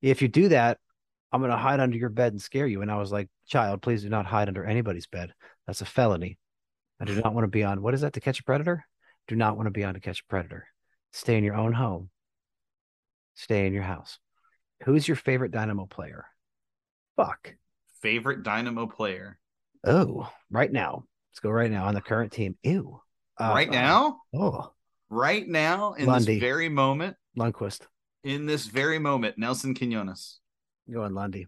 if 0.00 0.22
you 0.22 0.28
do 0.28 0.48
that, 0.48 0.78
I'm 1.32 1.40
gonna 1.40 1.56
hide 1.58 1.80
under 1.80 1.96
your 1.96 2.08
bed 2.08 2.32
and 2.32 2.40
scare 2.40 2.66
you. 2.66 2.80
And 2.82 2.90
I 2.90 2.96
was 2.96 3.12
like, 3.12 3.28
child, 3.46 3.82
please 3.82 4.02
do 4.02 4.08
not 4.08 4.26
hide 4.26 4.48
under 4.48 4.64
anybody's 4.64 5.06
bed. 5.06 5.32
That's 5.66 5.82
a 5.82 5.86
felony. 5.86 6.38
I 7.00 7.04
do 7.04 7.14
not 7.20 7.34
want 7.34 7.44
to 7.44 7.48
be 7.48 7.62
on 7.64 7.82
what 7.82 7.94
is 7.94 8.00
that 8.00 8.14
to 8.14 8.20
catch 8.20 8.40
a 8.40 8.44
predator? 8.44 8.84
Do 9.28 9.36
not 9.36 9.56
want 9.56 9.66
to 9.66 9.70
be 9.70 9.84
on 9.84 9.94
to 9.94 10.00
catch 10.00 10.20
a 10.20 10.24
predator. 10.30 10.66
Stay 11.12 11.36
in 11.36 11.44
your 11.44 11.54
own 11.54 11.72
home. 11.72 12.10
Stay 13.34 13.66
in 13.66 13.72
your 13.72 13.82
house. 13.82 14.18
Who's 14.84 15.06
your 15.06 15.16
favorite 15.16 15.52
Dynamo 15.52 15.86
player? 15.86 16.24
Fuck. 17.16 17.54
Favorite 18.00 18.42
Dynamo 18.42 18.86
player 18.86 19.38
Oh, 19.84 20.30
right 20.50 20.72
now. 20.72 21.04
Let's 21.30 21.40
go 21.40 21.50
right 21.50 21.70
now 21.70 21.86
on 21.86 21.94
the 21.94 22.00
current 22.00 22.32
team. 22.32 22.56
Ew. 22.62 23.00
Uh, 23.38 23.52
right 23.54 23.68
uh, 23.68 23.72
now, 23.72 24.20
Oh, 24.34 24.72
right 25.08 25.46
now, 25.46 25.92
in 25.92 26.06
Lundy. 26.06 26.34
this 26.34 26.40
very 26.40 26.68
moment, 26.68 27.16
Lundqvist. 27.38 27.82
in 28.24 28.46
this 28.46 28.66
very 28.66 28.98
moment, 28.98 29.38
Nelson 29.38 29.74
Quinones. 29.74 30.40
Go 30.92 31.02
on, 31.02 31.14
Lundy. 31.14 31.46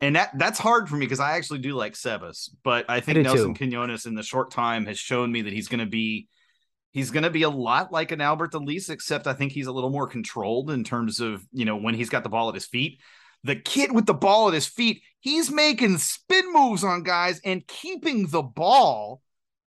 And 0.00 0.16
that 0.16 0.36
that's 0.38 0.58
hard 0.58 0.88
for 0.88 0.96
me 0.96 1.06
because 1.06 1.20
I 1.20 1.36
actually 1.36 1.58
do 1.58 1.74
like 1.74 1.92
Sebas, 1.92 2.48
but 2.64 2.86
I 2.88 3.00
think 3.00 3.16
do 3.16 3.22
Nelson 3.22 3.54
too. 3.54 3.58
Quinones 3.58 4.06
in 4.06 4.14
the 4.14 4.22
short 4.22 4.50
time 4.50 4.86
has 4.86 4.98
shown 4.98 5.30
me 5.30 5.42
that 5.42 5.52
he's 5.52 5.68
going 5.68 5.80
to 5.80 5.86
be 5.86 6.26
he's 6.92 7.10
going 7.10 7.22
to 7.22 7.30
be 7.30 7.42
a 7.42 7.50
lot 7.50 7.92
like 7.92 8.10
an 8.10 8.20
Alberth 8.20 8.54
Elis, 8.54 8.88
except 8.88 9.26
I 9.26 9.34
think 9.34 9.52
he's 9.52 9.66
a 9.66 9.72
little 9.72 9.90
more 9.90 10.06
controlled 10.06 10.70
in 10.70 10.84
terms 10.84 11.20
of 11.20 11.46
you 11.52 11.66
know 11.66 11.76
when 11.76 11.94
he's 11.94 12.08
got 12.08 12.22
the 12.22 12.30
ball 12.30 12.48
at 12.48 12.54
his 12.54 12.66
feet. 12.66 13.00
The 13.44 13.56
kid 13.56 13.92
with 13.92 14.06
the 14.06 14.14
ball 14.14 14.48
at 14.48 14.54
his 14.54 14.66
feet, 14.66 15.02
he's 15.20 15.50
making 15.50 15.98
spin 15.98 16.52
moves 16.52 16.84
on 16.84 17.02
guys 17.02 17.40
and 17.44 17.66
keeping 17.66 18.26
the 18.26 18.42
ball. 18.42 19.22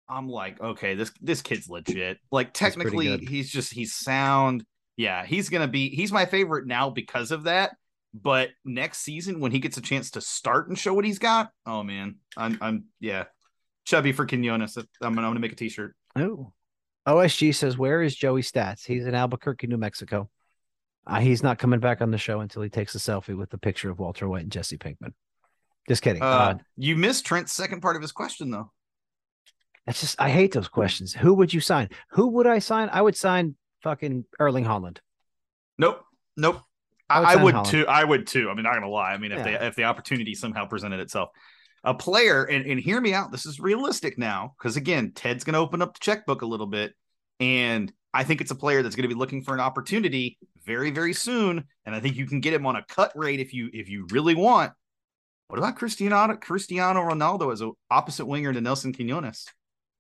I'm 0.10 0.28
like, 0.28 0.60
okay, 0.60 0.96
this 0.96 1.12
this 1.22 1.42
kid's 1.42 1.70
legit. 1.70 2.20
Like 2.32 2.54
technically, 2.54 3.18
he's 3.18 3.50
just 3.50 3.74
he's 3.74 3.94
sound. 3.94 4.66
Yeah, 4.98 5.26
he's 5.26 5.50
gonna 5.50 5.70
be 5.70 5.90
he's 5.90 6.12
my 6.12 6.26
favorite 6.26 6.68
now 6.68 6.90
because 6.90 7.32
of 7.32 7.44
that. 7.44 7.72
But 8.14 8.50
next 8.66 9.00
season, 9.00 9.40
when 9.40 9.54
he 9.54 9.60
gets 9.60 9.78
a 9.78 9.82
chance 9.82 10.12
to 10.12 10.22
start 10.22 10.68
and 10.68 10.78
show 10.78 10.94
what 10.94 11.06
he's 11.06 11.20
got, 11.20 11.52
oh 11.66 11.82
man, 11.82 12.16
I'm 12.36 12.58
I'm 12.62 12.86
yeah, 13.00 13.26
chubby 13.86 14.12
for 14.12 14.26
Quinones. 14.26 14.76
I'm 14.76 14.86
gonna, 15.02 15.16
I'm 15.16 15.30
gonna 15.30 15.40
make 15.40 15.54
a 15.54 15.56
t-shirt. 15.56 15.96
Oh, 16.18 16.52
OSG 17.08 17.56
says, 17.56 17.78
"Where 17.78 18.02
is 18.02 18.14
Joey 18.14 18.42
Stats? 18.42 18.86
He's 18.86 19.06
in 19.06 19.16
Albuquerque, 19.16 19.68
New 19.68 19.78
Mexico. 19.78 20.30
Uh, 21.08 21.20
he's 21.20 21.42
not 21.44 21.58
coming 21.60 21.80
back 21.80 22.02
on 22.02 22.12
the 22.12 22.18
show 22.18 22.42
until 22.42 22.62
he 22.62 22.70
takes 22.70 22.94
a 22.96 23.00
selfie 23.00 23.36
with 23.38 23.50
the 23.50 23.58
picture 23.58 23.90
of 23.90 24.00
Walter 24.00 24.28
White 24.28 24.44
and 24.44 24.52
Jesse 24.52 24.78
Pinkman." 24.78 25.14
Just 25.90 26.02
kidding. 26.04 26.22
Uh, 26.22 26.26
Uh, 26.26 26.54
you 26.78 26.96
missed 26.96 27.26
Trent's 27.26 27.54
second 27.54 27.82
part 27.82 27.96
of 27.96 28.02
his 28.02 28.12
question 28.12 28.52
though. 28.52 28.72
that's 29.86 30.00
just 30.02 30.22
I 30.22 30.30
hate 30.30 30.54
those 30.54 30.68
questions. 30.68 31.14
Who 31.14 31.34
would 31.34 31.54
you 31.54 31.60
sign? 31.60 31.90
Who 32.12 32.28
would 32.30 32.48
I 32.48 32.60
sign? 32.60 32.90
I 32.92 33.02
would 33.02 33.18
sign 33.18 33.56
fucking 33.84 34.26
Erling 34.40 34.64
Haaland. 34.66 35.00
Nope, 35.80 36.02
nope. 36.38 36.62
I 37.10 37.20
would 37.20 37.28
I, 37.28 37.44
would 37.44 37.56
Haaland. 37.56 37.68
too. 37.70 37.88
I 37.88 38.04
would 38.04 38.28
too. 38.28 38.50
I 38.50 38.54
mean, 38.54 38.64
not 38.64 38.76
gonna 38.76 38.88
lie. 38.90 39.12
I 39.12 39.18
mean, 39.18 39.32
if 39.32 39.40
Yeah. 39.40 39.58
the 39.58 39.66
if 39.68 39.76
the 39.76 39.84
opportunity 39.86 40.36
somehow 40.36 40.66
presented 40.68 41.00
itself, 41.00 41.30
a 41.84 41.94
player 41.96 42.44
and 42.46 42.66
and 42.68 42.80
hear 42.80 43.02
me 43.02 43.14
out. 43.16 43.32
This 43.32 43.48
is 43.48 43.60
realistic 43.60 44.18
now 44.20 44.54
because 44.60 44.78
again, 44.78 45.14
Ted's 45.14 45.44
gonna 45.44 45.60
open 45.60 45.82
up 45.82 45.96
the 45.96 46.00
checkbook 46.00 46.44
a 46.44 46.46
little 46.46 46.68
bit, 46.68 46.94
and 47.42 47.92
I 48.14 48.24
think 48.24 48.40
it's 48.40 48.52
a 48.52 48.56
player 48.56 48.84
that's 48.84 48.96
gonna 48.96 49.08
be 49.08 49.16
looking 49.16 49.44
for 49.44 49.54
an 49.54 49.60
opportunity 49.60 50.38
very 50.64 50.92
very 50.92 51.14
soon, 51.14 51.66
and 51.86 51.96
I 51.96 52.00
think 52.00 52.16
you 52.16 52.26
can 52.28 52.40
get 52.40 52.54
him 52.54 52.66
on 52.66 52.76
a 52.78 52.86
cut 52.88 53.12
rate 53.16 53.40
if 53.40 53.54
you 53.54 53.70
if 53.74 53.90
you 53.90 54.08
really 54.12 54.36
want. 54.36 54.72
What 55.48 55.58
about 55.58 55.76
Cristiano 55.76 56.38
Cristiano 56.38 57.02
Ronaldo 57.02 57.52
as 57.52 57.60
an 57.60 57.74
opposite 57.90 58.26
winger 58.26 58.54
to 58.54 58.62
Nelson 58.62 58.94
Quinones? 58.94 59.48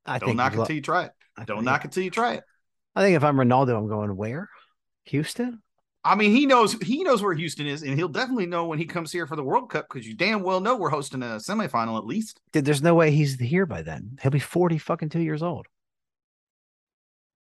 I 0.05 0.17
Don't 0.17 0.29
think 0.29 0.37
knock 0.37 0.53
it 0.53 0.59
lo- 0.59 0.65
till 0.65 0.75
you 0.75 0.81
try 0.81 1.05
it. 1.05 1.11
I 1.37 1.43
Don't 1.43 1.65
knock 1.65 1.83
it 1.83 1.91
till 1.91 2.03
you 2.03 2.11
try 2.11 2.35
it. 2.35 2.43
I 2.95 3.01
think 3.01 3.15
if 3.15 3.23
I'm 3.23 3.35
Ronaldo, 3.35 3.77
I'm 3.77 3.87
going 3.87 4.15
where? 4.15 4.49
Houston. 5.05 5.61
I 6.03 6.15
mean, 6.15 6.31
he 6.31 6.45
knows 6.45 6.73
he 6.81 7.03
knows 7.03 7.21
where 7.21 7.33
Houston 7.33 7.67
is, 7.67 7.83
and 7.83 7.95
he'll 7.95 8.07
definitely 8.07 8.47
know 8.47 8.65
when 8.65 8.79
he 8.79 8.85
comes 8.85 9.11
here 9.11 9.27
for 9.27 9.35
the 9.35 9.43
World 9.43 9.69
Cup 9.69 9.87
because 9.87 10.07
you 10.07 10.15
damn 10.15 10.41
well 10.41 10.59
know 10.59 10.75
we're 10.75 10.89
hosting 10.89 11.21
a 11.21 11.37
semifinal 11.37 11.97
at 11.97 12.05
least. 12.05 12.41
Dude, 12.51 12.65
there's 12.65 12.81
no 12.81 12.95
way 12.95 13.11
he's 13.11 13.39
here 13.39 13.65
by 13.65 13.81
then. 13.81 14.17
He'll 14.21 14.31
be 14.31 14.39
40 14.39 14.77
fucking 14.79 15.09
two 15.09 15.19
years 15.19 15.43
old. 15.43 15.67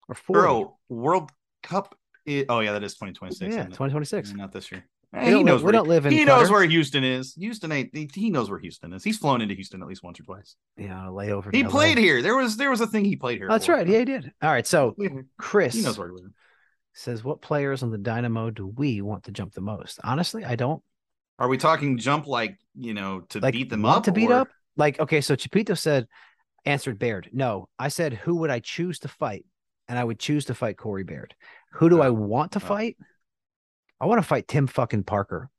Or 0.10 0.16
40. 0.16 0.40
Bro, 0.42 0.78
World 0.90 1.32
Cup. 1.64 1.96
i- 2.28 2.46
oh 2.50 2.60
yeah, 2.60 2.74
that 2.74 2.84
is 2.84 2.94
2026. 2.96 3.54
yeah, 3.56 3.64
2026. 3.66 4.34
Not 4.34 4.52
this 4.52 4.72
year. 4.72 4.86
We 5.14 5.20
Eh, 5.20 5.26
he 5.30 5.36
live- 5.36 5.46
knows 5.46 5.62
we 5.62 5.66
where 5.66 5.72
don't 5.74 5.88
live 5.88 6.06
in 6.06 6.12
He 6.12 6.26
knows 6.26 6.50
where 6.52 6.64
Houston 6.64 7.04
is. 7.04 7.34
Houston 7.36 7.72
ain't. 7.72 7.96
He, 7.96 8.10
he 8.14 8.30
knows 8.30 8.50
where 8.50 8.60
Houston 8.60 8.92
is. 8.94 9.04
He's 9.04 9.18
flown 9.18 9.40
into 9.42 9.56
Houston 9.56 9.82
at 9.82 9.88
least 9.88 10.04
once 10.04 10.20
or 10.20 10.24
twice. 10.24 10.56
Yeah, 10.76 11.08
lay 11.10 11.32
over. 11.32 11.50
He 11.50 11.62
to 11.64 11.68
LA. 11.70 11.72
played 11.72 11.98
here. 11.98 12.22
There 12.22 12.36
was 12.36 12.58
there 12.58 12.70
was 12.70 12.82
a 12.82 12.88
thing 12.88 13.06
he 13.06 13.16
played 13.16 13.38
here. 13.38 13.48
That's 13.50 13.66
for. 13.68 13.74
right. 13.74 13.88
Yeah, 13.88 14.00
he 14.00 14.06
did. 14.06 14.32
All 14.42 14.50
right. 14.52 14.68
So 14.68 14.96
Chris 15.38 15.76
He 15.76 15.82
knows 15.82 15.98
where 15.98 16.10
he 16.10 16.14
lives. 16.16 16.34
says, 16.94 17.24
"What 17.24 17.42
players 17.42 17.84
on 17.84 17.92
the 17.92 17.98
Dynamo 17.98 18.50
do 18.50 18.68
we 18.68 19.02
want 19.02 19.24
to 19.26 19.32
jump 19.32 19.54
the 19.54 19.62
most?" 19.62 20.00
Honestly, 20.04 20.44
I 20.44 20.56
don't 20.58 20.84
Are 21.40 21.48
we 21.48 21.58
talking 21.58 21.98
jump 21.98 22.28
like 22.28 22.58
you 22.76 22.94
know 22.94 23.22
to 23.30 23.40
like 23.40 23.54
beat 23.54 23.70
them 23.70 23.86
up 23.86 24.04
to 24.04 24.12
beat 24.12 24.30
or- 24.30 24.34
up. 24.42 24.48
Like, 24.76 25.00
okay, 25.00 25.22
so 25.22 25.36
Chipito 25.36 25.76
said, 25.76 26.08
answered 26.66 27.00
Baird. 27.00 27.30
No, 27.34 27.68
I 27.80 27.88
said, 27.88 28.14
who 28.14 28.36
would 28.36 28.52
I 28.52 28.60
choose 28.60 29.00
to 29.00 29.08
fight? 29.08 29.44
And 29.88 29.98
I 29.98 30.04
would 30.04 30.20
choose 30.20 30.46
to 30.46 30.54
fight 30.54 30.78
Corey 30.78 31.04
Baird. 31.04 31.36
Who 31.74 31.90
do 31.90 32.02
I 32.02 32.08
oh, 32.08 32.14
want 32.14 32.54
to 32.54 32.60
Oh. 32.60 32.68
fight? 32.68 32.98
I 34.00 34.06
want 34.06 34.22
to 34.22 34.28
fight 34.28 34.48
Tim 34.48 34.68
fucking 34.68 35.04
Parker 35.04 35.50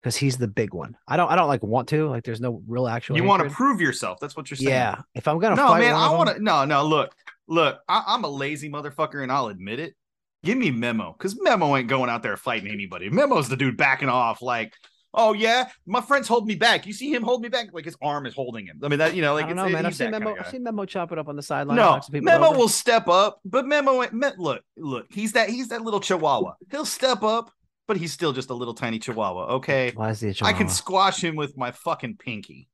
because 0.00 0.16
he's 0.16 0.36
the 0.36 0.48
big 0.48 0.74
one. 0.74 0.96
I 1.06 1.16
don't. 1.16 1.30
I 1.30 1.36
don't 1.36 1.48
like 1.48 1.62
want 1.62 1.88
to. 1.90 2.08
Like, 2.08 2.24
there's 2.24 2.40
no 2.40 2.62
real 2.66 2.88
actual. 2.88 3.16
You 3.16 3.24
want 3.24 3.42
to 3.42 3.50
prove 3.50 3.80
yourself. 3.80 4.18
That's 4.20 4.36
what 4.36 4.50
you're 4.50 4.56
saying. 4.56 4.70
Yeah. 4.70 5.02
If 5.14 5.28
I'm 5.28 5.38
gonna 5.38 5.56
no, 5.56 5.68
fight 5.68 5.80
man, 5.80 5.94
I 5.94 6.10
want 6.10 6.30
to. 6.30 6.42
No, 6.42 6.64
no. 6.64 6.84
Look, 6.84 7.14
look. 7.46 7.80
I, 7.88 8.02
I'm 8.06 8.24
a 8.24 8.28
lazy 8.28 8.68
motherfucker, 8.70 9.22
and 9.22 9.30
I'll 9.30 9.48
admit 9.48 9.78
it. 9.78 9.94
Give 10.44 10.58
me 10.58 10.72
Memo, 10.72 11.14
because 11.16 11.40
Memo 11.40 11.76
ain't 11.76 11.86
going 11.86 12.10
out 12.10 12.24
there 12.24 12.36
fighting 12.36 12.72
anybody. 12.72 13.08
Memo's 13.08 13.48
the 13.48 13.56
dude 13.56 13.76
backing 13.76 14.08
off, 14.08 14.42
like, 14.42 14.74
oh 15.14 15.32
yeah, 15.32 15.68
my 15.86 16.00
friend's 16.00 16.28
hold 16.28 16.46
me 16.46 16.54
back. 16.54 16.86
You 16.86 16.92
see 16.92 17.12
him 17.12 17.22
hold 17.22 17.42
me 17.42 17.48
back, 17.48 17.68
like 17.72 17.84
his 17.84 17.96
arm 18.02 18.26
is 18.26 18.34
holding 18.34 18.66
him. 18.66 18.80
I 18.82 18.88
mean, 18.88 18.98
that 18.98 19.14
you 19.14 19.22
know, 19.22 19.34
like 19.34 19.46
I 19.46 19.48
don't 19.48 19.58
it's, 19.58 19.66
know, 19.66 19.72
man. 19.72 19.86
I've 19.86 19.94
seen 19.94 20.10
Memo. 20.10 20.36
I've 20.38 20.48
seen 20.48 20.62
Memo 20.62 20.84
chop 20.84 21.12
it 21.12 21.18
up 21.18 21.28
on 21.28 21.36
the 21.36 21.42
sideline. 21.42 21.76
No, 21.76 22.00
Memo 22.10 22.48
over. 22.48 22.58
will 22.58 22.68
step 22.68 23.08
up, 23.08 23.40
but 23.44 23.66
Memo, 23.66 24.04
look, 24.38 24.62
look, 24.76 25.06
he's 25.10 25.32
that 25.32 25.48
he's 25.50 25.68
that 25.68 25.82
little 25.82 26.00
Chihuahua. 26.00 26.54
He'll 26.70 26.84
step 26.84 27.22
up, 27.22 27.50
but 27.86 27.96
he's 27.96 28.12
still 28.12 28.32
just 28.32 28.50
a 28.50 28.54
little 28.54 28.74
tiny 28.74 28.98
Chihuahua. 28.98 29.46
Okay, 29.56 29.92
Why 29.94 30.10
is 30.10 30.20
he 30.20 30.34
I 30.42 30.52
can 30.52 30.68
squash 30.68 31.22
him 31.22 31.36
with 31.36 31.56
my 31.56 31.70
fucking 31.70 32.16
pinky. 32.16 32.68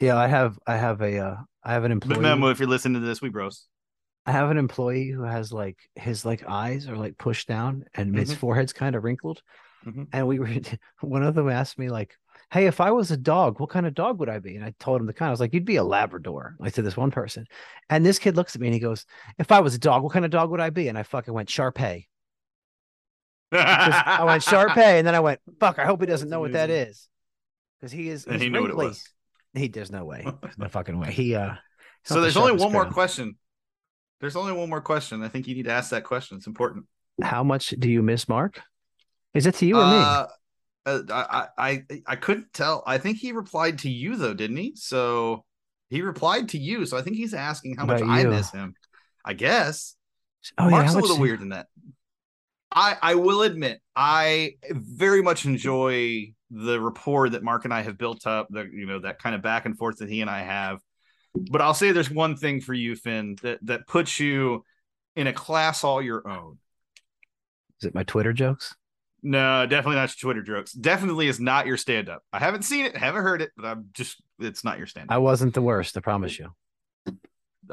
Yeah, 0.00 0.16
I 0.16 0.28
have. 0.28 0.58
I 0.66 0.76
have 0.76 1.00
a. 1.02 1.18
Uh, 1.18 1.36
I 1.62 1.72
have 1.74 1.84
an 1.84 1.92
employee. 1.92 2.14
But 2.14 2.22
Memo, 2.22 2.48
if 2.48 2.58
you're 2.58 2.68
listening 2.68 3.00
to 3.02 3.06
this, 3.06 3.20
we 3.20 3.28
bros. 3.28 3.66
I 4.26 4.32
have 4.32 4.50
an 4.50 4.58
employee 4.58 5.08
who 5.08 5.22
has 5.22 5.52
like 5.52 5.76
his 5.94 6.24
like 6.24 6.44
eyes 6.48 6.88
are 6.88 6.96
like 6.96 7.18
pushed 7.18 7.48
down 7.48 7.84
and 7.94 8.16
his 8.16 8.32
Mhm. 8.32 8.36
forehead's 8.36 8.72
kind 8.72 8.94
of 8.94 9.02
wrinkled. 9.04 9.42
Mhm. 9.86 10.08
And 10.12 10.26
we 10.26 10.38
were 10.38 10.48
one 11.00 11.22
of 11.22 11.34
them 11.34 11.48
asked 11.48 11.78
me 11.78 11.88
like, 11.88 12.16
"Hey, 12.50 12.66
if 12.66 12.80
I 12.80 12.90
was 12.90 13.10
a 13.10 13.16
dog, 13.16 13.60
what 13.60 13.70
kind 13.70 13.86
of 13.86 13.94
dog 13.94 14.18
would 14.20 14.28
I 14.28 14.38
be?" 14.38 14.56
And 14.56 14.64
I 14.64 14.74
told 14.78 15.00
him 15.00 15.06
the 15.06 15.12
kind. 15.12 15.28
I 15.28 15.32
was 15.32 15.40
like, 15.40 15.54
"You'd 15.54 15.64
be 15.64 15.76
a 15.76 15.84
Labrador," 15.84 16.56
I 16.60 16.70
said 16.70 16.84
this 16.84 16.96
one 16.96 17.10
person. 17.10 17.46
And 17.88 18.04
this 18.04 18.18
kid 18.18 18.36
looks 18.36 18.54
at 18.54 18.60
me 18.60 18.68
and 18.68 18.74
he 18.74 18.80
goes, 18.80 19.06
"If 19.38 19.52
I 19.52 19.60
was 19.60 19.74
a 19.74 19.78
dog, 19.78 20.02
what 20.02 20.12
kind 20.12 20.24
of 20.24 20.30
dog 20.30 20.50
would 20.50 20.60
I 20.60 20.70
be?" 20.70 20.88
And 20.88 20.98
I 20.98 21.02
fucking 21.02 21.32
went 21.32 21.48
Sharpei. 21.48 22.06
I 23.52 24.24
went 24.24 24.42
Sharpei, 24.44 24.98
and 24.98 25.06
then 25.06 25.14
I 25.14 25.20
went, 25.20 25.40
"Fuck!" 25.58 25.78
I 25.78 25.86
hope 25.86 26.00
he 26.00 26.06
doesn't 26.06 26.28
That's 26.28 26.36
know 26.36 26.40
what 26.40 26.52
that 26.52 26.70
is," 26.70 27.08
because 27.78 27.92
he 27.92 28.08
is. 28.08 28.26
And 28.26 28.40
he 28.40 28.48
knew 28.48 28.62
what 28.62 28.70
it 28.70 28.76
was. 28.76 29.04
He 29.54 29.68
there's 29.68 29.90
no 29.90 30.04
way. 30.04 30.26
There's 30.42 30.58
no 30.58 30.68
fucking 30.68 30.98
way. 30.98 31.12
He 31.12 31.34
uh. 31.34 31.54
So 32.04 32.14
the 32.14 32.22
there's 32.22 32.36
only 32.36 32.50
sharpest 32.50 32.64
one 32.64 32.72
more 32.72 32.86
question. 32.86 33.36
There's 34.20 34.36
only 34.36 34.52
one 34.52 34.68
more 34.68 34.80
question. 34.80 35.22
I 35.22 35.28
think 35.28 35.48
you 35.48 35.54
need 35.54 35.64
to 35.64 35.72
ask 35.72 35.90
that 35.90 36.04
question. 36.04 36.36
It's 36.36 36.46
important. 36.46 36.84
How 37.22 37.42
much 37.42 37.70
do 37.70 37.90
you 37.90 38.02
miss 38.02 38.28
Mark? 38.28 38.60
Is 39.34 39.46
it 39.46 39.54
to 39.56 39.66
you 39.66 39.76
or 39.78 39.84
me? 39.86 39.96
Uh, 39.98 40.26
uh, 40.86 41.02
I, 41.10 41.48
I 41.58 41.84
I 42.06 42.16
couldn't 42.16 42.52
tell. 42.52 42.82
I 42.86 42.98
think 42.98 43.18
he 43.18 43.32
replied 43.32 43.80
to 43.80 43.90
you 43.90 44.16
though, 44.16 44.34
didn't 44.34 44.56
he? 44.56 44.72
So 44.76 45.44
he 45.88 46.02
replied 46.02 46.48
to 46.50 46.58
you. 46.58 46.86
So 46.86 46.96
I 46.96 47.02
think 47.02 47.16
he's 47.16 47.34
asking 47.34 47.76
how 47.76 47.84
much 47.84 48.00
About 48.00 48.10
I 48.12 48.24
miss 48.24 48.50
him. 48.50 48.74
I 49.24 49.34
guess 49.34 49.94
Oh 50.58 50.64
yeah, 50.64 50.70
Mark's 50.70 50.92
how 50.92 50.98
a 50.98 51.00
much- 51.00 51.02
little 51.08 51.20
weird 51.20 51.40
than 51.40 51.50
that. 51.50 51.66
I 52.72 52.96
I 53.02 53.14
will 53.16 53.42
admit 53.42 53.80
I 53.94 54.54
very 54.70 55.22
much 55.22 55.44
enjoy 55.44 56.32
the 56.50 56.80
rapport 56.80 57.28
that 57.28 57.42
Mark 57.42 57.64
and 57.64 57.74
I 57.74 57.82
have 57.82 57.98
built 57.98 58.26
up. 58.26 58.48
The 58.50 58.68
you 58.72 58.86
know 58.86 59.00
that 59.00 59.18
kind 59.20 59.34
of 59.34 59.42
back 59.42 59.66
and 59.66 59.76
forth 59.76 59.98
that 59.98 60.08
he 60.08 60.20
and 60.20 60.30
I 60.30 60.42
have. 60.42 60.78
But 61.34 61.60
I'll 61.60 61.74
say 61.74 61.92
there's 61.92 62.10
one 62.10 62.36
thing 62.36 62.60
for 62.60 62.74
you, 62.74 62.96
Finn, 62.96 63.36
that 63.42 63.58
that 63.66 63.86
puts 63.86 64.18
you 64.18 64.64
in 65.14 65.26
a 65.26 65.32
class 65.32 65.84
all 65.84 66.00
your 66.00 66.26
own. 66.28 66.58
Is 67.80 67.86
it 67.86 67.94
my 67.94 68.02
Twitter 68.04 68.32
jokes? 68.32 68.74
No, 69.22 69.66
definitely 69.66 69.96
not 69.96 70.08
your 70.22 70.32
Twitter 70.32 70.42
jokes. 70.42 70.72
Definitely 70.72 71.28
is 71.28 71.38
not 71.40 71.66
your 71.66 71.76
stand 71.76 72.08
up. 72.08 72.22
I 72.32 72.38
haven't 72.38 72.62
seen 72.62 72.86
it, 72.86 72.96
haven't 72.96 73.22
heard 73.22 73.42
it, 73.42 73.50
but 73.56 73.66
I'm 73.66 73.88
just 73.92 74.20
it's 74.38 74.64
not 74.64 74.78
your 74.78 74.86
stand 74.86 75.10
up. 75.10 75.14
I 75.14 75.18
wasn't 75.18 75.54
the 75.54 75.62
worst, 75.62 75.96
I 75.96 76.00
promise 76.00 76.38
you. 76.38 76.48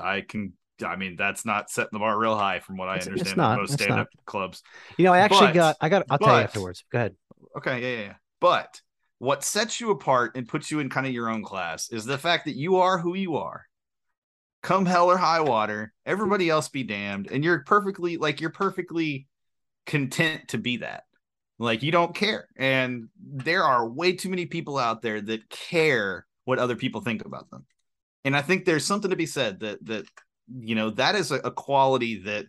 I, 0.01 0.21
can 0.21 0.53
I 0.85 0.95
mean 0.95 1.15
that's 1.15 1.45
not 1.45 1.69
setting 1.69 1.89
the 1.93 1.99
bar 1.99 2.17
real 2.17 2.37
high 2.37 2.59
from 2.59 2.77
what 2.77 2.89
I 2.89 2.95
It's- 2.97 3.07
it's 3.07 3.11
understand 3.13 3.37
not, 3.37 3.57
most 3.59 3.73
stand 3.73 3.93
up 3.93 4.07
clubs. 4.25 4.61
You 4.97 5.05
know, 5.05 5.13
I 5.13 5.19
actually 5.19 5.47
But- 5.47 5.53
got 5.53 5.75
I 5.81 5.89
got 5.89 6.05
I'll 6.09 6.17
tell 6.19 6.27
you 6.37 6.43
afterwards. 6.43 6.83
Go 6.91 6.97
ahead. 6.99 7.15
Okay, 7.57 7.81
yeah, 7.81 7.97
yeah, 7.99 8.05
yeah. 8.07 8.13
But 8.39 8.81
what 9.19 9.43
sets 9.43 9.79
you 9.81 9.89
apart 9.89 10.35
and 10.35 10.47
puts 10.47 10.69
you 10.69 10.79
in 10.79 10.89
kind 10.89 11.07
of 11.07 11.13
your 11.13 11.29
own 11.29 11.43
class 11.43 11.89
is 11.91 12.05
the 12.05 12.17
fact 12.19 12.45
that 12.45 12.55
you 12.55 12.75
are 12.77 12.99
who 12.99 13.15
you 13.15 13.37
are. 13.37 13.65
Come 14.61 14.85
hell 14.85 15.09
or 15.09 15.17
high 15.17 15.39
water, 15.41 15.93
everybody 16.05 16.49
else 16.49 16.67
be 16.69 16.83
damned, 16.83 17.27
and 17.31 17.43
you're 17.43 17.63
perfectly 17.63 18.17
like 18.17 18.41
you're 18.41 18.49
perfectly 18.51 19.27
content 19.87 20.49
to 20.49 20.57
be 20.59 20.77
that. 20.77 21.05
Like 21.59 21.81
you 21.83 21.91
don't 21.91 22.13
care. 22.13 22.47
And 22.55 23.09
there 23.19 23.63
are 23.63 23.87
way 23.87 24.13
too 24.13 24.29
many 24.29 24.45
people 24.45 24.77
out 24.77 25.01
there 25.01 25.21
that 25.21 25.49
care 25.49 26.25
what 26.45 26.59
other 26.59 26.75
people 26.75 27.01
think 27.01 27.25
about 27.25 27.49
them. 27.49 27.65
And 28.23 28.35
I 28.35 28.41
think 28.41 28.65
there's 28.65 28.85
something 28.85 29.09
to 29.09 29.17
be 29.17 29.25
said 29.25 29.61
that 29.61 29.83
that 29.85 30.05
you 30.55 30.75
know 30.75 30.91
that 30.91 31.15
is 31.15 31.31
a, 31.31 31.35
a 31.35 31.51
quality 31.51 32.19
that 32.23 32.45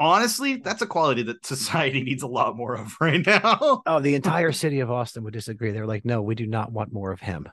honestly 0.00 0.56
that's 0.56 0.82
a 0.82 0.86
quality 0.86 1.22
that 1.22 1.46
society 1.46 2.02
needs 2.02 2.22
a 2.22 2.26
lot 2.26 2.56
more 2.56 2.74
of 2.74 2.94
right 3.00 3.24
now. 3.24 3.82
Oh, 3.86 4.00
the 4.00 4.14
entire 4.14 4.52
city 4.52 4.80
of 4.80 4.90
Austin 4.90 5.22
would 5.24 5.32
disagree. 5.32 5.70
They're 5.70 5.86
like, 5.86 6.04
no, 6.04 6.22
we 6.22 6.34
do 6.34 6.46
not 6.46 6.72
want 6.72 6.92
more 6.92 7.12
of 7.12 7.20
him. 7.20 7.48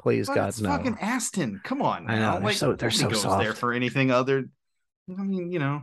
Please, 0.00 0.28
But 0.28 0.34
God, 0.36 0.48
it's 0.50 0.60
no. 0.60 0.68
fucking 0.68 0.96
Austin. 1.02 1.60
Come 1.64 1.82
on, 1.82 2.08
I 2.08 2.14
know, 2.14 2.20
now. 2.20 2.32
they're 2.34 2.42
like 2.42 2.56
so- 2.56 2.72
they're 2.74 2.90
so 2.90 3.08
goes 3.08 3.22
there 3.24 3.54
for 3.54 3.72
anything 3.72 4.10
other. 4.12 4.48
I 5.10 5.22
mean, 5.22 5.50
you 5.50 5.58
know, 5.58 5.82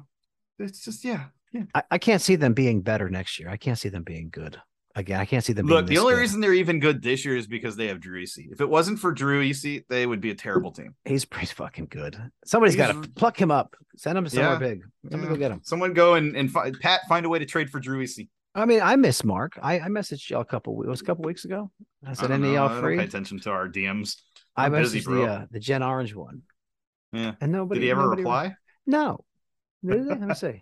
it's 0.57 0.85
just 0.85 1.03
yeah, 1.03 1.25
yeah. 1.55 1.63
I, 1.73 1.83
I 1.91 1.97
can't 1.97 2.21
see 2.21 2.35
them 2.35 2.53
being 2.53 2.81
better 2.81 3.09
next 3.09 3.39
year. 3.39 3.49
I 3.49 3.57
can't 3.57 3.77
see 3.79 3.89
them 3.89 4.03
being 4.03 4.29
good. 4.31 4.59
Again, 4.97 5.19
I 5.19 5.25
can't 5.25 5.43
see 5.43 5.51
them 5.51 5.65
Look, 5.67 5.87
the 5.87 5.97
only 5.97 6.13
good. 6.13 6.21
reason 6.21 6.39
they're 6.39 6.53
even 6.53 6.79
good 6.79 7.01
this 7.01 7.25
year 7.25 7.35
is 7.35 7.47
because 7.47 7.75
they 7.75 7.87
have 7.87 7.99
Driussi. 7.99 8.49
If 8.51 8.61
it 8.61 8.69
wasn't 8.69 8.97
for 8.97 9.13
Driussi, 9.13 9.83
they 9.89 10.05
would 10.05 10.21
be 10.21 10.31
a 10.31 10.35
terrible 10.35 10.71
team. 10.71 10.95
he's 11.03 11.25
pretty 11.25 11.47
fucking 11.47 11.87
good. 11.91 12.17
Somebody's 12.45 12.77
got 12.77 12.93
to 13.03 13.09
pluck 13.09 13.39
him 13.39 13.51
up. 13.51 13.75
Send 13.97 14.17
him 14.17 14.27
somewhere 14.29 14.53
Yeah. 14.53 14.57
big. 14.59 14.81
Somebody 15.11 15.23
Yeah. 15.23 15.29
go 15.35 15.39
get 15.39 15.51
him. 15.51 15.59
Someone 15.63 15.93
go 15.93 16.13
and 16.13 16.35
and 16.37 16.49
fi- 16.49 16.71
Pat 16.81 17.01
find 17.09 17.25
a 17.25 17.29
way 17.29 17.39
to 17.39 17.45
trade 17.45 17.69
for 17.69 17.81
Driussi. 17.81 18.29
I 18.57 18.63
mean, 18.65 18.79
I 18.81 18.95
miss 18.95 19.25
Mark. 19.25 19.59
I, 19.61 19.81
I 19.81 19.87
messaged 19.89 20.29
y'all 20.29 20.39
a 20.39 20.45
couple. 20.45 20.81
It 20.83 20.87
was 20.87 21.01
a 21.01 21.03
couple 21.03 21.25
weeks 21.25 21.43
ago. 21.43 21.71
I 22.05 22.13
said, 22.13 22.31
I 22.31 22.35
"Any 22.35 22.53
y'all 22.53 22.69
I 22.69 22.73
don't 22.73 22.81
free?" 22.81 22.97
pay 22.97 23.03
attention 23.03 23.39
to 23.41 23.51
our 23.51 23.67
DMs. 23.67 24.15
I 24.55 24.67
I'm 24.67 24.71
busy, 24.71 25.01
messaged 25.01 25.03
bro. 25.05 25.15
the 25.15 25.27
uh, 25.29 25.45
the 25.51 25.59
Gen 25.59 25.83
Orange 25.83 26.15
one, 26.15 26.43
Yeah. 27.11 27.33
and 27.41 27.51
nobody. 27.51 27.81
Did 27.81 27.85
he 27.87 27.91
ever 27.91 28.07
reply? 28.09 28.55
No. 28.87 29.25
Did 29.85 30.05
they? 30.05 30.09
Let 30.09 30.21
me 30.21 30.33
see. 30.35 30.61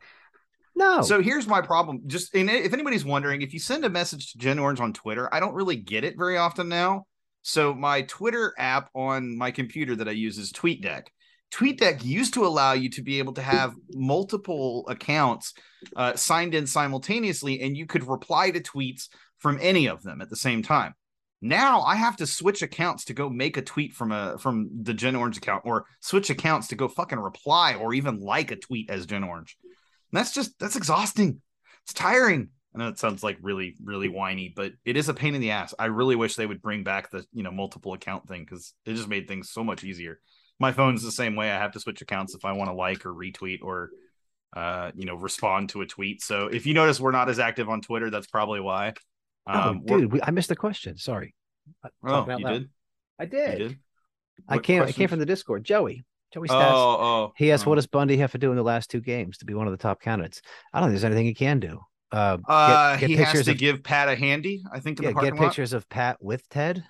No. 0.75 1.01
So 1.01 1.21
here's 1.21 1.47
my 1.47 1.61
problem. 1.61 2.01
Just 2.07 2.33
if 2.33 2.73
anybody's 2.73 3.05
wondering, 3.05 3.41
if 3.41 3.53
you 3.53 3.59
send 3.59 3.85
a 3.85 3.89
message 3.89 4.31
to 4.31 4.37
Gen 4.37 4.59
Orange 4.59 4.79
on 4.79 4.93
Twitter, 4.93 5.33
I 5.33 5.39
don't 5.39 5.53
really 5.53 5.75
get 5.75 6.03
it 6.03 6.17
very 6.17 6.37
often 6.37 6.67
now. 6.67 7.05
So 7.43 7.73
my 7.73 8.03
Twitter 8.03 8.53
app 8.57 8.89
on 8.95 9.37
my 9.37 9.51
computer 9.51 9.95
that 9.97 10.07
I 10.07 10.11
use 10.11 10.37
is 10.37 10.51
TweetDeck. 10.51 11.07
TweetDeck 11.53 12.03
used 12.03 12.33
to 12.33 12.45
allow 12.45 12.73
you 12.73 12.89
to 12.89 13.03
be 13.03 13.19
able 13.19 13.33
to 13.33 13.41
have 13.41 13.75
multiple 13.91 14.85
accounts 14.87 15.53
uh, 15.95 16.15
signed 16.15 16.55
in 16.55 16.65
simultaneously, 16.65 17.61
and 17.61 17.77
you 17.77 17.85
could 17.85 18.07
reply 18.07 18.49
to 18.49 18.59
tweets 18.59 19.09
from 19.37 19.59
any 19.61 19.87
of 19.87 20.01
them 20.01 20.21
at 20.21 20.29
the 20.29 20.35
same 20.35 20.63
time. 20.63 20.95
Now 21.41 21.81
I 21.81 21.95
have 21.95 22.15
to 22.17 22.25
switch 22.25 22.61
accounts 22.61 23.03
to 23.05 23.13
go 23.13 23.29
make 23.29 23.57
a 23.57 23.61
tweet 23.61 23.93
from 23.93 24.13
a 24.13 24.37
from 24.37 24.69
the 24.81 24.93
Gen 24.93 25.15
Orange 25.15 25.37
account, 25.37 25.63
or 25.65 25.85
switch 25.99 26.29
accounts 26.29 26.69
to 26.69 26.75
go 26.75 26.87
fucking 26.87 27.19
reply 27.19 27.75
or 27.75 27.93
even 27.93 28.21
like 28.21 28.49
a 28.49 28.55
tweet 28.55 28.89
as 28.89 29.05
Gen 29.05 29.25
Orange. 29.25 29.57
And 30.13 30.19
that's 30.19 30.31
just 30.31 30.57
that's 30.59 30.75
exhausting. 30.75 31.41
It's 31.85 31.93
tiring. 31.93 32.49
I 32.75 32.79
know 32.79 32.87
it 32.87 32.99
sounds 32.99 33.23
like 33.23 33.37
really, 33.41 33.75
really 33.83 34.07
whiny, 34.09 34.53
but 34.55 34.73
it 34.85 34.95
is 34.95 35.09
a 35.09 35.13
pain 35.13 35.33
in 35.35 35.41
the 35.41 35.51
ass. 35.51 35.73
I 35.77 35.85
really 35.85 36.15
wish 36.15 36.35
they 36.35 36.45
would 36.45 36.61
bring 36.61 36.83
back 36.83 37.09
the 37.09 37.25
you 37.33 37.41
know 37.41 37.51
multiple 37.51 37.93
account 37.93 38.27
thing 38.27 38.41
because 38.45 38.73
it 38.85 38.93
just 38.93 39.07
made 39.07 39.27
things 39.27 39.49
so 39.49 39.63
much 39.63 39.83
easier. 39.83 40.19
My 40.59 40.71
phone's 40.71 41.01
the 41.03 41.11
same 41.11 41.35
way. 41.35 41.49
I 41.51 41.57
have 41.57 41.71
to 41.71 41.79
switch 41.79 42.01
accounts 42.03 42.35
if 42.35 42.45
I 42.45 42.51
want 42.51 42.69
to 42.69 42.75
like 42.75 43.05
or 43.07 43.13
retweet 43.13 43.63
or 43.63 43.89
uh 44.55 44.91
you 44.95 45.05
know 45.05 45.15
respond 45.15 45.69
to 45.69 45.81
a 45.81 45.87
tweet. 45.87 46.21
So 46.21 46.45
if 46.47 46.67
you 46.67 46.75
notice 46.75 46.99
we're 46.99 47.11
not 47.11 47.27
as 47.27 47.39
active 47.39 47.69
on 47.69 47.81
Twitter, 47.81 48.11
that's 48.11 48.27
probably 48.27 48.59
why. 48.59 48.93
oh, 49.47 49.69
Um, 49.69 49.81
we're- 49.83 50.01
dude, 50.01 50.11
we, 50.13 50.21
I 50.21 50.29
missed 50.29 50.49
the 50.49 50.55
question. 50.55 50.95
Sorry. 50.97 51.33
oh, 52.05 52.25
you 52.27 52.43
loud. 52.43 52.53
did, 52.53 52.69
I 53.19 53.23
you 53.23 53.29
did. 53.29 53.57
did. 53.57 53.77
I 54.47 54.57
came. 54.59 54.83
I 54.83 54.91
came 54.91 55.09
from 55.09 55.19
the 55.19 55.25
Discord. 55.25 55.63
Joey. 55.63 56.05
Joey 56.33 56.47
Oh, 56.49 56.53
Stats. 56.53 56.71
oh. 56.73 57.33
he 57.37 57.51
asked, 57.51 57.65
oh. 57.67 57.69
"What 57.69 57.75
does 57.75 57.87
Bundy 57.87 58.17
have 58.17 58.31
to 58.31 58.37
do 58.37 58.49
in 58.51 58.57
the 58.57 58.63
last 58.63 58.89
two 58.89 59.01
games 59.01 59.37
to 59.39 59.45
be 59.45 59.53
one 59.53 59.67
of 59.67 59.71
the 59.71 59.77
top 59.77 60.01
candidates?" 60.01 60.41
I 60.73 60.79
don't 60.79 60.89
think 60.89 60.93
there's 60.99 61.03
anything 61.05 61.25
he 61.25 61.33
can 61.33 61.59
do. 61.59 61.79
Uh, 62.11 62.37
get- 62.37 62.49
Uh, 62.49 62.97
get 62.97 63.09
he 63.09 63.15
has 63.17 63.43
to 63.45 63.51
of- 63.51 63.57
give 63.57 63.83
Pat 63.83 64.09
a 64.09 64.15
handy. 64.15 64.63
I 64.71 64.79
think 64.79 64.99
in 64.99 65.03
yeah, 65.05 65.11
the 65.13 65.21
get 65.21 65.33
lot. 65.35 65.41
pictures 65.43 65.73
of 65.73 65.87
Pat 65.89 66.17
with 66.21 66.47
Ted. 66.49 66.83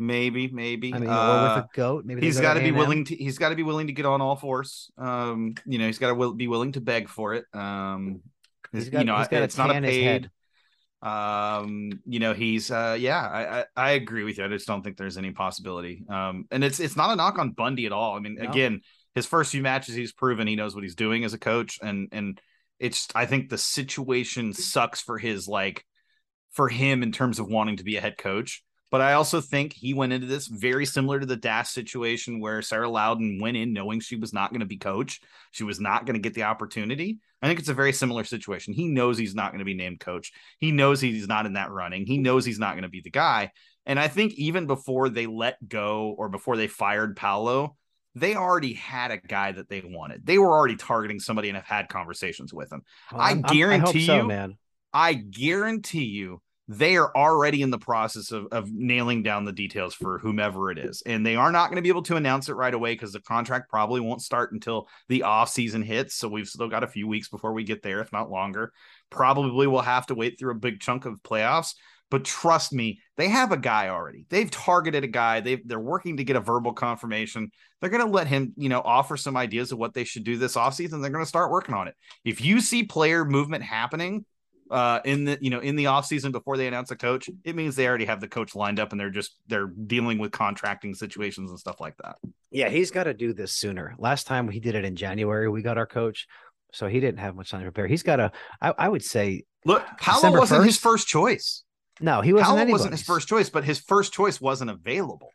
Maybe, 0.00 0.46
maybe. 0.48 0.94
I 0.94 0.98
mean, 1.00 1.08
or 1.08 1.12
Uh, 1.12 1.56
with 1.56 1.64
a 1.64 1.68
goat. 1.74 2.04
Maybe 2.04 2.20
he's 2.20 2.36
go 2.36 2.42
got 2.42 2.54
to 2.54 2.60
be 2.60 2.70
willing 2.70 3.04
to 3.06 3.16
he's 3.16 3.36
got 3.38 3.48
to 3.48 3.56
be 3.56 3.64
willing 3.64 3.88
to 3.88 3.92
get 3.92 4.06
on 4.06 4.20
all 4.20 4.36
fours 4.36 4.92
um 4.96 5.54
you 5.66 5.78
know 5.78 5.86
he's 5.86 5.98
got 5.98 6.08
to 6.08 6.14
will, 6.14 6.34
be 6.34 6.46
willing 6.46 6.70
to 6.72 6.80
beg 6.80 7.08
for 7.08 7.34
it 7.34 7.44
um 7.52 8.20
He's 8.70 8.84
you 8.84 8.90
got- 8.92 9.06
know 9.06 9.16
he's 9.18 9.26
gotta 9.28 9.42
it's 9.44 9.58
not 9.58 9.70
a 9.74 9.80
paid 9.80 10.04
head. 10.04 10.30
Um 11.00 11.90
you 12.06 12.18
know 12.18 12.34
he's 12.34 12.70
uh 12.72 12.96
yeah 12.98 13.20
I, 13.20 13.60
I 13.60 13.64
i 13.76 13.90
agree 13.92 14.24
with 14.24 14.38
you. 14.38 14.44
I 14.44 14.48
just 14.48 14.66
don't 14.66 14.82
think 14.82 14.96
there's 14.96 15.16
any 15.18 15.30
possibility. 15.30 16.04
Um 16.08 16.46
and 16.50 16.64
it's 16.64 16.80
it's 16.80 16.96
not 16.96 17.10
a 17.10 17.16
knock 17.16 17.38
on 17.38 17.50
bundy 17.50 17.86
at 17.86 17.92
all. 17.92 18.16
I 18.16 18.20
mean 18.20 18.34
No. 18.34 18.48
again 18.50 18.80
his 19.14 19.26
first 19.26 19.52
few 19.52 19.62
matches 19.62 19.94
he's 19.94 20.12
proven 20.12 20.46
he 20.48 20.56
knows 20.56 20.74
what 20.74 20.82
he's 20.84 20.94
doing 20.96 21.24
as 21.24 21.34
a 21.34 21.38
coach. 21.38 21.78
And 21.82 22.08
and 22.12 22.40
it's 22.80 23.08
i 23.14 23.26
think 23.26 23.48
the 23.48 23.58
situation 23.58 24.52
sucks 24.52 25.00
for 25.00 25.18
his 25.18 25.48
like 25.48 25.84
for 26.52 26.68
him 26.68 27.02
in 27.02 27.12
terms 27.12 27.38
of 27.38 27.48
wanting 27.48 27.76
to 27.76 27.84
be 27.84 27.96
a 27.96 28.00
head 28.00 28.16
coach 28.18 28.62
but 28.90 29.00
I 29.00 29.14
also 29.14 29.40
think 29.40 29.72
he 29.72 29.94
went 29.94 30.12
into 30.12 30.26
this 30.26 30.46
very 30.46 30.86
similar 30.86 31.20
to 31.20 31.26
the 31.26 31.36
Dash 31.36 31.68
situation 31.70 32.40
where 32.40 32.62
Sarah 32.62 32.88
Lowdon 32.88 33.40
went 33.40 33.56
in 33.56 33.72
knowing 33.72 34.00
she 34.00 34.16
was 34.16 34.32
not 34.32 34.50
going 34.50 34.60
to 34.60 34.66
be 34.66 34.78
coach. 34.78 35.20
She 35.50 35.64
was 35.64 35.78
not 35.80 36.06
going 36.06 36.14
to 36.14 36.20
get 36.20 36.34
the 36.34 36.44
opportunity. 36.44 37.18
I 37.42 37.46
think 37.46 37.60
it's 37.60 37.68
a 37.68 37.74
very 37.74 37.92
similar 37.92 38.24
situation. 38.24 38.74
He 38.74 38.88
knows 38.88 39.18
he's 39.18 39.34
not 39.34 39.52
going 39.52 39.60
to 39.60 39.64
be 39.64 39.74
named 39.74 40.00
coach. 40.00 40.32
He 40.58 40.72
knows 40.72 41.00
he's 41.00 41.28
not 41.28 41.46
in 41.46 41.52
that 41.52 41.70
running. 41.70 42.06
He 42.06 42.18
knows 42.18 42.44
he's 42.44 42.58
not 42.58 42.72
going 42.72 42.82
to 42.82 42.88
be 42.88 43.00
the 43.00 43.10
guy. 43.10 43.52
And 43.86 43.98
I 43.98 44.08
think 44.08 44.34
even 44.34 44.66
before 44.66 45.08
they 45.08 45.26
let 45.26 45.56
go 45.66 46.14
or 46.18 46.28
before 46.28 46.56
they 46.56 46.66
fired 46.66 47.16
Paulo, 47.16 47.76
they 48.14 48.34
already 48.34 48.72
had 48.74 49.10
a 49.12 49.18
guy 49.18 49.52
that 49.52 49.68
they 49.68 49.82
wanted. 49.84 50.26
They 50.26 50.38
were 50.38 50.52
already 50.52 50.76
targeting 50.76 51.20
somebody 51.20 51.48
and 51.48 51.56
have 51.56 51.66
had 51.66 51.88
conversations 51.88 52.52
with 52.52 52.72
him. 52.72 52.82
Well, 53.12 53.20
I 53.20 53.28
I'm- 53.28 53.36
I'm- 53.36 53.42
hope 53.44 53.52
guarantee 53.52 54.06
so, 54.06 54.16
you- 54.16 54.26
man. 54.26 54.58
I 54.92 55.12
guarantee 55.14 56.04
you 56.06 56.40
they 56.68 56.96
are 56.98 57.10
already 57.16 57.62
in 57.62 57.70
the 57.70 57.78
process 57.78 58.30
of, 58.30 58.46
of 58.52 58.70
nailing 58.70 59.22
down 59.22 59.46
the 59.46 59.52
details 59.52 59.94
for 59.94 60.18
whomever 60.18 60.70
it 60.70 60.78
is. 60.78 61.02
And 61.06 61.24
they 61.24 61.34
are 61.34 61.50
not 61.50 61.68
going 61.68 61.76
to 61.76 61.82
be 61.82 61.88
able 61.88 62.02
to 62.02 62.16
announce 62.16 62.50
it 62.50 62.54
right 62.54 62.74
away 62.74 62.92
because 62.92 63.12
the 63.12 63.20
contract 63.20 63.70
probably 63.70 64.00
won't 64.00 64.20
start 64.20 64.52
until 64.52 64.86
the 65.08 65.22
off 65.22 65.48
season 65.48 65.80
hits. 65.80 66.14
So 66.14 66.28
we've 66.28 66.46
still 66.46 66.68
got 66.68 66.84
a 66.84 66.88
few 66.88 67.08
weeks 67.08 67.28
before 67.30 67.54
we 67.54 67.64
get 67.64 67.82
there, 67.82 68.00
if 68.00 68.12
not 68.12 68.30
longer. 68.30 68.72
Probably 69.08 69.66
we'll 69.66 69.80
have 69.80 70.06
to 70.06 70.14
wait 70.14 70.38
through 70.38 70.52
a 70.52 70.56
big 70.56 70.80
chunk 70.80 71.06
of 71.06 71.22
playoffs. 71.22 71.74
But 72.10 72.24
trust 72.24 72.72
me, 72.72 73.00
they 73.16 73.28
have 73.28 73.52
a 73.52 73.56
guy 73.56 73.88
already. 73.88 74.24
They've 74.28 74.50
targeted 74.50 75.04
a 75.04 75.08
guy. 75.08 75.40
They've 75.40 75.66
they're 75.66 75.78
working 75.78 76.16
to 76.16 76.24
get 76.24 76.36
a 76.36 76.40
verbal 76.40 76.72
confirmation. 76.72 77.50
They're 77.80 77.90
going 77.90 78.04
to 78.04 78.10
let 78.10 78.26
him, 78.26 78.54
you 78.56 78.70
know, 78.70 78.80
offer 78.80 79.16
some 79.16 79.36
ideas 79.36 79.72
of 79.72 79.78
what 79.78 79.94
they 79.94 80.04
should 80.04 80.24
do 80.24 80.36
this 80.36 80.56
offseason. 80.56 81.02
They're 81.02 81.10
going 81.10 81.24
to 81.24 81.28
start 81.28 81.50
working 81.50 81.74
on 81.74 81.86
it. 81.86 81.94
If 82.24 82.40
you 82.40 82.60
see 82.60 82.84
player 82.84 83.24
movement 83.24 83.62
happening, 83.62 84.24
uh 84.70 85.00
in 85.04 85.24
the 85.24 85.38
you 85.40 85.50
know 85.50 85.60
in 85.60 85.76
the 85.76 85.84
offseason 85.84 86.32
before 86.32 86.56
they 86.56 86.66
announce 86.66 86.90
a 86.90 86.96
coach 86.96 87.28
it 87.44 87.54
means 87.56 87.76
they 87.76 87.86
already 87.86 88.04
have 88.04 88.20
the 88.20 88.28
coach 88.28 88.54
lined 88.54 88.78
up 88.78 88.92
and 88.92 89.00
they're 89.00 89.10
just 89.10 89.36
they're 89.46 89.66
dealing 89.66 90.18
with 90.18 90.30
contracting 90.32 90.94
situations 90.94 91.50
and 91.50 91.58
stuff 91.58 91.80
like 91.80 91.96
that 91.98 92.16
Yeah, 92.50 92.68
he's 92.68 92.90
got 92.90 93.04
to 93.04 93.14
do 93.14 93.32
this 93.32 93.52
sooner. 93.52 93.94
Last 93.98 94.26
time 94.26 94.48
he 94.48 94.60
did 94.60 94.74
it 94.74 94.84
in 94.84 94.96
January, 94.96 95.48
we 95.48 95.62
got 95.62 95.76
our 95.78 95.86
coach, 95.86 96.26
so 96.72 96.86
he 96.86 97.00
didn't 97.00 97.18
have 97.20 97.36
much 97.36 97.50
time 97.50 97.60
to 97.60 97.64
prepare. 97.64 97.86
He's 97.86 98.02
got 98.02 98.16
to. 98.16 98.32
I, 98.60 98.74
I 98.78 98.88
would 98.88 99.04
say 99.04 99.44
look 99.64 99.84
Paulo 100.00 100.38
wasn't 100.38 100.64
his 100.64 100.78
1st? 100.78 101.06
choice 101.06 101.64
no. 102.00 102.20
He 102.20 102.32
wasn't. 102.32 102.58
Paulo 102.58 102.70
wasn't 102.70 102.92
his 102.92 103.02
first 103.02 103.28
choice 103.28 103.50
but 103.50 103.64
his 103.64 103.78
first 103.80 104.12
choice 104.12 104.40
wasn't 104.40 104.70
available 104.70 105.30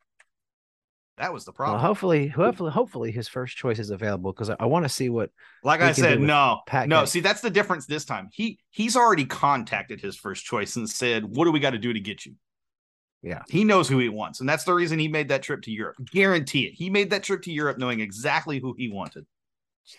that 1.18 1.32
was 1.32 1.46
the 1.46 1.52
Well, 1.52 1.56
problem 1.56 1.82
hopefully, 1.82 2.28
hopefully, 2.28 2.72
hopefully, 2.72 3.12
his 3.12 3.28
first 3.28 3.56
choice 3.56 3.78
is 3.80 3.90
available 3.92 4.32
because 4.34 4.50
I, 4.50 4.56
I 4.60 4.66
want 4.66 4.84
to 4.86 4.90
see 4.90 5.10
what. 5.10 5.30
like 5.64 5.82
i 5.82 5.92
said 5.92 6.20
no 6.20 6.62
Pat 6.68 6.88
no 6.90 7.06
see 7.06 7.20
that's 7.20 7.42
the 7.42 7.50
difference 7.50 7.86
this 7.86 8.06
time 8.06 8.30
he 8.34 8.60
he's 8.72 8.96
already 8.96 9.26
contacted 9.26 10.02
his 10.02 10.16
first 10.18 10.44
choice 10.46 10.76
and 10.76 10.90
said 10.90 11.24
what 11.26 11.46
do 11.46 11.52
we 11.52 11.60
got 11.60 11.72
to 11.72 11.78
do 11.78 11.94
to 11.94 12.00
get 12.00 12.26
you 12.26 12.34
Yeah. 13.22 13.44
he 13.50 13.64
knows 13.64 13.88
who 13.88 14.00
he 14.00 14.10
wants 14.10 14.40
and 14.40 14.50
that's 14.50 14.64
the 14.64 14.74
reason 14.74 14.98
he 15.00 15.08
made 15.08 15.30
that 15.30 15.44
trip 15.44 15.62
to 15.64 15.72
europe 15.72 15.98
guarantee 16.12 16.66
it 16.66 16.74
he 16.74 16.90
made 16.90 17.12
that 17.12 17.24
trip 17.24 17.42
to 17.44 17.52
europe 17.52 17.78
knowing 17.78 18.00
exactly 18.00 18.60
who 18.60 18.74
he 18.78 18.90
wanted 18.90 19.26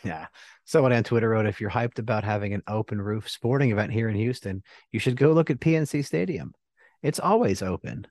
Yeah. 0.03 0.27
Someone 0.65 0.95
on 0.95 1.05
Twitter 1.05 1.29
wrote, 1.29 1.45
if 1.47 1.61
you're 1.61 1.69
hyped 1.71 1.99
about 1.99 2.25
having 2.25 2.55
an 2.55 2.63
open 2.67 2.99
roof 3.03 3.29
sporting 3.29 3.71
event 3.71 3.93
here 3.93 4.09
in 4.09 4.17
Houston, 4.17 4.63
you 4.93 4.99
should 4.99 5.15
go 5.15 5.33
look 5.33 5.51
at 5.51 5.61
PNC 5.61 6.03
Stadium. 6.07 6.55
It's 7.03 7.21
always 7.21 7.61
open. 7.61 8.07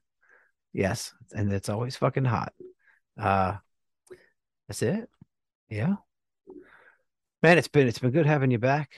Yes, 0.71 1.11
and 1.35 1.51
it's 1.51 1.69
always 1.69 1.95
fucking 1.95 2.25
hot. 2.25 2.53
Uh 3.19 3.57
that's 4.67 4.81
it. 4.81 5.09
Yeah. 5.69 5.95
Man, 7.41 7.57
it's 7.57 7.67
been 7.67 7.87
it's 7.87 7.99
been 7.99 8.11
good 8.11 8.25
having 8.25 8.51
you 8.51 8.59
back. 8.59 8.91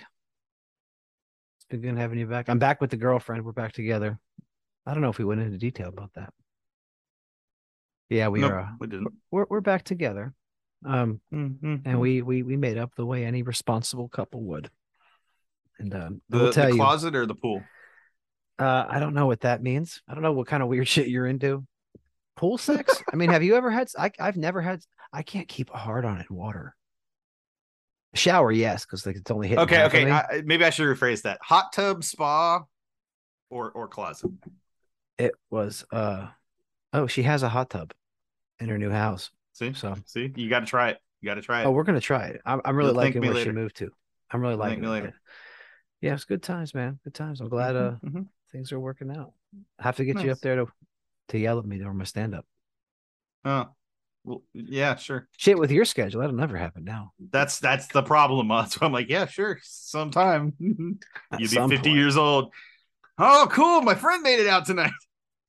It's 1.58 1.66
been 1.70 1.82
good 1.82 1.98
having 1.98 2.20
you 2.20 2.28
back. 2.28 2.48
I'm 2.50 2.60
back 2.60 2.80
with 2.82 2.92
the 2.92 2.98
girlfriend. 2.98 3.44
We're 3.44 3.52
back 3.52 3.74
together. 3.74 4.20
I 4.86 4.94
don't 4.94 5.02
know 5.02 5.10
if 5.10 5.18
we 5.18 5.26
went 5.26 5.42
into 5.42 5.58
detail 5.58 5.90
about 5.90 6.12
that. 6.14 6.32
Yeah, 8.10 8.28
we 8.28 8.42
Nope, 8.42 8.52
are. 8.52 8.60
Uh, 8.60 8.68
we 8.80 8.88
didn't 8.88 9.08
we're 9.32 9.46
we're 9.50 9.62
back 9.62 9.84
together. 9.84 10.34
Um, 10.86 11.20
Mhm. 11.34 11.82
and 11.86 12.00
we 12.00 12.22
we 12.22 12.44
we 12.44 12.58
made 12.58 12.78
up 12.78 12.94
the 12.96 13.06
way 13.06 13.26
any 13.26 13.42
responsible 13.42 14.08
couple 14.08 14.44
would. 14.44 14.70
And 15.80 15.94
um, 15.96 16.22
the, 16.30 16.38
will 16.38 16.54
tell 16.54 16.68
the 16.68 16.74
you, 16.76 16.78
closet 16.78 17.16
or 17.16 17.26
the 17.26 17.36
pool 17.36 17.64
uh, 18.58 18.86
I 18.88 19.00
don't 19.00 19.14
know 19.14 19.26
what 19.26 19.42
that 19.42 19.62
means. 19.62 20.02
I 20.08 20.14
don't 20.14 20.24
know 20.24 20.32
what 20.32 20.48
kind 20.48 20.64
of 20.64 20.70
weird 20.70 20.88
shit 20.96 21.08
you're 21.08 21.26
into. 21.28 21.66
Pool 22.36 22.58
sex? 22.58 23.02
I 23.12 23.16
mean, 23.16 23.30
have 23.32 23.44
you 23.44 23.56
ever 23.56 23.72
had? 23.72 23.88
I 23.98 24.12
I've 24.20 24.38
never 24.38 24.62
had. 24.62 24.82
I 25.14 25.24
can't 25.24 25.48
keep 25.48 25.70
a 25.74 25.78
hard 25.78 26.04
on 26.06 26.20
in 26.20 26.36
water. 26.36 26.76
Shower, 28.14 28.52
yes, 28.52 28.86
because 28.86 29.06
like 29.06 29.16
it's 29.18 29.30
only 29.32 29.48
hitting 29.50 29.64
okay 29.64 29.84
okay. 29.84 30.10
I, 30.10 30.42
maybe 30.46 30.64
i 30.64 30.70
should 30.70 30.88
rephrase 30.88 31.24
that 31.24 31.38
hot 31.42 31.74
tub 31.74 32.02
spa 32.04 32.64
or 33.50 33.72
or 33.72 33.88
closet 33.90 34.32
it 35.18 35.34
was. 35.50 35.86
uh 35.92 36.28
Oh, 36.94 37.08
she 37.08 37.24
has 37.24 37.44
a 37.44 37.50
hot 37.50 37.70
tub 37.70 37.94
in 38.60 38.70
her 38.70 38.78
new 38.78 38.90
house. 38.90 39.32
see 39.52 39.74
So, 39.74 39.96
see 40.06 40.32
you 40.36 40.50
got 40.50 40.62
to 40.62 40.66
try 40.66 40.92
it 40.92 41.00
you 41.20 41.28
got 41.28 41.36
to 41.36 41.42
try 41.42 41.62
it 41.62 41.66
oh, 41.66 41.72
we're 41.72 41.84
gonna 41.84 42.00
try 42.00 42.28
it. 42.28 42.42
I'm 42.46 42.62
I'm 42.64 42.76
really 42.78 42.90
You'll 42.90 42.96
liking 42.98 43.22
where 43.22 43.44
she 43.44 43.52
moved 43.52 43.76
to. 43.78 43.92
I'm 44.32 44.42
really 44.42 44.56
liking 44.56 44.84
it. 44.86 44.90
later. 44.90 45.14
Yeah, 46.00 46.14
it's 46.14 46.26
good 46.26 46.44
times, 46.44 46.74
man. 46.74 47.00
Good 47.04 47.14
times. 47.16 47.42
I'm 47.42 47.50
glad. 47.50 47.76
Uh, 47.76 47.96
Mhm. 48.06 48.28
things 48.52 48.72
are 48.72 48.80
working 48.80 49.12
out. 49.12 49.34
I 49.80 49.84
have 49.84 49.98
to 49.98 50.06
get 50.06 50.24
you 50.24 50.32
up 50.32 50.40
there 50.40 50.56
to 50.56 50.68
to 51.30 51.38
yell 51.40 51.60
at 51.60 51.66
me 51.66 51.78
during 51.78 51.98
my 51.98 52.04
stand 52.04 52.36
up. 52.36 52.46
oh 53.46 53.68
well, 54.24 54.42
yeah 54.54 54.96
sure 54.96 55.28
Shit 55.38 55.58
with 55.60 55.70
your 55.72 55.86
schedule, 55.86 56.22
that'll 56.22 56.36
never 56.36 56.58
happen 56.58 56.84
now. 56.84 57.12
that's 57.30 57.60
that's 57.60 57.88
the 57.88 58.02
problem 58.02 58.50
uh, 58.52 58.66
so 58.66 58.80
i'm 58.86 58.92
like 58.92 59.10
yeah 59.10 59.26
sure 59.28 59.60
sometime 59.62 60.54
you'll 61.38 61.48
some 61.50 61.70
be 61.70 61.76
50 61.78 61.90
point. 61.90 61.98
years 62.00 62.18
old 62.18 62.52
oh 63.20 63.48
cool 63.52 63.82
my 63.82 63.96
friend 63.96 64.24
made 64.24 64.40
it 64.40 64.48
out 64.48 64.66
tonight 64.66 64.92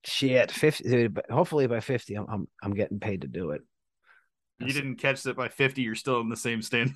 Shit, 0.08 0.52
fifty. 0.52 1.08
but 1.08 1.28
hopefully 1.28 1.66
by 1.66 1.80
fifty, 1.80 2.14
I'm 2.14 2.26
I'm, 2.28 2.48
I'm 2.62 2.74
getting 2.74 3.00
paid 3.00 3.22
to 3.22 3.26
do 3.28 3.50
it. 3.50 3.62
you 4.60 4.72
didn't 4.72 4.96
catch 4.96 5.24
that 5.24 5.36
by 5.36 5.48
50 5.48 5.82
you're 5.82 5.96
still 5.96 6.20
in 6.20 6.28
the 6.28 6.36
same 6.36 6.62
stand 6.62 6.92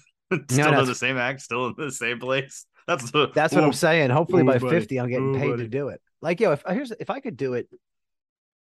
still 0.49 0.71
no, 0.71 0.81
in 0.81 0.87
the 0.87 0.95
same 0.95 1.17
act 1.19 1.41
still 1.41 1.67
in 1.67 1.75
the 1.77 1.91
same 1.91 2.21
place 2.21 2.67
That's 2.87 3.11
the 3.11 3.29
That's 3.35 3.53
what 3.55 3.65
Ooh, 3.65 3.67
I'm 3.67 3.73
saying. 3.73 4.11
Hopefully 4.11 4.43
Ooh, 4.43 4.47
by 4.47 4.59
buddy. 4.59 4.81
50, 4.81 5.01
I'm 5.01 5.09
getting 5.09 5.35
Ooh, 5.35 5.39
paid 5.39 5.57
to 5.59 5.69
do 5.69 5.89
it. 5.89 6.01
Like, 6.23 6.41
yo, 6.41 6.53
if 6.53 6.63
here's 6.69 6.93
if 6.93 7.11
I 7.11 7.21
could 7.21 7.37
do 7.37 7.55
it 7.55 7.69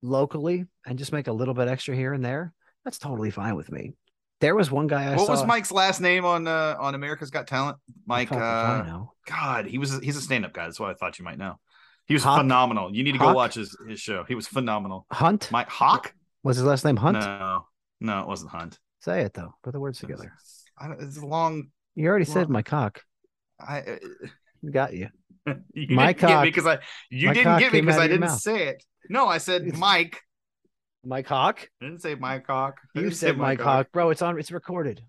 locally 0.04 0.66
and 0.86 1.00
just 1.00 1.12
make 1.12 1.28
a 1.28 1.32
little 1.34 1.56
bit 1.56 1.68
extra 1.68 1.96
here 1.96 2.14
and 2.14 2.24
there, 2.24 2.54
that's 2.86 3.00
totally 3.00 3.32
fine 3.32 3.56
with 3.56 3.72
me. 3.72 3.94
There 4.42 4.54
was 4.56 4.70
one 4.70 4.88
guy 4.88 5.06
I 5.12 5.16
What 5.16 5.26
saw. 5.26 5.32
was 5.32 5.46
Mike's 5.46 5.72
last 5.72 6.02
name 6.02 6.26
on 6.26 6.46
uh 6.48 6.76
on 6.78 6.94
America's 6.96 7.32
Got 7.32 7.48
Talent? 7.48 7.78
Mike 8.06 8.32
I 8.32 8.82
uh 8.82 8.84
know. 8.84 9.14
God, 9.26 9.66
he 9.66 9.78
was 9.78 9.98
he's 10.00 10.18
a 10.18 10.22
stand-up 10.22 10.54
guy. 10.54 10.66
That's 10.66 10.80
why 10.80 10.92
I 10.92 10.94
thought 10.94 11.18
you 11.18 11.26
might 11.26 11.38
know. 11.38 11.60
He 12.06 12.14
was 12.14 12.24
Hawk? 12.24 12.40
phenomenal. 12.42 12.94
You 12.94 13.04
need 13.04 13.14
to 13.14 13.18
go 13.18 13.28
Hawk? 13.28 13.36
watch 13.36 13.56
his, 13.56 13.78
his 13.88 14.02
show. 14.02 14.26
He 14.28 14.36
was 14.36 14.46
phenomenal. 14.46 15.06
Hunt 15.10 15.50
Mike 15.52 15.70
Hawk? 15.70 16.14
was 16.44 16.58
his 16.58 16.66
last 16.66 16.84
name. 16.84 16.98
Hunt. 16.98 17.18
No, 17.18 17.66
no, 18.02 18.20
it 18.20 18.28
wasn't 18.28 18.52
Hunt. 18.52 18.78
Say 19.00 19.22
it 19.22 19.34
though. 19.34 19.56
Put 19.64 19.72
the 19.72 19.80
words 19.80 20.00
together. 20.00 20.34
I 20.78 20.92
it's 21.00 21.18
a 21.18 21.26
long. 21.26 21.70
You 21.96 22.10
already 22.10 22.26
said 22.26 22.50
my 22.50 22.62
cock. 22.64 23.02
I 23.66 23.80
uh, 23.80 23.96
Got 24.70 24.94
you. 24.94 25.10
you 25.74 25.96
My 25.96 26.14
didn't 26.14 26.28
get 26.30 26.42
me 26.42 26.48
because 26.50 26.66
I 26.66 26.80
you 27.10 27.34
didn't 27.34 27.60
get 27.60 27.74
me 27.74 27.82
because 27.82 27.98
I 27.98 28.08
didn't 28.08 28.22
mouth. 28.22 28.40
say 28.40 28.68
it. 28.70 28.84
No, 29.10 29.28
I 29.28 29.38
said 29.38 29.64
It's- 29.64 29.80
Mike. 29.80 30.22
My 31.06 31.22
cock. 31.22 31.68
I 31.82 31.86
didn't 31.86 32.02
say 32.02 32.16
my 32.16 32.40
cock. 32.40 32.78
I 32.96 33.02
You 33.02 33.12
said 33.12 33.38
my 33.38 33.58
cock, 33.58 33.92
bro. 33.92 34.10
It's 34.12 34.22
on. 34.22 34.40
It's 34.40 34.52
recorded. 34.54 35.04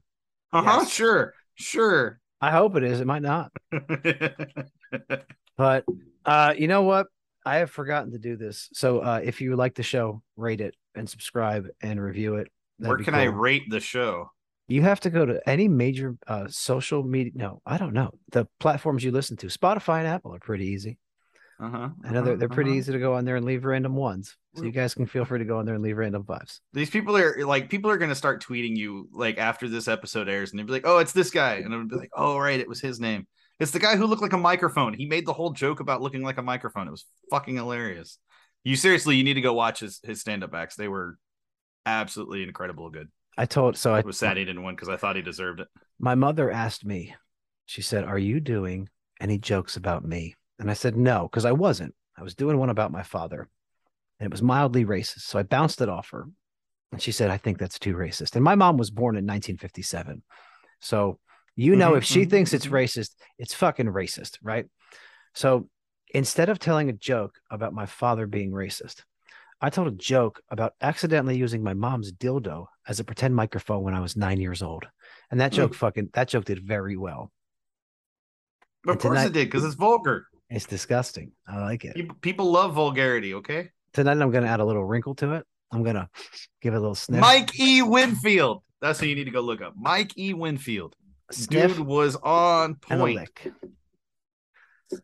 Uh 0.53 0.63
huh. 0.63 0.77
Yes. 0.81 0.91
Sure. 0.91 1.35
Sure. 1.55 2.19
I 2.41 2.51
hope 2.51 2.75
it 2.77 2.83
is. 2.83 3.01
It 3.01 3.07
might 3.07 3.23
not. 3.23 3.53
But 5.57 5.85
uh, 6.25 6.55
you 6.59 6.67
know 6.67 6.83
what? 6.83 7.07
I 7.47 7.57
have 7.59 7.71
forgotten 7.71 8.11
to 8.13 8.19
do 8.19 8.37
this. 8.37 8.69
So 8.73 8.99
uh, 9.01 9.21
if 9.23 9.41
you 9.41 9.55
like 9.55 9.75
the 9.75 9.83
show, 9.85 10.23
rate 10.37 10.61
it 10.61 10.75
and 10.97 11.09
subscribe 11.09 11.69
and 11.81 12.01
review 12.03 12.37
it. 12.37 12.49
That'd 12.81 12.97
Where 12.97 13.05
can 13.05 13.15
I 13.15 13.25
rate 13.25 13.71
the 13.71 13.79
show? 13.81 14.31
You 14.67 14.83
have 14.83 15.01
to 15.01 15.11
go 15.11 15.27
to 15.27 15.47
any 15.49 15.69
major 15.69 16.17
uh, 16.27 16.47
social 16.49 17.03
media. 17.03 17.33
No, 17.35 17.61
I 17.67 17.77
don't 17.77 17.93
know. 17.93 18.13
The 18.33 18.47
platforms 18.61 19.05
you 19.05 19.11
listen 19.11 19.37
to, 19.39 19.49
Spotify 19.49 19.99
and 19.99 20.09
Apple, 20.09 20.35
are 20.35 20.39
pretty 20.39 20.67
easy. 20.67 20.99
Uh 21.61 21.71
huh. 21.71 21.89
I 22.05 22.11
know 22.11 22.23
they're, 22.23 22.37
they're 22.37 22.49
pretty 22.49 22.73
easy 22.73 22.93
to 22.93 22.99
go 22.99 23.15
on 23.15 23.25
there 23.25 23.37
and 23.37 23.47
leave 23.47 23.65
random 23.65 23.95
ones. 23.95 24.37
So 24.57 24.65
you 24.65 24.71
guys 24.71 24.95
can 24.95 25.07
feel 25.07 25.25
free 25.25 25.39
to 25.39 25.45
go 25.45 25.59
on 25.59 25.67
there 25.67 25.75
and 25.75 25.83
leave 25.83 25.97
random 25.97 26.25
fives. 26.25 26.61
These 26.73 26.91
people 26.91 27.17
are 27.17 27.45
like 27.45 27.69
people 27.71 27.91
are 27.91 27.99
gonna 27.99 28.15
start 28.15 28.45
tweeting 28.45 28.77
you 28.77 29.09
like 29.13 29.39
after 29.39 29.69
this 29.69 29.89
episode 29.89 30.29
airs, 30.29 30.51
and 30.51 30.59
they'll 30.59 30.67
be 30.67 30.73
like, 30.73 30.87
"Oh, 30.87 30.99
it's 30.99 31.13
this 31.13 31.31
guy," 31.31 31.55
and 31.55 31.73
it'll 31.73 31.89
be 31.89 31.97
like, 31.97 32.11
"Oh, 32.17 32.39
right, 32.39 32.59
it 32.59 32.69
was 32.69 32.81
his 32.81 33.01
name. 33.01 33.27
It's 33.61 33.71
the 33.71 33.79
guy 33.79 33.97
who 33.97 34.07
looked 34.07 34.23
like 34.23 34.33
a 34.33 34.39
microphone. 34.39 34.95
He 34.95 35.07
made 35.07 35.27
the 35.27 35.33
whole 35.33 35.51
joke 35.51 35.81
about 35.81 36.03
looking 36.03 36.23
like 36.23 36.39
a 36.39 36.43
microphone. 36.43 36.89
It 36.89 36.93
was 36.93 37.05
fucking 37.31 37.57
hilarious. 37.57 38.19
You 38.65 38.77
seriously, 38.77 39.17
you 39.17 39.25
need 39.25 39.35
to 39.35 39.41
go 39.41 39.55
watch 39.55 39.81
his 39.81 40.01
his 40.03 40.21
stand 40.21 40.43
up 40.43 40.55
acts. 40.55 40.77
They 40.77 40.89
were 40.89 41.19
absolutely 41.87 42.43
incredible. 42.43 42.91
Good. 42.91 43.09
I 43.37 43.47
told 43.47 43.77
so 43.77 43.95
I 43.95 44.01
was 44.01 44.19
sad 44.19 44.37
he 44.37 44.45
didn't 44.45 44.63
win 44.63 44.75
because 44.75 44.89
I 44.89 44.97
thought 44.97 45.17
he 45.17 45.23
deserved 45.23 45.61
it. 45.61 45.69
my 45.99 46.15
mother 46.15 46.51
asked 46.51 46.85
me, 46.85 47.15
she 47.67 47.83
said, 47.83 48.05
Are 48.05 48.19
you 48.19 48.41
doing 48.41 48.89
any 49.21 49.39
jokes 49.39 49.77
about 49.77 50.05
me? 50.05 50.35
And 50.59 50.71
I 50.71 50.75
said, 50.75 50.97
No, 50.97 51.23
because 51.31 51.45
I 51.45 51.53
wasn't. 51.53 51.95
I 52.17 52.23
was 52.23 52.35
doing 52.35 52.59
one 52.59 52.71
about 52.71 52.93
my 52.93 53.03
father, 53.03 53.49
and 54.21 54.27
it 54.27 54.31
was 54.31 54.43
mildly 54.43 54.85
racist. 54.85 55.23
So 55.23 55.39
I 55.39 55.43
bounced 55.43 55.81
it 55.81 55.89
off 55.89 56.11
her. 56.11 56.27
And 56.93 57.03
she 57.03 57.11
said, 57.11 57.29
I 57.31 57.39
think 57.39 57.59
that's 57.59 57.79
too 57.81 57.95
racist. 57.95 58.37
And 58.37 58.45
my 58.45 58.55
mom 58.55 58.77
was 58.77 58.91
born 58.93 59.17
in 59.17 59.27
1957. 59.27 60.23
So, 60.81 61.19
you 61.57 61.75
know, 61.75 61.93
Mhm, 61.93 61.99
if 61.99 62.05
she 62.05 62.25
thinks 62.25 62.53
it's 62.53 62.67
mhm. 62.67 62.73
racist, 62.73 63.15
it's 63.39 63.53
fucking 63.55 63.87
racist, 63.87 64.39
right? 64.43 64.67
So 65.35 65.69
instead 66.11 66.51
of 66.51 66.61
telling 66.61 66.89
a 66.89 66.93
joke 66.93 67.41
about 67.51 67.73
my 67.73 67.87
father 67.87 68.29
being 68.29 68.53
racist, 68.53 69.03
I 69.65 69.71
told 69.71 69.89
a 69.89 69.93
joke 69.93 70.43
about 70.51 70.75
accidentally 70.83 71.39
using 71.39 71.63
my 71.63 71.73
mom's 71.73 72.13
dildo 72.13 72.67
as 72.87 73.01
a 73.01 73.05
pretend 73.05 73.35
microphone 73.35 73.83
when 73.83 73.95
I 73.95 74.01
was 74.01 74.15
nine 74.15 74.39
years 74.39 74.63
old. 74.63 74.87
And 75.31 75.41
that 75.41 75.53
Hmm. 75.53 75.57
joke 75.57 75.75
fucking 75.75 76.11
that 76.13 76.29
joke 76.29 76.45
did 76.45 76.67
very 76.67 76.97
well. 76.99 77.33
But 78.83 78.97
of 78.97 78.99
course 79.03 79.13
tonight- 79.19 79.27
it 79.29 79.33
did 79.33 79.47
because 79.47 79.65
it's 79.65 79.75
vulgar. 79.75 80.27
It's 80.51 80.67
disgusting. 80.67 81.33
I 81.49 81.61
like 81.63 81.85
it. 81.87 81.95
People, 81.95 82.17
people 82.21 82.51
love 82.53 82.75
vulgarity. 82.75 83.33
Okay. 83.35 83.71
Tonight 83.95 84.21
I'm 84.21 84.31
gonna 84.31 84.49
add 84.49 84.61
a 84.61 84.65
little 84.67 84.85
wrinkle 84.85 85.15
to 85.17 85.33
it. 85.37 85.47
I'm 85.73 85.83
gonna 85.83 86.11
give 86.61 86.75
it 86.75 86.77
a 86.77 86.81
little 86.81 86.95
sniff. 86.95 87.21
Mike 87.23 87.59
E. 87.59 87.81
Winfield. 87.81 88.63
That's 88.83 89.01
who 89.01 89.07
you 89.07 89.15
need 89.15 89.25
to 89.25 89.31
go 89.31 89.41
look 89.41 89.63
up. 89.63 89.73
Mike 89.77 90.13
E. 90.19 90.35
Winfield. 90.35 90.95
sniff 91.31 91.77
Dude 91.79 91.87
was 91.87 92.17
on 92.17 92.75
point. 92.75 93.31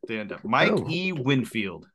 Stand 0.04 0.32
up. 0.32 0.44
Mike 0.44 0.72
Oh. 0.72 0.86
E. 0.88 1.12
Winfield. 1.12 1.88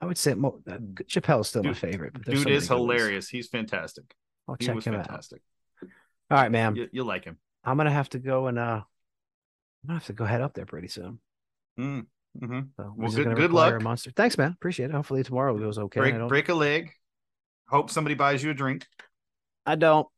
I 0.00 0.06
would 0.06 0.16
say 0.18 0.34
mo- 0.34 0.60
uh, 0.68 0.78
Chappelle's 1.04 1.48
still 1.48 1.62
my 1.62 1.74
favorite. 1.74 2.12
But 2.14 2.24
Dude 2.24 2.34
is 2.36 2.44
good 2.44 2.52
ones. 2.54 2.68
hilarious. 2.68 3.28
He's 3.28 3.48
fantastic. 3.48 4.04
I'll 4.48 4.56
He 4.58 4.66
check 4.66 4.74
was 4.76 4.84
him 4.86 4.94
out. 4.94 5.10
All 5.10 5.18
right, 6.30 6.50
man. 6.50 6.74
You, 6.76 6.88
you 6.92 7.04
like 7.04 7.24
him. 7.24 7.38
I'm 7.64 7.76
gonna 7.76 7.90
have 7.90 8.08
to 8.10 8.18
go 8.18 8.46
and 8.46 8.58
uh, 8.58 8.80
I'm 8.82 9.86
gonna 9.86 9.98
have 9.98 10.06
to 10.06 10.12
go 10.14 10.24
head 10.24 10.40
up 10.40 10.54
there 10.54 10.64
pretty 10.66 10.88
soon. 10.88 11.18
Mm, 11.78 12.06
mhm. 12.40 12.68
So 12.76 12.94
Well, 12.96 13.10
good- 13.10 13.36
good 13.36 13.52
luck. 13.52 13.80
Monster. 13.82 14.10
Thanks, 14.14 14.38
man. 14.38 14.52
Appreciate 14.52 14.86
it. 14.86 14.92
Hopefully 14.92 15.22
tomorrow 15.22 15.56
goes 15.58 15.78
okay. 15.78 16.00
Break 16.00 16.28
break 16.28 16.48
a 16.48 16.54
leg. 16.54 16.90
Hope 17.68 17.90
somebody 17.90 18.14
buys 18.14 18.42
you 18.42 18.50
a 18.50 18.54
drink. 18.54 18.86
I 19.66 19.74
don't. 19.76 20.08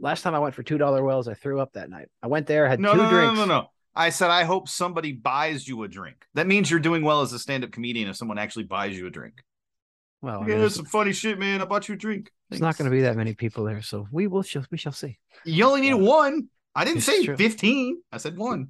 Last 0.00 0.22
time 0.22 0.34
I 0.34 0.38
went 0.40 0.54
for 0.54 0.62
two 0.62 0.76
dollar 0.78 1.02
wells, 1.02 1.28
I 1.28 1.34
threw 1.34 1.60
up 1.60 1.72
that 1.74 1.88
night. 1.88 2.08
I 2.22 2.26
went 2.26 2.46
there, 2.46 2.66
I 2.66 2.70
had 2.70 2.80
No, 2.80 2.92
two 2.92 2.98
no, 2.98 3.04
no, 3.04 3.10
drinks. 3.10 3.38
no, 3.38 3.44
no, 3.46 3.60
no. 3.60 3.70
I 3.94 4.10
said 4.10 4.30
I 4.30 4.44
hope 4.44 4.68
somebody 4.68 5.12
buys 5.12 5.66
you 5.66 5.82
a 5.82 5.88
drink. 5.88 6.24
That 6.34 6.46
means 6.46 6.70
you're 6.70 6.80
doing 6.80 7.02
well 7.02 7.20
as 7.22 7.32
a 7.32 7.38
stand-up 7.38 7.72
comedian 7.72 8.08
if 8.08 8.16
someone 8.16 8.38
actually 8.38 8.64
buys 8.64 8.96
you 8.96 9.06
a 9.06 9.10
drink. 9.10 9.42
Well, 10.22 10.40
I 10.40 10.42
yeah, 10.42 10.48
mean, 10.48 10.58
there's, 10.60 10.74
some 10.74 10.84
funny 10.84 11.12
shit, 11.12 11.38
man. 11.38 11.60
I 11.60 11.64
bought 11.64 11.88
you 11.88 11.94
a 11.94 11.98
drink. 11.98 12.30
there's 12.50 12.60
not 12.60 12.76
going 12.76 12.90
to 12.90 12.96
be 12.96 13.02
that 13.02 13.16
many 13.16 13.34
people 13.34 13.64
there, 13.64 13.82
so 13.82 14.06
we 14.10 14.26
will. 14.26 14.42
Shall, 14.42 14.64
we 14.70 14.78
shall 14.78 14.92
see. 14.92 15.18
You 15.44 15.64
only 15.64 15.80
need 15.80 15.94
one. 15.94 16.48
I 16.74 16.84
didn't 16.84 16.98
It's 16.98 17.06
say 17.06 17.24
true. 17.24 17.36
15. 17.36 18.02
I 18.12 18.16
said 18.18 18.36
one. 18.36 18.68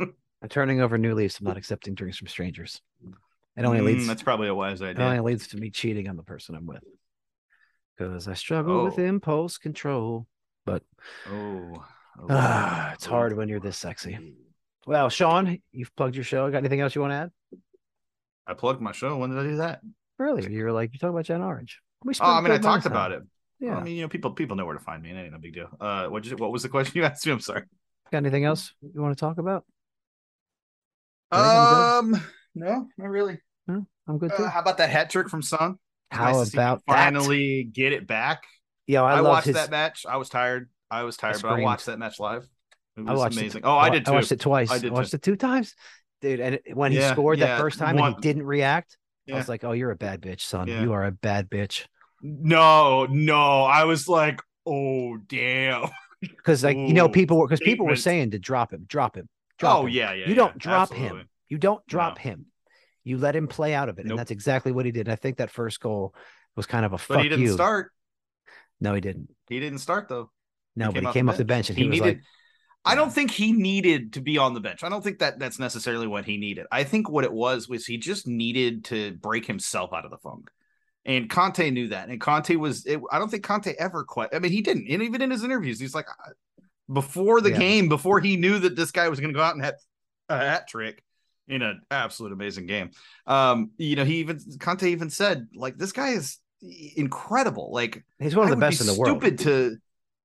I'm 0.00 0.48
turning 0.48 0.80
over 0.80 0.98
new 0.98 1.14
leaves. 1.14 1.38
I'm 1.38 1.46
not 1.46 1.56
accepting 1.56 1.94
drinks 1.94 2.18
from 2.18 2.28
strangers. 2.28 2.80
It 3.56 3.64
only 3.64 3.80
Mm, 3.80 3.84
leads. 3.84 4.06
that's 4.06 4.22
probably 4.22 4.48
a 4.48 4.54
wise 4.54 4.82
idea. 4.82 5.04
It 5.04 5.08
only 5.18 5.20
leads 5.32 5.48
to 5.48 5.56
me 5.56 5.70
cheating 5.70 6.08
on 6.08 6.16
the 6.16 6.22
person 6.22 6.54
I'm 6.54 6.66
with. 6.66 6.82
Because 7.96 8.26
I 8.26 8.34
struggle 8.34 8.84
with 8.84 8.98
Oh. 8.98 9.02
impulse 9.02 9.58
control. 9.58 10.26
But 10.66 10.82
Oh, 11.28 11.84
oh, 12.18 12.26
ah, 12.30 12.92
it's 12.94 13.06
oh. 13.06 13.10
hard 13.10 13.36
when 13.36 13.48
you're 13.48 13.60
this 13.60 13.76
sexy. 13.78 14.34
Well, 14.86 15.08
Sean, 15.08 15.58
you've 15.70 15.94
plugged 15.96 16.16
your 16.16 16.24
show. 16.24 16.50
Got 16.50 16.58
anything 16.58 16.80
else 16.80 16.94
you 16.94 17.00
want 17.00 17.12
to 17.12 17.16
add? 17.16 17.30
I 18.46 18.54
plugged 18.54 18.80
my 18.80 18.92
show. 18.92 19.16
When 19.16 19.30
did 19.30 19.38
I 19.38 19.42
do 19.42 19.56
that? 19.56 19.80
Earlier, 20.18 20.48
you 20.48 20.64
were 20.64 20.72
like, 20.72 20.90
you're 20.92 20.98
talking 20.98 21.14
about 21.14 21.24
Jen 21.24 21.42
Orange. 21.42 21.80
We 22.04 22.14
Oh, 22.20 22.32
I 22.32 22.40
mean, 22.40 22.52
I 22.52 22.58
talked 22.58 22.86
about 22.86 23.12
it. 23.12 23.22
Yeah. 23.60 23.76
I 23.76 23.82
mean, 23.82 23.96
you 23.96 24.02
know, 24.02 24.08
people 24.08 24.32
people 24.32 24.56
know 24.56 24.66
where 24.66 24.76
to 24.76 24.82
find 24.82 25.02
me. 25.02 25.10
and 25.10 25.18
It 25.18 25.22
ain't 25.22 25.32
no 25.32 25.38
big 25.38 25.54
deal. 25.54 25.68
Uh, 25.80 26.08
what 26.08 26.26
what 26.40 26.50
was 26.50 26.64
the 26.64 26.68
question 26.68 26.98
you 26.98 27.04
asked 27.04 27.24
me? 27.24 27.32
I'm 27.32 27.40
sorry. 27.40 27.62
Got 28.10 28.18
anything 28.18 28.44
else 28.44 28.74
you 28.82 29.00
want 29.00 29.16
to 29.16 29.20
talk 29.20 29.38
about? 29.38 29.64
I 31.30 31.98
Um, 31.98 32.20
no, 32.54 32.88
not 32.98 33.08
really. 33.08 33.38
I'm 34.08 34.18
good. 34.18 34.32
Uh, 34.32 34.50
how 34.50 34.60
about 34.60 34.78
that 34.78 34.90
hat 34.90 35.10
trick 35.10 35.28
from 35.28 35.42
Son? 35.42 35.78
How 36.10 36.32
nice 36.32 36.44
to 36.44 36.46
see 36.46 36.56
him 36.58 36.62
about 36.62 36.82
finally 36.86 37.64
get 37.64 37.92
it 37.92 38.06
back? 38.06 38.42
Yo, 38.86 39.04
I, 39.04 39.18
I, 39.18 39.20
watched 39.20 39.46
his. 39.46 39.54
that 39.54 39.70
match. 39.70 40.04
I 40.08 40.16
was 40.16 40.28
tired. 40.28 40.68
I 40.90 41.04
was 41.04 41.16
tired, 41.16 41.40
but 41.40 41.52
I 41.52 41.60
watched 41.60 41.86
that 41.86 41.98
match 41.98 42.18
live. 42.18 42.46
It 42.96 43.08
I 43.08 43.14
watched 43.14 43.38
amazing. 43.38 43.60
It, 43.60 43.66
oh, 43.66 43.76
I 43.76 43.90
did 43.90 44.04
too. 44.04 44.12
I 44.12 44.14
watched 44.16 44.32
it 44.32 44.40
twice. 44.40 44.70
I 44.70 44.86
I, 44.86 44.90
watched 44.90 45.14
it 45.14 45.22
two 45.22 45.36
times, 45.36 45.74
dude. 46.20 46.40
And 46.40 46.58
when 46.74 46.92
he 46.92 46.98
Yeah, 46.98 47.12
scored 47.12 47.38
yeah, 47.38 47.46
that 47.46 47.60
first 47.60 47.78
time 47.78 47.96
one- 47.96 48.06
and 48.12 48.16
he 48.16 48.20
didn't 48.20 48.44
react, 48.46 48.96
I 49.32 49.36
was 49.36 49.48
like, 49.48 49.64
"Oh, 49.64 49.72
you're 49.72 49.90
a 49.92 49.96
bad 49.96 50.20
bitch, 50.20 50.40
son. 50.40 50.68
Yeah. 50.68 50.82
You 50.82 50.92
are 50.92 51.04
a 51.04 51.12
bad 51.12 51.48
bitch." 51.48 51.86
No, 52.20 53.06
no. 53.06 53.62
I 53.64 53.84
was 53.84 54.08
like, 54.08 54.40
oh 54.66 55.16
damn. 55.28 55.88
Because 56.20 56.62
like 56.62 56.76
you 56.76 56.92
know, 56.92 57.08
people 57.08 57.36
were 57.36 57.48
because 57.48 57.58
people 57.58 57.84
were 57.84 57.96
saying 57.96 58.30
to 58.30 58.38
drop 58.38 58.72
him, 58.72 58.84
drop 58.86 59.16
him, 59.16 59.28
drop 59.58 59.78
oh 59.80 59.86
him. 59.86 59.92
yeah, 59.92 60.12
yeah. 60.12 60.28
you 60.28 60.36
don't 60.36 60.52
yeah, 60.54 60.58
drop 60.58 60.82
absolutely. 60.92 61.18
him. 61.22 61.28
You 61.48 61.58
don't 61.58 61.84
drop 61.88 62.16
No. 62.16 62.22
him. 62.22 62.46
You 63.02 63.18
let 63.18 63.34
him 63.34 63.48
play 63.48 63.74
out 63.74 63.88
of 63.88 63.98
it, 63.98 64.04
Nope. 64.06 64.10
and 64.10 64.18
that's 64.20 64.30
exactly 64.30 64.70
what 64.70 64.86
he 64.86 64.92
did. 64.92 65.08
And 65.08 65.12
I 65.12 65.16
think 65.16 65.38
that 65.38 65.50
first 65.50 65.80
goal 65.80 66.14
was 66.54 66.66
kind 66.66 66.84
of 66.84 66.92
a 66.92 66.94
But 66.94 67.00
fuck 67.00 67.22
he 67.24 67.28
didn't 67.28 67.44
you. 67.44 67.52
start. 67.54 67.90
No, 68.80 68.94
he 68.94 69.00
didn't. 69.00 69.30
He 69.48 69.58
didn't 69.58 69.80
start 69.80 70.08
though. 70.08 70.30
No, 70.76 70.92
but 70.92 71.02
he 71.04 71.10
came 71.12 71.28
off 71.28 71.36
the 71.38 71.44
bench 71.44 71.70
and 71.70 71.76
he, 71.76 71.88
was 71.88 71.98
needed. 71.98 72.18
like, 72.18 72.20
I 72.84 72.94
don't 72.96 73.12
think 73.12 73.30
he 73.30 73.52
needed 73.52 74.14
to 74.14 74.20
be 74.20 74.38
on 74.38 74.54
the 74.54 74.60
bench. 74.60 74.82
I 74.82 74.88
don't 74.88 75.02
think 75.04 75.20
that 75.20 75.38
that's 75.38 75.58
necessarily 75.58 76.06
what 76.08 76.24
he 76.24 76.36
needed. 76.36 76.66
I 76.72 76.82
think 76.82 77.08
what 77.08 77.24
it 77.24 77.32
was 77.32 77.68
was 77.68 77.86
he 77.86 77.96
just 77.96 78.26
needed 78.26 78.84
to 78.86 79.12
break 79.12 79.46
himself 79.46 79.92
out 79.92 80.04
of 80.04 80.10
the 80.10 80.18
funk. 80.18 80.50
And 81.04 81.30
Conte 81.30 81.70
knew 81.70 81.88
that. 81.88 82.08
And 82.08 82.20
Conte 82.20 82.54
was, 82.56 82.86
it, 82.86 83.00
I 83.10 83.18
don't 83.18 83.30
think 83.30 83.44
Conte 83.44 83.72
ever 83.78 84.04
quite, 84.04 84.30
I 84.34 84.40
mean, 84.40 84.52
he 84.52 84.62
didn't. 84.62 84.88
And 84.88 85.02
even 85.02 85.22
in 85.22 85.30
his 85.30 85.44
interviews, 85.44 85.78
he's 85.78 85.94
like, 85.94 86.06
before 86.92 87.40
the 87.40 87.50
Yeah. 87.50 87.58
game, 87.58 87.88
before 87.88 88.20
he 88.20 88.36
knew 88.36 88.58
that 88.58 88.76
this 88.76 88.90
guy 88.90 89.08
was 89.08 89.20
going 89.20 89.32
to 89.32 89.36
go 89.36 89.42
out 89.42 89.54
and 89.54 89.64
have 89.64 89.74
a 90.28 90.38
hat 90.38 90.68
trick 90.68 91.02
in 91.48 91.62
an 91.62 91.82
absolute 91.90 92.32
amazing 92.32 92.66
game. 92.66 92.90
Um, 93.26 93.70
you 93.78 93.96
know, 93.96 94.04
he 94.04 94.16
even, 94.16 94.40
Conte 94.58 94.90
even 94.90 95.10
said, 95.10 95.48
like, 95.54 95.76
this 95.76 95.92
guy 95.92 96.10
is 96.10 96.38
incredible. 96.96 97.72
Like, 97.72 98.04
he's 98.20 98.36
one 98.36 98.46
of 98.46 98.52
I 98.52 98.54
the 98.54 98.60
best 98.60 98.80
be 98.80 98.88
in 98.88 98.94
the 98.94 99.00
world. 99.00 99.20
Stupid 99.20 99.38
to 99.40 99.76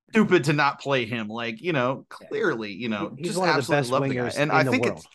stupid 0.10 0.46
to 0.46 0.54
not 0.54 0.80
play 0.80 1.06
him. 1.06 1.28
Like 1.28 1.62
you 1.62 1.74
know, 1.74 2.06
clearly, 2.10 2.72
you 2.74 2.90
know, 2.90 3.14
he's 3.18 3.28
just 3.28 3.40
one 3.40 3.50
of 3.50 3.56
the 3.56 3.60
absolutely 3.60 3.82
best 3.82 3.92
love 3.92 4.04
the 4.04 4.10
wingers 4.10 4.36
guy. 4.36 4.42
And 4.42 4.52
in 4.52 4.58
I 4.58 4.64
the 4.64 4.72
think 4.72 4.86
world. 4.86 4.98
it's 5.00 5.08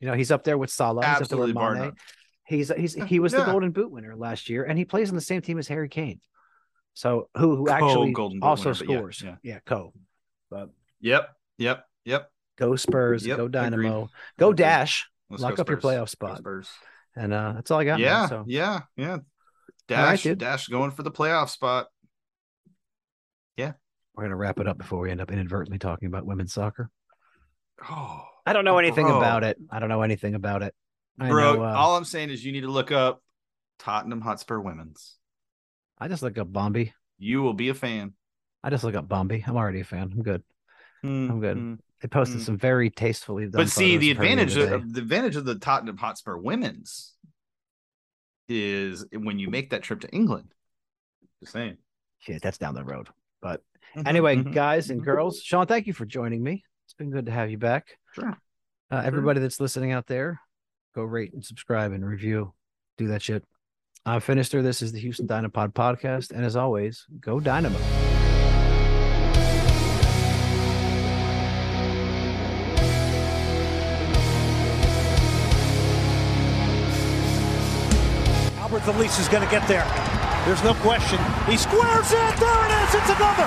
You 0.00 0.08
know, 0.08 0.14
he's 0.14 0.30
up 0.30 0.44
there 0.44 0.58
with 0.58 0.70
Salah. 0.70 1.04
He's 1.06 1.22
up 1.22 1.28
there 1.28 1.38
with 1.38 1.50
absolutely 1.50 1.80
Mane. 1.80 1.92
He's 2.44 2.72
he's 2.76 2.94
he 3.08 3.20
was 3.20 3.32
the 3.32 3.44
Golden 3.44 3.70
Boot 3.70 3.90
winner 3.90 4.16
last 4.16 4.48
year, 4.48 4.64
and 4.64 4.78
he 4.78 4.84
plays 4.84 5.08
on 5.08 5.14
the 5.14 5.20
same 5.20 5.42
team 5.42 5.58
as 5.58 5.68
Harry 5.68 5.88
Kane. 5.88 6.20
So 6.94 7.28
who 7.36 7.56
who 7.56 7.68
actually 7.68 8.12
Golden 8.12 8.42
also 8.42 8.70
winner, 8.70 8.78
but 8.78 8.88
yeah, 8.88 8.98
scores? 8.98 9.22
yeah. 9.22 9.36
yeah, 9.42 9.58
Co. 9.64 9.92
But 10.50 10.70
Yep, 11.00 11.30
yep, 11.58 11.84
yep. 12.04 12.30
go 12.56 12.76
Spurs, 12.76 13.26
Yep, 13.26 13.36
go 13.36 13.44
agreed. 13.46 13.52
Dynamo, 13.52 14.10
go 14.38 14.50
Agreed. 14.50 14.62
Dash. 14.62 15.08
Let's 15.30 15.42
Lock 15.42 15.58
up 15.58 15.68
your 15.68 15.78
playoff 15.78 16.08
spot. 16.10 16.38
Spurs. 16.38 16.70
And 17.16 17.32
uh, 17.32 17.52
that's 17.54 17.70
all 17.70 17.80
I 17.80 17.84
got. 17.84 17.98
man. 17.98 18.00
Yeah, 18.00 18.28
So 18.28 18.44
yeah, 18.46 18.80
yeah. 18.96 19.10
right, 19.10 19.22
Dash, 19.88 20.22
dude. 20.22 20.38
Dash 20.38 20.68
going 20.68 20.90
for 20.90 21.02
the 21.02 21.10
playoff 21.10 21.48
spot. 21.48 21.88
We're 24.14 24.24
gonna 24.24 24.36
wrap 24.36 24.58
it 24.60 24.68
up 24.68 24.78
before 24.78 25.00
we 25.00 25.10
end 25.10 25.20
up 25.20 25.30
inadvertently 25.30 25.78
talking 25.78 26.06
about 26.08 26.26
women's 26.26 26.52
soccer. 26.52 26.90
Oh, 27.88 28.24
I 28.46 28.52
don't 28.52 28.64
know 28.64 28.78
anything 28.78 29.06
Bro. 29.06 29.18
about 29.18 29.44
it. 29.44 29.56
I 29.70 29.78
don't 29.78 29.88
know 29.88 30.02
anything 30.02 30.34
about 30.34 30.62
it. 30.62 30.74
I 31.18 31.28
bro. 31.28 31.54
know, 31.54 31.64
uh, 31.64 31.72
all 31.74 31.96
I'm 31.96 32.04
saying 32.04 32.30
is 32.30 32.44
you 32.44 32.52
need 32.52 32.62
to 32.62 32.70
look 32.70 32.90
up 32.92 33.22
Tottenham 33.78 34.20
Hotspur 34.20 34.58
Women's. 34.60 35.16
I 35.98 36.08
just 36.08 36.22
look 36.22 36.38
up 36.38 36.52
Bombi. 36.52 36.92
You 37.18 37.42
will 37.42 37.54
be 37.54 37.68
a 37.68 37.74
fan. 37.74 38.14
I 38.62 38.70
just 38.70 38.84
look 38.84 38.94
up 38.94 39.08
Bombi. 39.08 39.42
I'm 39.46 39.56
already 39.56 39.80
a 39.80 39.84
fan. 39.84 40.10
I'm 40.14 40.22
good. 40.22 40.42
I'm 41.04 41.40
good. 41.40 41.56
Mhm. 41.56 41.78
They 42.00 42.08
posted 42.08 42.40
Mm. 42.40 42.44
some 42.44 42.58
very 42.58 42.90
tastefully 42.90 43.44
done. 43.44 43.52
But 43.52 43.68
see, 43.68 43.96
the 43.96 44.10
advantage 44.10 44.56
of 44.56 44.92
the 44.92 45.00
advantage 45.00 45.36
of 45.36 45.44
the 45.44 45.56
Tottenham 45.56 45.96
Hotspur 45.96 46.36
Women's 46.36 47.14
is 48.48 49.04
when 49.12 49.38
you 49.38 49.48
make 49.50 49.70
that 49.70 49.82
trip 49.82 50.00
to 50.00 50.08
England. 50.10 50.52
Just 51.40 51.52
saying. 51.52 51.76
Shit, 52.18 52.42
that's 52.42 52.58
down 52.58 52.74
the 52.74 52.84
road. 52.84 53.08
But 53.42 53.60
Mhm, 53.96 54.08
anyway, 54.08 54.36
mhm, 54.36 54.54
guys 54.54 54.88
and 54.88 55.04
girls, 55.04 55.42
Sean, 55.42 55.66
thank 55.66 55.86
you 55.86 55.92
for 55.92 56.06
joining 56.06 56.42
me. 56.42 56.64
It's 56.86 56.94
been 56.94 57.10
good 57.10 57.26
to 57.26 57.32
have 57.32 57.50
you 57.50 57.58
back. 57.58 57.98
Sure. 58.14 58.34
Uh, 58.90 59.02
everybody 59.04 59.40
that's 59.40 59.60
listening 59.60 59.92
out 59.92 60.06
there, 60.06 60.40
go 60.94 61.02
rate 61.02 61.34
and 61.34 61.44
subscribe 61.44 61.92
and 61.92 62.06
review. 62.06 62.54
Do 62.96 63.08
that 63.08 63.20
shit. 63.20 63.44
I'm 64.06 64.20
Finister. 64.20 64.62
This 64.62 64.80
is 64.82 64.92
the 64.92 65.00
Houston 65.00 65.26
Dynapod 65.26 65.74
podcast. 65.74 66.30
And 66.32 66.44
as 66.44 66.56
always, 66.56 67.06
go 67.20 67.38
Dynamo. 67.38 67.78
Alberth 78.58 78.88
Elis 78.88 79.18
is 79.18 79.28
going 79.28 79.44
to 79.44 79.50
get 79.50 79.66
there. 79.68 79.84
There's 80.44 80.64
no 80.64 80.74
question. 80.74 81.20
He 81.46 81.56
squares 81.56 82.10
it. 82.10 82.34
There 82.36 82.66
it 82.66 82.72
is. 82.82 82.94
It's 82.94 83.10
another. 83.14 83.46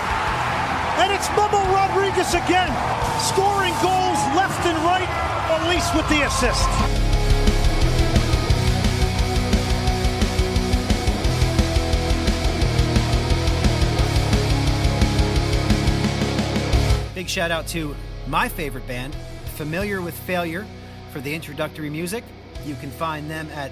And 0.97 1.11
it's 1.11 1.27
Memo 1.35 1.59
Rodriguez 1.73 2.33
again, 2.33 2.71
scoring 3.19 3.73
goals 3.83 4.19
left 4.31 4.65
and 4.65 4.77
right. 4.85 5.09
at 5.51 5.69
least 5.69 5.93
with 5.93 6.07
the 6.07 6.25
assist. 6.25 6.69
Big 17.13 17.27
shout 17.27 17.51
out 17.51 17.67
to 17.67 17.93
my 18.27 18.47
favorite 18.47 18.87
band, 18.87 19.13
Familiar 19.55 20.01
with 20.01 20.17
Failure, 20.19 20.65
for 21.11 21.19
the 21.19 21.33
introductory 21.33 21.89
music. 21.89 22.23
You 22.65 22.75
can 22.75 22.89
find 22.91 23.29
them 23.29 23.49
at 23.51 23.71